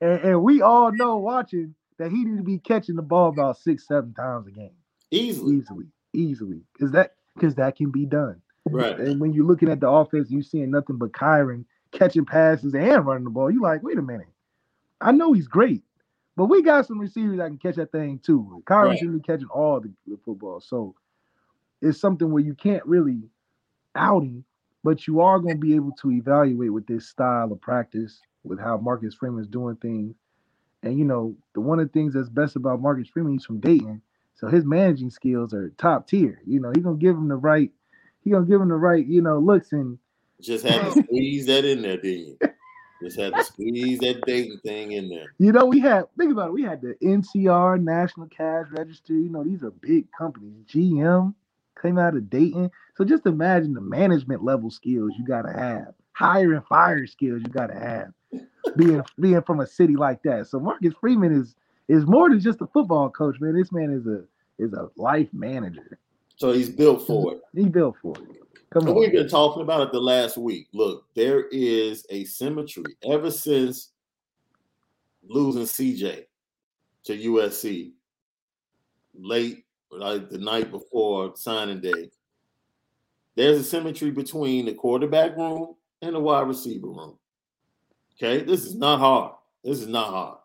and, 0.00 0.20
and 0.20 0.42
we 0.42 0.62
all 0.62 0.90
know 0.92 1.16
watching 1.18 1.74
that 1.98 2.10
he 2.10 2.24
need 2.24 2.38
to 2.38 2.42
be 2.42 2.58
catching 2.58 2.96
the 2.96 3.02
ball 3.02 3.28
about 3.28 3.58
six, 3.58 3.86
seven 3.86 4.12
times 4.14 4.46
a 4.48 4.50
game. 4.50 4.70
Easily. 5.10 5.56
Easily, 5.58 5.86
easily. 6.12 6.60
Because 6.72 6.90
that 6.92 7.12
because 7.34 7.54
that 7.56 7.76
can 7.76 7.90
be 7.90 8.06
done. 8.06 8.40
Right. 8.66 8.98
And 8.98 9.20
when 9.20 9.32
you're 9.32 9.46
looking 9.46 9.68
at 9.68 9.80
the 9.80 9.88
offense, 9.88 10.30
you're 10.30 10.42
seeing 10.42 10.70
nothing 10.70 10.96
but 10.96 11.12
Kyren 11.12 11.64
catching 11.92 12.24
passes 12.24 12.74
and 12.74 13.06
running 13.06 13.24
the 13.24 13.30
ball. 13.30 13.50
You're 13.50 13.62
like, 13.62 13.82
wait 13.82 13.98
a 13.98 14.02
minute. 14.02 14.28
I 15.00 15.12
know 15.12 15.32
he's 15.32 15.48
great, 15.48 15.82
but 16.36 16.46
we 16.46 16.62
got 16.62 16.86
some 16.86 16.98
receivers 16.98 17.38
that 17.38 17.48
can 17.48 17.58
catch 17.58 17.76
that 17.76 17.92
thing 17.92 18.18
too. 18.20 18.62
Kyren 18.66 18.90
Right. 18.90 18.98
should 18.98 19.12
be 19.12 19.20
catching 19.20 19.48
all 19.48 19.80
the, 19.80 19.90
the 20.06 20.18
football. 20.24 20.60
So 20.60 20.94
it's 21.82 22.00
something 22.00 22.32
where 22.32 22.42
you 22.42 22.54
can't 22.54 22.84
really 22.86 23.22
out 23.94 24.22
him, 24.22 24.44
but 24.82 25.06
you 25.06 25.20
are 25.20 25.38
going 25.38 25.56
to 25.56 25.60
be 25.60 25.74
able 25.74 25.92
to 25.92 26.12
evaluate 26.12 26.72
with 26.72 26.86
this 26.86 27.06
style 27.08 27.52
of 27.52 27.60
practice, 27.60 28.20
with 28.44 28.58
how 28.58 28.76
Marcus 28.78 29.14
Freeman 29.14 29.42
is 29.42 29.48
doing 29.48 29.76
things. 29.76 30.14
And 30.82 30.98
you 30.98 31.04
know, 31.04 31.36
the 31.54 31.60
one 31.60 31.80
of 31.80 31.86
the 31.88 31.92
things 31.92 32.14
that's 32.14 32.28
best 32.28 32.56
about 32.56 32.80
Marcus 32.80 33.08
Freeman, 33.08 33.32
he's 33.32 33.44
from 33.44 33.60
Dayton, 33.60 34.02
so 34.34 34.48
his 34.48 34.64
managing 34.64 35.10
skills 35.10 35.54
are 35.54 35.70
top 35.78 36.06
tier. 36.08 36.40
You 36.46 36.60
know, 36.60 36.72
he's 36.74 36.84
gonna 36.84 36.96
give 36.96 37.16
him 37.16 37.28
the 37.28 37.36
right, 37.36 37.70
he 38.24 38.30
gonna 38.30 38.46
give 38.46 38.60
him 38.60 38.68
the 38.68 38.74
right, 38.74 39.06
you 39.06 39.22
know, 39.22 39.38
looks 39.38 39.72
and 39.72 39.98
Just 40.40 40.66
had 40.66 40.82
to 40.82 41.02
squeeze 41.04 41.46
that 41.46 41.64
in 41.64 41.82
there, 41.82 41.96
didn't 41.96 42.38
you? 42.40 42.48
Just 43.02 43.18
had 43.18 43.34
to 43.34 43.44
squeeze 43.44 43.98
that 43.98 44.24
dating 44.26 44.58
thing 44.64 44.92
in 44.92 45.08
there. 45.08 45.34
You 45.38 45.52
know, 45.52 45.66
we 45.66 45.80
had 45.80 46.04
think 46.16 46.32
about 46.32 46.48
it. 46.48 46.54
We 46.54 46.62
had 46.62 46.80
the 46.80 46.94
NCR 47.02 47.82
National 47.82 48.26
Cash 48.28 48.66
Register. 48.70 49.12
You 49.12 49.28
know, 49.30 49.44
these 49.44 49.62
are 49.62 49.70
big 49.70 50.06
companies. 50.16 50.54
GM 50.66 51.34
came 51.80 51.98
out 51.98 52.16
of 52.16 52.30
Dayton. 52.30 52.70
So 52.96 53.04
just 53.04 53.26
imagine 53.26 53.74
the 53.74 53.80
management 53.80 54.42
level 54.42 54.70
skills 54.70 55.12
you 55.18 55.26
gotta 55.26 55.52
have, 55.52 55.94
hire 56.12 56.54
and 56.54 56.64
fire 56.66 57.06
skills 57.06 57.42
you 57.44 57.52
gotta 57.52 57.74
have, 57.74 58.46
being 58.76 59.02
being 59.20 59.42
from 59.42 59.60
a 59.60 59.66
city 59.66 59.96
like 59.96 60.22
that. 60.22 60.46
So 60.46 60.58
Marcus 60.58 60.94
Freeman 60.98 61.38
is 61.38 61.54
is 61.88 62.06
more 62.06 62.30
than 62.30 62.40
just 62.40 62.62
a 62.62 62.66
football 62.68 63.10
coach, 63.10 63.38
man. 63.40 63.54
This 63.54 63.72
man 63.72 63.90
is 63.90 64.06
a 64.06 64.24
is 64.58 64.72
a 64.72 64.88
life 64.96 65.28
manager. 65.32 65.98
So 66.36 66.52
he's 66.52 66.68
built 66.68 67.06
for 67.06 67.34
it. 67.34 67.40
He 67.54 67.68
built 67.68 67.96
for 68.02 68.14
it. 68.16 68.44
Come 68.70 68.88
And 68.88 68.96
we've 68.96 69.12
been 69.12 69.28
talking 69.28 69.62
about 69.62 69.82
it 69.82 69.92
the 69.92 70.00
last 70.00 70.36
week. 70.36 70.68
Look, 70.72 71.04
there 71.14 71.46
is 71.52 72.04
a 72.10 72.24
symmetry 72.24 72.96
ever 73.08 73.30
since 73.30 73.92
losing 75.22 75.62
CJ 75.62 76.24
to 77.04 77.16
USC 77.16 77.92
late, 79.14 79.64
like 79.90 80.28
the 80.28 80.38
night 80.38 80.72
before 80.72 81.36
signing 81.36 81.80
day. 81.80 82.10
There's 83.36 83.60
a 83.60 83.64
symmetry 83.64 84.10
between 84.10 84.66
the 84.66 84.74
quarterback 84.74 85.36
room 85.36 85.76
and 86.02 86.14
the 86.14 86.20
wide 86.20 86.48
receiver 86.48 86.88
room. 86.88 87.16
Okay, 88.16 88.42
this 88.42 88.64
is 88.64 88.74
not 88.74 88.98
hard. 88.98 89.34
This 89.62 89.80
is 89.80 89.88
not 89.88 90.10
hard. 90.10 90.38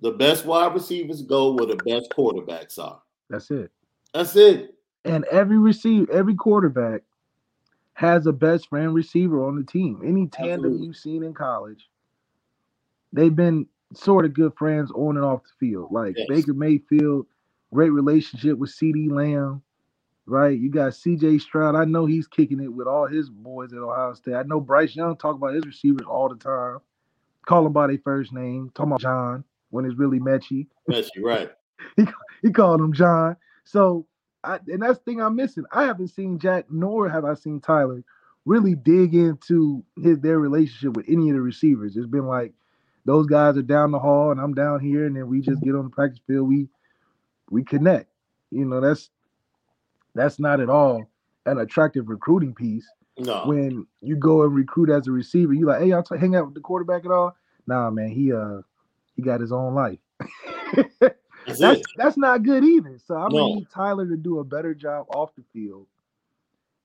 The 0.00 0.12
best 0.12 0.44
wide 0.44 0.74
receivers 0.74 1.22
go 1.22 1.52
where 1.52 1.66
the 1.66 1.76
best 1.76 2.10
quarterbacks 2.10 2.78
are. 2.78 3.02
That's 3.28 3.50
it. 3.50 3.70
That's 4.14 4.36
it. 4.36 4.74
And 5.04 5.24
every 5.26 5.58
receiver, 5.58 6.10
every 6.12 6.34
quarterback 6.34 7.02
has 7.94 8.26
a 8.26 8.32
best 8.32 8.68
friend 8.68 8.94
receiver 8.94 9.46
on 9.46 9.56
the 9.56 9.64
team. 9.64 10.00
Any 10.04 10.26
tandem 10.26 10.52
Absolutely. 10.52 10.86
you've 10.86 10.96
seen 10.96 11.22
in 11.22 11.34
college, 11.34 11.88
they've 13.12 13.34
been 13.34 13.66
sort 13.94 14.24
of 14.24 14.34
good 14.34 14.52
friends 14.56 14.90
on 14.94 15.16
and 15.16 15.24
off 15.24 15.42
the 15.42 15.66
field. 15.66 15.90
Like 15.90 16.14
Yes. 16.16 16.26
Baker 16.28 16.54
Mayfield, 16.54 17.26
great 17.72 17.90
relationship 17.90 18.58
with 18.58 18.70
CeeDee 18.70 19.10
Lamb, 19.10 19.62
right? 20.26 20.58
You 20.58 20.70
got 20.70 20.92
CJ 20.92 21.40
Stroud. 21.40 21.74
I 21.74 21.84
know 21.84 22.06
he's 22.06 22.26
kicking 22.26 22.60
it 22.60 22.72
with 22.72 22.86
all 22.86 23.06
his 23.06 23.30
boys 23.30 23.72
at 23.72 23.78
Ohio 23.78 24.14
State. 24.14 24.34
I 24.34 24.42
know 24.42 24.60
Bryce 24.60 24.94
Young 24.94 25.16
talk 25.16 25.36
about 25.36 25.54
his 25.54 25.66
receivers 25.66 26.06
all 26.06 26.28
the 26.28 26.36
time. 26.36 26.78
Call 27.46 27.64
them 27.64 27.72
by 27.72 27.86
their 27.86 27.98
first 28.04 28.32
name. 28.32 28.70
Talking 28.74 28.92
about 28.92 29.00
John 29.00 29.44
when 29.70 29.84
it's 29.84 29.98
really 29.98 30.18
Metchie 30.18 30.66
you 31.14 31.26
right. 31.26 31.50
he 32.42 32.50
called 32.50 32.80
him 32.80 32.92
John. 32.92 33.36
So 33.68 34.06
I 34.42 34.58
and 34.68 34.82
that's 34.82 34.98
the 34.98 35.04
thing 35.04 35.20
I'm 35.20 35.36
missing. 35.36 35.64
I 35.72 35.84
haven't 35.84 36.08
seen 36.08 36.38
Jack 36.38 36.66
nor 36.70 37.08
have 37.08 37.26
I 37.26 37.34
seen 37.34 37.60
Tyler 37.60 38.02
really 38.46 38.74
dig 38.74 39.14
into 39.14 39.84
his 40.02 40.18
their 40.20 40.38
relationship 40.38 40.96
with 40.96 41.04
any 41.06 41.28
of 41.28 41.34
the 41.36 41.42
receivers. 41.42 41.96
It's 41.96 42.06
been 42.06 42.26
like 42.26 42.54
those 43.04 43.26
guys 43.26 43.58
are 43.58 43.62
down 43.62 43.90
the 43.90 43.98
hall 43.98 44.30
and 44.30 44.40
I'm 44.40 44.54
down 44.54 44.80
here, 44.80 45.04
and 45.04 45.14
then 45.14 45.28
we 45.28 45.42
just 45.42 45.62
get 45.62 45.74
on 45.74 45.84
the 45.84 45.90
practice 45.90 46.20
field. 46.26 46.48
We 46.48 46.68
we 47.50 47.62
connect. 47.62 48.08
You 48.50 48.64
know, 48.64 48.80
that's 48.80 49.10
that's 50.14 50.40
not 50.40 50.60
at 50.60 50.70
all 50.70 51.10
an 51.44 51.58
attractive 51.58 52.08
recruiting 52.08 52.54
piece. 52.54 52.86
No. 53.18 53.44
When 53.44 53.86
you 54.00 54.16
go 54.16 54.44
and 54.44 54.54
recruit 54.54 54.88
as 54.88 55.08
a 55.08 55.12
receiver, 55.12 55.52
you 55.52 55.66
like, 55.66 55.82
hey, 55.82 55.92
I'll 55.92 56.02
t- 56.02 56.16
hang 56.16 56.36
out 56.36 56.46
with 56.46 56.54
the 56.54 56.60
quarterback 56.60 57.04
at 57.04 57.10
all. 57.10 57.36
Nah, 57.66 57.90
man, 57.90 58.08
he 58.08 58.32
uh 58.32 58.62
he 59.14 59.20
got 59.20 59.42
his 59.42 59.52
own 59.52 59.74
life. 59.74 59.98
That's 61.48 61.60
that's 61.60 61.82
that's 61.96 62.18
not 62.18 62.44
good 62.44 62.64
either. 62.64 62.98
So 63.06 63.16
I'm 63.16 63.30
No. 63.30 63.36
gonna 63.36 63.46
need 63.50 63.68
Tyler 63.70 64.06
to 64.08 64.16
do 64.16 64.40
a 64.40 64.44
better 64.44 64.74
job 64.74 65.06
off 65.10 65.30
the 65.36 65.44
field 65.54 65.86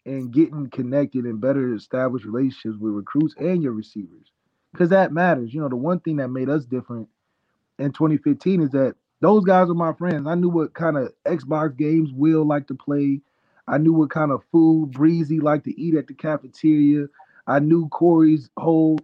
and 0.06 0.32
getting 0.34 0.70
connected 0.70 1.26
and 1.26 1.42
better 1.42 1.76
established 1.76 2.26
relationships 2.26 2.78
with 2.80 2.94
recruits 2.94 3.36
and 3.40 3.64
your 3.64 3.74
receivers. 3.74 4.32
Because 4.74 4.90
that 4.90 5.14
matters. 5.14 5.54
You 5.54 5.62
know, 5.62 5.70
the 5.70 5.78
one 5.78 6.02
thing 6.02 6.18
that 6.18 6.30
made 6.30 6.50
us 6.50 6.66
different 6.66 7.10
in 7.80 7.92
2015 7.92 8.62
is 8.62 8.72
that 8.72 8.96
those 9.22 9.44
guys 9.44 9.70
are 9.70 9.74
my 9.76 9.94
friends. 9.94 10.28
I 10.28 10.36
knew 10.36 10.50
what 10.50 10.74
kind 10.74 10.98
of 10.98 11.14
Xbox 11.26 11.78
games 11.78 12.12
Will 12.14 12.46
like 12.46 12.68
to 12.68 12.76
play. 12.76 13.22
I 13.68 13.78
knew 13.78 13.94
what 13.94 14.10
kind 14.12 14.32
of 14.32 14.44
food 14.52 14.92
Breezy 14.92 15.40
liked 15.40 15.66
to 15.66 15.80
eat 15.82 15.96
at 15.96 16.08
the 16.08 16.14
cafeteria. 16.14 17.08
I 17.48 17.60
knew 17.60 17.88
Corey's 17.90 18.50
whole 18.58 19.00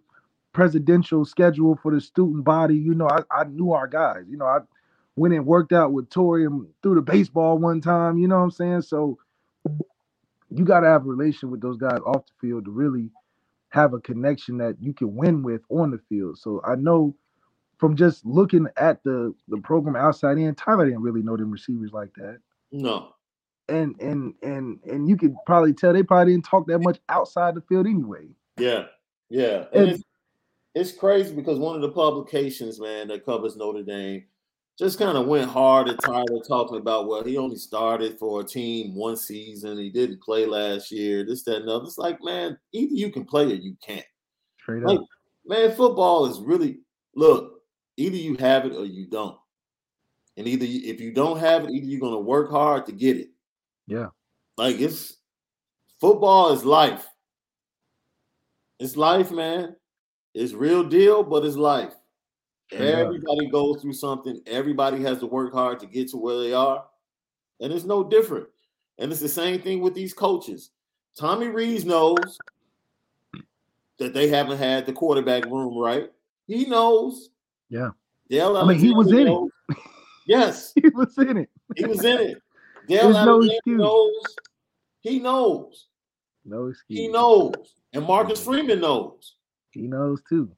presidential 0.53 1.26
schedule 1.26 1.80
for 1.81 1.94
the 1.94 2.02
student 2.02 2.44
body. 2.44 2.76
You 2.76 2.94
know, 2.95 3.07
I, 3.10 3.22
I 3.31 3.44
knew 3.45 3.72
our 3.73 3.88
guys. 3.88 4.23
You 4.30 4.38
know, 4.38 4.45
I 4.45 4.60
went 5.19 5.33
and 5.33 5.45
worked 5.45 5.73
out 5.73 5.91
with 5.91 6.09
Torii 6.09 6.45
and 6.45 6.65
threw 6.81 6.95
the 6.95 7.01
baseball 7.01 7.57
one 7.57 7.81
time. 7.81 8.17
You 8.17 8.27
know 8.27 8.37
what 8.37 8.43
I'm 8.43 8.51
saying? 8.51 8.81
So 8.83 9.17
you 10.49 10.63
got 10.65 10.79
to 10.79 10.87
have 10.87 11.05
a 11.05 11.09
relation 11.09 11.51
with 11.51 11.61
those 11.61 11.77
guys 11.77 11.99
off 12.05 12.23
the 12.25 12.47
field 12.47 12.65
to 12.65 12.71
really 12.71 13.11
have 13.69 13.93
a 13.93 13.99
connection 13.99 14.57
that 14.57 14.77
you 14.79 14.93
can 14.93 15.15
win 15.15 15.43
with 15.43 15.61
on 15.69 15.91
the 15.91 15.99
field. 16.09 16.37
So 16.39 16.61
I 16.65 16.75
know 16.75 17.15
from 17.77 17.95
just 17.95 18.25
looking 18.25 18.67
at 18.77 19.03
the 19.03 19.33
the 19.47 19.57
program 19.57 19.95
outside 19.95 20.37
in, 20.37 20.55
Tyler 20.55 20.85
didn't 20.85 21.01
really 21.01 21.21
know 21.21 21.37
them 21.37 21.51
receivers 21.51 21.91
like 21.93 22.13
that. 22.15 22.39
No. 22.71 23.13
And 23.67 23.95
and 24.01 24.33
and 24.41 24.79
and 24.89 25.07
you 25.07 25.17
could 25.17 25.35
probably 25.45 25.73
tell 25.73 25.93
they 25.93 26.01
probably 26.01 26.33
didn't 26.33 26.45
talk 26.45 26.65
that 26.67 26.79
much 26.79 26.99
outside 27.09 27.55
the 27.55 27.61
field 27.61 27.85
anyway. 27.87 28.27
Yeah. 28.57 28.85
Yeah. 29.29 29.65
And 29.73 29.81
And- 29.81 29.89
it's, 29.91 30.03
it's 30.75 30.91
crazy 30.91 31.35
because 31.35 31.59
one 31.59 31.75
of 31.75 31.81
the 31.81 31.91
publications, 31.91 32.79
man, 32.79 33.07
that 33.09 33.25
covers 33.25 33.55
Notre 33.57 33.83
Dame 33.83 34.23
just 34.80 34.97
kind 34.97 35.18
of 35.18 35.27
went 35.27 35.49
hard 35.49 35.89
at 35.89 36.01
Tyler 36.01 36.39
talking 36.47 36.77
about, 36.77 37.07
well, 37.07 37.22
he 37.23 37.38
only 37.38 37.57
started 37.57 38.18
for 38.18 38.39
a 38.39 38.45
team 38.45 38.95
one 38.95 39.18
season. 39.18 39.77
He 39.77 39.89
didn't 39.89 40.22
play 40.22 40.45
last 40.45 40.89
year, 40.89 41.26
this, 41.26 41.43
that, 41.43 41.57
and 41.57 41.69
other. 41.69 41.84
It's 41.84 41.97
like, 41.97 42.23
man, 42.23 42.57
either 42.72 42.93
you 42.93 43.11
can 43.11 43.26
play 43.26 43.43
or 43.43 43.56
you 43.56 43.76
can't. 43.85 44.06
Straight 44.61 44.84
Like, 44.84 44.99
up. 44.99 45.06
man, 45.45 45.76
football 45.76 46.27
is 46.27 46.39
really 46.39 46.80
look. 47.14 47.61
Either 47.97 48.15
you 48.15 48.38
have 48.38 48.65
it 48.65 48.73
or 48.73 48.85
you 48.85 49.06
don't, 49.07 49.38
and 50.38 50.47
either 50.47 50.64
you, 50.64 50.89
if 50.89 51.01
you 51.01 51.11
don't 51.11 51.38
have 51.38 51.65
it, 51.65 51.72
either 51.72 51.85
you're 51.85 51.99
gonna 51.99 52.18
work 52.18 52.49
hard 52.49 52.85
to 52.85 52.93
get 52.93 53.18
it. 53.18 53.30
Yeah. 53.88 54.07
Like 54.56 54.80
it's 54.80 55.18
football 55.99 56.53
is 56.53 56.64
life. 56.64 57.06
It's 58.80 58.95
life, 58.95 59.31
man. 59.31 59.76
It's 60.34 60.53
real 60.53 60.85
deal, 60.85 61.23
but 61.23 61.43
it's 61.43 61.57
life. 61.57 61.93
Everybody 62.71 63.47
goes 63.47 63.81
through 63.81 63.93
something. 63.93 64.41
Everybody 64.45 65.01
has 65.03 65.19
to 65.19 65.25
work 65.25 65.53
hard 65.53 65.79
to 65.79 65.85
get 65.87 66.09
to 66.09 66.17
where 66.17 66.39
they 66.39 66.53
are. 66.53 66.85
And 67.59 67.73
it's 67.73 67.85
no 67.85 68.03
different. 68.03 68.47
And 68.97 69.11
it's 69.11 69.21
the 69.21 69.29
same 69.29 69.61
thing 69.61 69.81
with 69.81 69.93
these 69.93 70.13
coaches. 70.13 70.71
Tommy 71.17 71.47
Rees 71.47 71.85
knows 71.85 72.37
that 73.97 74.13
they 74.13 74.27
haven't 74.27 74.57
had 74.57 74.85
the 74.85 74.93
quarterback 74.93 75.45
room 75.45 75.77
right. 75.77 76.11
He 76.47 76.65
knows. 76.65 77.29
Yeah. 77.69 77.89
Del 78.29 78.57
I 78.57 78.65
mean, 78.65 78.79
he 78.79 78.93
was 78.93 79.11
in 79.11 79.27
it. 79.27 79.77
Yes, 80.25 80.73
He 80.75 80.87
was 80.89 81.17
in 81.17 81.37
it. 81.37 81.49
he 81.75 81.85
was 81.85 82.05
in 82.05 82.19
it. 82.19 82.37
Del 82.87 83.11
no 83.13 83.17
Alexander 83.41 83.77
knows. 83.83 84.23
He 85.01 85.17
knows. 85.17 85.87
No 86.45 86.67
excuse. 86.67 86.99
He 86.99 87.07
knows. 87.07 87.55
And 87.93 88.05
Marcus 88.05 88.43
Freeman 88.43 88.81
knows. 88.81 89.37
He 89.71 89.87
knows 89.87 90.21
too. 90.29 90.51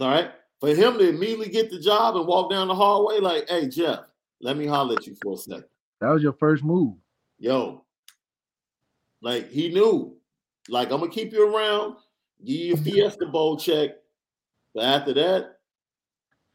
All 0.00 0.08
right. 0.08 0.32
For 0.60 0.68
him 0.68 0.98
to 0.98 1.08
immediately 1.08 1.48
get 1.48 1.70
the 1.70 1.78
job 1.78 2.16
and 2.16 2.26
walk 2.26 2.50
down 2.50 2.68
the 2.68 2.74
hallway, 2.74 3.20
like, 3.20 3.48
hey, 3.48 3.68
Jeff, 3.68 4.00
let 4.40 4.56
me 4.56 4.66
holler 4.66 4.96
at 4.96 5.06
you 5.06 5.16
for 5.22 5.34
a 5.34 5.36
second. 5.36 5.64
That 6.00 6.10
was 6.10 6.22
your 6.22 6.32
first 6.32 6.64
move. 6.64 6.94
Yo. 7.38 7.84
Like 9.20 9.50
he 9.50 9.68
knew. 9.68 10.16
Like, 10.68 10.90
I'm 10.90 11.00
gonna 11.00 11.10
keep 11.10 11.32
you 11.32 11.54
around, 11.54 11.96
give 12.44 12.56
you 12.56 12.74
a 12.74 12.76
Fiesta 12.76 13.26
Bowl 13.26 13.56
check. 13.56 13.90
But 14.74 14.84
after 14.84 15.14
that, 15.14 15.58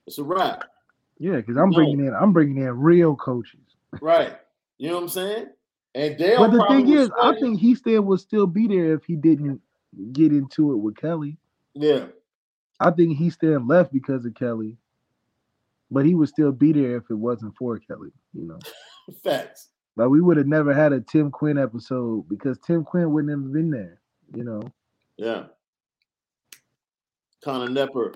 it's 0.06 0.18
a 0.18 0.24
wrap. 0.24 0.66
Yeah, 1.18 1.38
because 1.38 1.58
I'm 1.58 1.70
No. 1.70 1.76
bringing 1.76 2.06
in 2.06 2.14
I'm 2.14 2.34
bringing 2.34 2.58
in 2.58 2.70
real 2.78 3.16
coaches. 3.16 3.60
Right. 4.02 4.38
You 4.78 4.90
know 4.90 4.96
what 4.96 5.04
I'm 5.04 5.10
saying? 5.10 5.48
And 5.96 6.18
Del. 6.18 6.40
But 6.40 6.52
the 6.52 6.66
thing 6.68 6.90
is, 6.90 7.10
I 7.22 7.38
think 7.40 7.60
he 7.60 7.76
still 7.76 8.02
would 8.04 8.20
still 8.20 8.48
be 8.48 8.68
there 8.68 8.94
if 8.94 9.04
he 9.06 9.16
didn't 9.16 9.62
get 10.12 10.32
into 10.32 10.74
it 10.74 10.78
with 10.78 10.96
Kelly. 10.98 11.38
Yeah. 11.74 12.08
I 12.84 12.92
think 12.92 13.18
he 13.18 13.30
still 13.30 13.66
left 13.66 13.94
because 13.94 14.26
of 14.26 14.36
Kelly, 14.36 14.76
but 15.90 16.06
he 16.06 16.16
would 16.16 16.28
still 16.30 16.52
be 16.52 16.74
there 16.74 16.98
if 16.98 17.04
it 17.10 17.16
wasn't 17.16 17.56
for 17.56 17.80
Kelly. 17.80 18.12
You 18.34 18.48
know, 18.48 18.60
Facts. 19.24 19.70
like 19.96 20.10
we 20.10 20.20
would 20.20 20.36
have 20.38 20.48
never 20.48 20.74
had 20.74 20.92
a 20.92 21.00
Tim 21.00 21.32
Quinn 21.32 21.58
episode 21.58 22.28
because 22.28 22.58
Tim 22.60 22.84
Quinn 22.84 23.12
wouldn't 23.12 23.32
have 23.32 23.54
been 23.54 23.72
there. 23.72 24.00
You 24.36 24.44
know, 24.44 24.62
Yeah. 25.18 25.46
Connor 27.44 27.68
Nepper 27.70 28.16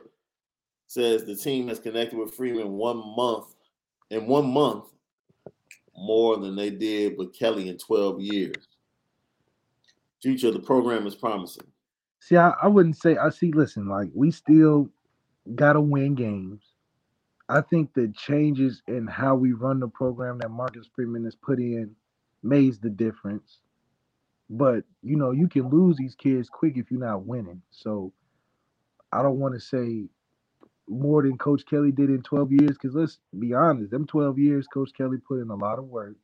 says 0.87 1.25
the 1.25 1.35
team 1.35 1.67
has 1.67 1.79
connected 1.79 2.17
with 2.17 2.33
Freeman 2.33 2.71
one 2.71 2.97
month 3.15 3.55
in 4.09 4.25
one 4.25 4.47
month 4.47 4.85
more 5.95 6.37
than 6.37 6.55
they 6.55 6.69
did 6.69 7.17
with 7.17 7.33
Kelly 7.37 7.69
in 7.69 7.77
12 7.77 8.21
years. 8.21 8.67
Future 10.21 10.47
of 10.47 10.53
the 10.53 10.59
program 10.61 11.05
is 11.05 11.15
promising. 11.15 11.67
See, 12.19 12.37
I, 12.37 12.53
I 12.61 12.67
wouldn't 12.67 12.97
say 12.97 13.17
I 13.17 13.29
see. 13.29 13.51
Listen, 13.51 13.87
like 13.87 14.09
we 14.13 14.31
still 14.31 14.89
gotta 15.55 15.81
win 15.81 16.15
games. 16.15 16.63
I 17.49 17.61
think 17.61 17.93
the 17.93 18.13
changes 18.17 18.81
in 18.87 19.07
how 19.07 19.35
we 19.35 19.53
run 19.53 19.79
the 19.79 19.87
program 19.87 20.39
that 20.39 20.51
Marcus 20.51 20.89
Freeman 20.95 21.25
has 21.25 21.35
put 21.35 21.59
in 21.59 21.95
makes 22.43 22.77
the 22.79 22.89
difference. 22.89 23.59
But 24.49 24.83
you 25.03 25.17
know, 25.17 25.31
you 25.31 25.47
can 25.47 25.69
lose 25.69 25.97
these 25.97 26.15
kids 26.15 26.49
quick 26.49 26.77
if 26.77 26.91
you're 26.91 26.99
not 26.99 27.25
winning. 27.25 27.61
So 27.71 28.13
I 29.11 29.23
don't 29.23 29.39
want 29.39 29.53
to 29.55 29.59
say 29.59 30.07
more 30.87 31.23
than 31.23 31.37
Coach 31.37 31.65
Kelly 31.69 31.91
did 31.91 32.09
in 32.09 32.21
12 32.23 32.51
years, 32.53 32.71
because 32.71 32.95
let's 32.95 33.19
be 33.37 33.53
honest, 33.53 33.91
them 33.91 34.05
12 34.07 34.39
years, 34.39 34.67
Coach 34.67 34.91
Kelly 34.97 35.17
put 35.27 35.41
in 35.41 35.49
a 35.49 35.55
lot 35.55 35.79
of 35.79 35.85
work 35.85 36.15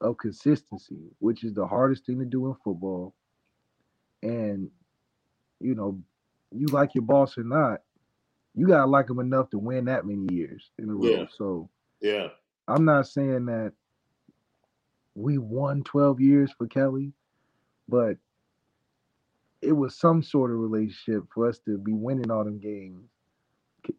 of 0.00 0.18
consistency, 0.18 0.98
which 1.20 1.44
is 1.44 1.54
the 1.54 1.66
hardest 1.66 2.06
thing 2.06 2.18
to 2.18 2.24
do 2.24 2.48
in 2.48 2.54
football. 2.64 3.14
And 4.22 4.70
you 5.60 5.74
know, 5.74 6.00
you 6.50 6.66
like 6.66 6.94
your 6.94 7.02
boss 7.04 7.38
or 7.38 7.44
not, 7.44 7.80
you 8.54 8.66
gotta 8.66 8.86
like 8.86 9.08
him 9.08 9.18
enough 9.20 9.50
to 9.50 9.58
win 9.58 9.86
that 9.86 10.06
many 10.06 10.32
years 10.32 10.70
in 10.78 10.88
a 10.88 10.94
row. 10.94 11.08
Yeah. 11.08 11.24
So 11.36 11.68
Yeah. 12.00 12.28
I'm 12.68 12.84
not 12.84 13.06
saying 13.08 13.46
that 13.46 13.72
we 15.14 15.38
won 15.38 15.82
12 15.82 16.20
years 16.20 16.52
for 16.56 16.66
Kelly, 16.66 17.12
but 17.88 18.16
it 19.60 19.72
was 19.72 19.96
some 19.96 20.22
sort 20.22 20.50
of 20.50 20.58
relationship 20.58 21.24
for 21.32 21.48
us 21.48 21.58
to 21.60 21.78
be 21.78 21.92
winning 21.92 22.30
all 22.30 22.44
them 22.44 22.58
games 22.58 23.08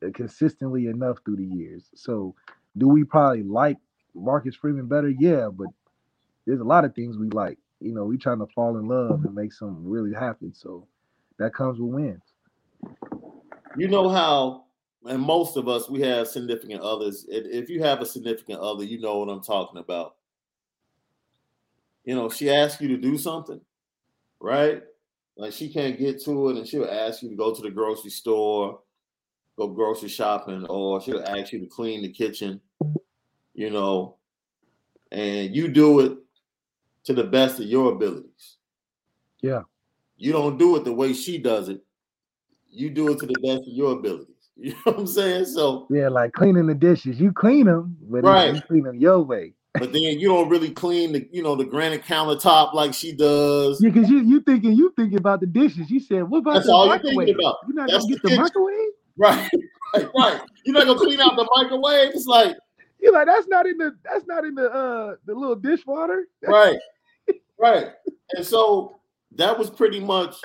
uh, 0.05 0.09
consistently 0.13 0.87
enough 0.87 1.17
through 1.23 1.37
the 1.37 1.45
years. 1.45 1.89
So, 1.95 2.35
do 2.77 2.87
we 2.87 3.03
probably 3.03 3.43
like 3.43 3.77
Marcus 4.15 4.55
Freeman 4.55 4.87
better? 4.87 5.09
Yeah, 5.09 5.49
but 5.53 5.67
there's 6.45 6.59
a 6.59 6.65
lot 6.65 6.85
of 6.85 6.95
things 6.95 7.17
we 7.17 7.29
like. 7.29 7.57
You 7.83 7.93
know, 7.93 8.05
we 8.05 8.17
trying 8.17 8.39
to 8.39 8.47
fall 8.47 8.77
in 8.77 8.87
love 8.87 9.25
and 9.25 9.35
make 9.35 9.51
something 9.51 9.85
really 9.85 10.13
happen. 10.13 10.53
So, 10.53 10.87
that 11.37 11.53
comes 11.53 11.79
with 11.79 11.91
wins. 11.91 12.21
You 13.75 13.89
know 13.89 14.07
how, 14.07 14.65
and 15.05 15.21
most 15.21 15.57
of 15.57 15.67
us, 15.67 15.89
we 15.89 15.99
have 16.01 16.29
significant 16.29 16.81
others. 16.81 17.25
If 17.27 17.69
you 17.69 17.83
have 17.83 18.01
a 18.01 18.05
significant 18.05 18.59
other, 18.59 18.85
you 18.85 19.01
know 19.01 19.19
what 19.19 19.29
I'm 19.29 19.43
talking 19.43 19.79
about. 19.79 20.15
You 22.05 22.15
know, 22.15 22.29
she 22.29 22.49
asks 22.49 22.81
you 22.81 22.87
to 22.89 22.97
do 22.97 23.17
something, 23.17 23.59
right? 24.39 24.83
Like 25.35 25.51
she 25.51 25.67
can't 25.67 25.99
get 25.99 26.23
to 26.23 26.49
it, 26.49 26.57
and 26.57 26.67
she'll 26.67 26.85
ask 26.85 27.21
you 27.21 27.29
to 27.29 27.35
go 27.35 27.53
to 27.53 27.61
the 27.61 27.71
grocery 27.71 28.11
store, 28.11 28.79
go 29.57 29.67
grocery 29.67 30.09
shopping, 30.09 30.65
or 30.67 31.01
she'll 31.01 31.23
ask 31.23 31.51
you 31.51 31.59
to 31.59 31.65
clean 31.65 32.01
the 32.01 32.09
kitchen, 32.09 32.61
you 33.53 33.69
know, 33.71 34.17
and 35.11 35.53
you 35.55 35.67
do 35.67 35.99
it 36.01 36.17
to 37.05 37.13
the 37.13 37.23
best 37.23 37.59
of 37.59 37.65
your 37.65 37.91
abilities. 37.93 38.57
Yeah. 39.41 39.63
You 40.17 40.31
don't 40.31 40.57
do 40.57 40.75
it 40.77 40.85
the 40.85 40.93
way 40.93 41.13
she 41.13 41.37
does 41.37 41.69
it. 41.69 41.81
You 42.69 42.89
do 42.89 43.11
it 43.11 43.19
to 43.19 43.25
the 43.27 43.35
best 43.41 43.67
of 43.67 43.73
your 43.73 43.93
abilities. 43.93 44.27
You 44.55 44.69
know 44.71 44.77
what 44.83 44.99
I'm 44.99 45.07
saying? 45.07 45.45
So, 45.45 45.87
Yeah, 45.89 46.09
like 46.09 46.31
cleaning 46.33 46.67
the 46.67 46.75
dishes. 46.75 47.19
You 47.19 47.31
clean 47.33 47.65
them, 47.65 47.97
but 48.03 48.23
Right. 48.23 48.53
you 48.53 48.61
clean 48.61 48.83
them 48.83 48.99
your 48.99 49.19
way. 49.21 49.55
but 49.79 49.91
then 49.91 50.03
you 50.03 50.27
don't 50.27 50.47
really 50.47 50.69
clean 50.69 51.11
the, 51.13 51.27
you 51.31 51.41
know, 51.41 51.55
the 51.55 51.65
granite 51.65 52.03
countertop 52.03 52.75
like 52.75 52.93
she 52.93 53.13
does. 53.13 53.81
Yeah, 53.81 53.89
because 53.89 54.07
you 54.11 54.19
you 54.19 54.41
thinking 54.41 54.73
you 54.73 54.93
thinking 54.95 55.17
about 55.17 55.39
the 55.39 55.47
dishes. 55.47 55.89
You 55.89 55.99
said, 55.99 56.21
what 56.29 56.37
about 56.39 56.53
That's 56.53 56.67
the 56.67 56.73
all 56.73 56.85
you're 56.85 56.93
microwave? 56.97 57.17
thinking 57.29 57.35
about. 57.43 57.55
You're 57.67 57.75
not 57.75 57.89
That's 57.89 58.03
gonna 58.03 58.13
get 58.13 58.21
the 58.21 58.29
the 58.29 58.35
kitchen. 58.35 58.43
microwave? 58.43 58.89
Right, 59.17 59.49
right, 59.95 60.09
right. 60.15 60.41
You're 60.65 60.73
not 60.75 60.85
gonna 60.85 60.99
clean 60.99 61.19
out 61.19 61.35
the 61.35 61.49
microwave. 61.55 62.09
It's 62.13 62.27
like, 62.27 62.55
You're 62.99 63.13
like, 63.13 63.25
that's 63.25 63.47
not 63.47 63.65
in 63.65 63.79
the 63.79 63.95
that's 64.03 64.27
not 64.27 64.45
in 64.45 64.53
the 64.53 64.71
uh 64.71 65.15
the 65.25 65.33
little 65.33 65.55
dishwater. 65.55 66.27
right, 66.47 66.77
right. 67.59 67.87
And 68.35 68.45
so 68.45 68.99
that 69.35 69.57
was 69.57 69.69
pretty 69.69 69.99
much 69.99 70.35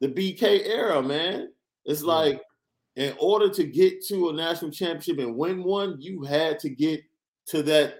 the 0.00 0.08
BK 0.08 0.66
era, 0.66 1.02
man. 1.02 1.52
It's 1.84 2.02
like 2.02 2.40
in 2.96 3.14
order 3.20 3.48
to 3.50 3.64
get 3.64 4.04
to 4.06 4.28
a 4.30 4.32
national 4.32 4.70
championship 4.70 5.18
and 5.18 5.36
win 5.36 5.62
one, 5.62 5.96
you 6.00 6.22
had 6.22 6.58
to 6.60 6.68
get 6.68 7.00
to 7.46 7.62
that 7.64 7.94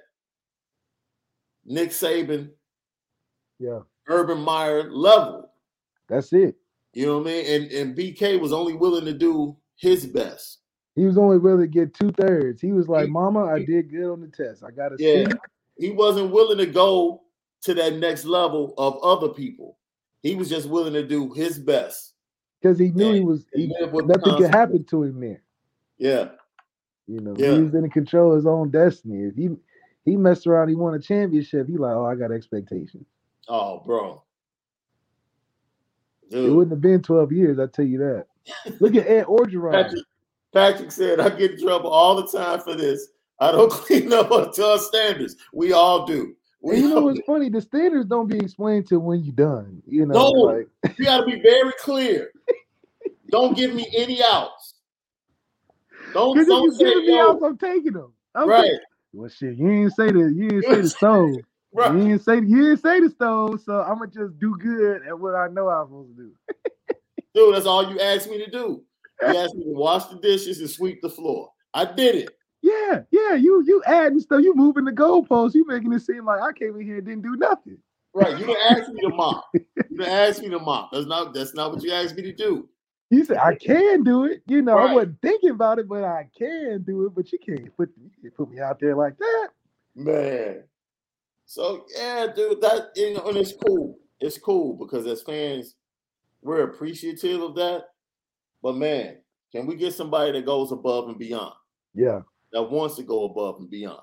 Nick 1.65 1.91
Saban, 1.91 2.51
Yeah, 3.59 3.81
Urban 4.09 4.41
Meyer 4.41 4.91
level. 4.91 5.51
that's 6.09 6.33
it. 6.33 6.57
You 6.95 7.07
know 7.07 7.19
what 7.19 7.29
I 7.29 7.31
mean? 7.31 7.47
And 7.63 7.73
and 7.73 7.97
BK 7.97 8.41
was 8.41 8.53
only 8.53 8.75
willing 8.75 9.05
to 9.05 9.13
do 9.13 9.57
his 9.77 10.07
best. 10.07 10.59
He 10.97 11.05
was 11.05 11.19
only 11.19 11.39
willing 11.39 11.61
to 11.61 11.67
get 11.69 11.95
two 11.95 12.11
thirds. 12.13 12.61
He 12.61 12.73
was 12.73 12.89
like, 12.89 13.09
Mama, 13.09 13.45
I 13.45 13.65
did 13.65 13.91
good 13.91 14.11
on 14.11 14.21
the 14.21 14.27
test. 14.29 14.65
I 14.65 14.71
got 14.71 14.93
a 14.93 14.97
Yeah. 14.99 15.29
C. 15.31 15.37
He 15.79 15.91
wasn't 15.91 16.33
willing 16.33 16.59
to 16.59 16.67
go 16.67 17.23
to 17.63 17.75
that 17.75 17.95
next 17.97 18.25
level 18.25 18.75
of 18.79 18.97
other 19.03 19.29
people. 19.29 19.79
He 20.23 20.35
was 20.35 20.49
just 20.49 20.69
willing 20.69 20.93
to 20.95 21.07
do 21.07 21.33
his 21.33 21.59
best. 21.59 22.15
because 22.61 22.79
he 22.79 22.91
knew 22.91 23.13
he 23.13 23.21
was 23.21 23.45
he, 23.55 23.73
live 23.81 23.93
with 23.93 24.07
the 24.09 24.17
nothing 24.17 24.37
could 24.37 24.55
happen 24.55 24.85
to 24.85 25.03
him 25.05 25.21
there. 25.21 25.43
Yeah, 25.99 26.29
You 27.07 27.21
know, 27.21 27.35
Yeah. 27.37 27.55
he 27.57 27.63
was 27.63 27.75
in 27.75 27.89
control 27.91 28.33
of 28.33 28.37
his 28.37 28.47
own 28.47 28.71
destiny. 28.71 29.25
If 29.25 29.35
he 29.37 29.51
he 30.05 30.17
messed 30.17 30.47
around, 30.47 30.69
he 30.69 30.75
won 30.75 30.95
a 30.95 30.99
championship. 30.99 31.67
He 31.69 31.77
like, 31.77 31.95
oh, 31.95 32.05
I 32.07 32.15
got 32.15 32.33
expectations. 32.33 33.07
Oh, 33.49 33.81
bro. 33.85 34.23
It 36.31 36.51
wouldn't 36.51 36.71
have 36.73 36.81
been 36.81 37.03
12 37.03 37.33
years, 37.33 37.59
I 37.59 37.67
tell 37.67 37.87
you 37.87 37.99
that. 37.99 38.27
Look 38.81 38.95
at 38.95 39.07
Ed 39.07 39.25
Orgeron. 39.27 39.73
Patrick, 39.73 40.05
Patrick 40.53 40.93
said, 40.93 41.21
I 41.21 41.29
get 41.31 41.53
in 41.53 41.61
trouble 41.63 41.91
all 41.91 42.17
the 42.17 42.27
time 42.27 42.61
for 42.61 42.75
this. 42.75 43.09
I 43.41 43.51
don't 43.53 43.71
clean 43.73 44.13
up 44.13 44.31
up 44.31 44.53
to 44.55 44.65
our 44.67 44.79
standards. 44.79 45.37
We 45.53 45.73
all 45.73 46.07
do. 46.07 46.35
We 46.61 46.75
And 46.75 46.83
you 46.85 46.89
know 46.91 47.01
what's 47.03 47.21
funny? 47.27 47.49
The 47.49 47.61
standards 47.61 48.07
don't 48.07 48.27
be 48.27 48.39
explained 48.39 48.89
to 48.89 48.99
when 48.99 49.23
you're 49.23 49.35
done. 49.35 49.83
You 49.87 50.07
know, 50.07 50.15
No. 50.15 50.31
like 50.31 50.69
You 50.99 51.05
got 51.05 51.21
to 51.21 51.27
be 51.27 51.41
very 51.41 51.73
clear. 51.81 52.31
Don't 53.31 53.57
give 53.57 53.75
me 53.75 53.87
any 53.97 54.23
outs. 54.23 54.75
Don't, 56.15 56.35
don't 56.47 56.63
you 56.65 56.73
say, 56.73 56.85
giving 56.85 57.07
me 57.07 57.17
yo, 57.17 57.31
outs, 57.33 57.43
I'm 57.43 57.59
taking 57.59 57.93
them. 57.93 58.13
I'm 58.35 58.49
right, 58.49 58.63
taking- 58.63 58.79
Well, 59.13 59.29
shit, 59.29 59.57
you 59.57 59.69
didn't 59.69 59.91
say 59.91 60.11
the 60.11 60.21
you 60.35 60.49
didn't 60.49 60.63
say 60.65 60.81
the 60.81 60.89
stove. 60.89 61.31
right. 61.73 61.93
You 61.93 61.99
didn't 62.09 62.23
say 62.23 62.37
you 62.37 62.63
didn't 62.63 62.79
say 62.79 63.01
the 63.01 63.11
stove, 63.11 63.61
so 63.65 63.83
I'm 63.83 63.99
gonna 63.99 64.11
just 64.11 64.39
do 64.39 64.57
good 64.57 65.07
at 65.07 65.19
what 65.19 65.35
I 65.35 65.49
know 65.49 65.69
I'm 65.69 65.87
supposed 65.87 66.17
to 66.17 66.23
do. 66.23 66.33
Dude, 67.35 67.55
that's 67.55 67.67
all 67.67 67.91
you 67.93 68.01
asked 68.01 68.31
me 68.31 68.39
to 68.45 68.51
do. 68.51 68.83
You 69.23 69.37
asked 69.37 69.55
me 69.55 69.65
to 69.65 69.71
wash 69.71 70.07
the 70.07 70.17
dishes 70.17 70.61
and 70.61 70.71
sweep 70.71 71.03
the 71.03 71.11
floor. 71.11 71.51
I 71.75 71.85
did 71.85 72.15
it. 72.15 72.31
Yeah, 72.69 73.03
yeah. 73.11 73.35
You 73.35 73.63
you 73.67 73.83
adding 73.87 74.21
stuff. 74.21 74.43
You 74.43 74.55
moving 74.55 74.85
the 74.85 74.93
goalposts. 74.93 75.55
You 75.55 75.67
making 75.67 75.93
it 75.93 76.01
seem 76.01 76.25
like 76.25 76.41
I 76.41 76.53
came 76.53 76.77
in 76.77 76.87
here 76.87 76.97
and 76.99 77.07
didn't 77.07 77.23
do 77.23 77.37
nothing. 77.37 77.79
Right. 78.15 78.39
You 78.39 78.47
didn't 78.47 78.79
ask 78.79 78.91
me 78.91 79.01
to 79.03 79.09
mop. 79.11 79.45
You 79.55 79.65
didn't 79.75 80.07
ask 80.09 80.43
me 80.43 80.49
to 80.51 80.59
mop. 80.59 80.91
That's 80.93 81.07
not 81.07 81.35
that's 81.35 81.55
not 81.55 81.73
what 81.73 81.83
you 81.83 81.93
asked 81.93 82.17
me 82.17 82.23
to 82.23 82.33
do. 82.33 82.69
You 83.11 83.25
said 83.25 83.39
I 83.39 83.55
can 83.55 84.03
do 84.03 84.25
it. 84.25 84.43
You 84.47 84.61
know, 84.63 84.75
Right. 84.75 84.91
I 84.91 84.95
wasn't 84.95 85.21
thinking 85.23 85.51
about 85.51 85.79
it, 85.79 85.89
but 85.89 86.05
I 86.05 86.29
can 86.37 86.83
do 86.83 87.07
it. 87.07 87.15
But 87.15 87.33
you 87.33 87.39
can't 87.39 87.75
put 87.77 87.91
you 87.97 88.11
can't 88.21 88.35
put 88.35 88.51
me 88.51 88.61
out 88.61 88.81
there 88.81 88.95
like 88.97 89.17
that. 89.19 89.49
Man. 89.95 90.65
So 91.47 91.87
yeah, 91.97 92.27
dude, 92.35 92.61
that 92.61 92.91
you 92.97 93.15
know, 93.15 93.29
and 93.29 93.39
it's 93.39 93.53
cool. 93.53 93.99
It's 94.21 94.37
cool 94.39 94.75
because 94.75 95.07
as 95.07 95.23
fans, 95.23 95.77
we're 96.43 96.65
appreciative 96.65 97.41
of 97.41 97.55
that. 97.55 97.85
But 98.63 98.77
man, 98.77 99.19
can 99.53 99.67
we 99.67 99.77
get 99.77 99.95
somebody 99.95 100.33
that 100.33 100.45
goes 100.45 100.73
above 100.73 101.09
and 101.09 101.19
beyond? 101.19 101.55
Yeah, 101.95 102.21
That 102.53 102.63
wants 102.63 102.97
to 102.97 103.03
go 103.03 103.25
above 103.25 103.59
and 103.61 103.69
beyond. 103.71 104.01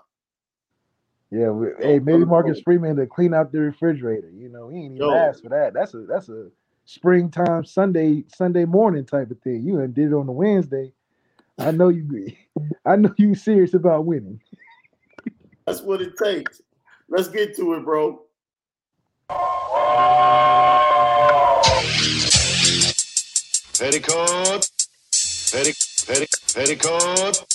yeah. 1.31 1.49
we- 1.49 1.73
hey, 1.79 1.99
maybe 1.99 2.25
Marcus 2.25 2.61
Freeman 2.63 2.95
to 2.97 3.07
clean 3.07 3.33
out 3.33 3.51
the 3.51 3.59
refrigerator. 3.59 4.29
You 4.29 4.49
know, 4.49 4.69
he 4.69 4.77
ain't 4.77 4.95
even 4.95 4.97
Yo. 4.97 5.13
asked 5.15 5.43
for 5.43 5.49
that. 5.49 5.73
That's 5.73 5.93
a 5.93 6.05
that's 6.05 6.29
a 6.29 6.49
springtime 6.85 7.65
Sunday 7.65 8.23
Sunday 8.35 8.65
morning 8.65 9.05
type 9.05 9.31
of 9.31 9.39
thing. 9.39 9.63
You 9.65 9.79
done 9.79 9.93
did 9.93 10.11
it 10.11 10.13
on 10.13 10.27
a 10.29 10.31
Wednesday. 10.31 10.91
I 11.57 11.71
know 11.71 11.89
you. 11.89 12.31
I 12.85 12.95
know 12.95 13.13
you 13.17 13.33
serious 13.35 13.73
about 13.73 14.05
winning. 14.05 14.41
That's 15.65 15.81
what 15.81 16.01
it 16.01 16.13
takes. 16.21 16.61
Let's 17.09 17.27
get 17.27 17.55
to 17.57 17.73
it, 17.73 17.83
bro. 17.83 18.21
Petticoat. 23.77 24.69
Petti, 25.11 25.73
petti, 26.05 26.53
petticoat. 26.55 27.54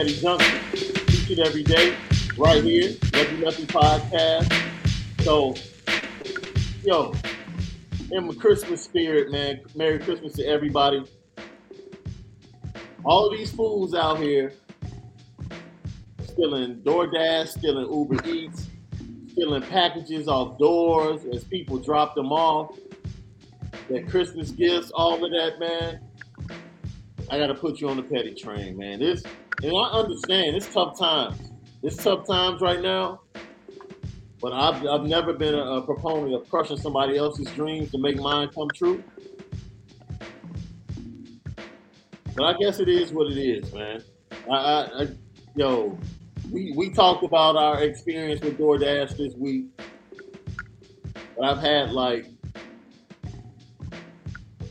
Petty 0.00 0.18
Junction. 0.18 0.60
Teach 0.72 1.30
it 1.32 1.38
every 1.40 1.62
day, 1.62 1.94
right 2.38 2.64
here. 2.64 2.96
Lucky 3.12 3.36
Nothing 3.36 3.66
Podcast. 3.66 4.50
So, 5.20 5.54
yo, 6.82 7.12
in 8.10 8.26
the 8.26 8.34
Christmas 8.34 8.82
spirit, 8.82 9.30
man. 9.30 9.60
Merry 9.74 9.98
Christmas 9.98 10.32
to 10.36 10.46
everybody. 10.46 11.04
All 13.04 13.30
these 13.30 13.52
fools 13.52 13.92
out 13.92 14.18
here 14.20 14.54
stealing 16.22 16.76
DoorDash, 16.76 17.48
stealing 17.48 17.92
Uber 17.92 18.26
Eats, 18.26 18.68
stealing 19.32 19.60
packages 19.60 20.28
off 20.28 20.58
doors 20.58 21.26
as 21.30 21.44
people 21.44 21.76
drop 21.76 22.14
them 22.14 22.32
off. 22.32 22.74
Their 23.90 24.06
Christmas 24.06 24.50
gifts, 24.50 24.90
all 24.92 25.22
of 25.22 25.30
that, 25.30 25.58
man. 25.60 26.00
I 27.28 27.36
gotta 27.36 27.54
put 27.54 27.82
you 27.82 27.90
on 27.90 27.98
the 27.98 28.02
petty 28.02 28.34
train, 28.34 28.78
man. 28.78 28.98
This, 28.98 29.22
and 29.62 29.72
I 29.76 29.90
understand 29.90 30.56
it's 30.56 30.72
tough 30.72 30.98
times. 30.98 31.52
It's 31.82 31.96
tough 31.96 32.26
times 32.26 32.60
right 32.60 32.80
now. 32.80 33.22
But 34.40 34.52
I've, 34.54 34.86
I've 34.86 35.04
never 35.04 35.34
been 35.34 35.54
a, 35.54 35.62
a 35.62 35.82
proponent 35.82 36.34
of 36.34 36.48
crushing 36.48 36.78
somebody 36.78 37.16
else's 37.18 37.50
dreams 37.52 37.90
to 37.90 37.98
make 37.98 38.16
mine 38.16 38.48
come 38.54 38.68
true. 38.74 39.04
But 42.34 42.44
I 42.44 42.58
guess 42.58 42.80
it 42.80 42.88
is 42.88 43.12
what 43.12 43.30
it 43.30 43.38
is, 43.38 43.72
man. 43.74 44.02
I, 44.50 44.54
I, 44.54 45.02
I 45.02 45.08
yo, 45.54 45.98
we 46.50 46.72
we 46.74 46.90
talked 46.90 47.22
about 47.22 47.56
our 47.56 47.82
experience 47.82 48.40
with 48.40 48.58
DoorDash 48.58 49.16
this 49.16 49.34
week. 49.34 49.66
But 51.36 51.44
I've 51.44 51.58
had 51.58 51.92
like 51.92 52.26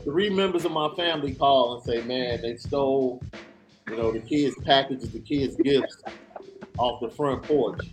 three 0.02 0.30
members 0.30 0.64
of 0.64 0.72
my 0.72 0.88
family 0.96 1.34
call 1.34 1.74
and 1.74 1.84
say, 1.84 2.02
man, 2.06 2.42
they 2.42 2.56
stole, 2.56 3.22
you 3.90 3.96
know, 3.96 4.12
the 4.12 4.20
kids' 4.20 4.56
packages, 4.64 5.10
the 5.10 5.18
kids' 5.18 5.56
gifts 5.56 6.02
off 6.78 7.00
the 7.00 7.10
front 7.10 7.42
porch. 7.42 7.92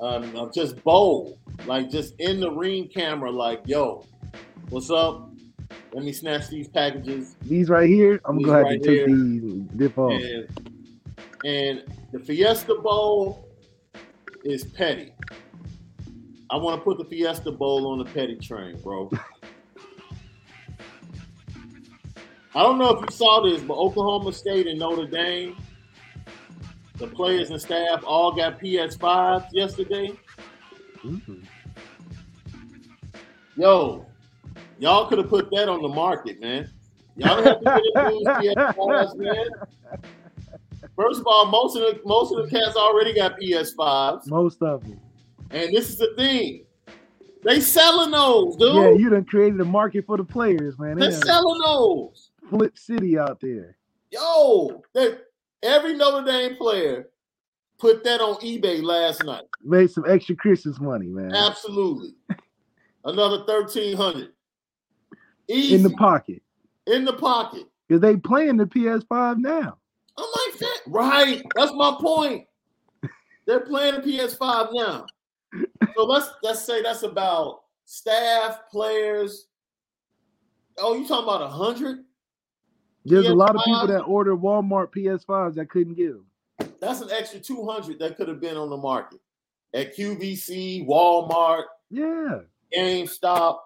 Um, 0.00 0.36
I'm 0.36 0.52
just 0.52 0.82
bold, 0.84 1.38
like 1.66 1.90
just 1.90 2.14
in 2.18 2.40
the 2.40 2.50
ring 2.50 2.88
camera, 2.88 3.30
like, 3.30 3.62
yo, 3.66 4.04
what's 4.68 4.90
up? 4.90 5.30
Let 5.94 6.04
me 6.04 6.12
snatch 6.12 6.48
these 6.48 6.68
packages. 6.68 7.36
These 7.42 7.68
right 7.68 7.88
here, 7.88 8.20
I'm 8.24 8.38
These 8.38 8.46
gonna 8.46 8.58
have 8.58 8.66
right 8.66 8.82
to 8.82 8.88
take 8.88 9.06
these 9.06 9.42
and 9.42 9.78
dip 9.78 9.96
off. 9.98 10.12
And, 10.12 10.48
and 11.44 11.84
the 12.12 12.18
Fiesta 12.18 12.74
Bowl 12.74 13.48
is 14.44 14.64
petty. 14.64 15.14
I 16.50 16.56
want 16.56 16.80
to 16.80 16.84
put 16.84 16.98
the 16.98 17.04
Fiesta 17.04 17.50
Bowl 17.50 17.86
on 17.92 17.98
the 17.98 18.04
petty 18.04 18.36
train, 18.36 18.78
bro. 18.80 19.10
I 22.54 22.62
don't 22.62 22.78
know 22.78 22.90
if 22.90 23.00
you 23.00 23.16
saw 23.16 23.40
this, 23.40 23.62
but 23.62 23.74
Oklahoma 23.74 24.32
State 24.32 24.66
and 24.66 24.78
Notre 24.78 25.06
Dame, 25.06 25.56
the 26.96 27.06
players 27.06 27.50
and 27.50 27.60
staff 27.60 28.04
all 28.06 28.32
got 28.32 28.60
PS5s 28.60 29.46
yesterday. 29.52 30.12
Ooh. 31.04 31.20
Yo, 33.56 34.06
y'all 34.78 35.06
could 35.08 35.18
have 35.18 35.28
put 35.28 35.50
that 35.50 35.68
on 35.68 35.82
the 35.82 35.88
market, 35.88 36.40
man. 36.40 36.70
Y'all 37.16 37.42
have 37.42 37.60
to 37.60 37.64
get 37.64 38.12
into 38.12 38.54
PS5s, 38.54 39.16
man. 39.16 39.46
First 40.96 41.20
of 41.20 41.26
all, 41.26 41.46
most 41.46 41.76
of 41.76 41.82
the 41.82 42.00
most 42.04 42.32
of 42.34 42.44
the 42.44 42.50
cats 42.50 42.76
already 42.76 43.14
got 43.14 43.38
PS5s, 43.40 44.28
Most 44.28 44.62
of 44.62 44.82
them. 44.82 45.00
and 45.50 45.74
this 45.74 45.88
is 45.88 45.96
the 45.96 46.12
thing. 46.16 46.64
They 47.44 47.60
selling 47.60 48.10
those, 48.12 48.56
dude. 48.56 48.74
Yeah, 48.74 48.90
you 48.90 49.10
done 49.10 49.24
created 49.24 49.60
a 49.60 49.64
market 49.64 50.06
for 50.06 50.16
the 50.16 50.24
players, 50.24 50.78
man. 50.78 50.98
They 50.98 51.08
They're 51.08 51.20
selling 51.20 51.60
those. 51.64 52.21
Flip 52.48 52.76
city 52.78 53.18
out 53.18 53.40
there. 53.40 53.76
Yo, 54.10 54.82
that 54.94 55.20
every 55.62 55.94
Notre 55.94 56.24
Dame 56.26 56.56
player 56.56 57.08
put 57.78 58.04
that 58.04 58.20
on 58.20 58.34
eBay 58.36 58.82
last 58.82 59.24
night. 59.24 59.44
Made 59.62 59.90
some 59.90 60.04
extra 60.08 60.36
Christmas 60.36 60.78
money, 60.80 61.06
man. 61.06 61.34
Absolutely. 61.34 62.14
Another 63.04 63.44
thirteen 63.46 63.96
hundred. 63.96 64.32
Easy 65.48 65.74
In 65.74 65.82
the 65.82 65.90
pocket. 65.90 66.42
in 66.86 67.04
the 67.04 67.12
pocket. 67.14 67.64
Because 67.88 68.00
they 68.00 68.16
playing 68.16 68.56
the 68.56 68.64
PS5 68.66 69.38
now. 69.38 69.76
I'm 70.16 70.24
like 70.24 70.58
that. 70.60 70.78
Right. 70.86 71.42
That's 71.56 71.72
my 71.74 71.96
point. 72.00 72.46
They're 73.46 73.60
playing 73.60 73.96
the 73.96 74.00
PS5 74.02 74.68
now. 74.72 75.06
So 75.96 76.04
let's 76.04 76.28
let's 76.42 76.64
say 76.64 76.80
that's 76.82 77.02
about 77.02 77.62
staff, 77.84 78.60
players. 78.70 79.48
Oh, 80.78 80.94
you 80.94 81.06
talking 81.06 81.24
about 81.24 81.42
a 81.42 81.48
hundred? 81.48 82.04
There's 83.04 83.26
a 83.26 83.34
lot 83.34 83.56
of 83.56 83.62
people 83.64 83.86
that 83.88 84.02
order 84.02 84.36
Walmart 84.36 84.92
PS5s 84.92 85.54
that 85.56 85.68
couldn't 85.70 85.94
get 85.94 86.12
them. 86.12 86.26
That's 86.80 87.00
an 87.00 87.10
extra 87.10 87.40
200 87.40 87.98
that 87.98 88.16
could 88.16 88.28
have 88.28 88.40
been 88.40 88.56
on 88.56 88.70
the 88.70 88.76
market 88.76 89.20
at 89.74 89.96
QVC, 89.96 90.86
Walmart, 90.86 91.64
Yeah. 91.90 92.40
GameStop, 92.76 93.58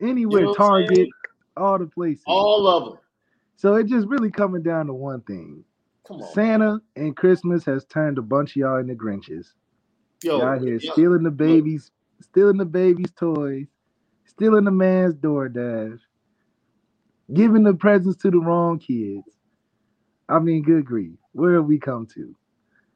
Anywhere, 0.00 0.40
You 0.42 0.46
know 0.48 0.54
Target, 0.54 1.08
all 1.56 1.78
the 1.78 1.86
places. 1.86 2.22
all 2.26 2.66
of 2.68 2.84
them. 2.84 2.98
So 3.56 3.74
it 3.74 3.86
just 3.86 4.06
really 4.06 4.30
coming 4.30 4.62
down 4.62 4.86
to 4.86 4.92
one 4.94 5.20
thing. 5.22 5.64
Come 6.06 6.22
on. 6.22 6.32
Santa 6.32 6.80
and 6.96 7.16
Christmas 7.16 7.64
has 7.64 7.84
turned 7.86 8.16
a 8.18 8.22
bunch 8.22 8.50
of 8.52 8.56
y'all 8.56 8.76
into 8.78 8.94
Grinches. 8.94 9.52
Yo, 10.22 10.38
y'all 10.38 10.58
here 10.58 10.78
yo, 10.78 10.92
stealing 10.92 11.22
the 11.22 11.30
babies, 11.30 11.90
stealing 12.20 12.56
the 12.56 12.64
baby's 12.64 13.10
toys, 13.12 13.66
stealing 14.24 14.64
the 14.64 14.70
man's 14.70 15.14
DoorDash, 15.14 15.98
giving 17.32 17.62
the 17.62 17.74
presents 17.74 18.20
to 18.22 18.30
the 18.30 18.38
wrong 18.38 18.78
kids. 18.78 19.36
I 20.28 20.38
mean, 20.38 20.62
good 20.62 20.84
grief, 20.84 21.12
where 21.32 21.54
have 21.54 21.64
we 21.64 21.78
come 21.78 22.06
to? 22.14 22.34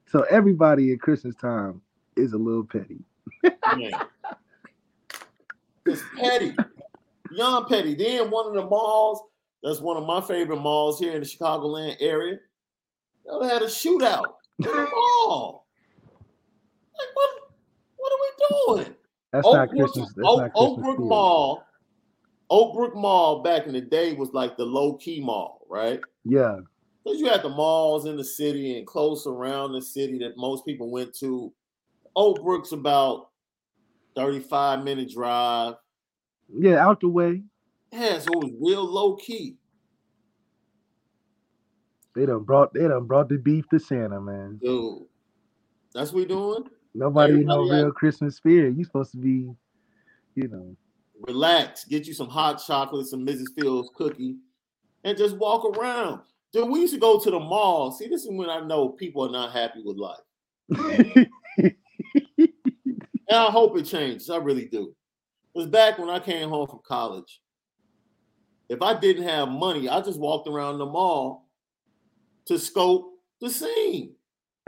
So 0.07 0.23
everybody 0.31 0.93
at 0.93 1.01
Christmas 1.01 1.35
time 1.37 1.81
is 2.17 2.33
a 2.33 2.39
little 2.39 2.65
petty. 2.65 3.05
It's 5.85 6.03
petty. 6.19 6.55
young 7.33 7.67
petty. 7.67 7.95
Then 7.95 8.31
one 8.31 8.47
of 8.47 8.55
the 8.55 8.65
malls, 8.67 9.23
that's 9.63 9.81
one 9.81 9.97
of 9.97 10.07
my 10.07 10.21
favorite 10.21 10.61
malls 10.61 10.99
here 10.99 11.13
in 11.13 11.21
the 11.21 11.27
Chicagoland 11.27 11.97
area. 12.01 12.39
They 13.41 13.49
had 13.49 13.63
a 13.63 13.67
shootout 13.67 14.25
mall. 14.59 15.67
Like 16.99 17.15
what 17.15 17.31
what 17.97 18.13
are 18.13 18.19
we 18.21 18.83
doing? 18.83 18.95
That's 19.33 19.47
not 19.47 19.69
Oak, 19.69 19.97
Oak, 19.97 20.17
not 20.17 20.51
Oak 20.55 20.75
Christmas 20.75 20.85
Brook 20.85 20.97
spirit. 20.97 21.09
Mall. 21.09 21.65
Oak 22.53 22.74
Brook 22.74 22.95
Mall 22.95 23.43
back 23.43 23.66
in 23.66 23.73
the 23.73 23.81
day 23.81 24.12
was 24.12 24.35
like 24.35 24.59
the 24.59 24.65
low 24.66 24.99
key 24.99 25.20
mall, 25.20 25.66
right? 25.70 25.99
Yeah, 26.23 26.59
Because 27.03 27.19
you 27.19 27.31
had 27.31 27.43
the 27.43 27.49
malls 27.49 28.05
in 28.05 28.19
the 28.19 28.24
city 28.24 28.77
and 28.77 28.87
close 28.87 29.27
around 29.27 29.73
the 29.73 29.81
city 29.81 30.19
that 30.19 30.37
most 30.37 30.66
people 30.66 30.91
went 30.91 31.15
to. 31.20 31.51
Oak 32.15 32.43
Brook's 32.45 32.73
about 32.73 33.31
35 34.16 34.85
minute 34.85 35.11
drive. 35.11 35.77
yeah, 36.55 36.77
out 36.77 37.01
the 37.01 37.09
way. 37.09 37.43
Yeah, 37.91 38.19
so 38.19 38.29
it 38.33 38.45
was 38.45 38.53
real 38.61 38.85
low 38.85 39.16
key. 39.16 39.57
They 42.15 42.27
done 42.27 42.43
brought 42.43 42.74
they 42.74 42.87
done 42.87 43.07
brought 43.07 43.31
the 43.31 43.39
beef 43.39 43.66
to 43.70 43.79
Santa, 43.79 44.20
man. 44.20 44.61
Dude, 44.62 45.05
that's 45.95 46.12
what 46.12 46.19
we 46.19 46.24
doing. 46.27 46.65
Nobody 46.95 47.33
in 47.33 47.47
no 47.47 47.62
real 47.62 47.91
Christmas 47.93 48.37
spirit. 48.37 48.77
You 48.77 48.85
supposed 48.85 49.12
to 49.12 49.16
be, 49.16 49.49
you 50.35 50.49
know. 50.49 50.77
Relax, 51.27 51.85
get 51.85 52.07
you 52.07 52.15
some 52.15 52.28
hot 52.28 52.62
chocolate, 52.66 53.07
some 53.07 53.24
Mrs. 53.27 53.47
Fields 53.59 53.90
cookie, 53.94 54.36
and 55.05 55.16
just 55.16 55.36
walk 55.36 55.65
around. 55.77 56.20
Dude, 56.53 56.69
we 56.69 56.81
used 56.81 56.94
to 56.94 57.01
go 57.01 57.19
to 57.19 57.31
the 57.31 57.39
mall. 57.39 57.93
See, 57.93 58.09
this 58.09 58.24
is 58.24 58.31
when 58.31 58.51
I 58.51 58.61
know 58.61 58.90
people 58.90 59.24
are 59.27 59.31
not 59.31 59.53
happy 59.53 59.82
with 59.85 59.97
life. 59.97 61.27
And 63.28 63.39
I 63.40 63.51
hope 63.51 63.78
it 63.78 63.85
changes. 63.85 64.28
I 64.28 64.36
really 64.36 64.66
do. 64.66 64.94
Because 65.55 65.70
back 65.70 65.99
when 65.99 66.11
I 66.11 66.19
came 66.19 66.51
home 66.51 66.66
from 66.69 66.81
college, 66.86 67.40
if 68.69 68.82
I 68.82 68.99
didn't 69.01 69.23
have 69.23 69.49
money, 69.49 69.89
I 69.89 70.03
just 70.03 70.19
walked 70.20 70.49
around 70.49 70.77
the 70.77 70.85
mall 70.85 71.49
to 72.47 72.59
scope 72.59 73.15
the 73.40 73.49
scene. 73.49 74.15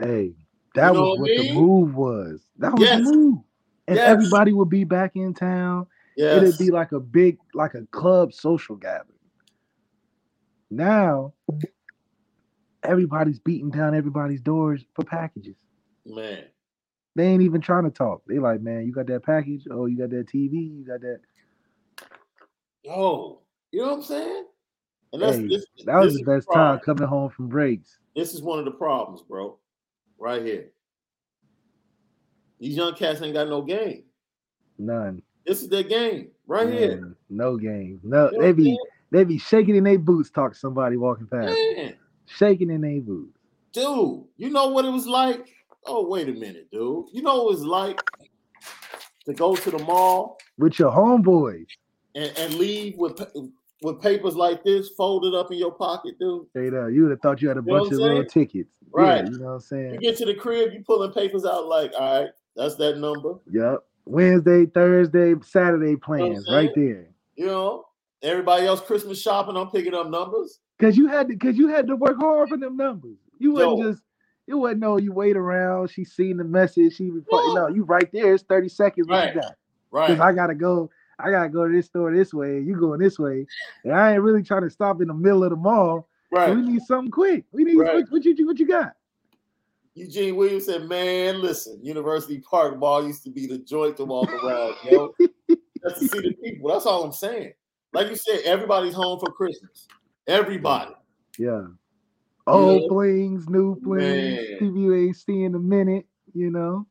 hey, 0.00 0.32
that 0.76 0.94
know 0.94 1.00
was 1.02 1.18
what 1.18 1.20
what 1.20 1.36
the 1.36 1.52
move 1.52 1.94
was. 1.94 2.46
That 2.56 2.72
was 2.72 2.80
Yes. 2.80 3.04
the 3.04 3.12
move. 3.12 3.38
And 3.86 3.96
Yes. 3.96 4.08
everybody 4.08 4.54
would 4.54 4.70
be 4.70 4.84
back 4.84 5.14
in 5.14 5.34
town. 5.34 5.86
Yes. 6.16 6.42
It'd 6.42 6.58
be 6.58 6.70
like 6.70 6.92
a 6.92 7.00
big, 7.00 7.38
like 7.54 7.74
a 7.74 7.86
club 7.90 8.32
social 8.32 8.76
gathering. 8.76 9.18
Now, 10.70 11.34
everybody's 12.82 13.38
beating 13.38 13.70
down 13.70 13.94
everybody's 13.94 14.40
doors 14.40 14.84
for 14.94 15.04
packages. 15.04 15.56
Man. 16.06 16.44
They 17.16 17.26
ain't 17.26 17.42
even 17.42 17.60
trying 17.60 17.84
to 17.84 17.90
talk. 17.90 18.22
They 18.26 18.38
like, 18.38 18.60
man, 18.60 18.86
you 18.86 18.92
got 18.92 19.06
that 19.06 19.22
package? 19.22 19.66
Oh, 19.70 19.86
you 19.86 19.96
got 19.96 20.10
that 20.10 20.26
TV? 20.26 20.78
You 20.78 20.84
got 20.86 21.00
that? 21.00 21.20
Oh, 22.88 23.40
you 23.70 23.80
know 23.80 23.90
what 23.90 23.96
I'm 23.98 24.02
saying? 24.02 24.44
And 25.12 25.22
that's 25.22 25.36
Hey, 25.36 25.46
this, 25.46 25.64
That 25.84 25.98
was 26.00 26.16
the 26.16 26.24
best 26.24 26.48
time 26.52 26.80
coming 26.80 27.06
home 27.06 27.30
from 27.30 27.48
breaks. 27.48 27.98
This 28.16 28.34
is 28.34 28.42
one 28.42 28.58
of 28.58 28.64
the 28.64 28.72
problems, 28.72 29.22
bro. 29.22 29.58
Right 30.18 30.44
here. 30.44 30.70
These 32.58 32.76
young 32.76 32.94
cats 32.94 33.22
ain't 33.22 33.34
got 33.34 33.48
no 33.48 33.62
game. 33.62 34.04
None. 34.78 35.22
This 35.46 35.62
is 35.62 35.68
their 35.68 35.82
game 35.82 36.28
right 36.46 36.68
here. 36.68 37.16
No 37.30 37.56
game. 37.56 38.00
No, 38.02 38.30
they 38.38 38.52
be 38.52 38.78
they 39.10 39.24
be 39.24 39.38
shaking 39.38 39.76
in 39.76 39.84
their 39.84 39.98
boots, 39.98 40.30
talk 40.30 40.52
to 40.52 40.58
somebody 40.58 40.96
walking 40.96 41.26
past. 41.26 41.54
Man, 41.76 41.94
Shaking 42.26 42.70
in 42.70 42.80
their 42.80 43.00
boots. 43.00 43.38
dude, 43.72 44.24
you 44.36 44.50
know 44.50 44.68
what 44.68 44.84
it 44.84 44.90
was 44.90 45.06
like? 45.06 45.46
Oh, 45.86 46.06
wait 46.08 46.28
a 46.28 46.32
minute, 46.32 46.70
dude. 46.72 47.06
You 47.12 47.22
know 47.22 47.44
what 47.44 47.52
it 47.52 47.58
was 47.58 47.64
like 47.64 48.00
to 49.26 49.34
go 49.34 49.54
to 49.54 49.70
the 49.70 49.78
mall 49.78 50.38
With 50.58 50.78
your 50.78 50.90
homeboys. 50.90 51.66
and, 52.14 52.32
and 52.38 52.54
leave 52.54 52.96
with 52.96 53.20
with 53.82 54.00
papers 54.00 54.34
like 54.34 54.64
this 54.64 54.88
folded 54.96 55.34
up 55.34 55.52
in 55.52 55.58
your 55.58 55.72
pocket, 55.72 56.18
dude. 56.18 56.48
Straight 56.50 56.72
up. 56.72 56.90
You 56.90 57.02
would 57.02 57.10
have 57.10 57.20
thought 57.20 57.42
you 57.42 57.48
had 57.48 57.58
a 57.58 57.60
You 57.60 57.66
bunch 57.66 57.92
of 57.92 57.98
little 57.98 58.24
tickets. 58.24 58.72
Right. 58.90 59.24
Yeah, 59.24 59.30
you 59.30 59.38
know 59.38 59.46
what 59.46 59.52
I'm 59.52 59.60
saying? 59.60 59.94
You 59.94 60.00
get 60.00 60.16
to 60.18 60.24
the 60.24 60.34
crib, 60.34 60.72
you 60.72 60.82
pulling 60.86 61.12
papers 61.12 61.44
out 61.44 61.66
like, 61.66 61.92
all 61.98 62.22
right, 62.22 62.30
that's 62.56 62.76
that 62.76 62.96
number. 62.98 63.34
Yep. 63.50 63.84
Wednesday, 64.06 64.66
Thursday, 64.66 65.34
Saturday 65.42 65.96
plans 65.96 66.46
right 66.50 66.70
there. 66.74 67.06
You 67.36 67.46
know, 67.46 67.86
everybody 68.22 68.66
else 68.66 68.80
Christmas 68.80 69.20
shopping, 69.20 69.56
I'm 69.56 69.70
picking 69.70 69.94
up 69.94 70.08
numbers. 70.08 70.60
Cause 70.80 70.96
you 70.96 71.06
had 71.06 71.28
to 71.28 71.36
cause 71.36 71.56
you 71.56 71.68
had 71.68 71.86
to 71.86 71.96
work 71.96 72.18
hard 72.18 72.48
for 72.48 72.56
them 72.56 72.76
numbers. 72.76 73.16
You 73.38 73.52
wasn't 73.52 73.78
Yo. 73.78 73.92
just 73.92 74.02
it 74.46 74.54
wasn't 74.54 74.80
no 74.80 74.98
you 74.98 75.12
wait 75.12 75.36
around, 75.36 75.88
she 75.88 76.04
seen 76.04 76.36
the 76.36 76.44
message, 76.44 76.96
she 76.96 77.10
reply. 77.10 77.52
No. 77.54 77.68
You 77.68 77.84
right 77.84 78.10
there, 78.12 78.34
it's 78.34 78.42
30 78.44 78.68
seconds 78.68 79.08
what 79.08 79.16
Right. 79.16 79.34
you 79.34 79.40
got. 79.40 79.54
Right. 79.90 80.08
Because 80.08 80.20
I 80.20 80.32
gotta 80.32 80.54
go, 80.54 80.90
I 81.18 81.30
gotta 81.30 81.48
go 81.48 81.66
to 81.66 81.72
this 81.72 81.86
store 81.86 82.12
this 82.12 82.34
way, 82.34 82.60
you 82.60 82.76
going 82.78 83.00
this 83.00 83.18
way. 83.18 83.46
And 83.84 83.92
I 83.92 84.12
ain't 84.14 84.22
really 84.22 84.42
trying 84.42 84.62
to 84.62 84.70
stop 84.70 85.00
in 85.00 85.08
the 85.08 85.14
middle 85.14 85.44
of 85.44 85.50
the 85.50 85.56
mall. 85.56 86.08
So 86.32 86.38
right. 86.38 86.54
we 86.54 86.62
need 86.62 86.82
something 86.82 87.12
quick. 87.12 87.44
We 87.52 87.62
need 87.64 87.76
Right. 87.76 87.94
what, 87.94 88.10
what 88.10 88.24
you 88.24 88.46
what 88.46 88.58
you 88.58 88.66
got? 88.66 88.94
Eugene 89.94 90.34
Williams 90.34 90.66
said, 90.66 90.88
"Man, 90.88 91.40
listen, 91.40 91.78
University 91.84 92.40
Park 92.40 92.78
Mall 92.78 93.06
used 93.06 93.22
to 93.24 93.30
be 93.30 93.46
the 93.46 93.58
joint 93.58 93.96
to 93.98 94.04
walk 94.04 94.32
around, 94.32 94.74
yo. 94.84 95.14
Just 95.48 96.00
to 96.00 96.08
see 96.08 96.20
the 96.20 96.32
people. 96.42 96.70
That's 96.70 96.86
all 96.86 97.04
I'm 97.04 97.12
saying. 97.12 97.52
Like 97.92 98.08
you 98.08 98.16
said, 98.16 98.40
everybody's 98.44 98.94
home 98.94 99.20
for 99.20 99.30
Christmas. 99.32 99.86
Everybody. 100.26 100.92
Yeah. 101.38 101.66
Old 102.46 102.82
Yeah. 102.82 102.88
flings, 102.88 103.48
new 103.48 103.78
flings, 103.82 104.36
Man. 104.36 104.58
people 104.58 104.78
you 104.78 104.94
ain't 104.94 105.16
seen 105.16 105.44
in 105.44 105.54
a 105.54 105.58
minute, 105.60 106.06
you 106.32 106.50
know. 106.50 106.86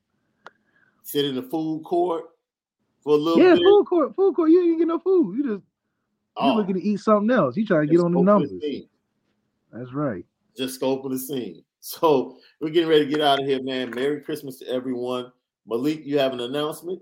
Sit 1.03 1.25
in 1.25 1.35
the 1.35 1.43
food 1.43 1.83
court 1.83 2.25
for 3.03 3.13
a 3.15 3.17
little 3.17 3.39
bit. 3.39 3.45
Yeah, 3.47 3.55
bit. 3.55 3.63
food 3.63 3.85
court, 3.85 4.15
food 4.15 4.35
court. 4.35 4.49
You 4.49 4.61
ain't 4.63 4.79
get 4.79 4.87
no 4.87 4.99
food. 4.99 5.37
You 5.37 5.43
just 5.43 5.53
you 5.55 5.61
Oh, 6.37 6.55
looking 6.55 6.75
to 6.75 6.81
eat 6.81 6.99
something 6.99 7.29
else. 7.29 7.57
You 7.57 7.65
trying 7.65 7.87
to 7.87 7.91
get 7.93 8.01
on 8.01 8.13
the 8.13 8.21
numbers. 8.21 8.49
scene. 8.61 8.87
That's 9.71 9.93
right. 9.93 10.25
Just 10.57 10.79
scoping 10.79 11.09
the 11.11 11.19
scene. 11.19 11.63
So 11.85 12.37
we're 12.61 12.69
getting 12.69 12.87
ready 12.87 13.03
to 13.03 13.11
get 13.11 13.19
out 13.19 13.41
of 13.41 13.45
here, 13.45 13.61
man. 13.61 13.89
Merry 13.89 14.21
Christmas 14.21 14.57
to 14.59 14.67
everyone. 14.69 15.33
Malik, 15.67 16.05
you 16.05 16.17
have 16.17 16.31
an 16.31 16.39
announcement 16.39 17.01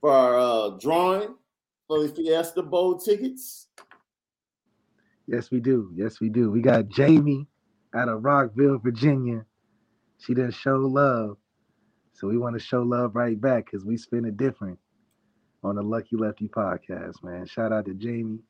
for 0.00 0.10
our 0.10 0.38
uh, 0.38 0.68
drawing 0.80 1.34
for 1.86 2.02
the 2.02 2.08
Fiesta 2.08 2.62
Bowl 2.62 2.98
tickets. 2.98 3.68
Yes, 5.26 5.50
we 5.50 5.60
do. 5.60 5.92
Yes, 5.94 6.20
we 6.20 6.30
do. 6.30 6.50
We 6.50 6.62
got 6.62 6.88
Jamie 6.88 7.46
out 7.94 8.08
of 8.08 8.24
Rockville, 8.24 8.78
Virginia. 8.78 9.44
She 10.16 10.32
didn't 10.32 10.54
show 10.54 10.76
love. 10.76 11.36
So 12.14 12.28
we 12.28 12.38
want 12.38 12.54
to 12.54 12.64
show 12.64 12.80
love 12.80 13.14
right 13.14 13.38
back 13.38 13.66
because 13.66 13.84
we 13.84 13.98
spin 13.98 14.24
it 14.24 14.38
different 14.38 14.78
on 15.62 15.76
the 15.76 15.82
Lucky 15.82 16.16
Lefty 16.16 16.48
podcast, 16.48 17.22
man. 17.22 17.44
Shout 17.44 17.74
out 17.74 17.84
to 17.84 17.94
Jamie 17.94 18.40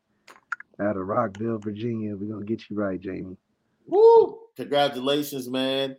out 0.80 0.96
of 0.96 1.08
Rockville, 1.08 1.58
Virginia. 1.58 2.14
We're 2.16 2.32
gonna 2.32 2.46
get 2.46 2.70
you 2.70 2.76
right, 2.76 3.00
Jamie. 3.00 3.36
Woo! 3.90 4.38
Congratulations, 4.56 5.48
man. 5.48 5.96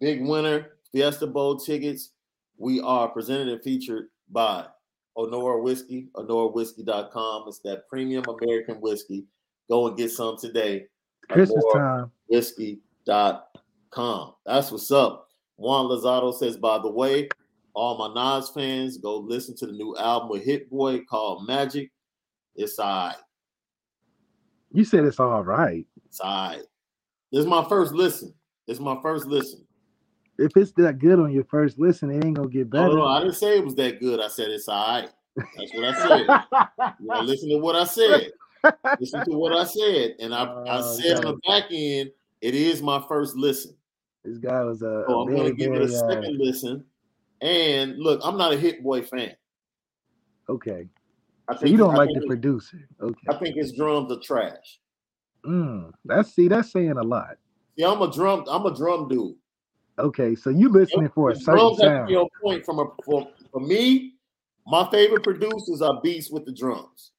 Big 0.00 0.22
winner, 0.22 0.72
Fiesta 0.92 1.26
Bowl 1.26 1.58
tickets. 1.58 2.10
We 2.58 2.80
are 2.80 3.08
presented 3.08 3.48
and 3.48 3.62
featured 3.62 4.08
by 4.30 4.66
Honora 5.16 5.62
Whiskey, 5.62 6.08
honorawhiskey.com. 6.14 7.44
It's 7.48 7.60
that 7.60 7.88
premium 7.88 8.24
American 8.28 8.80
whiskey. 8.80 9.24
Go 9.70 9.88
and 9.88 9.96
get 9.96 10.10
some 10.10 10.36
today. 10.36 10.86
Christmas 11.28 11.64
time. 11.72 12.10
Whiskey.com. 12.28 14.34
That's 14.44 14.70
what's 14.70 14.90
up. 14.90 15.28
Juan 15.56 15.86
Lozado 15.86 16.34
says, 16.34 16.56
by 16.56 16.78
the 16.78 16.90
way, 16.90 17.28
all 17.74 17.96
my 17.96 18.12
Nas 18.14 18.50
fans, 18.50 18.98
go 18.98 19.18
listen 19.18 19.56
to 19.56 19.66
the 19.66 19.72
new 19.72 19.96
album 19.96 20.28
with 20.28 20.44
Hit 20.44 20.68
Boy 20.68 21.00
called 21.00 21.46
Magic. 21.46 21.90
It's 22.54 22.78
all 22.78 23.08
right. 23.08 23.16
You 24.72 24.84
said 24.84 25.04
it's 25.04 25.20
all 25.20 25.44
right. 25.44 25.86
It's 26.12 26.20
all 26.20 26.48
right. 26.48 26.62
This 27.32 27.40
is 27.40 27.46
my 27.46 27.66
first 27.70 27.94
listen. 27.94 28.34
This 28.66 28.76
is 28.76 28.82
my 28.82 28.98
first 29.00 29.26
listen. 29.26 29.64
If 30.36 30.54
it's 30.58 30.72
that 30.72 30.98
good 30.98 31.18
on 31.18 31.32
your 31.32 31.44
first 31.44 31.78
listen, 31.78 32.10
it 32.10 32.22
ain't 32.22 32.36
gonna 32.36 32.50
get 32.50 32.68
better. 32.68 32.88
no, 32.88 32.96
no, 32.96 33.06
I 33.06 33.20
didn't 33.20 33.36
say 33.36 33.56
it 33.56 33.64
was 33.64 33.74
that 33.76 33.98
good. 33.98 34.20
I 34.20 34.28
said 34.28 34.50
it's 34.50 34.68
all 34.68 35.00
right. 35.00 35.08
That's 35.56 35.72
what 35.74 35.84
I 35.86 35.92
said. 35.94 36.26
You 37.00 37.08
gotta 37.08 37.22
listen 37.22 37.48
to 37.48 37.56
what 37.56 37.76
I 37.76 37.84
said. 37.84 38.30
Listen 39.00 39.24
to 39.24 39.30
what 39.38 39.56
I 39.58 39.64
said. 39.64 40.16
And 40.20 40.34
I, 40.34 40.42
I 40.42 40.80
Oh, 40.80 40.96
said 40.96 41.16
on 41.16 41.24
the 41.24 41.40
back 41.48 41.68
end, 41.70 42.10
it 42.42 42.54
is 42.54 42.82
my 42.82 43.02
first 43.08 43.34
listen. 43.34 43.74
this 44.22 44.36
guy 44.36 44.62
was 44.64 44.82
a, 44.82 45.04
So 45.06 45.14
a 45.14 45.22
I'm 45.22 45.28
gonna 45.28 45.44
very, 45.44 45.54
give 45.54 45.72
it 45.72 45.80
a 45.80 45.94
uh, 45.94 46.08
second 46.10 46.38
listen. 46.38 46.84
And 47.40 47.98
look, 47.98 48.20
I'm 48.22 48.36
not 48.36 48.52
a 48.52 48.58
Hit 48.58 48.82
Boy 48.82 49.00
fan. 49.00 49.34
okay. 50.50 50.88
I 51.48 51.56
So 51.56 51.64
you 51.64 51.78
don't 51.78 51.94
I 51.94 51.96
like 51.96 52.10
the 52.12 52.26
producer. 52.26 52.86
Okay. 53.00 53.26
I 53.30 53.34
think 53.36 53.56
his 53.56 53.72
drums 53.72 54.12
are 54.12 54.20
trash. 54.20 54.78
Mm, 55.44 55.92
that's 56.04 56.34
see, 56.34 56.48
that's 56.48 56.70
saying 56.72 56.92
a 56.98 57.02
lot. 57.02 57.36
Yeah, 57.76 57.90
I'm 57.90 58.02
a 58.02 58.10
drum. 58.10 58.44
I'm 58.48 58.66
a 58.66 58.74
drum 58.74 59.08
dude. 59.08 59.34
Okay, 59.98 60.34
so 60.34 60.50
you 60.50 60.68
listening 60.68 61.10
for 61.10 61.30
a 61.30 61.36
certain 61.36 61.60
drums 61.60 61.80
have 61.82 61.90
to 61.90 61.96
sound. 61.96 62.08
be 62.08 62.16
on 62.16 62.28
point 62.42 62.64
from 62.64 62.78
a 62.78 62.86
for, 63.04 63.28
for 63.50 63.60
me. 63.60 64.14
My 64.66 64.88
favorite 64.90 65.24
producers 65.24 65.82
are 65.82 66.00
beasts 66.02 66.30
with 66.30 66.44
the 66.44 66.52
drums. 66.52 67.12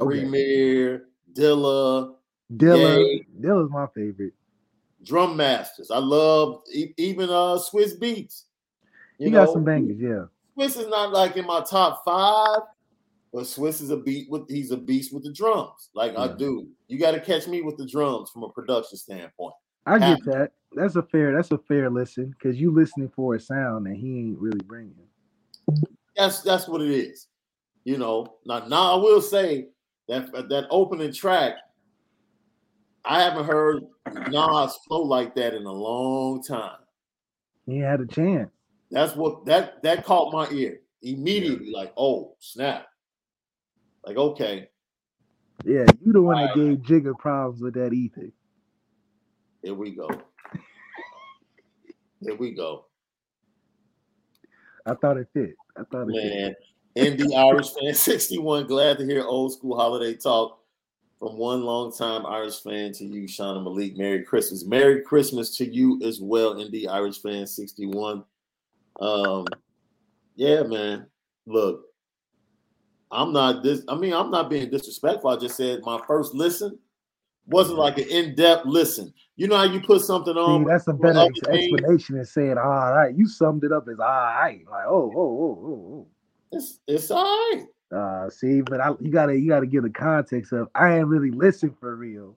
Okay. 0.00 0.20
Premier, 0.20 1.08
Dilla, 1.32 2.14
Dilla, 2.52 2.98
Yay. 2.98 3.26
Dilla's 3.40 3.70
my 3.70 3.86
favorite. 3.94 4.34
Drum 5.04 5.36
Masters. 5.36 5.90
I 5.90 5.98
love 5.98 6.62
e- 6.72 6.92
even 6.96 7.30
uh 7.30 7.58
Swizz 7.58 7.98
Beatz. 7.98 8.44
You, 9.18 9.30
got 9.30 9.50
some 9.50 9.64
bangers, 9.64 9.98
yeah. 9.98 10.24
Swizz 10.56 10.78
is 10.80 10.88
not 10.88 11.12
like 11.12 11.36
in 11.36 11.46
my 11.46 11.60
top 11.60 12.02
five, 12.04 12.60
but 13.38 13.46
Swizz 13.46 13.80
is 13.80 13.90
a 13.90 13.96
beat 13.96 14.28
with 14.28 14.50
he's 14.50 14.72
a 14.72 14.76
beast 14.76 15.14
with 15.14 15.22
the 15.22 15.32
drums. 15.32 15.90
Like 15.94 16.18
I 16.18 16.26
do. 16.26 16.66
You 16.88 16.98
got 16.98 17.12
to 17.12 17.20
catch 17.20 17.46
me 17.46 17.62
with 17.62 17.76
the 17.76 17.86
drums 17.86 18.30
from 18.30 18.42
a 18.42 18.48
production 18.48 18.98
standpoint. 18.98 19.54
I 19.86 19.98
Yeah. 19.98 20.16
get 20.16 20.24
that. 20.24 20.52
That's 20.72 20.96
a 20.96 21.04
fair. 21.04 21.32
That's 21.36 21.52
a 21.52 21.58
fair 21.58 21.88
listen 21.88 22.30
because 22.30 22.60
you 22.60 22.72
listening 22.72 23.10
for 23.14 23.36
a 23.36 23.40
sound 23.40 23.86
that 23.86 23.94
he 23.94 24.18
ain't 24.18 24.40
really 24.40 24.58
bringing. 24.66 24.96
That's 26.16 26.42
that's 26.42 26.66
what 26.66 26.82
it 26.82 26.90
is. 26.90 27.28
You 27.84 27.96
know. 27.96 28.38
Now, 28.44 28.66
now 28.66 28.94
I 28.94 28.96
will 28.96 29.22
say 29.22 29.68
that 30.08 30.32
that 30.32 30.66
opening 30.68 31.12
track, 31.12 31.54
I 33.04 33.22
haven't 33.22 33.44
heard 33.44 33.84
Nas 34.32 34.76
flow 34.88 35.02
like 35.02 35.36
that 35.36 35.54
in 35.54 35.64
a 35.64 35.72
long 35.72 36.42
time. 36.42 36.80
He 37.66 37.78
had 37.78 38.00
a 38.00 38.06
chance. 38.06 38.50
That's 38.90 39.14
what 39.14 39.44
that 39.44 39.80
that 39.84 40.04
caught 40.04 40.32
my 40.32 40.50
ear 40.50 40.80
immediately. 41.02 41.70
Like, 41.70 41.92
oh 41.96 42.34
snap! 42.40 42.87
Like, 44.08 44.16
okay, 44.16 44.70
Yeah, 45.66 45.84
you 46.02 46.12
the 46.14 46.22
one 46.22 46.36
that 46.38 46.56
Right. 46.56 46.78
gave 46.78 46.78
Jigga 46.78 47.18
problems 47.18 47.60
with 47.60 47.74
that 47.74 47.92
ether. 47.92 48.32
here 49.62 49.74
we 49.74 49.90
go. 49.90 50.08
Here 52.20 52.34
we 52.34 52.52
go. 52.54 52.86
I 54.86 54.94
thought 54.94 55.18
it 55.18 55.28
fit. 55.34 55.56
I 55.76 55.82
thought 55.84 56.08
it 56.08 56.14
fit. 56.14 56.56
Man, 56.96 57.12
ND 57.28 57.34
Irish 57.34 57.70
fan 57.74 57.92
61. 57.92 58.66
Glad 58.66 58.96
to 58.98 59.04
hear 59.04 59.24
old 59.24 59.52
school 59.52 59.76
holiday 59.76 60.16
talk 60.16 60.58
from 61.18 61.36
one 61.36 61.62
long 61.64 61.92
time 61.92 62.24
Irish 62.24 62.62
fan 62.62 62.92
to 62.94 63.04
you, 63.04 63.24
Shauna 63.28 63.62
Malik. 63.62 63.98
Merry 63.98 64.22
Christmas. 64.22 64.64
Merry 64.64 65.02
Christmas 65.02 65.54
to 65.58 65.66
you 65.70 66.00
as 66.02 66.18
well, 66.18 66.54
ND 66.58 66.86
Irish 66.88 67.20
fan 67.20 67.46
61. 67.46 68.24
Um, 69.00 69.46
yeah, 70.34 70.62
man. 70.62 71.08
Look, 71.46 71.82
I'm 73.10 73.32
not 73.32 73.62
this. 73.62 73.82
I 73.88 73.94
mean, 73.94 74.12
I'm 74.12 74.30
not 74.30 74.50
being 74.50 74.70
disrespectful. 74.70 75.30
I 75.30 75.36
just 75.36 75.56
said 75.56 75.80
my 75.84 76.00
first 76.06 76.34
listen 76.34 76.78
wasn't 77.48 77.78
like 77.78 77.98
an 77.98 78.08
in-depth 78.08 78.66
listen. 78.66 79.12
You 79.36 79.48
know 79.48 79.56
how 79.56 79.64
you 79.64 79.80
put 79.80 80.02
something 80.02 80.36
on. 80.36 80.64
See, 80.64 80.68
that's 80.68 80.88
a 80.88 80.92
better 80.92 81.20
ex- 81.20 81.40
explanation 81.48 82.16
than 82.16 82.24
saying 82.24 82.58
all 82.58 82.92
right. 82.92 83.14
You 83.16 83.26
summed 83.26 83.64
it 83.64 83.72
up 83.72 83.86
as 83.88 83.98
all 83.98 84.06
right. 84.06 84.64
Like, 84.70 84.84
oh, 84.86 85.12
oh, 85.16 85.20
oh 85.20 86.06
It's 86.52 86.80
it's 86.86 87.10
all 87.10 87.24
right. 87.24 87.64
oh, 87.92 87.96
oh. 87.96 87.96
Uh, 87.96 88.28
see, 88.28 88.60
but 88.60 88.80
I, 88.80 88.90
you 89.00 89.10
gotta 89.10 89.38
you 89.38 89.48
gotta 89.48 89.66
give 89.66 89.82
the 89.82 89.90
context 89.90 90.52
of 90.52 90.68
I 90.74 90.98
ain't 90.98 91.06
really 91.06 91.30
listen 91.30 91.74
for 91.80 91.96
real. 91.96 92.36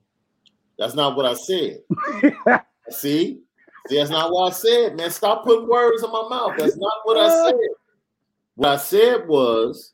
That's 0.78 0.94
not 0.94 1.16
what 1.16 1.26
I 1.26 1.34
said. 1.34 1.80
See? 2.90 3.40
See, 3.88 3.96
that's 3.96 4.10
not 4.10 4.32
what 4.32 4.48
I 4.48 4.52
said, 4.52 4.96
man. 4.96 5.10
Stop 5.10 5.44
putting 5.44 5.68
words 5.68 6.02
in 6.02 6.10
my 6.10 6.26
mouth. 6.28 6.54
That's 6.56 6.76
not 6.76 6.92
what 7.04 7.18
I 7.18 7.28
said. 7.48 7.56
What 8.54 8.68
I 8.70 8.76
said 8.76 9.28
was, 9.28 9.92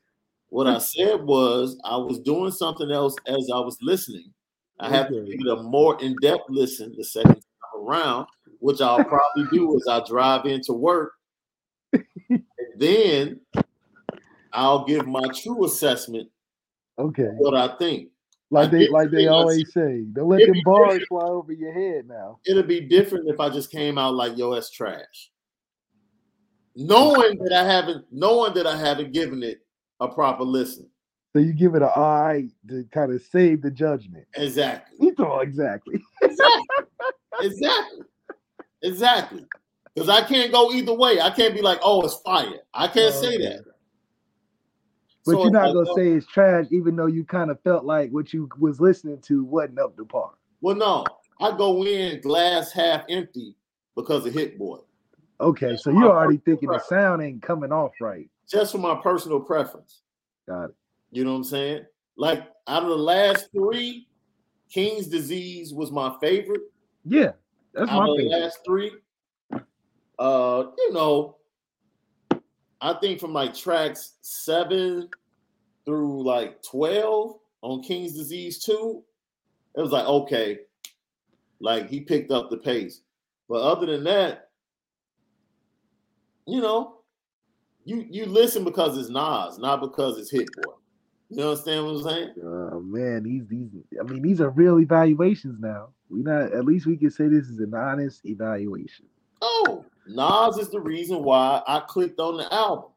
what 0.50 0.66
I 0.66 0.78
said 0.78 1.22
was, 1.22 1.78
I 1.84 1.96
was 1.96 2.20
doing 2.20 2.50
something 2.50 2.90
else 2.90 3.14
as 3.26 3.50
I 3.52 3.58
was 3.58 3.76
listening. 3.82 4.32
I 4.80 4.88
have 4.88 5.08
to 5.08 5.24
give 5.24 5.40
it 5.40 5.58
a 5.58 5.62
more 5.62 6.00
in-depth 6.00 6.44
listen 6.48 6.94
the 6.96 7.04
second 7.04 7.34
time 7.34 7.86
around, 7.86 8.26
which 8.60 8.80
I'll 8.80 9.04
probably 9.04 9.46
do 9.52 9.76
as 9.76 9.86
I 9.88 10.02
drive 10.06 10.46
into 10.46 10.72
work. 10.72 11.12
and 11.92 12.42
then 12.76 13.40
I'll 14.52 14.84
give 14.84 15.06
my 15.06 15.26
true 15.34 15.64
assessment 15.64 16.28
okay, 16.98 17.30
what 17.38 17.54
I 17.54 17.76
think. 17.76 18.10
like 18.50 18.68
I 18.68 18.70
they 18.70 18.88
like 18.88 19.10
they 19.10 19.26
always 19.26 19.72
say, 19.72 20.04
don't 20.12 20.28
let 20.28 20.46
them 20.46 20.62
bars 20.64 21.02
fly 21.08 21.24
over 21.24 21.52
your 21.52 21.72
head 21.72 22.06
now. 22.06 22.38
it'd 22.46 22.68
be 22.68 22.80
different 22.80 23.28
if 23.28 23.40
I 23.40 23.50
just 23.50 23.70
came 23.70 23.98
out 23.98 24.14
like, 24.14 24.36
yo, 24.38 24.54
that's 24.54 24.70
trash. 24.70 25.30
Knowing 26.76 27.38
that 27.38 27.52
I 27.52 27.64
haven't, 27.64 28.04
knowing 28.12 28.54
that 28.54 28.66
I 28.66 28.76
haven't 28.76 29.12
given 29.12 29.42
it 29.42 29.60
a 30.00 30.08
proper 30.08 30.44
listen. 30.44 30.88
So 31.32 31.40
you 31.40 31.52
give 31.52 31.74
it 31.74 31.82
an 31.82 31.90
eye 31.94 32.48
to 32.68 32.84
kind 32.92 33.12
of 33.12 33.22
save 33.22 33.62
the 33.62 33.70
judgment. 33.70 34.26
Exactly. 34.34 34.96
You 35.08 35.14
know 35.18 35.40
exactly. 35.40 36.02
Exactly. 36.22 36.64
exactly. 37.40 38.04
Exactly. 38.82 39.46
Because 39.94 40.08
I 40.08 40.22
can't 40.22 40.52
go 40.52 40.72
either 40.72 40.94
way. 40.94 41.20
I 41.20 41.30
can't 41.30 41.54
be 41.54 41.62
like, 41.62 41.78
oh, 41.82 42.02
it's 42.02 42.14
fire. 42.20 42.60
I 42.72 42.86
can't 42.86 43.14
Oh, 43.14 43.20
say 43.22 43.34
okay. 43.34 43.42
that. 43.42 43.64
But 45.24 45.32
So 45.32 45.42
you're 45.42 45.50
not 45.50 45.72
gonna 45.74 45.92
say 45.94 46.08
it's 46.12 46.26
trash, 46.26 46.66
even 46.70 46.96
though 46.96 47.06
you 47.06 47.24
kind 47.24 47.50
of 47.50 47.60
felt 47.62 47.84
like 47.84 48.10
what 48.10 48.32
you 48.32 48.48
was 48.58 48.80
listening 48.80 49.20
to 49.22 49.44
wasn't 49.44 49.78
up 49.78 49.96
to 49.96 50.04
par. 50.04 50.30
Well, 50.60 50.76
no. 50.76 51.04
I 51.40 51.56
go 51.56 51.84
in 51.84 52.20
glass 52.20 52.72
half 52.72 53.04
empty 53.08 53.54
because 53.94 54.24
of 54.26 54.34
Hit 54.34 54.58
Boy. 54.58 54.78
Okay, 55.40 55.76
so 55.76 55.90
you're 55.90 56.10
already 56.10 56.38
thinking 56.38 56.68
the 56.70 56.80
sound 56.80 57.22
ain't 57.22 57.42
coming 57.42 57.70
off 57.70 57.92
right. 58.00 58.28
Just 58.50 58.72
for 58.72 58.78
my 58.78 58.98
personal 59.02 59.40
preference. 59.40 60.02
Got 60.46 60.70
it. 60.70 60.74
You 61.10 61.24
know 61.24 61.32
what 61.32 61.38
I'm 61.38 61.44
saying? 61.44 61.84
Like 62.16 62.48
out 62.66 62.82
of 62.82 62.88
the 62.88 62.96
last 62.96 63.48
three, 63.52 64.08
King's 64.70 65.06
Disease 65.06 65.72
was 65.72 65.90
my 65.90 66.14
favorite. 66.20 66.62
Yeah, 67.04 67.32
that's 67.72 67.90
my 67.90 67.96
out 67.96 68.10
of 68.10 68.16
the 68.16 68.22
favorite. 68.24 68.40
last 68.40 68.58
three, 68.66 68.92
uh, 70.18 70.64
you 70.76 70.92
know, 70.92 71.36
I 72.80 72.94
think 72.94 73.20
from 73.20 73.32
like 73.32 73.54
tracks 73.54 74.14
seven 74.20 75.08
through 75.84 76.24
like 76.24 76.62
twelve 76.62 77.38
on 77.62 77.82
King's 77.82 78.14
Disease 78.14 78.62
two, 78.62 79.02
it 79.76 79.80
was 79.80 79.92
like 79.92 80.06
okay, 80.06 80.58
like 81.60 81.88
he 81.88 82.00
picked 82.00 82.30
up 82.30 82.50
the 82.50 82.58
pace. 82.58 83.02
But 83.48 83.62
other 83.62 83.86
than 83.86 84.04
that, 84.04 84.50
you 86.46 86.60
know, 86.60 86.97
you 87.88 88.06
you 88.10 88.26
listen 88.26 88.64
because 88.64 88.98
it's 88.98 89.08
Nas, 89.08 89.58
not 89.58 89.80
because 89.80 90.18
it's 90.18 90.30
Hit 90.30 90.48
Boy. 90.62 90.72
You 91.30 91.42
understand 91.42 91.86
what 91.86 91.96
I'm 91.96 92.02
saying? 92.02 92.34
Oh 92.44 92.80
man, 92.80 93.22
these 93.22 93.46
these 93.46 93.68
I 93.98 94.02
mean 94.02 94.20
these 94.20 94.40
are 94.42 94.50
real 94.50 94.78
evaluations 94.78 95.58
now. 95.58 95.88
We 96.10 96.22
not 96.22 96.52
at 96.52 96.66
least 96.66 96.86
we 96.86 96.98
can 96.98 97.10
say 97.10 97.28
this 97.28 97.46
is 97.46 97.58
an 97.60 97.72
honest 97.74 98.24
evaluation. 98.26 99.06
Oh, 99.40 99.86
Nas 100.06 100.58
is 100.58 100.68
the 100.68 100.80
reason 100.80 101.22
why 101.22 101.62
I 101.66 101.80
clicked 101.80 102.20
on 102.20 102.36
the 102.36 102.52
album. 102.52 102.90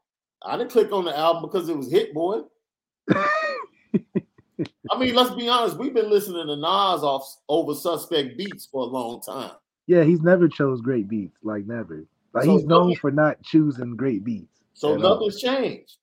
I 0.44 0.58
didn't 0.58 0.72
click 0.72 0.92
on 0.92 1.06
the 1.06 1.16
album 1.16 1.42
because 1.42 1.68
it 1.68 1.76
was 1.76 1.90
Hit 1.90 2.12
Boy. 2.12 2.40
I 3.10 4.98
mean, 4.98 5.14
let's 5.14 5.34
be 5.34 5.48
honest. 5.48 5.78
We've 5.78 5.94
been 5.94 6.10
listening 6.10 6.46
to 6.48 6.56
Nas 6.56 7.02
off 7.02 7.36
over 7.48 7.74
Suspect 7.74 8.36
Beats 8.36 8.66
for 8.66 8.82
a 8.82 8.86
long 8.86 9.22
time. 9.22 9.52
Yeah, 9.86 10.04
he's 10.04 10.20
never 10.20 10.48
chose 10.48 10.80
great 10.80 11.08
beats, 11.08 11.38
like 11.42 11.66
never. 11.66 12.04
Like 12.34 12.44
So 12.44 12.56
he's 12.56 12.64
known 12.64 12.94
for 12.96 13.10
not 13.10 13.42
choosing 13.42 13.96
great 13.96 14.24
beats. 14.24 14.61
So 14.74 14.94
at 14.94 15.00
all. 15.04 15.06
Uh, 15.06 15.14
nothing's 15.14 15.40
changed. 15.40 15.96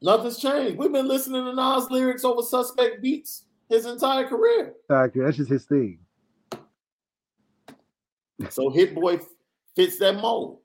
Nothing's 0.00 0.38
changed. 0.38 0.78
We've 0.78 0.92
been 0.92 1.06
listening 1.08 1.44
to 1.44 1.54
Nas 1.54 1.90
lyrics 1.90 2.24
over 2.24 2.42
Suspect 2.42 3.00
Beats 3.02 3.44
his 3.68 3.86
entire 3.86 4.26
career. 4.26 4.74
Exactly, 4.90 5.22
That's 5.22 5.36
just 5.36 5.50
his 5.50 5.64
thing. 5.64 5.98
So 8.50 8.70
Hit 8.70 8.92
Boy 8.94 9.20
fits 9.76 9.98
that 9.98 10.16
mold. 10.16 10.58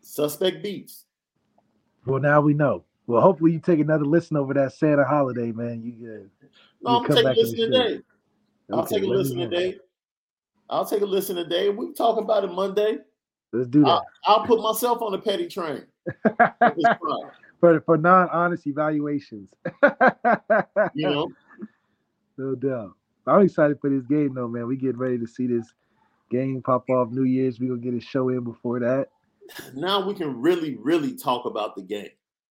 Suspect 0.00 0.62
Beats. 0.62 1.04
Well, 2.06 2.20
now 2.20 2.40
we 2.40 2.54
know. 2.54 2.84
Well, 3.08 3.20
hopefully 3.20 3.52
you 3.52 3.58
take 3.58 3.80
another 3.80 4.04
listen 4.04 4.36
over 4.36 4.54
that 4.54 4.72
Santa 4.74 5.04
holiday, 5.04 5.50
man. 5.50 5.82
You 5.82 5.92
good? 5.92 6.30
No, 6.80 6.90
You 6.92 6.96
I'm 6.98 7.04
taking 7.06 7.18
a 7.18 7.22
back 7.24 7.36
in 7.36 7.42
the 7.42 7.50
listen 7.50 7.70
today. 7.72 8.00
I'll 8.72 8.78
Okay, 8.80 8.94
take 8.94 9.04
a 9.04 9.06
listen 9.06 9.38
today. 9.38 9.78
I'll 10.70 10.86
take 10.86 11.02
a 11.02 11.06
listen 11.06 11.36
today. 11.36 11.68
We 11.70 11.86
can 11.86 11.94
talk 11.94 12.18
about 12.18 12.44
it 12.44 12.52
Monday. 12.52 12.98
Let's 13.52 13.68
do 13.68 13.80
that. 13.80 13.88
I'll, 13.88 14.06
I'll 14.24 14.46
put 14.46 14.60
myself 14.60 15.02
on 15.02 15.12
the 15.12 15.18
petty 15.18 15.48
train. 15.48 15.84
For 17.58 17.80
for 17.80 17.96
non-honest 17.96 18.66
evaluations. 18.66 19.48
you 20.94 21.08
know, 21.08 21.32
no 22.36 22.54
doubt. 22.54 22.92
I'm 23.26 23.40
excited 23.42 23.80
for 23.80 23.88
this 23.88 24.04
game 24.04 24.34
though, 24.34 24.46
man. 24.46 24.66
We 24.66 24.76
getting 24.76 24.98
ready 24.98 25.18
to 25.18 25.26
see 25.26 25.46
this 25.46 25.66
game 26.30 26.62
pop 26.62 26.88
off 26.90 27.10
New 27.10 27.24
Year's. 27.24 27.58
We 27.58 27.68
gonna 27.68 27.80
get 27.80 27.94
a 27.94 28.00
show 28.00 28.28
in 28.28 28.44
before 28.44 28.80
that. 28.80 29.08
now 29.74 30.06
we 30.06 30.12
can 30.12 30.40
really, 30.40 30.76
really 30.76 31.16
talk 31.16 31.46
about 31.46 31.76
the 31.76 31.82
game. 31.82 32.10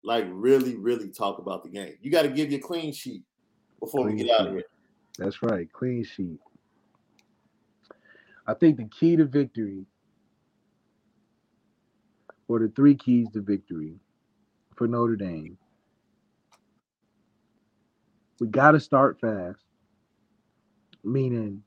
Like 0.03 0.25
really, 0.31 0.77
really 0.77 1.11
talk 1.11 1.39
about 1.39 1.63
the 1.63 1.69
game. 1.69 1.95
You 2.01 2.11
got 2.11 2.23
to 2.23 2.29
give 2.29 2.51
your 2.51 2.61
clean 2.61 2.93
sheet 2.93 3.23
before 3.81 4.05
we 4.05 4.13
Clean 4.13 4.27
get 4.27 4.41
out 4.41 4.47
of 4.47 4.53
here. 4.55 4.65
That's 5.19 5.43
right, 5.43 5.71
clean 5.73 6.05
sheet. 6.05 6.39
I 8.47 8.55
think 8.55 8.77
the 8.77 8.85
key 8.85 9.17
to 9.17 9.25
victory, 9.25 9.85
or 12.49 12.59
the 12.59 12.69
three 12.69 12.95
keys 12.95 13.29
to 13.33 13.41
victory 13.41 13.95
for 14.77 14.87
Notre 14.87 15.17
Dame, 15.17 15.57
we 18.41 18.47
got 18.49 18.73
to 18.73 18.81
start 18.81 19.21
fast. 19.21 19.65
Meaning, 21.03 21.63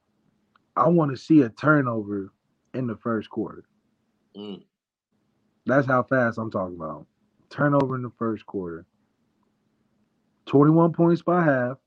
I 0.75 0.87
want 0.89 1.11
to 1.11 1.17
see 1.17 1.41
a 1.41 1.49
turnover 1.49 2.31
in 2.73 2.87
the 2.87 2.97
first 2.97 3.29
quarter. 3.29 3.63
Mm. 4.35 4.63
That's 5.65 5.87
how 5.87 6.03
fast 6.03 6.37
I'm 6.37 6.51
talking 6.51 6.75
about. 6.75 7.05
Turnover 7.49 7.95
in 7.95 8.03
the 8.03 8.11
first 8.17 8.45
quarter. 8.45 8.85
21 10.45 10.93
points 10.93 11.21
by 11.21 11.43
half. 11.43 11.77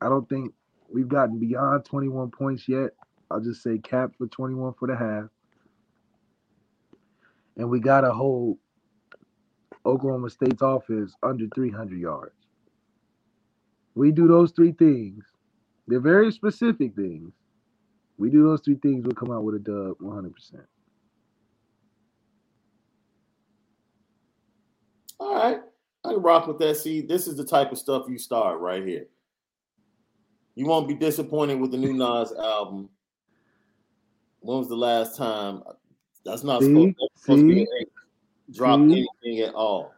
I 0.00 0.08
don't 0.08 0.28
think 0.28 0.52
we've 0.92 1.08
gotten 1.08 1.38
beyond 1.38 1.84
21 1.84 2.30
points 2.30 2.68
yet. 2.68 2.90
I'll 3.30 3.40
just 3.40 3.62
say 3.62 3.78
cap 3.78 4.12
for 4.16 4.26
21 4.26 4.74
for 4.74 4.88
the 4.88 4.96
half. 4.96 5.26
And 7.58 7.68
we 7.68 7.80
got 7.80 8.02
to 8.02 8.12
hold 8.12 8.58
Oklahoma 9.84 10.30
State's 10.30 10.62
offense 10.62 11.14
under 11.22 11.46
300 11.54 11.98
yards. 11.98 12.32
We 13.94 14.12
do 14.12 14.28
those 14.28 14.52
three 14.52 14.72
things. 14.72 15.24
They're 15.88 16.00
very 16.00 16.30
specific 16.30 16.94
things. 16.94 17.32
We 18.16 18.30
do 18.30 18.44
those 18.44 18.60
three 18.60 18.76
things, 18.76 19.04
we'll 19.04 19.14
come 19.14 19.30
out 19.30 19.44
with 19.44 19.56
a 19.56 19.58
dub 19.58 19.98
100%. 19.98 20.32
All 25.20 25.34
right. 25.34 25.60
I 26.04 26.12
can 26.12 26.22
rock 26.22 26.46
with 26.46 26.58
that. 26.58 26.76
See, 26.76 27.00
this 27.00 27.26
is 27.26 27.36
the 27.36 27.44
type 27.44 27.72
of 27.72 27.78
stuff 27.78 28.06
you 28.08 28.18
start 28.18 28.60
right 28.60 28.86
here. 28.86 29.06
You 30.54 30.66
won't 30.66 30.88
be 30.88 30.94
disappointed 30.94 31.60
with 31.60 31.70
the 31.70 31.76
new 31.76 31.92
Nas 31.92 32.32
album. 32.32 32.88
When 34.40 34.58
was 34.58 34.68
the 34.68 34.76
last 34.76 35.16
time? 35.16 35.62
That's 36.24 36.44
not 36.44 36.62
See? 36.62 36.68
supposed, 36.68 36.96
that's 37.00 37.22
supposed 37.22 37.40
to 37.40 37.46
be 37.46 37.66
drop 38.52 38.80
See? 38.80 39.06
anything 39.24 39.48
at 39.48 39.54
all. 39.54 39.92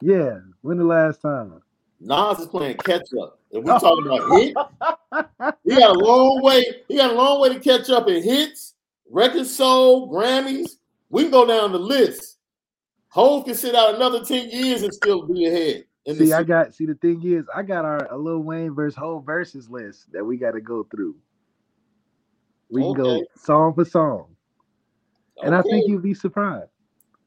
Yeah. 0.00 0.38
When 0.62 0.78
the 0.78 0.84
last 0.84 1.22
time? 1.22 1.60
Nas 2.00 2.38
is 2.38 2.46
playing 2.46 2.76
catch 2.78 3.08
up. 3.20 3.40
If 3.50 3.64
we're 3.64 3.74
oh. 3.74 3.78
talking 3.78 4.06
about 4.06 4.30
hit, 4.38 5.56
he 5.64 5.80
got 5.80 5.96
a 5.96 5.98
long 5.98 6.42
way. 6.42 6.64
He 6.88 6.96
got 6.96 7.12
a 7.12 7.14
long 7.14 7.40
way 7.40 7.54
to 7.54 7.60
catch 7.60 7.88
up 7.90 8.08
in 8.08 8.22
hits, 8.22 8.74
record 9.10 9.46
sold, 9.46 10.10
Grammys. 10.10 10.72
We 11.08 11.22
can 11.22 11.30
go 11.30 11.46
down 11.46 11.72
the 11.72 11.78
list. 11.78 12.38
Hove 13.08 13.46
can 13.46 13.54
sit 13.54 13.74
out 13.74 13.94
another 13.94 14.22
10 14.24 14.50
years 14.50 14.82
and 14.82 14.92
still 14.92 15.26
be 15.26 15.46
ahead. 15.46 15.84
See, 16.14 16.32
I 16.32 16.42
got 16.44 16.74
see 16.74 16.86
the 16.86 16.94
thing 16.94 17.22
is, 17.24 17.46
I 17.54 17.62
got 17.62 17.84
our 17.84 18.06
a 18.12 18.16
Lil 18.16 18.38
Wayne 18.40 18.74
versus 18.74 18.96
Hove 18.96 19.24
verses 19.24 19.68
list 19.68 20.12
that 20.12 20.24
we 20.24 20.36
got 20.36 20.52
to 20.52 20.60
go 20.60 20.84
through. 20.84 21.16
We 22.70 22.82
can 22.82 22.92
go 22.92 23.24
song 23.36 23.74
for 23.74 23.84
song, 23.84 24.35
and 25.42 25.54
I 25.54 25.62
think 25.62 25.88
you'd 25.88 26.02
be 26.02 26.14
surprised. 26.14 26.70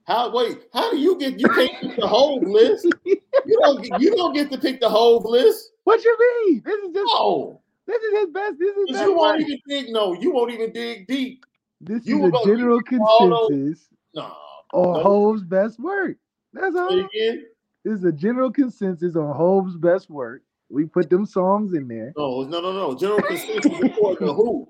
How 0.06 0.34
wait, 0.36 0.64
how 0.73 0.90
do 0.90 0.98
you 0.98 1.18
get 1.19 1.40
you 1.40 1.48
can't 1.49 1.72
pick 1.81 1.95
the 1.98 2.07
whole 2.07 2.40
list? 2.41 2.88
You 3.06 3.60
don't 3.61 3.84
get 3.84 4.02
you 4.02 4.15
don't 4.15 4.34
get 4.34 4.52
to 4.52 4.57
pick 4.57 4.80
the 4.81 4.90
whole 4.90 5.22
list. 5.23 5.72
What 5.84 6.03
you 6.03 6.18
mean? 6.48 6.61
This 6.65 6.76
is 6.80 6.94
just 6.94 7.14
No, 7.14 7.61
this 7.86 8.02
is 8.03 8.19
his 8.19 8.30
best. 8.30 8.60
This 8.60 8.69
is 8.69 8.76
his 8.90 8.98
best 8.98 9.06
you 9.10 9.15
won't 9.15 9.40
work. 9.40 9.48
even 9.48 9.60
dig. 9.68 9.86
No, 9.94 10.14
you 10.14 10.31
won't 10.31 10.52
even 10.52 10.72
dig 10.73 11.07
deep. 11.07 11.45
This 11.81 12.06
you 12.06 12.26
is 12.26 12.34
a 12.34 12.45
general 12.45 12.81
consensus 12.81 13.88
No. 14.14 14.34
on 14.73 14.94
no. 14.98 15.03
Hove's 15.03 15.44
best 15.44 15.80
work. 15.80 16.18
That's 16.53 16.76
all. 16.76 16.90
again. 16.90 17.45
This 17.86 17.99
is 17.99 18.03
a 18.03 18.11
general 18.11 18.52
consensus 18.52 19.15
on 19.15 19.34
Hove's 19.36 19.77
best 19.77 20.10
work. 20.10 20.41
We 20.69 20.86
put 20.86 21.10
them 21.10 21.26
songs 21.26 21.73
in 21.73 21.88
there. 21.88 22.14
No, 22.18 22.41
no, 22.44 22.60
no, 22.61 22.73
no. 22.73 22.95
General 22.95 23.22
consensus 23.22 23.65
according 23.65 24.27
to 24.27 24.34
who? 24.34 24.68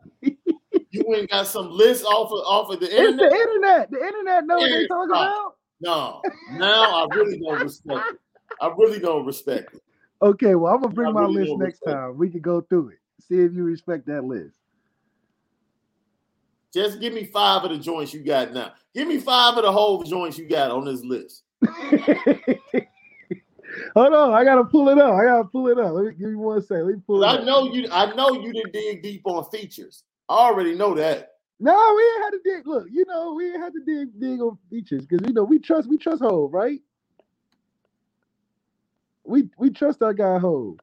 You 0.91 1.03
ain't 1.15 1.29
got 1.29 1.47
some 1.47 1.69
list 1.71 2.03
off 2.03 2.31
of 2.31 2.39
off 2.45 2.71
of 2.73 2.79
the 2.79 2.87
internet. 2.89 3.25
It's 3.31 3.35
the 3.35 3.39
internet. 3.41 3.91
The 3.91 3.99
internet 4.05 4.45
know 4.45 4.59
what 4.59 4.69
they 4.71 4.87
talking 4.87 5.11
about. 5.11 5.55
No, 5.81 6.21
now 6.57 7.03
I 7.03 7.07
really 7.15 7.39
don't 7.39 7.61
respect 7.61 8.01
it. 8.11 8.19
I 8.59 8.73
really 8.77 8.99
don't 8.99 9.25
respect 9.25 9.73
it. 9.75 9.81
Okay, 10.21 10.55
well, 10.55 10.73
I'm 10.73 10.81
gonna 10.81 10.93
bring 10.93 11.09
I 11.09 11.11
my 11.11 11.21
really 11.21 11.45
list 11.45 11.57
next 11.57 11.79
time. 11.79 12.17
We 12.17 12.29
can 12.29 12.41
go 12.41 12.59
through 12.61 12.89
it. 12.89 12.97
See 13.27 13.39
if 13.39 13.53
you 13.53 13.63
respect 13.63 14.05
that 14.07 14.23
list. 14.23 14.55
Just 16.73 16.99
give 16.99 17.13
me 17.13 17.23
five 17.25 17.63
of 17.63 17.71
the 17.71 17.77
joints 17.77 18.13
you 18.13 18.23
got 18.23 18.53
now. 18.53 18.73
Give 18.93 19.07
me 19.07 19.19
five 19.19 19.57
of 19.57 19.63
the 19.63 19.71
Hove 19.71 20.05
joints 20.05 20.37
you 20.37 20.47
got 20.47 20.71
on 20.71 20.85
this 20.85 21.03
list. 21.03 21.43
Hold 23.95 24.13
on, 24.13 24.33
I 24.33 24.43
gotta 24.43 24.65
pull 24.65 24.89
it 24.89 24.97
up. 24.97 25.13
I 25.13 25.23
gotta 25.25 25.45
pull 25.45 25.67
it 25.67 25.79
up. 25.79 25.93
Let 25.93 26.05
me 26.05 26.11
give 26.11 26.29
me 26.29 26.35
one 26.35 26.61
second. 26.61 26.87
Let 26.87 26.95
me 26.95 27.01
pull 27.05 27.23
it 27.23 27.27
'Cause 27.27 27.35
up. 27.35 27.41
I 27.41 27.45
know 27.45 27.71
you. 27.71 27.87
I 27.91 28.13
know 28.15 28.33
you 28.33 28.51
didn't 28.51 28.73
dig 28.73 29.01
deep 29.03 29.21
on 29.25 29.45
features. 29.51 30.03
I 30.29 30.33
already 30.33 30.75
know 30.75 30.93
that. 30.93 31.31
No, 31.59 31.73
we 31.95 32.03
ain't 32.03 32.23
had 32.23 32.29
to 32.31 32.39
dig. 32.43 32.67
Look, 32.67 32.87
you 32.89 33.05
know, 33.05 33.33
we 33.33 33.51
ain't 33.51 33.61
had 33.61 33.73
to 33.73 33.83
dig 33.83 34.19
dig 34.19 34.39
on 34.39 34.57
features 34.69 35.05
because 35.05 35.27
you 35.27 35.33
know 35.33 35.43
we 35.43 35.59
trust 35.59 35.89
we 35.89 35.97
trust 35.97 36.21
Hove, 36.21 36.53
right? 36.53 36.79
We 39.25 39.49
we 39.57 39.69
trust 39.69 40.01
our 40.01 40.13
guy 40.13 40.39
Hove. 40.39 40.77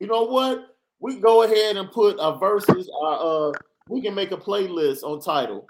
You 0.00 0.06
know 0.06 0.22
what? 0.22 0.76
We 1.00 1.16
go 1.16 1.42
ahead 1.42 1.76
and 1.76 1.90
put 1.90 2.16
a 2.18 2.38
verses. 2.38 2.88
Uh, 3.02 3.48
uh, 3.48 3.52
we 3.88 4.00
can 4.00 4.14
make 4.14 4.32
a 4.32 4.36
playlist 4.36 5.02
on 5.02 5.20
title 5.20 5.66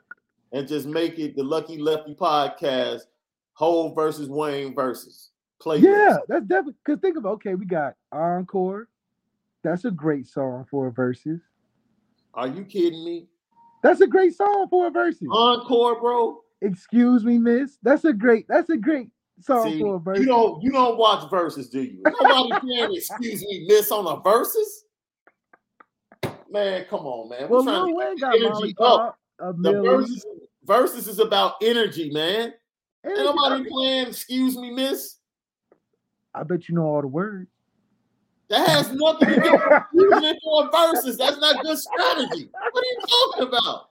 and 0.52 0.68
just 0.68 0.86
make 0.86 1.18
it 1.18 1.34
the 1.34 1.42
Lucky 1.42 1.78
Lefty 1.78 2.14
podcast. 2.14 3.02
Hove 3.54 3.94
versus 3.94 4.28
Wayne 4.28 4.74
versus 4.74 5.30
playlist. 5.60 5.82
Yeah, 5.82 6.16
that's 6.28 6.46
definitely 6.46 6.74
because 6.84 7.00
think 7.00 7.16
about 7.16 7.34
okay, 7.34 7.54
we 7.56 7.66
got 7.66 7.94
Encore. 8.12 8.88
That's 9.62 9.84
a 9.86 9.90
great 9.90 10.28
song 10.28 10.66
for 10.70 10.90
verses. 10.90 11.40
Are 12.34 12.48
you 12.48 12.64
kidding 12.64 13.04
me? 13.04 13.28
That's 13.82 14.00
a 14.00 14.06
great 14.06 14.34
song 14.34 14.66
for 14.70 14.86
a 14.86 14.90
verses. 14.90 15.28
Encore, 15.30 16.00
bro. 16.00 16.40
Excuse 16.62 17.24
me, 17.24 17.38
miss. 17.38 17.78
That's 17.82 18.04
a 18.04 18.12
great. 18.12 18.46
That's 18.48 18.70
a 18.70 18.76
great 18.76 19.10
song 19.40 19.70
See, 19.70 19.80
for 19.80 19.96
a 19.96 19.98
verses. 19.98 20.22
you 20.24 20.26
don't 20.26 20.62
you 20.62 20.72
don't 20.72 20.96
watch 20.96 21.28
verses, 21.30 21.68
do 21.68 21.82
you? 21.82 22.02
Nobody 22.04 22.60
playing 22.60 22.94
excuse 22.94 23.42
me, 23.42 23.66
miss 23.68 23.90
on 23.92 24.06
a 24.06 24.20
verses. 24.22 24.84
Man, 26.50 26.86
come 26.88 27.00
on, 27.00 27.28
man. 27.28 27.48
We're 27.48 27.62
well, 27.62 27.86
Lil 27.86 27.96
Wayne 27.96 28.16
got 28.16 28.36
energy 28.36 28.74
a 28.78 29.12
the 29.58 29.72
verses, 29.82 30.24
verses 30.64 31.08
is 31.08 31.18
about 31.18 31.54
energy, 31.62 32.10
man. 32.10 32.54
and 33.02 33.12
Ain't 33.12 33.24
nobody 33.24 33.68
playing 33.68 34.08
excuse 34.08 34.56
me, 34.56 34.70
miss. 34.70 35.16
I 36.34 36.42
bet 36.42 36.68
you 36.68 36.74
know 36.74 36.84
all 36.84 37.00
the 37.00 37.08
words. 37.08 37.50
That 38.54 38.68
has 38.68 38.92
nothing 38.92 39.30
to 39.30 39.40
do 39.40 39.52
with 39.52 39.82
using 39.92 40.38
for 40.44 40.70
verses. 40.70 41.18
That's 41.18 41.38
not 41.38 41.60
good 41.64 41.76
strategy. 41.76 42.48
What 42.52 42.84
are 42.84 42.86
you 42.86 42.98
talking 43.08 43.48
about? 43.48 43.88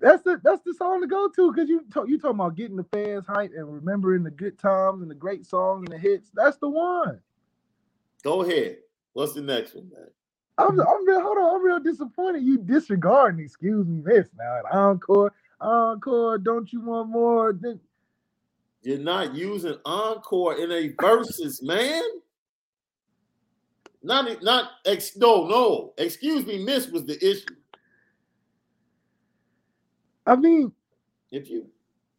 That's 0.00 0.22
the 0.22 0.40
that's 0.42 0.62
the 0.64 0.72
song 0.72 1.02
to 1.02 1.06
go 1.06 1.28
to 1.28 1.52
because 1.52 1.68
you 1.68 1.84
talk, 1.92 2.08
you 2.08 2.18
talking 2.18 2.40
about 2.40 2.56
getting 2.56 2.76
the 2.76 2.84
fans 2.84 3.26
hype 3.26 3.50
and 3.54 3.70
remembering 3.70 4.22
the 4.22 4.30
good 4.30 4.58
times 4.58 5.02
and 5.02 5.10
the 5.10 5.14
great 5.14 5.44
songs 5.44 5.84
and 5.84 5.92
the 5.92 5.98
hits. 5.98 6.30
That's 6.32 6.56
the 6.56 6.70
one. 6.70 7.20
Go 8.22 8.40
ahead. 8.40 8.78
What's 9.12 9.34
the 9.34 9.42
next 9.42 9.74
one, 9.74 9.90
man? 9.92 10.08
I'm 10.56 10.80
I'm 10.80 11.06
real. 11.06 11.20
Hold 11.20 11.36
on, 11.36 11.56
I'm 11.56 11.62
real 11.62 11.78
disappointed. 11.78 12.44
You 12.44 12.56
disregarding. 12.56 13.44
Excuse 13.44 13.86
me, 13.86 14.00
this 14.02 14.30
now 14.38 14.56
at 14.56 14.74
encore, 14.74 15.34
encore. 15.60 16.38
Don't 16.38 16.72
you 16.72 16.80
want 16.80 17.10
more? 17.10 17.54
You're 18.80 18.98
not 18.98 19.34
using 19.34 19.76
encore 19.84 20.58
in 20.58 20.72
a 20.72 20.94
verses, 20.98 21.62
man. 21.62 22.02
Not 24.02 24.42
not 24.42 24.70
ex 24.84 25.16
no 25.16 25.46
no. 25.46 25.94
Excuse 25.98 26.44
me, 26.44 26.64
miss 26.64 26.88
was 26.88 27.04
the 27.04 27.16
issue. 27.24 27.54
I 30.26 30.36
mean, 30.36 30.72
If 31.30 31.48
you 31.48 31.66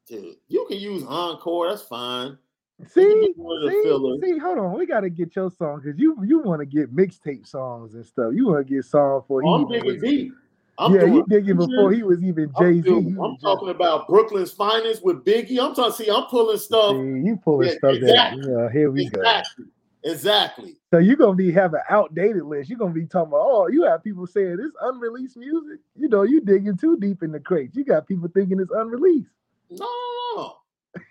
dude, 0.08 0.36
you 0.48 0.66
can 0.68 0.78
use 0.78 1.04
encore, 1.04 1.70
that's 1.70 1.84
fine. 1.84 2.38
see, 2.88 3.02
be 3.02 3.34
one 3.36 3.64
of 3.64 3.72
the 3.72 4.20
see, 4.22 4.34
see. 4.34 4.38
Hold 4.40 4.58
on, 4.60 4.78
we 4.78 4.86
got 4.86 5.02
to 5.02 5.10
get 5.10 5.36
your 5.36 5.52
song 5.52 5.82
because 5.84 6.00
you 6.00 6.18
you 6.26 6.40
want 6.40 6.60
to 6.62 6.66
get 6.66 6.96
mixtape 6.96 7.48
songs 7.48 7.96
and 7.96 8.06
stuff. 8.06 8.34
You 8.34 8.48
want 8.48 8.68
to 8.68 8.74
get 8.74 8.86
song 8.86 9.24
for 9.28 9.42
oh, 9.46 9.56
I'm 9.56 9.70
he 9.72 9.78
even 9.78 10.00
digging 10.00 10.10
deep. 10.10 10.34
I'm 10.80 10.94
yeah, 10.94 11.02
doing 11.02 11.14
you 11.14 11.26
digging 11.30 11.58
before 11.58 11.92
he 11.92 12.02
was 12.04 12.24
even 12.24 12.52
Jay 12.58 12.82
Z. 12.82 12.82
doing- 12.82 13.18
I'm 13.22 13.38
talking 13.38 13.70
about 13.70 14.08
Brooklyn's 14.08 14.52
finest 14.52 15.04
with 15.06 15.24
Biggie. 15.24 15.60
I'm 15.60 15.76
talking. 15.76 15.94
See, 15.94 16.10
I'm 16.10 16.24
pulling 16.26 16.58
stuff. 16.58 16.96
See, 16.96 17.02
you 17.28 17.40
pulling 17.44 17.68
Yeah, 17.70 17.76
stuff 17.76 17.96
exactly. 17.96 18.42
that 18.42 18.50
yeah, 18.50 18.72
here 18.72 18.90
we 18.92 19.06
go. 19.10 19.22
Exactly. 20.04 20.76
So 20.92 21.00
you're 21.00 21.16
gonna 21.16 21.34
be 21.36 21.52
have 21.54 21.74
an 21.74 21.82
outdated 21.90 22.44
list. 22.44 22.70
You're 22.70 22.78
gonna 22.80 22.94
be 22.94 23.06
talking 23.06 23.30
about, 23.30 23.42
oh, 23.42 23.68
you 23.68 23.84
have 23.84 24.04
people 24.04 24.28
saying 24.28 24.58
this 24.58 24.72
unreleased 24.82 25.38
music. 25.38 25.80
You 25.96 26.10
know, 26.10 26.24
you 26.24 26.42
digging 26.42 26.78
too 26.78 26.98
deep 26.98 27.24
in 27.24 27.32
the 27.32 27.40
crates. 27.40 27.76
You 27.76 27.86
got 27.86 28.08
people 28.08 28.28
thinking 28.34 28.60
it's 28.60 28.72
unreleased. 28.72 29.30
No, 29.70 29.88
no, 30.36 30.56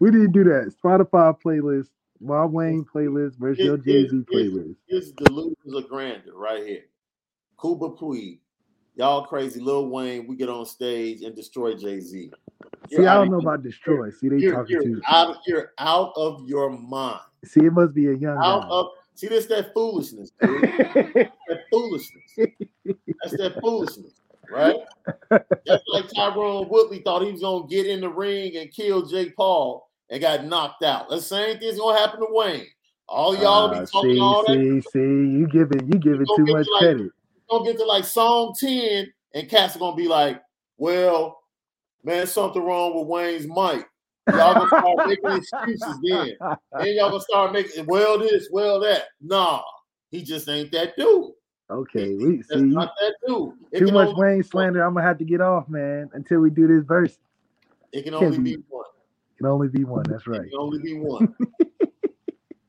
We 0.00 0.10
didn't 0.10 0.32
do 0.32 0.44
that. 0.44 0.72
Spotify 0.82 1.36
playlist, 1.40 1.88
Wild 2.20 2.52
Wayne 2.52 2.84
playlist 2.84 3.36
versus 3.38 3.60
It- 3.60 3.64
your 3.66 3.78
Jay 3.78 4.08
Z 4.08 4.16
playlist. 4.32 4.76
It's 4.88 5.10
delusions 5.12 5.74
of 5.74 5.88
grandeur 5.88 6.36
right 6.36 6.64
here. 6.64 6.84
Cuba 7.60 7.90
Puig. 7.90 8.38
Y'all 8.94 9.24
crazy. 9.24 9.60
Lil 9.60 9.88
Wayne, 9.88 10.26
we 10.26 10.36
get 10.36 10.48
on 10.48 10.66
stage 10.66 11.22
and 11.22 11.34
destroy 11.34 11.74
Jay 11.74 12.00
Z. 12.00 12.30
See, 12.90 13.06
I 13.06 13.14
don't 13.14 13.30
know 13.30 13.38
about 13.38 13.62
destroy. 13.62 14.10
See, 14.10 14.28
they 14.28 14.36
you're, 14.36 14.54
talking 14.54 14.82
you're 14.82 14.96
to 14.96 15.02
out, 15.08 15.36
you're 15.46 15.72
out 15.78 16.12
of 16.16 16.46
your 16.46 16.70
mind. 16.70 17.20
see, 17.44 17.60
it 17.60 17.72
must 17.72 17.94
be 17.94 18.08
a 18.08 18.12
young 18.12 18.36
Out 18.42 18.62
guy. 18.62 18.68
of 18.68 18.86
see, 19.14 19.28
this 19.28 19.46
that 19.46 19.72
foolishness, 19.72 20.32
dude. 20.42 20.60
that 20.62 21.60
foolishness. 21.70 22.22
That's 22.36 23.36
that 23.38 23.58
foolishness, 23.62 24.12
right? 24.50 24.76
That's 25.30 25.84
like 25.88 26.06
Tyron 26.08 26.68
Woodley 26.68 26.98
thought 26.98 27.22
he 27.22 27.32
was 27.32 27.40
gonna 27.40 27.66
get 27.68 27.86
in 27.86 28.00
the 28.02 28.10
ring 28.10 28.56
and 28.56 28.70
kill 28.70 29.06
Jake 29.06 29.34
Paul 29.36 29.88
and 30.10 30.20
got 30.20 30.44
knocked 30.44 30.82
out. 30.84 31.08
The 31.08 31.20
same 31.20 31.58
thing's 31.58 31.78
gonna 31.78 31.98
happen 31.98 32.20
to 32.20 32.26
Wayne. 32.28 32.66
All 33.08 33.34
y'all 33.36 33.70
Ah, 33.74 33.80
be 33.80 33.86
talking 33.86 34.14
see, 34.16 34.20
all 34.20 34.44
that. 34.46 34.52
see, 34.52 34.80
see, 34.92 34.98
you 34.98 35.46
giving 35.46 35.86
you 35.86 35.98
giving 35.98 36.24
gonna 36.26 36.44
too 36.46 36.52
much 36.52 36.66
like- 36.74 36.82
credit. 36.82 37.10
Gonna 37.52 37.64
get 37.66 37.78
to 37.80 37.84
like 37.84 38.04
song 38.04 38.54
10, 38.58 39.12
and 39.34 39.48
cats 39.48 39.76
are 39.76 39.78
gonna 39.78 39.94
be 39.94 40.08
like, 40.08 40.40
well, 40.78 41.38
man, 42.02 42.26
something 42.26 42.62
wrong 42.62 42.98
with 42.98 43.06
Wayne's 43.08 43.46
mic. 43.46 43.86
Y'all 44.30 44.54
gonna 44.54 44.68
start 44.68 45.08
making 45.08 45.30
excuses 45.32 45.98
then. 46.02 46.36
Then 46.78 46.96
y'all 46.96 47.10
gonna 47.10 47.20
start 47.20 47.52
making 47.52 47.84
well 47.84 48.18
this, 48.18 48.48
well 48.50 48.80
that. 48.80 49.02
Nah, 49.20 49.60
he 50.10 50.22
just 50.22 50.48
ain't 50.48 50.72
that 50.72 50.96
dude. 50.96 51.32
Okay, 51.68 52.14
we 52.14 52.36
That's 52.36 52.48
see 52.54 52.60
not 52.62 52.94
that 53.02 53.14
dude. 53.26 53.52
It 53.70 53.80
too 53.80 53.92
much 53.92 54.08
only- 54.08 54.20
Wayne 54.22 54.42
slander. 54.42 54.82
I'm 54.82 54.94
gonna 54.94 55.06
have 55.06 55.18
to 55.18 55.24
get 55.24 55.42
off, 55.42 55.68
man, 55.68 56.08
until 56.14 56.40
we 56.40 56.48
do 56.48 56.66
this 56.66 56.84
verse. 56.86 57.18
It 57.92 58.04
can 58.04 58.14
only 58.14 58.38
be- 58.38 58.56
be 58.56 58.62
one. 58.70 58.84
Can 59.36 59.46
only 59.46 59.68
be 59.68 59.84
one. 59.84 60.04
That's 60.08 60.26
It 60.26 60.30
right. 60.30 60.40
can 60.50 60.58
only 60.58 60.78
be 60.78 60.94
one. 60.98 61.34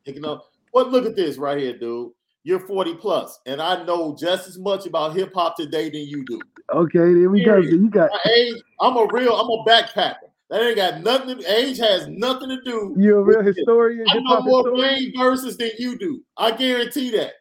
it 0.04 0.14
can 0.14 0.26
only, 0.26 0.42
but 0.74 0.92
look 0.92 1.06
at 1.06 1.16
this 1.16 1.38
right 1.38 1.58
here, 1.58 1.78
dude. 1.78 2.12
You're 2.46 2.60
40 2.60 2.96
plus, 2.96 3.40
and 3.46 3.62
I 3.62 3.84
know 3.86 4.16
just 4.20 4.50
as 4.50 4.60
much 4.60 4.86
about 4.86 5.16
hip 5.16 5.34
hop 5.34 5.56
today 5.56 5.90
than 5.90 6.02
you 6.02 6.26
do. 6.26 6.42
Okay, 6.74 7.14
there 7.14 7.30
we 7.30 7.44
go. 7.44 7.62
So 7.62 7.70
you 7.70 7.90
got 7.90 8.12
My 8.12 8.32
age, 8.34 8.56
I'm 8.82 8.98
a 8.98 9.08
real, 9.12 9.34
I'm 9.34 9.50
a 9.50 9.64
backpacker. 9.70 10.16
That 10.50 10.62
ain't 10.62 10.76
got 10.76 11.02
nothing. 11.02 11.40
To, 11.40 11.52
age 11.58 11.78
has 11.80 12.08
nothing 12.10 12.50
to 12.50 12.62
do. 12.64 12.96
You 12.98 13.18
a 13.18 13.24
real 13.24 13.42
historian? 13.42 14.06
I 14.10 14.16
know 14.20 14.42
more 14.42 14.60
historian? 14.68 14.94
Wayne 14.96 15.14
verses 15.18 15.56
than 15.58 15.72
you 15.80 15.98
do. 15.98 16.22
I 16.38 16.52
guarantee 16.52 17.12
that. 17.12 17.34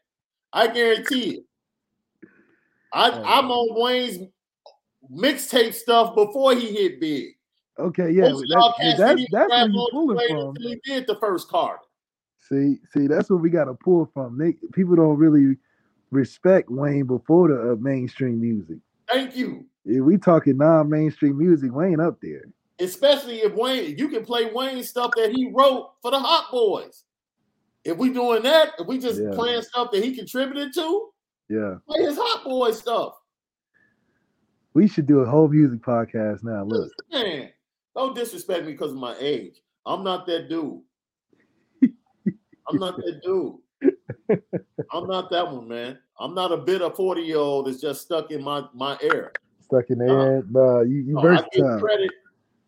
I 0.52 0.68
guarantee 0.68 1.38
it. 1.38 2.28
I, 2.94 3.10
Oh. 3.10 3.22
I'm 3.24 3.50
on 3.50 3.82
Wayne's 3.82 4.28
mixtape 5.12 5.74
stuff 5.74 6.14
before 6.14 6.54
he 6.54 6.72
hit 6.72 7.00
big. 7.00 7.30
Okay, 7.78 8.10
yeah, 8.12 8.28
that- 8.28 8.94
that's 8.98 9.22
that's 9.32 9.50
where 9.50 9.68
you 9.68 9.78
on 9.78 9.90
to 9.90 9.92
pulling 9.92 10.28
from. 10.28 10.56
he 10.62 10.80
did 10.84 11.06
the 11.06 11.16
first 11.16 11.48
card. 11.48 11.78
See, 12.48 12.78
see, 12.92 13.06
that's 13.06 13.30
what 13.30 13.40
we 13.40 13.50
got 13.50 13.64
to 13.66 13.74
pull 13.74 14.10
from. 14.12 14.36
They, 14.36 14.54
people 14.72 14.96
don't 14.96 15.16
really 15.16 15.56
respect 16.10 16.70
Wayne 16.70 17.06
before 17.06 17.48
the 17.48 17.72
uh, 17.72 17.76
mainstream 17.76 18.40
music. 18.40 18.78
Thank 19.08 19.36
you. 19.36 19.66
If 19.84 20.02
we 20.04 20.18
talking 20.18 20.56
non-mainstream 20.58 21.38
music, 21.38 21.72
Wayne 21.72 22.00
up 22.00 22.20
there. 22.20 22.44
Especially 22.78 23.38
if 23.38 23.54
Wayne, 23.54 23.96
you 23.96 24.08
can 24.08 24.24
play 24.24 24.50
Wayne 24.52 24.82
stuff 24.82 25.12
that 25.16 25.30
he 25.32 25.50
wrote 25.54 25.92
for 26.02 26.10
the 26.10 26.18
Hot 26.18 26.50
Boys. 26.50 27.04
If 27.84 27.96
we 27.96 28.12
doing 28.12 28.42
that, 28.42 28.70
if 28.78 28.86
we 28.86 28.98
just 28.98 29.20
Yeah. 29.20 29.30
playing 29.34 29.62
stuff 29.62 29.90
that 29.92 30.02
he 30.04 30.14
contributed 30.14 30.72
to, 30.74 31.08
Yeah, 31.48 31.76
play 31.86 32.04
his 32.04 32.16
Hot 32.16 32.44
Boy 32.44 32.72
stuff. 32.72 33.14
we 34.74 34.88
should 34.88 35.06
do 35.06 35.18
a 35.20 35.26
whole 35.28 35.48
music 35.48 35.80
podcast 35.80 36.42
now. 36.44 36.64
Look, 36.64 36.90
Man, 37.12 37.50
don't 37.94 38.14
disrespect 38.14 38.64
me 38.66 38.72
because 38.72 38.92
of 38.92 38.98
my 38.98 39.14
age. 39.18 39.60
I'm 39.84 40.02
not 40.02 40.26
that 40.26 40.48
dude. 40.48 40.80
I'm 42.72 42.78
not 42.78 42.96
that 42.96 43.20
dude. 43.22 43.58
I'm 44.92 45.06
not 45.06 45.30
that 45.30 45.50
one, 45.50 45.68
man. 45.68 45.98
I'm 46.18 46.34
not 46.34 46.52
a 46.52 46.56
bitter 46.56 46.90
40 46.90 47.22
year 47.22 47.38
old 47.38 47.66
that's 47.66 47.80
just 47.80 48.02
stuck 48.02 48.30
in 48.30 48.42
my 48.42 48.64
my 48.74 48.96
era. 49.02 49.30
stuck 49.60 49.90
in 49.90 49.98
the 49.98 50.04
air. 50.06 50.42
Nah, 50.50 50.80
you, 50.80 50.98
you 50.98 51.14
No, 51.14 51.28
I 51.28 51.44
give 51.52 51.80
credit. 51.80 52.10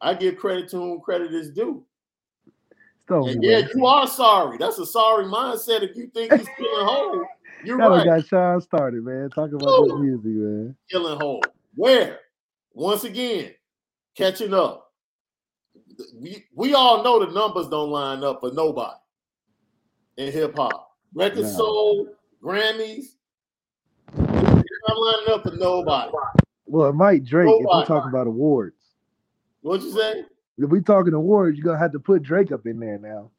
I 0.00 0.14
give 0.14 0.36
credit 0.36 0.68
to 0.70 0.76
whom 0.76 1.00
credit 1.00 1.32
is 1.32 1.50
due. 1.50 1.84
And 3.08 3.42
yeah, 3.42 3.60
man. 3.60 3.70
you 3.74 3.86
are 3.86 4.06
sorry. 4.06 4.56
That's 4.56 4.78
a 4.78 4.86
sorry 4.86 5.26
mindset. 5.26 5.82
If 5.82 5.96
you 5.96 6.08
think 6.08 6.32
he's 6.32 6.48
killing 6.56 6.86
Hove, 6.86 7.22
you're 7.62 7.78
Y'all 7.78 7.90
right. 7.96 8.06
got 8.06 8.26
Sean 8.26 8.60
started, 8.60 9.04
man. 9.04 9.28
Talk 9.30 9.52
about 9.52 9.84
this 9.84 9.98
music, 9.98 10.24
man. 10.24 10.76
killing 10.90 11.18
Hove. 11.18 11.42
Where? 11.74 12.20
Once 12.72 13.04
again, 13.04 13.52
catching 14.16 14.54
up. 14.54 14.90
We, 16.18 16.44
we 16.54 16.74
all 16.74 17.04
know 17.04 17.24
the 17.24 17.30
numbers 17.32 17.68
don't 17.68 17.90
line 17.90 18.24
up 18.24 18.40
for 18.40 18.52
nobody 18.52 18.96
in 20.16 20.32
hip 20.32 20.56
hop. 20.56 20.90
Record 21.14 21.42
No. 21.44 21.48
sold, 21.50 22.08
Grammys, 22.42 23.04
not 24.16 24.98
lining 24.98 25.28
up 25.30 25.42
for 25.44 25.52
nobody. 25.56 26.12
Well, 26.66 26.88
it 26.90 26.94
might 26.94 27.24
Drake 27.24 27.48
if 27.48 27.58
we 27.58 27.62
Nobody. 27.64 27.86
talking 27.86 28.08
about 28.10 28.26
awards. 28.26 28.76
What'd 29.62 29.84
you 29.86 29.92
say? 29.92 30.24
If 30.58 30.70
we 30.70 30.80
talking 30.80 31.14
awards, 31.14 31.56
you're 31.56 31.64
gonna 31.64 31.78
have 31.78 31.92
to 31.92 32.00
put 32.00 32.22
Drake 32.22 32.52
up 32.52 32.66
in 32.66 32.78
there 32.80 32.98
now. 32.98 33.30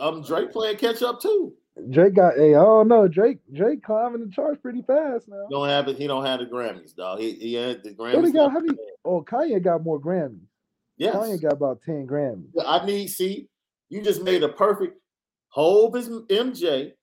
Um, 0.00 0.22
Drake 0.22 0.52
playing 0.52 0.76
catch 0.78 1.02
up 1.02 1.20
too. 1.20 1.54
Drake 1.90 2.14
got 2.14 2.34
hey, 2.34 2.54
I 2.54 2.62
don't 2.62 2.88
know. 2.88 3.08
Drake 3.08 3.38
Drake 3.52 3.82
climbing 3.82 4.20
the 4.24 4.30
charts 4.32 4.60
pretty 4.60 4.82
fast 4.82 5.28
now. 5.28 5.46
Don't 5.50 5.68
have 5.68 5.88
it. 5.88 5.96
He 5.96 6.06
don't 6.06 6.24
have 6.24 6.40
the 6.40 6.46
Grammys, 6.46 6.94
dog. 6.94 7.18
He 7.20 7.32
he 7.32 7.54
had 7.54 7.82
the 7.82 7.92
What 7.94 8.10
he 8.12 8.16
Grammys. 8.20 8.32
got? 8.32 8.52
How 8.52 8.60
many? 8.60 8.78
Oh, 9.04 9.22
Kanye 9.22 9.62
got 9.62 9.82
more 9.82 10.00
Grammys. 10.00 10.38
Yeah, 10.96 11.12
Kanye 11.12 11.40
got 11.42 11.54
about 11.54 11.82
10 11.82 12.06
Grammys. 12.06 12.46
I 12.64 12.86
need 12.86 13.08
see. 13.08 13.48
You 13.94 14.02
just 14.02 14.22
made 14.24 14.42
a 14.42 14.48
perfect. 14.48 14.98
Hove 15.50 15.94
is 15.94 16.08
MJ. 16.08 16.94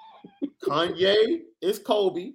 Kanye 0.64 1.42
is 1.60 1.78
Kobe. 1.78 2.32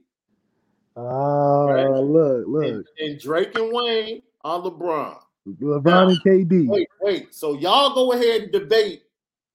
Oh, 0.96 1.66
Right. 1.68 1.86
look, 2.00 2.46
look. 2.48 2.86
and 3.00 3.20
Drake 3.20 3.54
and 3.56 3.70
Wayne 3.74 4.22
are 4.46 4.62
LeBron. 4.62 5.18
LeBron 5.62 6.10
and 6.12 6.24
KD. 6.24 6.70
Wait, 6.70 6.88
wait. 7.02 7.36
So 7.36 7.54
y'all 7.56 7.94
go 7.94 8.14
ahead 8.14 8.44
and 8.44 8.52
debate. 8.54 9.04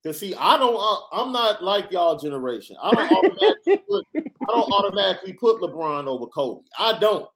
Cause 0.05 0.19
see, 0.19 0.35
I 0.35 0.59
don't. 0.59 0.77
Uh, 0.77 1.16
I'm 1.16 1.33
not 1.33 1.65
like 1.65 1.91
y'all 1.91 2.19
generation. 2.19 2.77
I 2.83 2.91
don't 2.91 3.11
automatically 3.11 3.77
put. 3.89 4.07
I 4.16 4.53
don't 4.53 4.70
automatically 4.73 5.33
put 5.33 5.62
LeBron 5.62 6.07
over 6.09 6.27
Kobe. 6.27 6.61
I 6.79 6.99
don't. 6.99 7.27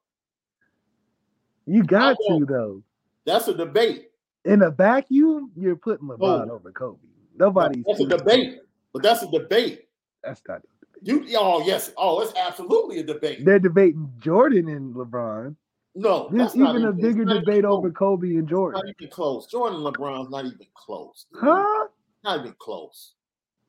You 1.64 1.82
got 1.82 2.10
I 2.10 2.12
to 2.14 2.18
won't. 2.28 2.48
though. 2.48 2.82
That's 3.24 3.48
a 3.48 3.54
debate. 3.54 4.10
In 4.46 4.62
a 4.62 4.70
vacuum, 4.70 5.50
you're 5.56 5.76
putting 5.76 6.08
oh. 6.10 6.16
LeBron 6.16 6.46
No. 6.48 6.54
over 6.54 6.72
Kobe. 6.72 6.98
Nobody's 7.36 7.84
That's 7.86 8.00
a 8.00 8.06
debate. 8.06 8.60
But 8.92 9.02
that's 9.02 9.22
a 9.22 9.30
debate. 9.30 9.88
That's 10.22 10.40
not. 10.48 10.62
You. 11.02 11.26
Oh 11.38 11.62
yes. 11.66 11.92
Oh, 11.98 12.20
it's 12.20 12.32
absolutely 12.36 13.00
a 13.00 13.02
debate. 13.02 13.44
They're 13.44 13.58
debating 13.58 14.10
Jordan 14.18 14.68
and 14.68 14.94
LeBron. 14.94 15.54
No, 15.94 16.28
There's 16.30 16.54
even 16.54 16.84
a 16.84 16.90
it's 16.90 17.00
bigger 17.00 17.24
debate 17.24 17.64
over 17.64 17.90
Kobe 17.90 18.28
and 18.28 18.40
It's 18.42 18.50
Jordan. 18.50 18.82
Not 18.84 18.94
even 18.98 19.10
close. 19.10 19.46
Jordan 19.46 19.84
and 19.84 19.94
LeBron's 19.94 20.30
not 20.30 20.44
even 20.44 20.66
close. 20.74 21.26
dude. 21.32 21.42
Huh? 21.42 21.86
Not 22.22 22.40
even 22.40 22.54
close. 22.58 23.14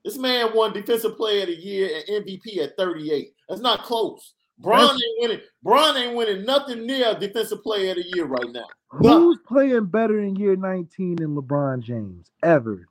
This 0.03 0.17
man 0.17 0.49
won 0.53 0.73
Defensive 0.73 1.15
Player 1.15 1.41
of 1.43 1.47
the 1.47 1.55
Year 1.55 1.89
and 2.07 2.25
MVP 2.25 2.57
at 2.59 2.75
38. 2.77 3.33
That's 3.47 3.61
not 3.61 3.83
close. 3.83 4.33
Bron 4.59 4.79
That's- 4.79 4.95
ain't 5.01 5.21
winning. 5.21 5.45
Bron 5.63 5.97
ain't 5.97 6.15
winning 6.15 6.45
nothing 6.45 6.85
near 6.85 7.13
Defensive 7.15 7.61
Player 7.63 7.91
of 7.91 7.97
the 7.97 8.05
Year 8.15 8.25
right 8.25 8.51
now. 8.51 8.65
Nothing. 9.01 9.19
Who's 9.21 9.37
playing 9.47 9.85
better 9.85 10.19
in 10.19 10.35
year 10.35 10.55
19 10.55 11.17
than 11.17 11.35
LeBron 11.35 11.81
James 11.81 12.31
ever? 12.43 12.87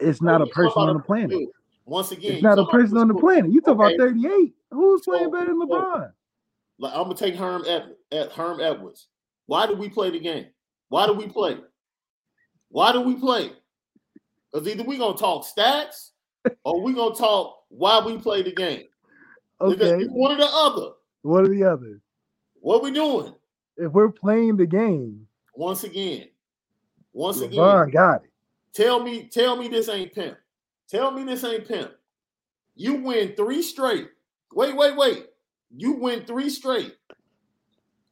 It's 0.00 0.22
not 0.22 0.40
a 0.40 0.46
person 0.46 0.82
on 0.82 0.96
the 0.96 1.02
planet. 1.02 1.30
dude, 1.30 1.48
Once 1.84 2.12
again, 2.12 2.34
It's 2.34 2.42
not 2.42 2.58
a 2.58 2.66
person 2.66 2.96
on 2.98 3.08
the 3.08 3.14
this- 3.14 3.20
planet. 3.20 3.50
You 3.50 3.60
talk 3.60 3.78
Okay. 3.80 3.94
about 3.94 3.98
38. 4.06 4.54
Who's 4.70 5.04
So- 5.04 5.12
playing 5.12 5.30
better 5.30 5.46
than 5.46 5.60
LeBron? 5.60 6.12
Like, 6.78 6.92
I'm 6.94 7.02
gonna 7.04 7.14
take 7.14 7.34
Herm 7.34 7.64
Ed, 7.66 7.96
Ed- 8.12 8.30
Herm 8.32 8.60
Edwards. 8.60 9.08
Why 9.46 9.66
do 9.66 9.74
we 9.74 9.88
play 9.88 10.10
the 10.10 10.20
game? 10.20 10.46
Why 10.90 11.06
do 11.06 11.12
we 11.14 11.26
play? 11.26 11.58
Why 12.70 12.92
do 12.92 13.00
we 13.00 13.16
play? 13.16 13.52
Because 14.52 14.68
either 14.68 14.84
we 14.84 14.96
gonna 14.98 15.16
talk 15.18 15.44
stats 15.44 16.10
or 16.64 16.80
we 16.82 16.92
gonna 16.92 17.14
talk 17.14 17.64
why 17.68 18.00
we 18.04 18.18
play 18.18 18.42
the 18.42 18.52
game. 18.52 18.84
Okay. 19.60 20.04
one 20.06 20.32
or 20.32 20.36
the 20.36 20.46
other. 20.46 20.90
What 21.22 21.44
are 21.44 21.48
the 21.48 21.64
others? 21.64 22.00
What 22.60 22.82
we 22.82 22.90
doing? 22.90 23.34
If 23.76 23.92
we're 23.92 24.10
playing 24.10 24.56
the 24.56 24.66
game, 24.66 25.26
Once 25.54 25.84
again, 25.84 26.28
once 27.12 27.38
LeBron 27.38 27.82
again, 27.84 27.90
got 27.92 28.24
it. 28.24 28.30
tell 28.72 29.02
me, 29.02 29.28
tell 29.28 29.56
me 29.56 29.68
this 29.68 29.88
ain't 29.88 30.12
pimp. 30.14 30.36
Tell 30.88 31.10
me 31.10 31.24
this 31.24 31.44
ain't 31.44 31.66
pimp. 31.66 31.92
You 32.74 32.96
win 32.96 33.34
three 33.36 33.62
straight. 33.62 34.08
Wait, 34.52 34.76
wait, 34.76 34.96
wait. 34.96 35.26
You 35.76 35.92
win 35.92 36.24
three 36.24 36.48
straight 36.48 36.96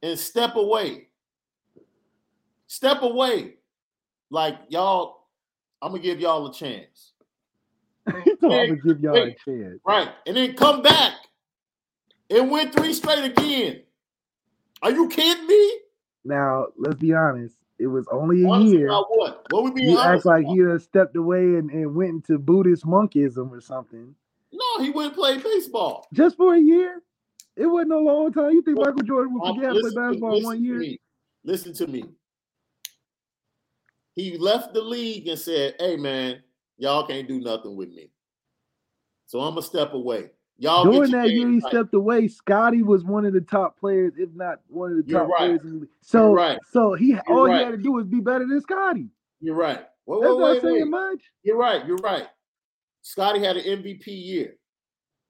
and 0.03 0.17
step 0.17 0.55
away. 0.55 1.07
Step 2.67 3.01
away. 3.01 3.55
Like 4.29 4.57
y'all, 4.69 5.27
I'm 5.81 5.91
gonna 5.91 6.03
give 6.03 6.19
y'all 6.19 6.47
a 6.47 6.53
chance. 6.53 7.13
I'm 8.07 8.23
gonna 8.41 8.75
give 8.75 8.99
y'all 8.99 9.13
wait. 9.13 9.37
a 9.45 9.51
chance. 9.51 9.79
Right. 9.85 10.09
And 10.25 10.35
then 10.37 10.53
come 10.53 10.81
back 10.81 11.13
and 12.29 12.51
went 12.51 12.73
three 12.75 12.93
straight 12.93 13.23
again. 13.23 13.81
Are 14.81 14.91
you 14.91 15.07
kidding 15.09 15.47
me? 15.47 15.79
Now, 16.25 16.67
let's 16.77 16.97
be 16.99 17.13
honest. 17.13 17.55
It 17.79 17.87
was 17.87 18.07
only 18.11 18.43
a 18.43 18.47
Honest 18.47 18.73
year. 18.73 18.87
about 18.87 19.05
what? 19.09 19.45
What 19.51 19.63
we 19.63 19.71
being 19.71 19.91
You 19.91 19.99
act 19.99 20.25
like 20.25 20.45
about? 20.45 20.55
he 20.55 20.79
stepped 20.83 21.15
away 21.15 21.39
and, 21.41 21.69
and 21.69 21.95
went 21.95 22.09
into 22.11 22.39
Buddhist 22.39 22.85
monkism 22.85 23.51
or 23.53 23.61
something. 23.61 24.15
No, 24.51 24.83
he 24.83 24.89
wouldn't 24.89 25.13
play 25.15 25.37
baseball. 25.37 26.07
Just 26.13 26.37
for 26.37 26.55
a 26.55 26.59
year. 26.59 27.01
It 27.55 27.65
wasn't 27.67 27.93
a 27.93 27.99
long 27.99 28.31
time. 28.33 28.51
You 28.51 28.61
think 28.61 28.77
Well, 28.77 28.87
Michael 28.87 29.03
Jordan 29.07 29.33
would 29.33 29.55
forget 29.55 29.73
to 29.73 29.79
play 29.79 29.91
basketball 29.95 30.37
in 30.37 30.43
one 30.43 30.63
year? 30.63 30.83
Listen 31.43 31.73
to 31.73 31.87
me. 31.87 32.03
He 34.15 34.37
left 34.37 34.73
the 34.73 34.81
league 34.81 35.27
and 35.27 35.37
said, 35.39 35.75
"Hey 35.79 35.95
man, 35.95 36.41
y'all 36.77 37.05
can't 37.05 37.27
do 37.27 37.39
nothing 37.39 37.75
with 37.75 37.89
me, 37.89 38.09
so 39.27 39.39
I'm 39.41 39.51
gonna 39.53 39.61
step 39.61 39.93
away. 39.93 40.31
Y'all 40.59 40.91
During 40.91 41.11
that 41.11 41.29
year, 41.29 41.47
he 41.47 41.59
right." 41.59 41.69
stepped 41.69 41.93
away. 41.93 42.27
Scottie 42.27 42.81
was 42.81 43.03
one 43.03 43.25
of 43.25 43.33
the 43.33 43.41
top 43.41 43.79
players, 43.79 44.13
if 44.17 44.29
not 44.33 44.59
one 44.67 44.91
of 44.91 44.97
the 44.97 45.03
You're 45.11 45.19
top 45.21 45.29
right. 45.29 45.37
players 45.37 45.61
in 45.63 45.69
the 45.69 45.79
league. 45.81 45.89
So, 46.01 46.33
right. 46.33 46.57
so 46.71 46.93
he 46.93 47.15
all 47.27 47.45
right. 47.47 47.59
he 47.59 47.63
had 47.65 47.71
to 47.71 47.77
do 47.77 47.91
was 47.91 48.05
be 48.05 48.19
better 48.19 48.45
than 48.47 48.59
Scottie. 48.61 49.09
You're 49.39 49.55
right. 49.55 49.85
Wait, 50.07 50.21
That's 50.21 50.33
wait, 50.33 50.39
not 50.39 50.51
wait, 50.53 50.61
saying 50.61 50.89
much. 50.89 51.19
You're 51.43 51.57
right. 51.57 51.85
You're 51.85 51.97
right. 51.97 52.27
Scottie 53.01 53.43
had 53.43 53.57
an 53.57 53.83
MVP 53.83 54.07
year. 54.07 54.55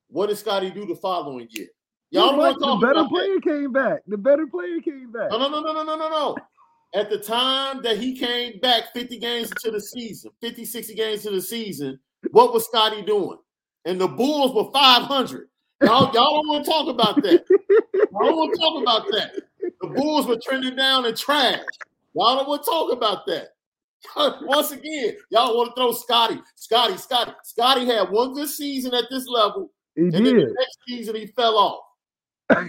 What 0.09 0.27
did 0.27 0.37
Scottie 0.37 0.71
do 0.71 0.85
the 0.85 0.95
following 0.95 1.47
year? 1.51 1.67
Y'all 2.11 2.29
don't 2.29 2.37
want 2.37 2.53
to 2.53 2.59
the 2.59 2.65
talk 2.65 2.81
better 2.81 2.91
about 2.93 3.03
that. 3.03 3.09
player 3.09 3.39
came 3.41 3.73
back. 3.73 3.99
The 4.07 4.17
better 4.17 4.47
player 4.47 4.79
came 4.79 5.11
back. 5.11 5.29
No, 5.29 5.37
no, 5.37 5.49
no, 5.49 5.61
no, 5.61 5.73
no, 5.73 5.83
no, 5.83 5.95
no, 5.97 6.09
no. 6.09 6.37
At 6.95 7.09
the 7.09 7.17
time 7.17 7.81
that 7.81 7.97
he 7.97 8.17
came 8.17 8.59
back 8.59 8.93
50 8.93 9.19
games 9.19 9.51
into 9.51 9.71
the 9.71 9.81
season, 9.81 10.31
50, 10.39 10.63
60 10.63 10.95
games 10.95 11.25
into 11.25 11.35
the 11.35 11.41
season, 11.41 11.99
what 12.31 12.53
was 12.53 12.65
Scottie 12.65 13.01
doing? 13.01 13.37
And 13.85 13.99
the 13.99 14.07
Bulls 14.07 14.53
were 14.53 14.71
500. 14.71 15.47
Y'all, 15.83 16.11
y'all 16.13 16.41
don't 16.41 16.47
want 16.47 16.65
to 16.65 16.71
talk 16.71 16.87
about 16.87 17.15
that. 17.23 17.45
Y'all 17.93 18.25
don't 18.25 18.35
want 18.35 18.53
to 18.53 18.59
talk 18.59 18.81
about 18.81 19.07
that. 19.11 19.33
The 19.81 19.87
Bulls 19.87 20.25
were 20.27 20.37
trending 20.43 20.75
down 20.75 21.05
in 21.05 21.15
trash. 21.15 21.59
Y'all 22.15 22.35
don't 22.37 22.47
want 22.49 22.63
to 22.63 22.69
talk 22.69 22.91
about 22.91 23.25
that. 23.27 23.49
Once 24.43 24.71
again, 24.71 25.15
y'all 25.29 25.55
want 25.57 25.75
to 25.75 25.79
throw 25.79 25.91
Scottie, 25.91 26.41
Scottie, 26.55 26.97
Scottie. 26.97 27.31
Scottie 27.43 27.85
had 27.85 28.09
one 28.09 28.33
good 28.33 28.47
season 28.49 28.93
at 28.93 29.05
this 29.09 29.27
level, 29.27 29.71
He 29.95 30.03
and 30.03 30.13
then 30.13 30.23
did. 30.23 30.35
the 30.35 30.55
next 30.57 30.77
season 30.87 31.15
he 31.15 31.27
fell 31.27 31.57
off. 31.57 31.83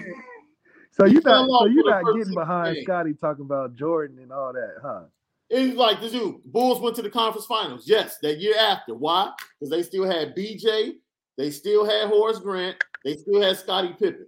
So 0.91 1.05
He 1.07 1.13
you 1.13 1.21
fell 1.21 1.47
not 1.47 1.53
off 1.53 1.63
so 1.63 1.67
you 1.69 1.83
for 1.83 1.91
the 1.91 2.03
not 2.03 2.19
getting 2.19 2.35
behind. 2.35 2.77
Scottie 2.83 3.15
talking 3.15 3.45
about 3.45 3.77
Jordan 3.77 4.19
and 4.19 4.33
all 4.33 4.53
that, 4.53 4.75
huh? 4.83 5.03
It's 5.51 5.77
like 5.77 6.01
the 6.01 6.11
dude. 6.11 6.37
Bulls 6.45 6.81
went 6.81 6.95
to 6.97 7.03
the 7.03 7.11
conference 7.11 7.47
finals. 7.47 7.85
Yes, 7.87 8.19
that 8.23 8.39
year 8.39 8.55
after. 8.59 8.95
Why? 8.95 9.33
Because 9.59 9.71
they 9.71 9.83
still 9.83 10.05
had 10.05 10.37
BJ, 10.37 10.95
they 11.39 11.51
still 11.51 11.85
had 11.87 12.09
Horace 12.09 12.39
Grant, 12.39 12.77
they 13.05 13.17
still 13.17 13.41
had 13.41 13.57
Scottie 13.57 13.95
Pippen. 13.99 14.27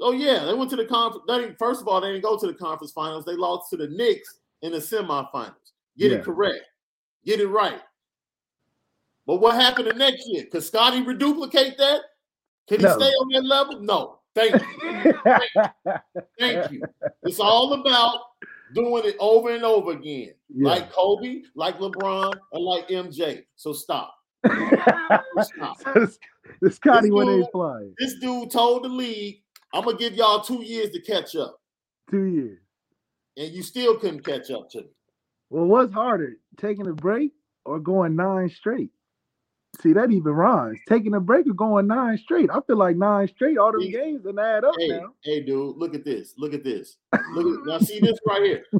Oh 0.00 0.12
yeah, 0.12 0.44
they 0.44 0.54
went 0.54 0.70
to 0.70 0.76
the 0.76 0.86
conference. 0.86 1.24
They 1.28 1.54
first 1.58 1.80
of 1.82 1.88
all, 1.88 2.00
they 2.00 2.10
didn't 2.12 2.24
go 2.24 2.38
to 2.38 2.46
the 2.46 2.54
conference 2.54 2.92
finals. 2.92 3.24
They 3.24 3.36
lost 3.36 3.70
to 3.70 3.76
the 3.76 3.88
Knicks 3.88 4.40
in 4.62 4.72
the 4.72 4.78
semifinals. 4.78 5.54
Get 5.98 6.10
Yeah. 6.10 6.18
it 6.18 6.24
correct. 6.24 6.64
Get 7.24 7.40
it 7.40 7.48
right. 7.48 7.80
But 9.26 9.36
what 9.36 9.54
happened 9.54 9.86
the 9.88 9.92
next 9.92 10.26
year? 10.26 10.46
Could 10.50 10.64
Scottie 10.64 11.02
reduplicate 11.02 11.76
that? 11.78 12.00
Can 12.66 12.80
he 12.80 12.86
stay 12.86 13.10
on 13.10 13.28
that 13.32 13.44
level? 13.44 13.80
No. 13.80 14.20
Thank 14.34 14.54
you. 14.54 15.14
Thank 16.38 16.72
you. 16.72 16.82
It's 17.24 17.40
all 17.40 17.74
about 17.74 18.20
doing 18.74 19.04
it 19.04 19.16
over 19.18 19.50
and 19.54 19.64
over 19.64 19.92
again. 19.92 20.32
Yeah. 20.48 20.68
Like 20.68 20.92
Kobe, 20.92 21.42
like 21.54 21.78
LeBron, 21.78 22.32
and 22.52 22.64
like 22.64 22.88
MJ. 22.88 23.44
So 23.56 23.72
stop. 23.72 24.14
Stop. 24.46 25.78
the 26.60 26.70
Scottie 26.70 27.10
when 27.10 27.26
they 27.26 27.36
dude- 27.36 27.46
flying. 27.52 27.94
This 27.98 28.14
dude 28.20 28.50
told 28.50 28.84
the 28.84 28.88
league, 28.88 29.42
I'm 29.74 29.84
gonna 29.84 29.96
give 29.98 30.14
y'all 30.14 30.40
two 30.40 30.62
years 30.64 30.90
to 30.90 31.00
catch 31.02 31.36
up. 31.36 31.60
Two 32.10 32.24
years. 32.24 32.58
And 33.36 33.52
you 33.52 33.62
still 33.62 33.96
couldn't 33.98 34.24
catch 34.24 34.50
up 34.50 34.70
to 34.70 34.78
me. 34.82 34.88
Well, 35.50 35.66
what's 35.66 35.92
harder, 35.92 36.36
taking 36.56 36.86
a 36.86 36.92
break 36.92 37.32
or 37.64 37.78
going 37.78 38.16
nine 38.16 38.48
straight? 38.50 38.90
See, 39.80 39.92
that 39.92 40.10
even 40.10 40.32
rhymes. 40.32 40.78
Taking 40.88 41.14
a 41.14 41.20
break 41.20 41.46
or 41.46 41.54
going 41.54 41.86
nine 41.86 42.18
straight. 42.18 42.50
I 42.50 42.60
feel 42.66 42.76
like 42.76 42.96
nine 42.96 43.28
straight, 43.28 43.56
all 43.56 43.72
them 43.72 43.90
games 43.90 44.26
and 44.26 44.38
add 44.38 44.64
up 44.64 44.74
Hey, 44.78 44.88
now. 44.88 45.14
hey, 45.22 45.40
dude, 45.40 45.76
look 45.76 45.94
at 45.94 46.04
this. 46.04 46.34
Look 46.36 46.52
at 46.54 46.64
this. 46.64 46.96
Look 47.32 47.46
at 47.60 47.66
now. 47.66 47.78
See 47.78 48.00
this 48.00 48.18
right 48.26 48.42
here. 48.42 48.64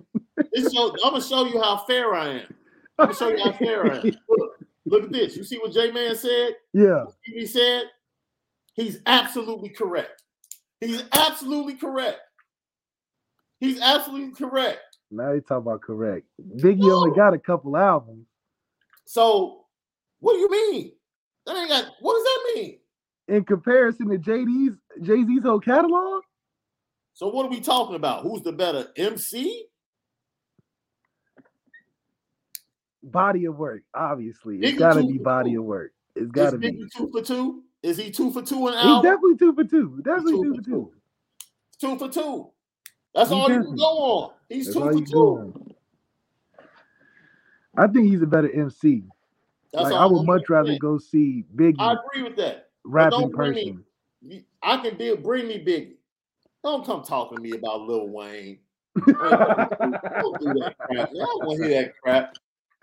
This 0.52 0.72
show, 0.72 0.90
I'm 1.04 1.12
gonna 1.12 1.22
show 1.22 1.44
you 1.46 1.60
how 1.60 1.76
fair 1.86 2.14
I 2.14 2.28
am. 2.28 2.54
I'm 2.98 3.06
gonna 3.06 3.14
show 3.14 3.28
you 3.28 3.38
how 3.44 3.52
fair 3.52 3.92
I 3.92 3.98
am. 3.98 4.02
Look, 4.28 4.52
look 4.86 5.04
at 5.04 5.12
this. 5.12 5.36
You 5.36 5.44
see 5.44 5.58
what 5.58 5.72
J 5.72 5.92
Man 5.92 6.16
said? 6.16 6.54
Yeah. 6.72 7.04
he 7.22 7.46
said, 7.46 7.84
he's 8.74 9.00
absolutely 9.04 9.68
correct. 9.68 10.22
He's 10.80 11.04
absolutely 11.12 11.74
correct. 11.74 12.20
He's 13.60 13.78
absolutely 13.82 14.34
correct. 14.34 14.80
Now 15.10 15.32
they 15.32 15.40
talk 15.40 15.58
about 15.58 15.82
correct. 15.82 16.26
Biggie 16.56 16.90
only 16.90 17.14
got 17.14 17.34
a 17.34 17.38
couple 17.38 17.76
albums. 17.76 18.26
So, 19.04 19.59
what 20.20 20.34
do 20.34 20.38
you 20.38 20.50
mean? 20.50 20.92
That 21.46 21.56
ain't 21.56 21.68
got. 21.68 21.86
What 22.00 22.14
does 22.14 22.24
that 22.24 22.52
mean? 22.54 22.78
In 23.28 23.44
comparison 23.44 24.08
to 24.08 24.18
JD's 24.18 24.76
Jay-Z's 25.02 25.42
whole 25.42 25.60
catalog, 25.60 26.22
So, 27.14 27.28
what 27.28 27.46
are 27.46 27.50
we 27.50 27.60
talking 27.60 27.96
about? 27.96 28.22
Who's 28.22 28.42
the 28.42 28.52
better 28.52 28.88
MC? 28.96 29.66
body 33.02 33.46
of 33.46 33.56
work, 33.56 33.82
obviously. 33.94 34.58
It's 34.58 34.76
Biggie 34.76 34.78
gotta 34.78 35.02
be 35.02 35.18
body 35.18 35.52
two. 35.52 35.60
of 35.60 35.64
work. 35.64 35.92
It's 36.16 36.30
gotta 36.30 36.58
be. 36.58 36.86
Two 36.94 37.10
for 37.10 37.22
two? 37.22 37.62
Is 37.82 37.96
he 37.96 38.10
two 38.10 38.30
for 38.30 38.42
two 38.42 38.68
in 38.68 38.74
He's 38.74 39.02
definitely 39.02 39.36
two 39.38 39.54
for 39.54 39.64
two. 39.64 40.00
Definitely 40.04 40.32
two 40.32 40.42
two 40.42 40.54
for 40.56 40.62
two. 40.62 40.92
two 41.80 41.98
for 41.98 42.08
two. 42.10 42.50
That's 43.14 43.30
He 43.30 43.34
all 43.36 43.50
you 43.50 43.62
can 43.62 43.76
go 43.76 43.84
on. 43.84 44.32
He's 44.48 44.66
That's 44.66 44.76
two 44.76 45.04
for 45.06 45.06
two. 45.06 45.74
I 47.76 47.86
think 47.86 48.08
he's 48.10 48.20
a 48.22 48.26
better 48.26 48.50
MC. 48.52 49.04
That's 49.72 49.84
like 49.84 49.94
I 49.94 50.06
would 50.06 50.26
much 50.26 50.48
rather 50.48 50.76
go 50.78 50.98
see 50.98 51.44
Biggie 51.54 51.76
I 51.78 51.94
agree 51.94 52.22
with 52.24 52.36
that. 52.36 52.70
rap 52.84 53.10
don't 53.12 53.24
in 53.24 53.30
bring 53.30 53.54
me- 53.54 53.64
person. 54.24 54.44
I 54.62 54.76
can 54.78 54.96
be 54.98 55.14
bring 55.16 55.46
me 55.48 55.64
Biggie. 55.64 55.94
Don't 56.64 56.84
come 56.84 57.02
talking 57.02 57.38
to 57.38 57.42
me 57.42 57.52
about 57.56 57.82
Lil 57.82 58.08
Wayne. 58.08 58.58
Don't 58.96 59.16
do 59.16 60.52
that 60.54 60.74
crap. 60.78 61.08
I 61.08 61.12
don't 61.12 61.46
want 61.46 61.62
to 61.62 61.68
hear 61.68 61.82
that 61.82 61.92
crap. 62.02 62.36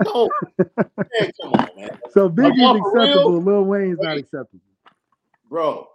No, 0.05 0.29
man, 0.57 1.31
come 1.41 1.53
on, 1.53 1.67
man, 1.75 1.89
So 2.11 2.29
Biggie's 2.29 2.57
y'all 2.57 2.73
real? 2.75 2.85
acceptable. 2.87 3.41
Lil 3.41 3.63
Wayne's 3.65 3.99
not 3.99 4.17
acceptable. 4.17 4.61
bro. 5.49 5.87